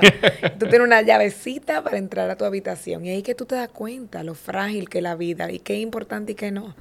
tú 0.58 0.66
tienes 0.66 0.80
una 0.80 1.02
llavecita 1.02 1.82
para 1.82 1.96
entrar 1.96 2.28
a 2.28 2.36
tu 2.36 2.44
habitación. 2.44 3.04
Y 3.06 3.10
ahí 3.10 3.22
que 3.22 3.34
tú 3.34 3.46
te 3.46 3.54
das 3.54 3.68
cuenta 3.68 4.22
lo 4.22 4.34
frágil 4.34 4.88
que 4.88 4.98
es 4.98 5.04
la 5.04 5.14
vida 5.14 5.50
y 5.50 5.58
qué 5.58 5.76
es 5.76 5.80
importante 5.80 6.32
y 6.32 6.34
qué 6.34 6.50
no. 6.50 6.74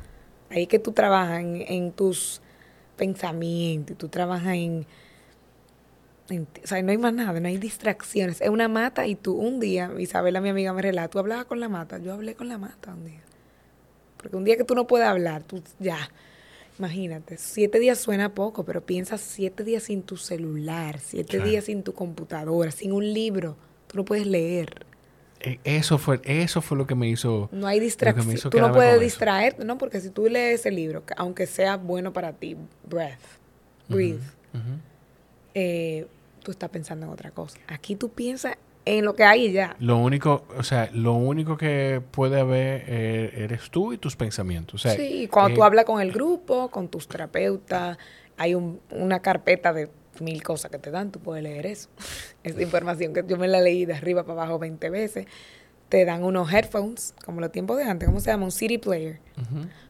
Ahí 0.50 0.68
que 0.68 0.80
tú 0.80 0.92
trabajas 0.92 1.40
en, 1.40 1.64
en 1.68 1.92
tus 1.94 2.42
pensamientos, 2.98 3.98
tú 3.98 4.10
trabajas 4.10 4.56
en 4.56 4.86
o 6.40 6.68
sea, 6.68 6.82
no 6.82 6.92
hay 6.92 6.98
más 6.98 7.14
nada, 7.14 7.40
no 7.40 7.48
hay 7.48 7.58
distracciones. 7.58 8.42
Es 8.42 8.50
una 8.50 8.68
mata 8.68 9.08
y 9.08 9.16
tú 9.16 9.34
un 9.34 9.60
día, 9.60 9.92
Isabela, 9.98 10.42
mi 10.42 10.50
amiga, 10.50 10.74
me 10.74 10.82
relata, 10.82 11.10
tú 11.10 11.20
hablabas 11.20 11.46
con 11.46 11.60
la 11.60 11.70
mata. 11.70 11.98
Yo 12.00 12.14
hablé 12.14 12.36
con 12.36 12.48
la 12.48 12.58
mata 12.58 12.94
un 12.94 13.06
día. 13.06 13.22
Porque 14.18 14.36
un 14.36 14.44
día 14.44 14.58
que 14.58 14.64
tú 14.64 14.76
no 14.76 14.88
puedes 14.88 15.08
hablar, 15.08 15.44
tú 15.44 15.62
ya, 15.80 15.98
imagínate, 16.78 17.38
siete 17.38 17.80
días 17.80 18.00
suena 18.00 18.34
poco, 18.34 18.64
pero 18.64 18.82
piensa 18.82 19.18
siete 19.18 19.64
días 19.64 19.84
sin 19.84 20.04
tu 20.04 20.18
celular, 20.18 21.00
siete 21.00 21.40
días 21.40 21.66
sin 21.66 21.84
tu 21.84 21.94
computadora, 21.94 22.72
sin 22.72 22.92
un 22.92 23.14
libro. 23.14 23.58
Tú 23.88 23.98
no 23.98 24.06
puedes 24.06 24.28
leer. 24.28 24.86
E, 25.40 25.60
eso 25.64 25.98
fue, 25.98 26.22
eso 26.24 26.62
fue 26.62 26.78
lo 26.78 26.86
que 26.86 26.94
me 26.94 27.10
hizo. 27.10 27.50
No 27.52 27.66
hay 27.66 27.80
distracción. 27.80 28.52
Tú 28.52 28.60
no 28.60 28.72
puedes 28.72 29.00
distraerte, 29.00 29.66
¿no? 29.66 29.78
Porque 29.78 30.00
si 30.00 30.12
tú 30.12 30.28
lees 30.28 30.60
ese 30.60 30.72
libro, 30.72 31.04
aunque 31.18 31.48
sea 31.48 31.78
bueno 31.78 32.14
para 32.14 32.34
ti, 32.34 32.56
breath, 32.88 33.20
breathe, 33.90 34.22
eh, 35.54 36.06
tú 36.42 36.52
estás 36.52 36.70
pensando 36.70 37.06
en 37.06 37.12
otra 37.12 37.32
cosa. 37.32 37.60
Aquí 37.68 37.96
tú 37.96 38.10
piensas 38.10 38.58
en 38.86 39.06
lo 39.06 39.14
que 39.16 39.24
hay 39.24 39.48
y 39.48 39.52
ya. 39.52 39.76
Lo 39.80 39.98
único, 39.98 40.46
o 40.58 40.64
sea, 40.64 40.90
lo 40.94 41.14
único 41.14 41.58
que 41.58 42.02
puede 42.12 42.40
haber 42.40 42.84
eh, 42.88 43.44
eres 43.44 43.70
tú 43.70 43.94
y 43.94 43.98
tus 43.98 44.16
pensamientos. 44.16 44.82
sí, 44.82 45.28
cuando 45.32 45.56
tú 45.56 45.62
eh, 45.62 45.66
hablas 45.66 45.86
con 45.86 46.02
el 46.02 46.12
grupo, 46.12 46.70
con 46.70 46.88
tus 46.90 47.08
terapeutas, 47.08 47.98
hay 48.38 48.56
una 48.56 49.20
carpeta 49.22 49.74
de 49.74 49.90
mil 50.20 50.44
cosas 50.44 50.72
que 50.72 50.78
te 50.78 50.92
dan, 50.92 51.12
tú 51.12 51.20
puedes 51.20 51.44
leer 51.44 51.66
eso. 51.66 51.90
Esa 52.44 52.62
información 52.62 53.14
que 53.14 53.24
yo 53.28 53.38
me 53.38 53.48
la 53.48 53.62
leí 53.62 53.86
de 53.86 53.94
arriba 53.94 54.24
para 54.24 54.42
abajo 54.42 54.60
20 54.60 54.90
veces. 54.90 55.28
Te 55.90 56.06
dan 56.06 56.24
unos 56.24 56.52
headphones, 56.54 57.14
como 57.26 57.42
los 57.42 57.52
tiempos 57.52 57.78
de 57.78 57.84
antes, 57.84 58.08
¿cómo 58.08 58.22
se 58.22 58.32
llama? 58.32 58.46
Un 58.46 58.52
CD 58.54 58.80
player, 58.80 59.20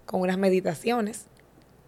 con 0.08 0.22
unas 0.22 0.36
meditaciones, 0.36 1.28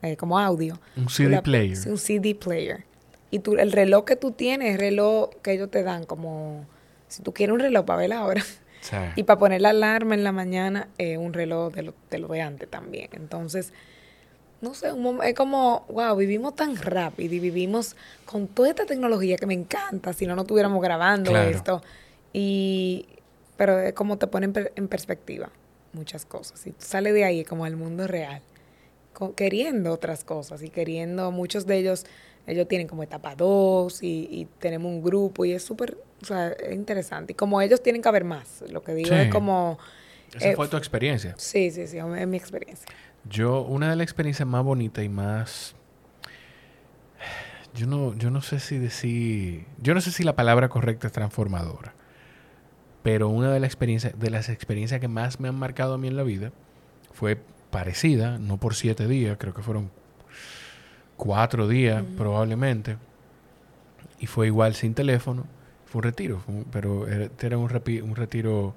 eh, 0.03 0.17
como 0.17 0.37
audio. 0.37 0.79
Un 0.95 1.09
CD 1.09 1.41
player. 1.41 1.79
un 1.87 1.97
CD 1.97 2.35
player 2.35 2.85
y 3.33 3.39
tú, 3.39 3.55
el 3.55 3.71
reloj 3.71 4.05
que 4.05 4.15
tú 4.15 4.29
tienes, 4.29 4.75
el 4.75 4.79
reloj 4.79 5.31
que 5.41 5.53
ellos 5.53 5.71
te 5.71 5.81
dan, 5.81 6.05
como 6.05 6.67
si 7.07 7.23
tú 7.23 7.33
quieres 7.33 7.51
un 7.55 7.61
reloj 7.61 7.83
para 7.83 7.97
ver 7.97 8.09
la 8.09 8.23
hora. 8.25 8.43
Y 9.15 9.23
para 9.23 9.39
poner 9.39 9.61
la 9.61 9.69
alarma 9.69 10.13
en 10.13 10.25
la 10.25 10.33
mañana, 10.33 10.89
eh, 10.97 11.17
un 11.17 11.31
reloj 11.31 11.73
de 11.73 11.83
lo, 11.83 11.93
de 12.11 12.19
lo 12.19 12.27
de 12.27 12.41
antes 12.41 12.69
también. 12.69 13.07
Entonces, 13.13 13.71
no 14.59 14.73
sé, 14.73 14.91
es 15.23 15.33
como, 15.35 15.85
wow, 15.87 16.17
vivimos 16.17 16.53
tan 16.55 16.75
rápido 16.75 17.33
y 17.33 17.39
vivimos 17.39 17.95
con 18.25 18.47
toda 18.49 18.69
esta 18.69 18.85
tecnología 18.85 19.37
que 19.37 19.45
me 19.45 19.53
encanta, 19.53 20.11
si 20.11 20.27
no, 20.27 20.35
no 20.35 20.41
estuviéramos 20.41 20.81
grabando 20.81 21.35
esto. 21.37 21.81
Y, 22.33 23.07
pero 23.55 23.79
es 23.79 23.93
como 23.93 24.17
te 24.17 24.27
pone 24.27 24.51
en, 24.75 24.87
perspectiva 24.89 25.49
muchas 25.93 26.25
cosas. 26.25 26.67
Y 26.67 26.71
tú 26.71 26.85
sales 26.85 27.13
de 27.13 27.23
ahí 27.23 27.45
como 27.45 27.65
el 27.65 27.77
mundo 27.77 28.05
real, 28.05 28.41
queriendo 29.35 29.93
otras 29.93 30.25
cosas 30.25 30.61
y 30.61 30.69
queriendo, 30.69 31.31
muchos 31.31 31.65
de 31.65 31.77
ellos 31.77 32.05
ellos 32.45 32.67
tienen 32.67 32.87
como 32.87 33.03
etapa 33.03 33.35
2 33.35 33.99
y, 34.03 34.47
tenemos 34.59 34.91
un 34.91 35.01
grupo 35.01 35.45
y 35.45 35.53
es 35.53 35.63
súper, 35.63 35.97
o 36.21 36.25
sea, 36.25 36.49
es 36.49 36.73
interesante. 36.73 37.33
Y 37.33 37.35
como 37.35 37.61
ellos 37.61 37.81
tienen 37.81 38.01
que 38.01 38.09
haber 38.09 38.23
más, 38.23 38.63
lo 38.69 38.83
que 38.83 38.93
digo 38.93 39.15
es 39.15 39.31
como... 39.31 39.77
Esa 40.35 40.49
eh, 40.49 40.55
fue 40.55 40.67
tu 40.67 40.77
experiencia. 40.77 41.35
Sí, 41.37 41.71
sí, 41.71 41.87
sí, 41.87 41.97
es 41.97 42.27
mi 42.27 42.37
experiencia. 42.37 42.87
Yo, 43.29 43.61
una 43.61 43.89
de 43.89 43.95
las 43.95 44.03
experiencias 44.03 44.47
más 44.47 44.63
bonitas 44.63 45.03
y 45.03 45.09
más... 45.09 45.75
Yo 47.75 47.87
no, 47.87 48.15
yo 48.15 48.29
no 48.29 48.41
sé 48.41 48.59
si 48.59 48.77
decir... 48.77 49.65
Yo 49.81 49.93
no 49.93 50.01
sé 50.01 50.11
si 50.11 50.23
la 50.23 50.35
palabra 50.35 50.69
correcta 50.69 51.07
es 51.07 51.13
transformadora. 51.13 51.93
Pero 53.03 53.29
una 53.29 53.51
de 53.51 53.59
las 53.59 53.67
experiencias, 53.67 54.19
de 54.19 54.29
las 54.29 54.49
experiencias 54.49 54.99
que 54.99 55.07
más 55.07 55.39
me 55.39 55.49
han 55.49 55.55
marcado 55.55 55.93
a 55.93 55.97
mí 55.97 56.07
en 56.07 56.17
la 56.17 56.23
vida 56.23 56.51
fue 57.13 57.37
parecida, 57.69 58.37
no 58.37 58.57
por 58.57 58.75
siete 58.75 59.07
días, 59.07 59.37
creo 59.39 59.53
que 59.53 59.61
fueron 59.61 59.91
cuatro 61.17 61.67
días 61.67 62.03
probablemente. 62.17 62.97
Y 64.19 64.27
fue 64.27 64.47
igual 64.47 64.75
sin 64.75 64.93
teléfono. 64.93 65.45
Fue 65.85 65.99
un 65.99 66.03
retiro, 66.03 66.41
pero 66.71 67.07
era 67.07 67.57
un, 67.57 67.69
un 68.03 68.15
retiro 68.15 68.73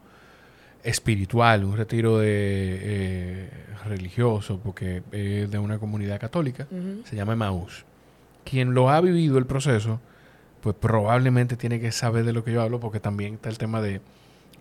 espiritual, 0.82 1.64
un 1.64 1.76
retiro 1.76 2.18
de, 2.18 2.28
eh, 2.28 3.50
religioso, 3.86 4.60
porque 4.62 5.02
es 5.10 5.50
de 5.50 5.58
una 5.58 5.78
comunidad 5.78 6.20
católica, 6.20 6.66
se 7.04 7.16
llama 7.16 7.32
Emmaus. 7.32 7.84
Quien 8.44 8.74
lo 8.74 8.90
ha 8.90 9.00
vivido 9.00 9.38
el 9.38 9.46
proceso, 9.46 10.00
pues 10.60 10.76
probablemente 10.76 11.56
tiene 11.56 11.80
que 11.80 11.90
saber 11.90 12.24
de 12.24 12.32
lo 12.32 12.44
que 12.44 12.52
yo 12.52 12.62
hablo, 12.62 12.78
porque 12.78 13.00
también 13.00 13.34
está 13.34 13.48
el 13.48 13.58
tema 13.58 13.80
de, 13.80 14.00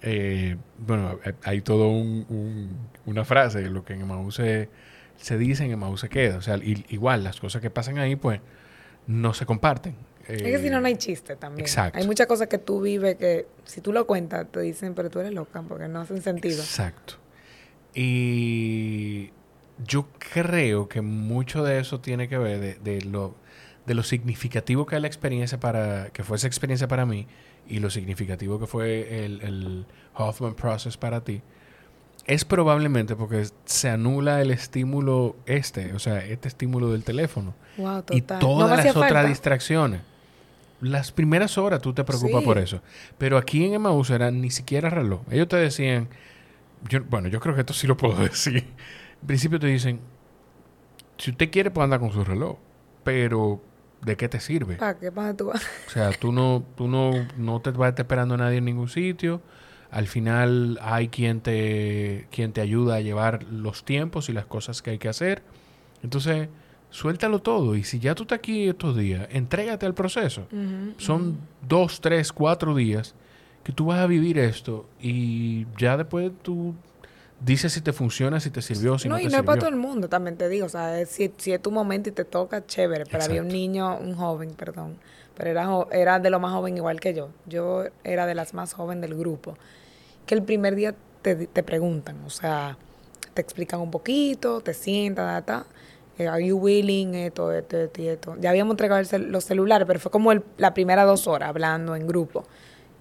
eh, 0.01 0.57
bueno, 0.79 1.19
hay 1.43 1.61
todo 1.61 1.89
una 3.05 3.25
frase, 3.25 3.69
lo 3.69 3.85
que 3.85 3.93
en 3.93 4.01
Emmaus 4.01 4.35
se, 4.35 4.69
se 5.17 5.37
dice, 5.37 5.65
en 5.65 5.71
Emmaus 5.71 6.01
se 6.01 6.09
queda. 6.09 6.37
O 6.37 6.41
sea, 6.41 6.59
igual, 6.63 7.23
las 7.23 7.39
cosas 7.39 7.61
que 7.61 7.69
pasan 7.69 7.97
ahí, 7.97 8.15
pues 8.15 8.41
no 9.07 9.33
se 9.33 9.45
comparten 9.45 9.95
es 10.27 10.41
que 10.41 10.59
si 10.59 10.69
no, 10.69 10.81
no 10.81 10.87
hay 10.87 10.95
chiste 10.95 11.35
también. 11.35 11.65
Exacto. 11.65 11.99
Hay 11.99 12.05
muchas 12.05 12.27
cosas 12.27 12.47
que 12.47 12.57
tú 12.57 12.81
vives 12.81 13.15
que 13.15 13.47
si 13.65 13.81
tú 13.81 13.93
lo 13.93 14.07
cuentas 14.07 14.47
te 14.51 14.59
dicen, 14.61 14.95
pero 14.95 15.09
tú 15.09 15.19
eres 15.19 15.33
loca 15.33 15.61
porque 15.61 15.87
no 15.87 16.01
hacen 16.01 16.21
sentido. 16.21 16.61
Exacto. 16.61 17.15
Y 17.93 19.31
yo 19.85 20.07
creo 20.33 20.87
que 20.89 21.01
mucho 21.01 21.63
de 21.63 21.79
eso 21.79 21.99
tiene 21.99 22.27
que 22.27 22.37
ver 22.37 22.81
de, 22.81 23.01
lo, 23.01 23.35
de 23.85 23.93
lo 23.93 24.03
significativo 24.03 24.85
que 24.85 24.95
es 24.95 25.01
la 25.01 25.07
experiencia 25.07 25.59
para, 25.59 26.09
que 26.09 26.23
fue 26.23 26.37
esa 26.37 26.47
experiencia 26.47 26.87
para 26.87 27.05
mí 27.05 27.27
y 27.67 27.79
lo 27.79 27.89
significativo 27.89 28.59
que 28.59 28.67
fue 28.67 29.25
el, 29.25 29.41
el 29.41 29.85
Hoffman 30.15 30.55
Process 30.55 30.97
para 30.97 31.23
ti. 31.23 31.41
Es 32.25 32.43
probablemente 32.43 33.15
porque 33.15 33.47
se 33.65 33.89
anula 33.89 34.41
el 34.41 34.51
estímulo 34.51 35.35
este, 35.45 35.93
o 35.93 35.99
sea, 35.99 36.25
este 36.25 36.47
estímulo 36.47 36.91
del 36.91 37.03
teléfono. 37.03 37.53
Wow, 37.77 38.01
total. 38.01 38.17
Y 38.17 38.21
todas 38.21 38.85
las 38.85 38.95
otras 38.95 39.27
distracciones 39.27 40.01
las 40.81 41.11
primeras 41.11 41.57
horas 41.57 41.81
tú 41.81 41.93
te 41.93 42.03
preocupas 42.03 42.43
por 42.43 42.57
eso. 42.57 42.81
Pero 43.17 43.37
aquí 43.37 43.65
en 43.65 43.73
Emmaus 43.73 44.09
era 44.09 44.31
ni 44.31 44.51
siquiera 44.51 44.89
reloj. 44.89 45.21
Ellos 45.29 45.47
te 45.47 45.57
decían, 45.57 46.07
yo, 46.89 47.03
bueno, 47.03 47.27
yo 47.27 47.39
creo 47.39 47.55
que 47.55 47.61
esto 47.61 47.73
sí 47.73 47.87
lo 47.87 47.97
puedo 47.97 48.15
decir. 48.23 48.65
En 49.21 49.27
principio 49.27 49.59
te 49.59 49.67
dicen, 49.67 49.99
si 51.17 51.31
usted 51.31 51.49
quiere, 51.49 51.71
puede 51.71 51.85
andar 51.85 51.99
con 51.99 52.11
su 52.11 52.23
reloj. 52.23 52.57
Pero, 53.03 53.61
¿de 54.01 54.15
qué 54.15 54.27
te 54.27 54.39
sirve? 54.39 54.75
¿Para 54.75 54.97
qué 54.97 55.11
¿Para 55.11 55.33
tú 55.35 55.49
O 55.49 55.53
sea, 55.89 56.11
tú 56.11 56.31
no, 56.31 56.63
tú 56.75 56.87
no, 56.87 57.11
no 57.37 57.61
te 57.61 57.71
vas 57.71 57.87
a 57.87 57.89
estar 57.89 58.03
esperando 58.03 58.35
a 58.35 58.37
nadie 58.37 58.57
en 58.57 58.65
ningún 58.65 58.89
sitio. 58.89 59.41
Al 59.91 60.07
final 60.07 60.79
hay 60.81 61.07
quien 61.07 61.41
te, 61.41 62.27
quien 62.31 62.51
te 62.51 62.61
ayuda 62.61 62.95
a 62.95 63.01
llevar 63.01 63.43
los 63.43 63.83
tiempos 63.83 64.29
y 64.29 64.33
las 64.33 64.45
cosas 64.45 64.81
que 64.81 64.91
hay 64.91 64.97
que 64.97 65.09
hacer. 65.09 65.41
Entonces, 66.03 66.49
suéltalo 66.89 67.39
todo. 67.39 67.75
Y 67.75 67.83
si 67.83 67.99
ya 67.99 68.15
tú 68.15 68.23
estás 68.23 68.39
aquí 68.39 68.67
estos 68.67 68.97
días, 68.97 69.27
entrégate 69.31 69.85
al 69.85 69.93
proceso. 69.93 70.47
Son 70.97 71.37
dos, 71.67 72.01
tres, 72.01 72.31
cuatro 72.31 72.75
días 72.75 73.15
que 73.63 73.71
tú 73.71 73.87
vas 73.87 73.99
a 73.99 74.05
vivir 74.05 74.37
esto 74.37 74.85
y 75.01 75.65
ya 75.77 75.97
después 75.97 76.31
tú 76.43 76.75
dices 77.43 77.73
si 77.73 77.81
te 77.81 77.93
funciona, 77.93 78.39
si 78.39 78.51
te 78.51 78.61
sirvió, 78.61 78.97
si 78.99 79.09
no, 79.09 79.15
no 79.15 79.21
y 79.21 79.25
no 79.25 79.37
es 79.37 79.43
para 79.43 79.59
todo 79.59 79.69
el 79.69 79.75
mundo, 79.75 80.07
también 80.07 80.37
te 80.37 80.47
digo. 80.49 80.67
O 80.67 80.69
sea, 80.69 81.05
si, 81.05 81.31
si, 81.37 81.51
es 81.51 81.61
tu 81.61 81.71
momento 81.71 82.09
y 82.09 82.11
te 82.11 82.25
toca, 82.25 82.65
chévere. 82.65 83.05
Pero 83.05 83.23
había 83.23 83.41
un 83.41 83.47
niño, 83.47 83.97
un 83.97 84.15
joven, 84.15 84.53
perdón, 84.53 84.97
pero 85.35 85.49
era, 85.49 85.67
era 85.91 86.19
de 86.19 86.29
lo 86.29 86.39
más 86.39 86.53
joven 86.53 86.77
igual 86.77 86.99
que 86.99 87.13
yo. 87.13 87.29
Yo 87.45 87.85
era 88.03 88.25
de 88.25 88.35
las 88.35 88.53
más 88.53 88.73
jóvenes 88.73 89.01
del 89.09 89.17
grupo. 89.17 89.57
Que 90.25 90.35
el 90.35 90.43
primer 90.43 90.75
día 90.75 90.95
te, 91.21 91.47
te 91.47 91.63
preguntan, 91.63 92.23
o 92.25 92.29
sea, 92.29 92.77
te 93.33 93.41
explican 93.41 93.79
un 93.81 93.91
poquito, 93.91 94.61
te 94.61 94.73
sientan, 94.73 95.43
ta, 95.45 95.65
eh, 96.17 96.27
are 96.27 96.43
you 96.45 96.57
willing, 96.57 97.13
esto, 97.15 97.51
esto, 97.51 97.77
esto, 97.77 98.01
esto. 98.01 98.35
Ya 98.39 98.49
habíamos 98.49 98.73
entregado 98.73 99.01
los 99.19 99.43
celulares, 99.43 99.85
pero 99.85 99.99
fue 99.99 100.11
como 100.11 100.31
la 100.57 100.73
primera 100.73 101.03
dos 101.03 101.27
horas 101.27 101.49
hablando 101.49 101.95
en 101.95 102.07
grupo. 102.07 102.45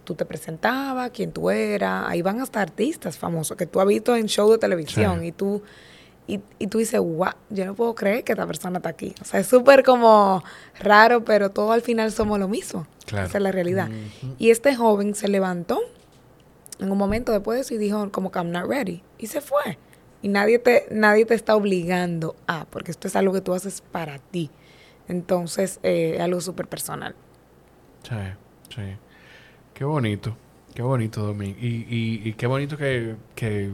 Tú 0.03 0.15
te 0.15 0.25
presentabas, 0.25 1.11
quién 1.13 1.33
tú 1.33 1.49
eras, 1.49 2.05
ahí 2.09 2.21
van 2.21 2.41
hasta 2.41 2.61
artistas 2.61 3.17
famosos 3.17 3.57
que 3.57 3.67
tú 3.67 3.81
has 3.81 3.87
visto 3.87 4.15
en 4.17 4.27
show 4.27 4.51
de 4.51 4.59
televisión 4.59 5.25
y 5.25 5.33
tú 5.33 5.63
y, 6.27 6.41
y, 6.59 6.69
tú 6.69 6.79
dices, 6.79 7.01
wow, 7.01 7.33
yo 7.51 7.67
no 7.67 7.75
puedo 7.75 7.95
creer 7.95 8.25
que 8.25 8.33
esta 8.33 8.47
persona 8.47 8.79
está 8.79 8.89
aquí. 8.89 9.15
O 9.21 9.25
sea, 9.25 9.41
es 9.41 9.47
súper 9.47 9.83
como 9.83 10.43
raro, 10.81 11.25
pero 11.25 11.51
todo 11.51 11.73
al 11.73 11.83
final 11.83 12.13
somos 12.13 12.39
lo 12.39 12.49
mismo. 12.49 12.87
Esa 13.07 13.25
es 13.25 13.41
la 13.41 13.53
realidad. 13.53 13.89
Y 14.39 14.51
este 14.51 14.75
joven 14.75 15.15
se 15.15 15.29
levantó 15.29 15.81
en 16.79 16.91
un 16.91 16.99
momento 16.99 17.33
después 17.33 17.57
de 17.57 17.63
eso 17.63 17.75
y 17.75 17.79
dijo, 17.79 18.11
como 18.11 18.33
que 18.33 18.39
I'm 18.39 18.51
not 18.51 18.67
ready. 18.67 19.03
Y 19.19 19.27
se 19.27 19.41
fue. 19.41 19.79
Y 20.23 20.29
nadie 20.29 20.59
te, 20.59 20.87
nadie 20.91 21.27
te 21.27 21.35
está 21.35 21.55
obligando 21.55 22.35
a, 22.47 22.65
porque 22.65 22.91
esto 22.91 23.09
es 23.09 23.17
algo 23.17 23.33
que 23.35 23.43
tú 23.43 23.53
haces 23.53 23.83
para 23.83 24.19
ti. 24.19 24.51
Entonces, 25.07 25.81
eh, 25.83 26.15
es 26.17 26.21
algo 26.23 26.41
súper 26.41 26.67
personal. 26.67 27.15
Sí, 28.03 28.15
sí. 28.75 28.83
Qué 29.75 29.85
bonito, 29.85 30.37
qué 30.75 30.83
bonito, 30.83 31.27
Domingo. 31.27 31.59
Y, 31.61 32.23
y, 32.25 32.33
qué 32.35 32.47
bonito 32.47 32.77
que, 32.77 33.17
que, 33.35 33.71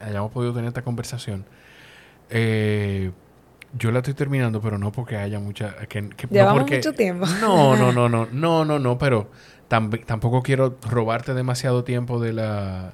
hayamos 0.00 0.32
podido 0.32 0.52
tener 0.52 0.68
esta 0.68 0.82
conversación. 0.82 1.46
Eh, 2.30 3.10
yo 3.78 3.90
la 3.90 3.98
estoy 3.98 4.14
terminando, 4.14 4.60
pero 4.60 4.78
no 4.78 4.92
porque 4.92 5.16
haya 5.16 5.38
mucha... 5.38 5.74
Que, 5.88 6.08
Llevamos 6.30 6.70
mucho 6.70 6.92
tiempo. 6.92 7.26
No, 7.40 7.76
no, 7.76 7.92
no, 7.92 8.08
no, 8.08 8.26
no, 8.30 8.64
no, 8.64 8.78
no, 8.78 8.98
pero 8.98 9.30
tampoco 9.68 10.42
quiero 10.42 10.78
robarte 10.88 11.34
demasiado 11.34 11.84
tiempo 11.84 12.20
de 12.20 12.32
la 12.32 12.92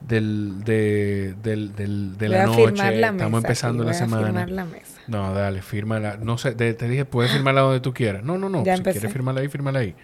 del, 0.00 0.62
de, 0.64 1.34
del, 1.42 1.74
del, 1.74 2.16
de 2.16 2.28
la 2.28 2.46
noche. 2.46 2.64
Estamos 2.66 3.42
empezando 3.42 3.84
la 3.84 3.94
semana. 3.94 4.46
la 4.46 4.64
mesa. 4.64 5.00
No, 5.08 5.34
dale, 5.34 5.62
fírmala. 5.62 6.16
No 6.16 6.38
sé, 6.38 6.52
te 6.52 6.74
dije, 6.74 7.04
puedes 7.04 7.32
firmarla 7.32 7.62
donde 7.62 7.80
tú 7.80 7.92
quieras. 7.92 8.22
No, 8.22 8.38
no, 8.38 8.48
no. 8.48 8.64
si 8.64 8.82
quieres 8.82 9.12
firmarla 9.12 9.40
ahí, 9.40 9.48
fírmala 9.48 9.80
ahí. 9.80 9.94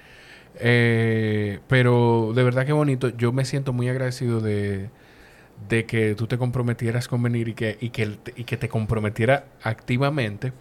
Eh, 0.56 1.60
pero 1.68 2.32
de 2.34 2.42
verdad 2.42 2.66
que 2.66 2.72
bonito. 2.72 3.08
Yo 3.08 3.32
me 3.32 3.44
siento 3.44 3.72
muy 3.72 3.88
agradecido 3.88 4.40
de, 4.40 4.90
de 5.68 5.86
que 5.86 6.14
tú 6.14 6.26
te 6.26 6.38
comprometieras 6.38 7.08
con 7.08 7.22
venir 7.22 7.48
y 7.48 7.54
que, 7.54 7.78
y 7.80 7.90
que, 7.90 8.18
y 8.36 8.44
que 8.44 8.56
te 8.56 8.68
comprometiera 8.68 9.46
activamente. 9.62 10.52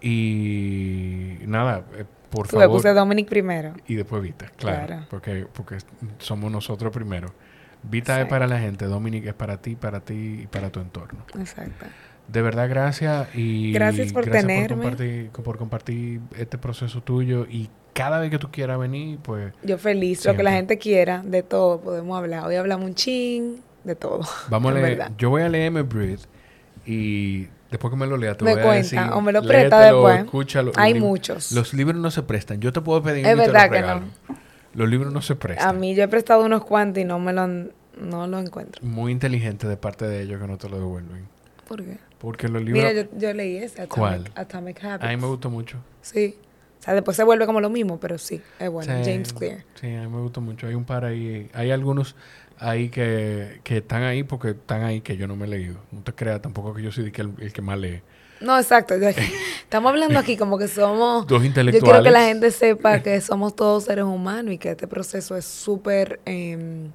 Y 0.00 1.38
nada, 1.46 1.84
eh, 1.96 2.04
por 2.30 2.48
favor. 2.48 2.68
puse 2.68 2.92
Dominic 2.92 3.28
primero. 3.28 3.74
Y 3.86 3.94
después 3.94 4.22
Vita, 4.22 4.50
claro, 4.56 4.86
claro. 4.86 5.06
Porque, 5.08 5.46
porque 5.52 5.78
somos 6.18 6.50
nosotros 6.50 6.92
primero. 6.92 7.32
Vita 7.82 8.20
es 8.20 8.26
para 8.26 8.46
la 8.46 8.58
gente, 8.58 8.86
Dominic 8.86 9.26
es 9.26 9.34
para 9.34 9.58
ti, 9.58 9.76
para 9.76 10.00
ti 10.00 10.40
y 10.42 10.46
para 10.46 10.70
tu 10.70 10.80
entorno. 10.80 11.24
Exacto. 11.38 11.86
De 12.28 12.40
verdad, 12.40 12.68
gracias 12.68 13.28
y 13.34 13.72
gracias 13.72 14.12
por 14.12 14.24
tenerme. 14.24 14.66
Por 14.66 14.76
compartir, 14.76 15.30
por 15.30 15.58
compartir 15.58 16.20
este 16.36 16.56
proceso 16.56 17.02
tuyo 17.02 17.46
y 17.48 17.68
cada 17.92 18.18
vez 18.18 18.30
que 18.30 18.38
tú 18.38 18.50
quieras 18.50 18.78
venir, 18.78 19.18
pues... 19.22 19.52
Yo 19.62 19.78
feliz, 19.78 20.24
lo 20.24 20.34
que 20.34 20.42
la 20.42 20.52
gente 20.52 20.78
quiera, 20.78 21.22
de 21.22 21.42
todo 21.42 21.80
podemos 21.80 22.18
hablar. 22.18 22.46
Hoy 22.46 22.56
hablamos 22.56 22.86
un 22.86 22.94
ching, 22.94 23.62
de 23.84 23.94
todo. 23.94 24.20
Vamos 24.48 24.72
a 24.72 24.74
leer, 24.74 25.10
yo 25.16 25.30
voy 25.30 25.42
a 25.42 25.48
leerme 25.48 25.82
Breathe 25.82 26.22
y 26.86 27.46
después 27.70 27.90
que 27.90 27.96
me 27.96 28.06
lo 28.06 28.16
lea 28.16 28.36
te 28.36 28.44
me 28.44 28.54
voy 28.54 28.62
cuenta, 28.62 29.00
a 29.00 29.02
decir... 29.04 29.12
o 29.12 29.20
me 29.20 29.32
lo 29.32 29.42
presta 29.42 29.80
después. 29.80 30.18
Escúchalo. 30.20 30.72
Hay 30.76 30.94
muchos. 30.94 31.52
Los 31.52 31.74
libros 31.74 32.00
no 32.00 32.10
se 32.10 32.22
prestan. 32.22 32.60
Yo 32.60 32.72
te 32.72 32.80
puedo 32.80 33.02
pedir 33.02 33.26
Es 33.26 33.36
verdad 33.36 33.70
que 33.70 33.80
no. 33.80 34.02
Los 34.74 34.88
libros 34.88 35.12
no 35.12 35.22
se 35.22 35.36
prestan. 35.36 35.68
A 35.68 35.72
mí 35.72 35.94
yo 35.94 36.02
he 36.02 36.08
prestado 36.08 36.44
unos 36.44 36.64
cuantos 36.64 37.00
y 37.00 37.04
no 37.04 37.18
me 37.18 37.32
lo 37.32 37.46
no 37.46 38.26
lo 38.26 38.38
encuentro. 38.38 38.84
Muy 38.84 39.12
inteligente 39.12 39.68
de 39.68 39.76
parte 39.76 40.06
de 40.06 40.22
ellos 40.22 40.40
que 40.40 40.46
no 40.46 40.58
te 40.58 40.68
lo 40.68 40.78
devuelven. 40.78 41.28
¿Por 41.68 41.84
qué? 41.84 41.98
Porque 42.18 42.48
los 42.48 42.62
libros... 42.62 42.84
Mira, 42.84 43.08
yo, 43.16 43.32
leí 43.32 43.56
ese, 43.58 43.82
Atomic, 43.82 43.88
¿Cuál? 43.88 44.30
Atomic 44.34 44.84
Habits. 44.84 45.04
A 45.04 45.08
mí 45.08 45.16
me 45.16 45.26
gustó 45.26 45.50
mucho. 45.50 45.78
Sí. 46.02 46.36
O 46.80 46.82
sea, 46.82 46.94
después 46.94 47.16
se 47.16 47.24
vuelve 47.24 47.46
como 47.46 47.60
lo 47.60 47.70
mismo, 47.70 47.98
pero 47.98 48.18
sí, 48.18 48.42
es 48.58 48.68
bueno. 48.68 48.92
James 49.02 49.32
Clear. 49.32 49.64
Sí, 49.80 49.94
a 49.94 50.02
mí 50.02 50.08
me 50.08 50.20
gustó 50.20 50.40
mucho. 50.40 50.66
Hay 50.66 50.74
un 50.74 50.84
par 50.84 51.04
ahí. 51.04 51.50
Hay 51.54 51.70
algunos 51.70 52.14
ahí 52.58 52.88
que, 52.88 53.60
que 53.64 53.78
están 53.78 54.02
ahí 54.02 54.22
porque 54.22 54.50
están 54.50 54.82
ahí 54.84 55.00
que 55.00 55.16
yo 55.16 55.26
no 55.26 55.36
me 55.36 55.46
he 55.46 55.48
leído. 55.48 55.76
No 55.92 56.02
te 56.02 56.12
creas 56.12 56.40
tampoco 56.40 56.74
que 56.74 56.82
yo 56.82 56.92
soy 56.92 57.12
el, 57.14 57.32
el 57.38 57.52
que 57.52 57.62
más 57.62 57.78
lee. 57.78 58.02
No, 58.40 58.58
exacto. 58.58 58.94
Estamos 59.62 59.90
hablando 59.90 60.18
aquí 60.18 60.36
como 60.36 60.58
que 60.58 60.68
somos... 60.68 61.26
Dos 61.26 61.44
intelectuales. 61.44 61.80
Yo 61.80 61.90
quiero 61.90 62.04
que 62.04 62.10
la 62.10 62.26
gente 62.26 62.50
sepa 62.50 63.00
que 63.00 63.20
somos 63.20 63.56
todos 63.56 63.84
seres 63.84 64.04
humanos 64.04 64.54
y 64.54 64.58
que 64.58 64.70
este 64.70 64.86
proceso 64.86 65.36
es 65.36 65.44
súper... 65.44 66.20
Eh, 66.26 66.88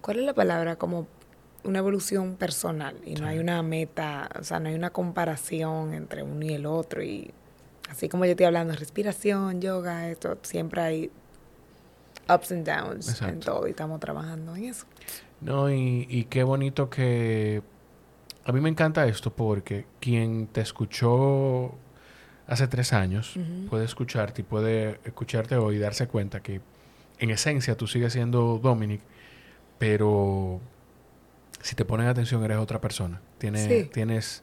¿Cuál 0.00 0.20
es 0.20 0.24
la 0.24 0.34
palabra? 0.34 0.76
Como 0.76 1.06
una 1.64 1.78
evolución 1.78 2.36
personal 2.36 2.96
y 3.04 3.14
no 3.14 3.26
hay 3.26 3.38
una 3.38 3.62
meta, 3.62 4.30
o 4.38 4.44
sea, 4.44 4.60
no 4.60 4.68
hay 4.68 4.74
una 4.74 4.90
comparación 4.90 5.94
entre 5.94 6.22
uno 6.22 6.44
y 6.44 6.54
el 6.54 6.66
otro 6.66 7.02
y 7.02 7.32
así 7.90 8.08
como 8.08 8.24
yo 8.24 8.30
estoy 8.30 8.46
hablando, 8.46 8.74
respiración, 8.74 9.60
yoga, 9.60 10.08
esto, 10.08 10.38
siempre 10.42 10.80
hay 10.80 11.10
ups 12.34 12.52
and 12.52 12.66
downs 12.66 13.22
en 13.22 13.40
todo 13.40 13.66
y 13.66 13.70
estamos 13.70 14.00
trabajando 14.00 14.54
en 14.56 14.64
eso. 14.64 14.86
No, 15.40 15.70
y, 15.70 16.06
y 16.08 16.24
qué 16.24 16.42
bonito 16.42 16.90
que 16.90 17.62
a 18.44 18.52
mí 18.52 18.60
me 18.60 18.68
encanta 18.68 19.06
esto 19.06 19.32
porque 19.32 19.86
quien 20.00 20.46
te 20.46 20.60
escuchó 20.60 21.74
hace 22.46 22.66
tres 22.66 22.92
años 22.92 23.34
puede 23.68 23.84
escucharte 23.84 24.40
y 24.40 24.44
puede 24.44 24.98
escucharte 25.04 25.56
hoy 25.56 25.76
y 25.76 25.78
darse 25.78 26.08
cuenta 26.08 26.40
que 26.40 26.60
en 27.20 27.30
esencia 27.30 27.76
tú 27.76 27.86
sigues 27.86 28.12
siendo 28.12 28.58
Dominic, 28.62 29.02
pero 29.78 30.60
si 31.62 31.76
te 31.76 31.84
pones 31.84 32.08
atención 32.08 32.42
eres 32.42 32.58
otra 32.58 32.80
persona. 32.80 33.20
Tienes, 33.38 33.90
tienes, 33.90 34.42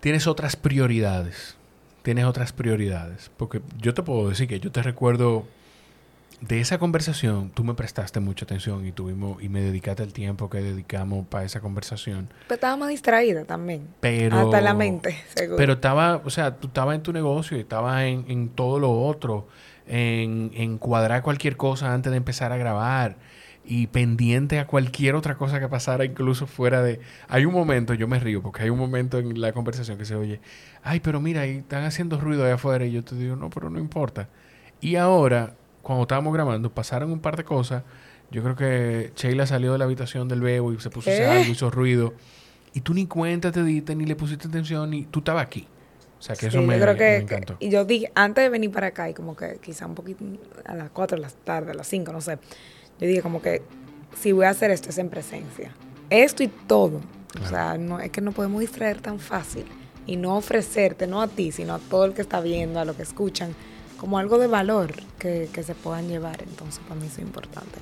tienes 0.00 0.26
otras 0.26 0.56
prioridades. 0.56 1.56
Tienes 2.02 2.26
otras 2.26 2.52
prioridades. 2.52 3.30
Porque 3.36 3.62
yo 3.78 3.94
te 3.94 4.02
puedo 4.02 4.28
decir 4.28 4.46
que 4.46 4.60
yo 4.60 4.70
te 4.70 4.82
recuerdo 4.82 5.46
de 6.46 6.60
esa 6.60 6.78
conversación, 6.78 7.50
tú 7.54 7.64
me 7.64 7.74
prestaste 7.74 8.20
mucha 8.20 8.44
atención 8.44 8.86
y 8.86 8.92
tuvimos 8.92 9.42
y 9.42 9.48
me 9.48 9.62
dedicaste 9.62 10.02
el 10.02 10.12
tiempo 10.12 10.50
que 10.50 10.58
dedicamos 10.60 11.26
para 11.26 11.44
esa 11.44 11.60
conversación. 11.60 12.28
Pero 12.46 12.56
estaba 12.56 12.76
más 12.76 12.90
distraída 12.90 13.44
también. 13.44 13.88
Pero, 14.00 14.38
Hasta 14.38 14.60
la 14.60 14.74
mente, 14.74 15.16
seguro. 15.34 15.56
Pero 15.56 15.72
estaba, 15.74 16.20
o 16.22 16.30
sea, 16.30 16.56
tú 16.56 16.66
estabas 16.66 16.96
en 16.96 17.02
tu 17.02 17.12
negocio 17.12 17.56
y 17.56 17.60
estabas 17.60 18.02
en, 18.04 18.26
en 18.28 18.50
todo 18.50 18.78
lo 18.78 18.92
otro, 18.92 19.48
en, 19.86 20.50
en 20.54 20.76
cuadrar 20.76 21.22
cualquier 21.22 21.56
cosa 21.56 21.94
antes 21.94 22.10
de 22.10 22.18
empezar 22.18 22.52
a 22.52 22.58
grabar 22.58 23.16
y 23.64 23.86
pendiente 23.86 24.58
a 24.58 24.66
cualquier 24.66 25.14
otra 25.14 25.36
cosa 25.36 25.58
que 25.60 25.68
pasara, 25.68 26.04
incluso 26.04 26.46
fuera 26.46 26.82
de... 26.82 27.00
Hay 27.28 27.46
un 27.46 27.54
momento, 27.54 27.94
yo 27.94 28.06
me 28.06 28.18
río, 28.18 28.42
porque 28.42 28.64
hay 28.64 28.68
un 28.68 28.78
momento 28.78 29.18
en 29.18 29.40
la 29.40 29.52
conversación 29.52 29.96
que 29.96 30.04
se 30.04 30.14
oye, 30.14 30.40
ay, 30.82 31.00
pero 31.00 31.22
mira, 31.22 31.40
ahí 31.42 31.58
están 31.58 31.84
haciendo 31.84 32.20
ruido 32.20 32.44
allá 32.44 32.56
afuera 32.56 32.84
y 32.84 32.92
yo 32.92 33.02
te 33.02 33.14
digo, 33.14 33.36
no, 33.36 33.48
pero 33.48 33.70
no 33.70 33.78
importa. 33.78 34.28
Y 34.82 34.96
ahora 34.96 35.54
cuando 35.84 36.02
estábamos 36.02 36.32
grabando, 36.34 36.72
pasaron 36.72 37.12
un 37.12 37.20
par 37.20 37.36
de 37.36 37.44
cosas. 37.44 37.84
Yo 38.30 38.42
creo 38.42 38.56
que 38.56 39.12
Sheila 39.14 39.46
salió 39.46 39.72
de 39.72 39.78
la 39.78 39.84
habitación 39.84 40.26
del 40.26 40.40
bebo 40.40 40.72
y 40.72 40.80
se 40.80 40.90
puso 40.90 41.10
a 41.10 41.12
hacer 41.12 41.28
algo, 41.28 41.52
hizo 41.52 41.70
ruido. 41.70 42.14
Y 42.72 42.80
tú 42.80 42.92
ni 42.94 43.06
cuenta 43.06 43.52
te 43.52 43.62
diste, 43.62 43.94
ni 43.94 44.04
le 44.06 44.16
pusiste 44.16 44.48
atención, 44.48 44.90
ni 44.90 45.04
tú 45.04 45.20
estabas 45.20 45.46
aquí. 45.46 45.68
O 46.18 46.22
sea, 46.22 46.34
que 46.34 46.46
eso 46.46 46.62
me, 46.62 46.80
creo 46.80 46.96
que, 46.96 47.16
encantó. 47.16 47.56
y 47.60 47.68
yo 47.68 47.84
dije, 47.84 48.10
antes 48.14 48.42
de 48.42 48.48
venir 48.48 48.72
para 48.72 48.88
acá, 48.88 49.10
y 49.10 49.14
como 49.14 49.36
que 49.36 49.58
quizá 49.62 49.86
un 49.86 49.94
poquito 49.94 50.24
a 50.64 50.74
las 50.74 50.90
4 50.90 51.18
de 51.18 51.22
la 51.22 51.28
tarde, 51.28 51.72
a 51.72 51.74
las 51.74 51.86
5, 51.86 52.12
no 52.12 52.20
sé. 52.22 52.38
Yo 52.98 53.06
dije 53.06 53.20
como 53.20 53.42
que 53.42 53.62
si 54.18 54.32
voy 54.32 54.46
a 54.46 54.50
hacer 54.50 54.70
esto 54.70 54.88
es 54.88 54.98
en 54.98 55.10
presencia. 55.10 55.72
Esto 56.08 56.42
y 56.42 56.48
todo. 56.48 57.00
O 57.42 57.46
sea, 57.46 57.76
no, 57.76 58.00
es 58.00 58.10
que 58.10 58.20
no 58.20 58.32
podemos 58.32 58.60
distraer 58.60 59.00
tan 59.00 59.18
fácil. 59.18 59.66
Y 60.06 60.16
no 60.16 60.36
ofrecerte, 60.36 61.06
no 61.06 61.20
a 61.20 61.28
ti, 61.28 61.52
sino 61.52 61.74
a 61.74 61.78
todo 61.78 62.04
el 62.06 62.14
que 62.14 62.22
está 62.22 62.40
viendo, 62.40 62.80
a 62.80 62.84
lo 62.84 62.96
que 62.96 63.02
escuchan 63.02 63.54
como 64.04 64.18
algo 64.18 64.36
de 64.36 64.48
valor 64.48 64.92
que, 65.18 65.48
se 65.64 65.74
puedan 65.74 66.08
llevar. 66.08 66.42
Entonces, 66.42 66.78
para 66.86 67.00
mí 67.00 67.06
eso 67.06 67.22
es 67.22 67.26
importante. 67.26 67.78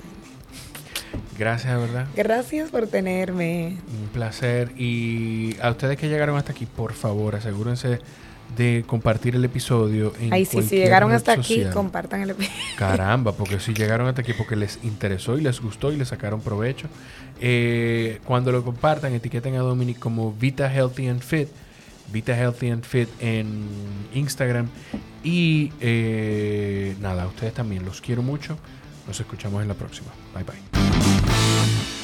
Gracias, 1.37 1.77
¿verdad? 1.77 2.07
Gracias 2.15 2.71
por 2.71 2.87
tenerme. 2.87 3.79
Un 4.01 4.07
placer. 4.13 4.71
Y 4.79 5.57
a 5.61 5.71
ustedes 5.71 5.99
que 5.99 6.09
llegaron 6.09 6.37
hasta 6.37 6.53
aquí, 6.53 6.65
por 6.65 6.93
favor, 6.93 7.35
asegúrense 7.35 7.99
de 8.57 8.85
compartir 8.87 9.35
el 9.35 9.45
episodio. 9.45 10.13
En 10.21 10.33
Ay, 10.33 10.45
sí, 10.45 10.63
si 10.63 10.77
llegaron 10.77 11.11
hasta 11.11 11.33
aquí, 11.33 11.65
compartan 11.73 12.21
el 12.21 12.31
episodio. 12.31 12.57
Caramba, 12.79 13.33
porque 13.33 13.59
si 13.59 13.75
llegaron 13.75 14.07
hasta 14.07 14.21
aquí 14.21 14.33
porque 14.33 14.55
les 14.55 14.79
interesó 14.85 15.37
y 15.37 15.41
les 15.41 15.61
gustó 15.61 15.91
y 15.91 15.97
les 15.97 16.07
sacaron 16.07 16.41
provecho. 16.41 16.87
Eh, 17.41 18.21
cuando 18.25 18.53
lo 18.53 18.63
compartan, 18.63 19.13
etiqueten 19.13 19.57
a 19.57 19.63
Dominic 19.63 19.99
como 19.99 20.33
Vita 20.33 20.73
Healthy 20.73 21.09
and 21.09 21.21
Fit 21.21 21.49
Vita 22.09 22.35
Healthy 22.37 22.71
and 22.71 22.85
Fit 22.85 23.09
en 23.21 23.67
Instagram. 24.15 24.69
Y 25.25 25.73
eh, 25.81 26.97
nada, 27.01 27.25
a 27.25 27.27
ustedes 27.27 27.55
también 27.55 27.85
los 27.85 28.01
quiero 28.01 28.23
mucho. 28.23 28.59
Nos 29.07 29.19
escuchamos 29.21 29.63
en 29.63 29.69
la 29.69 29.75
próxima. 29.75 30.09
Bye 30.35 30.45
bye. 30.45 32.02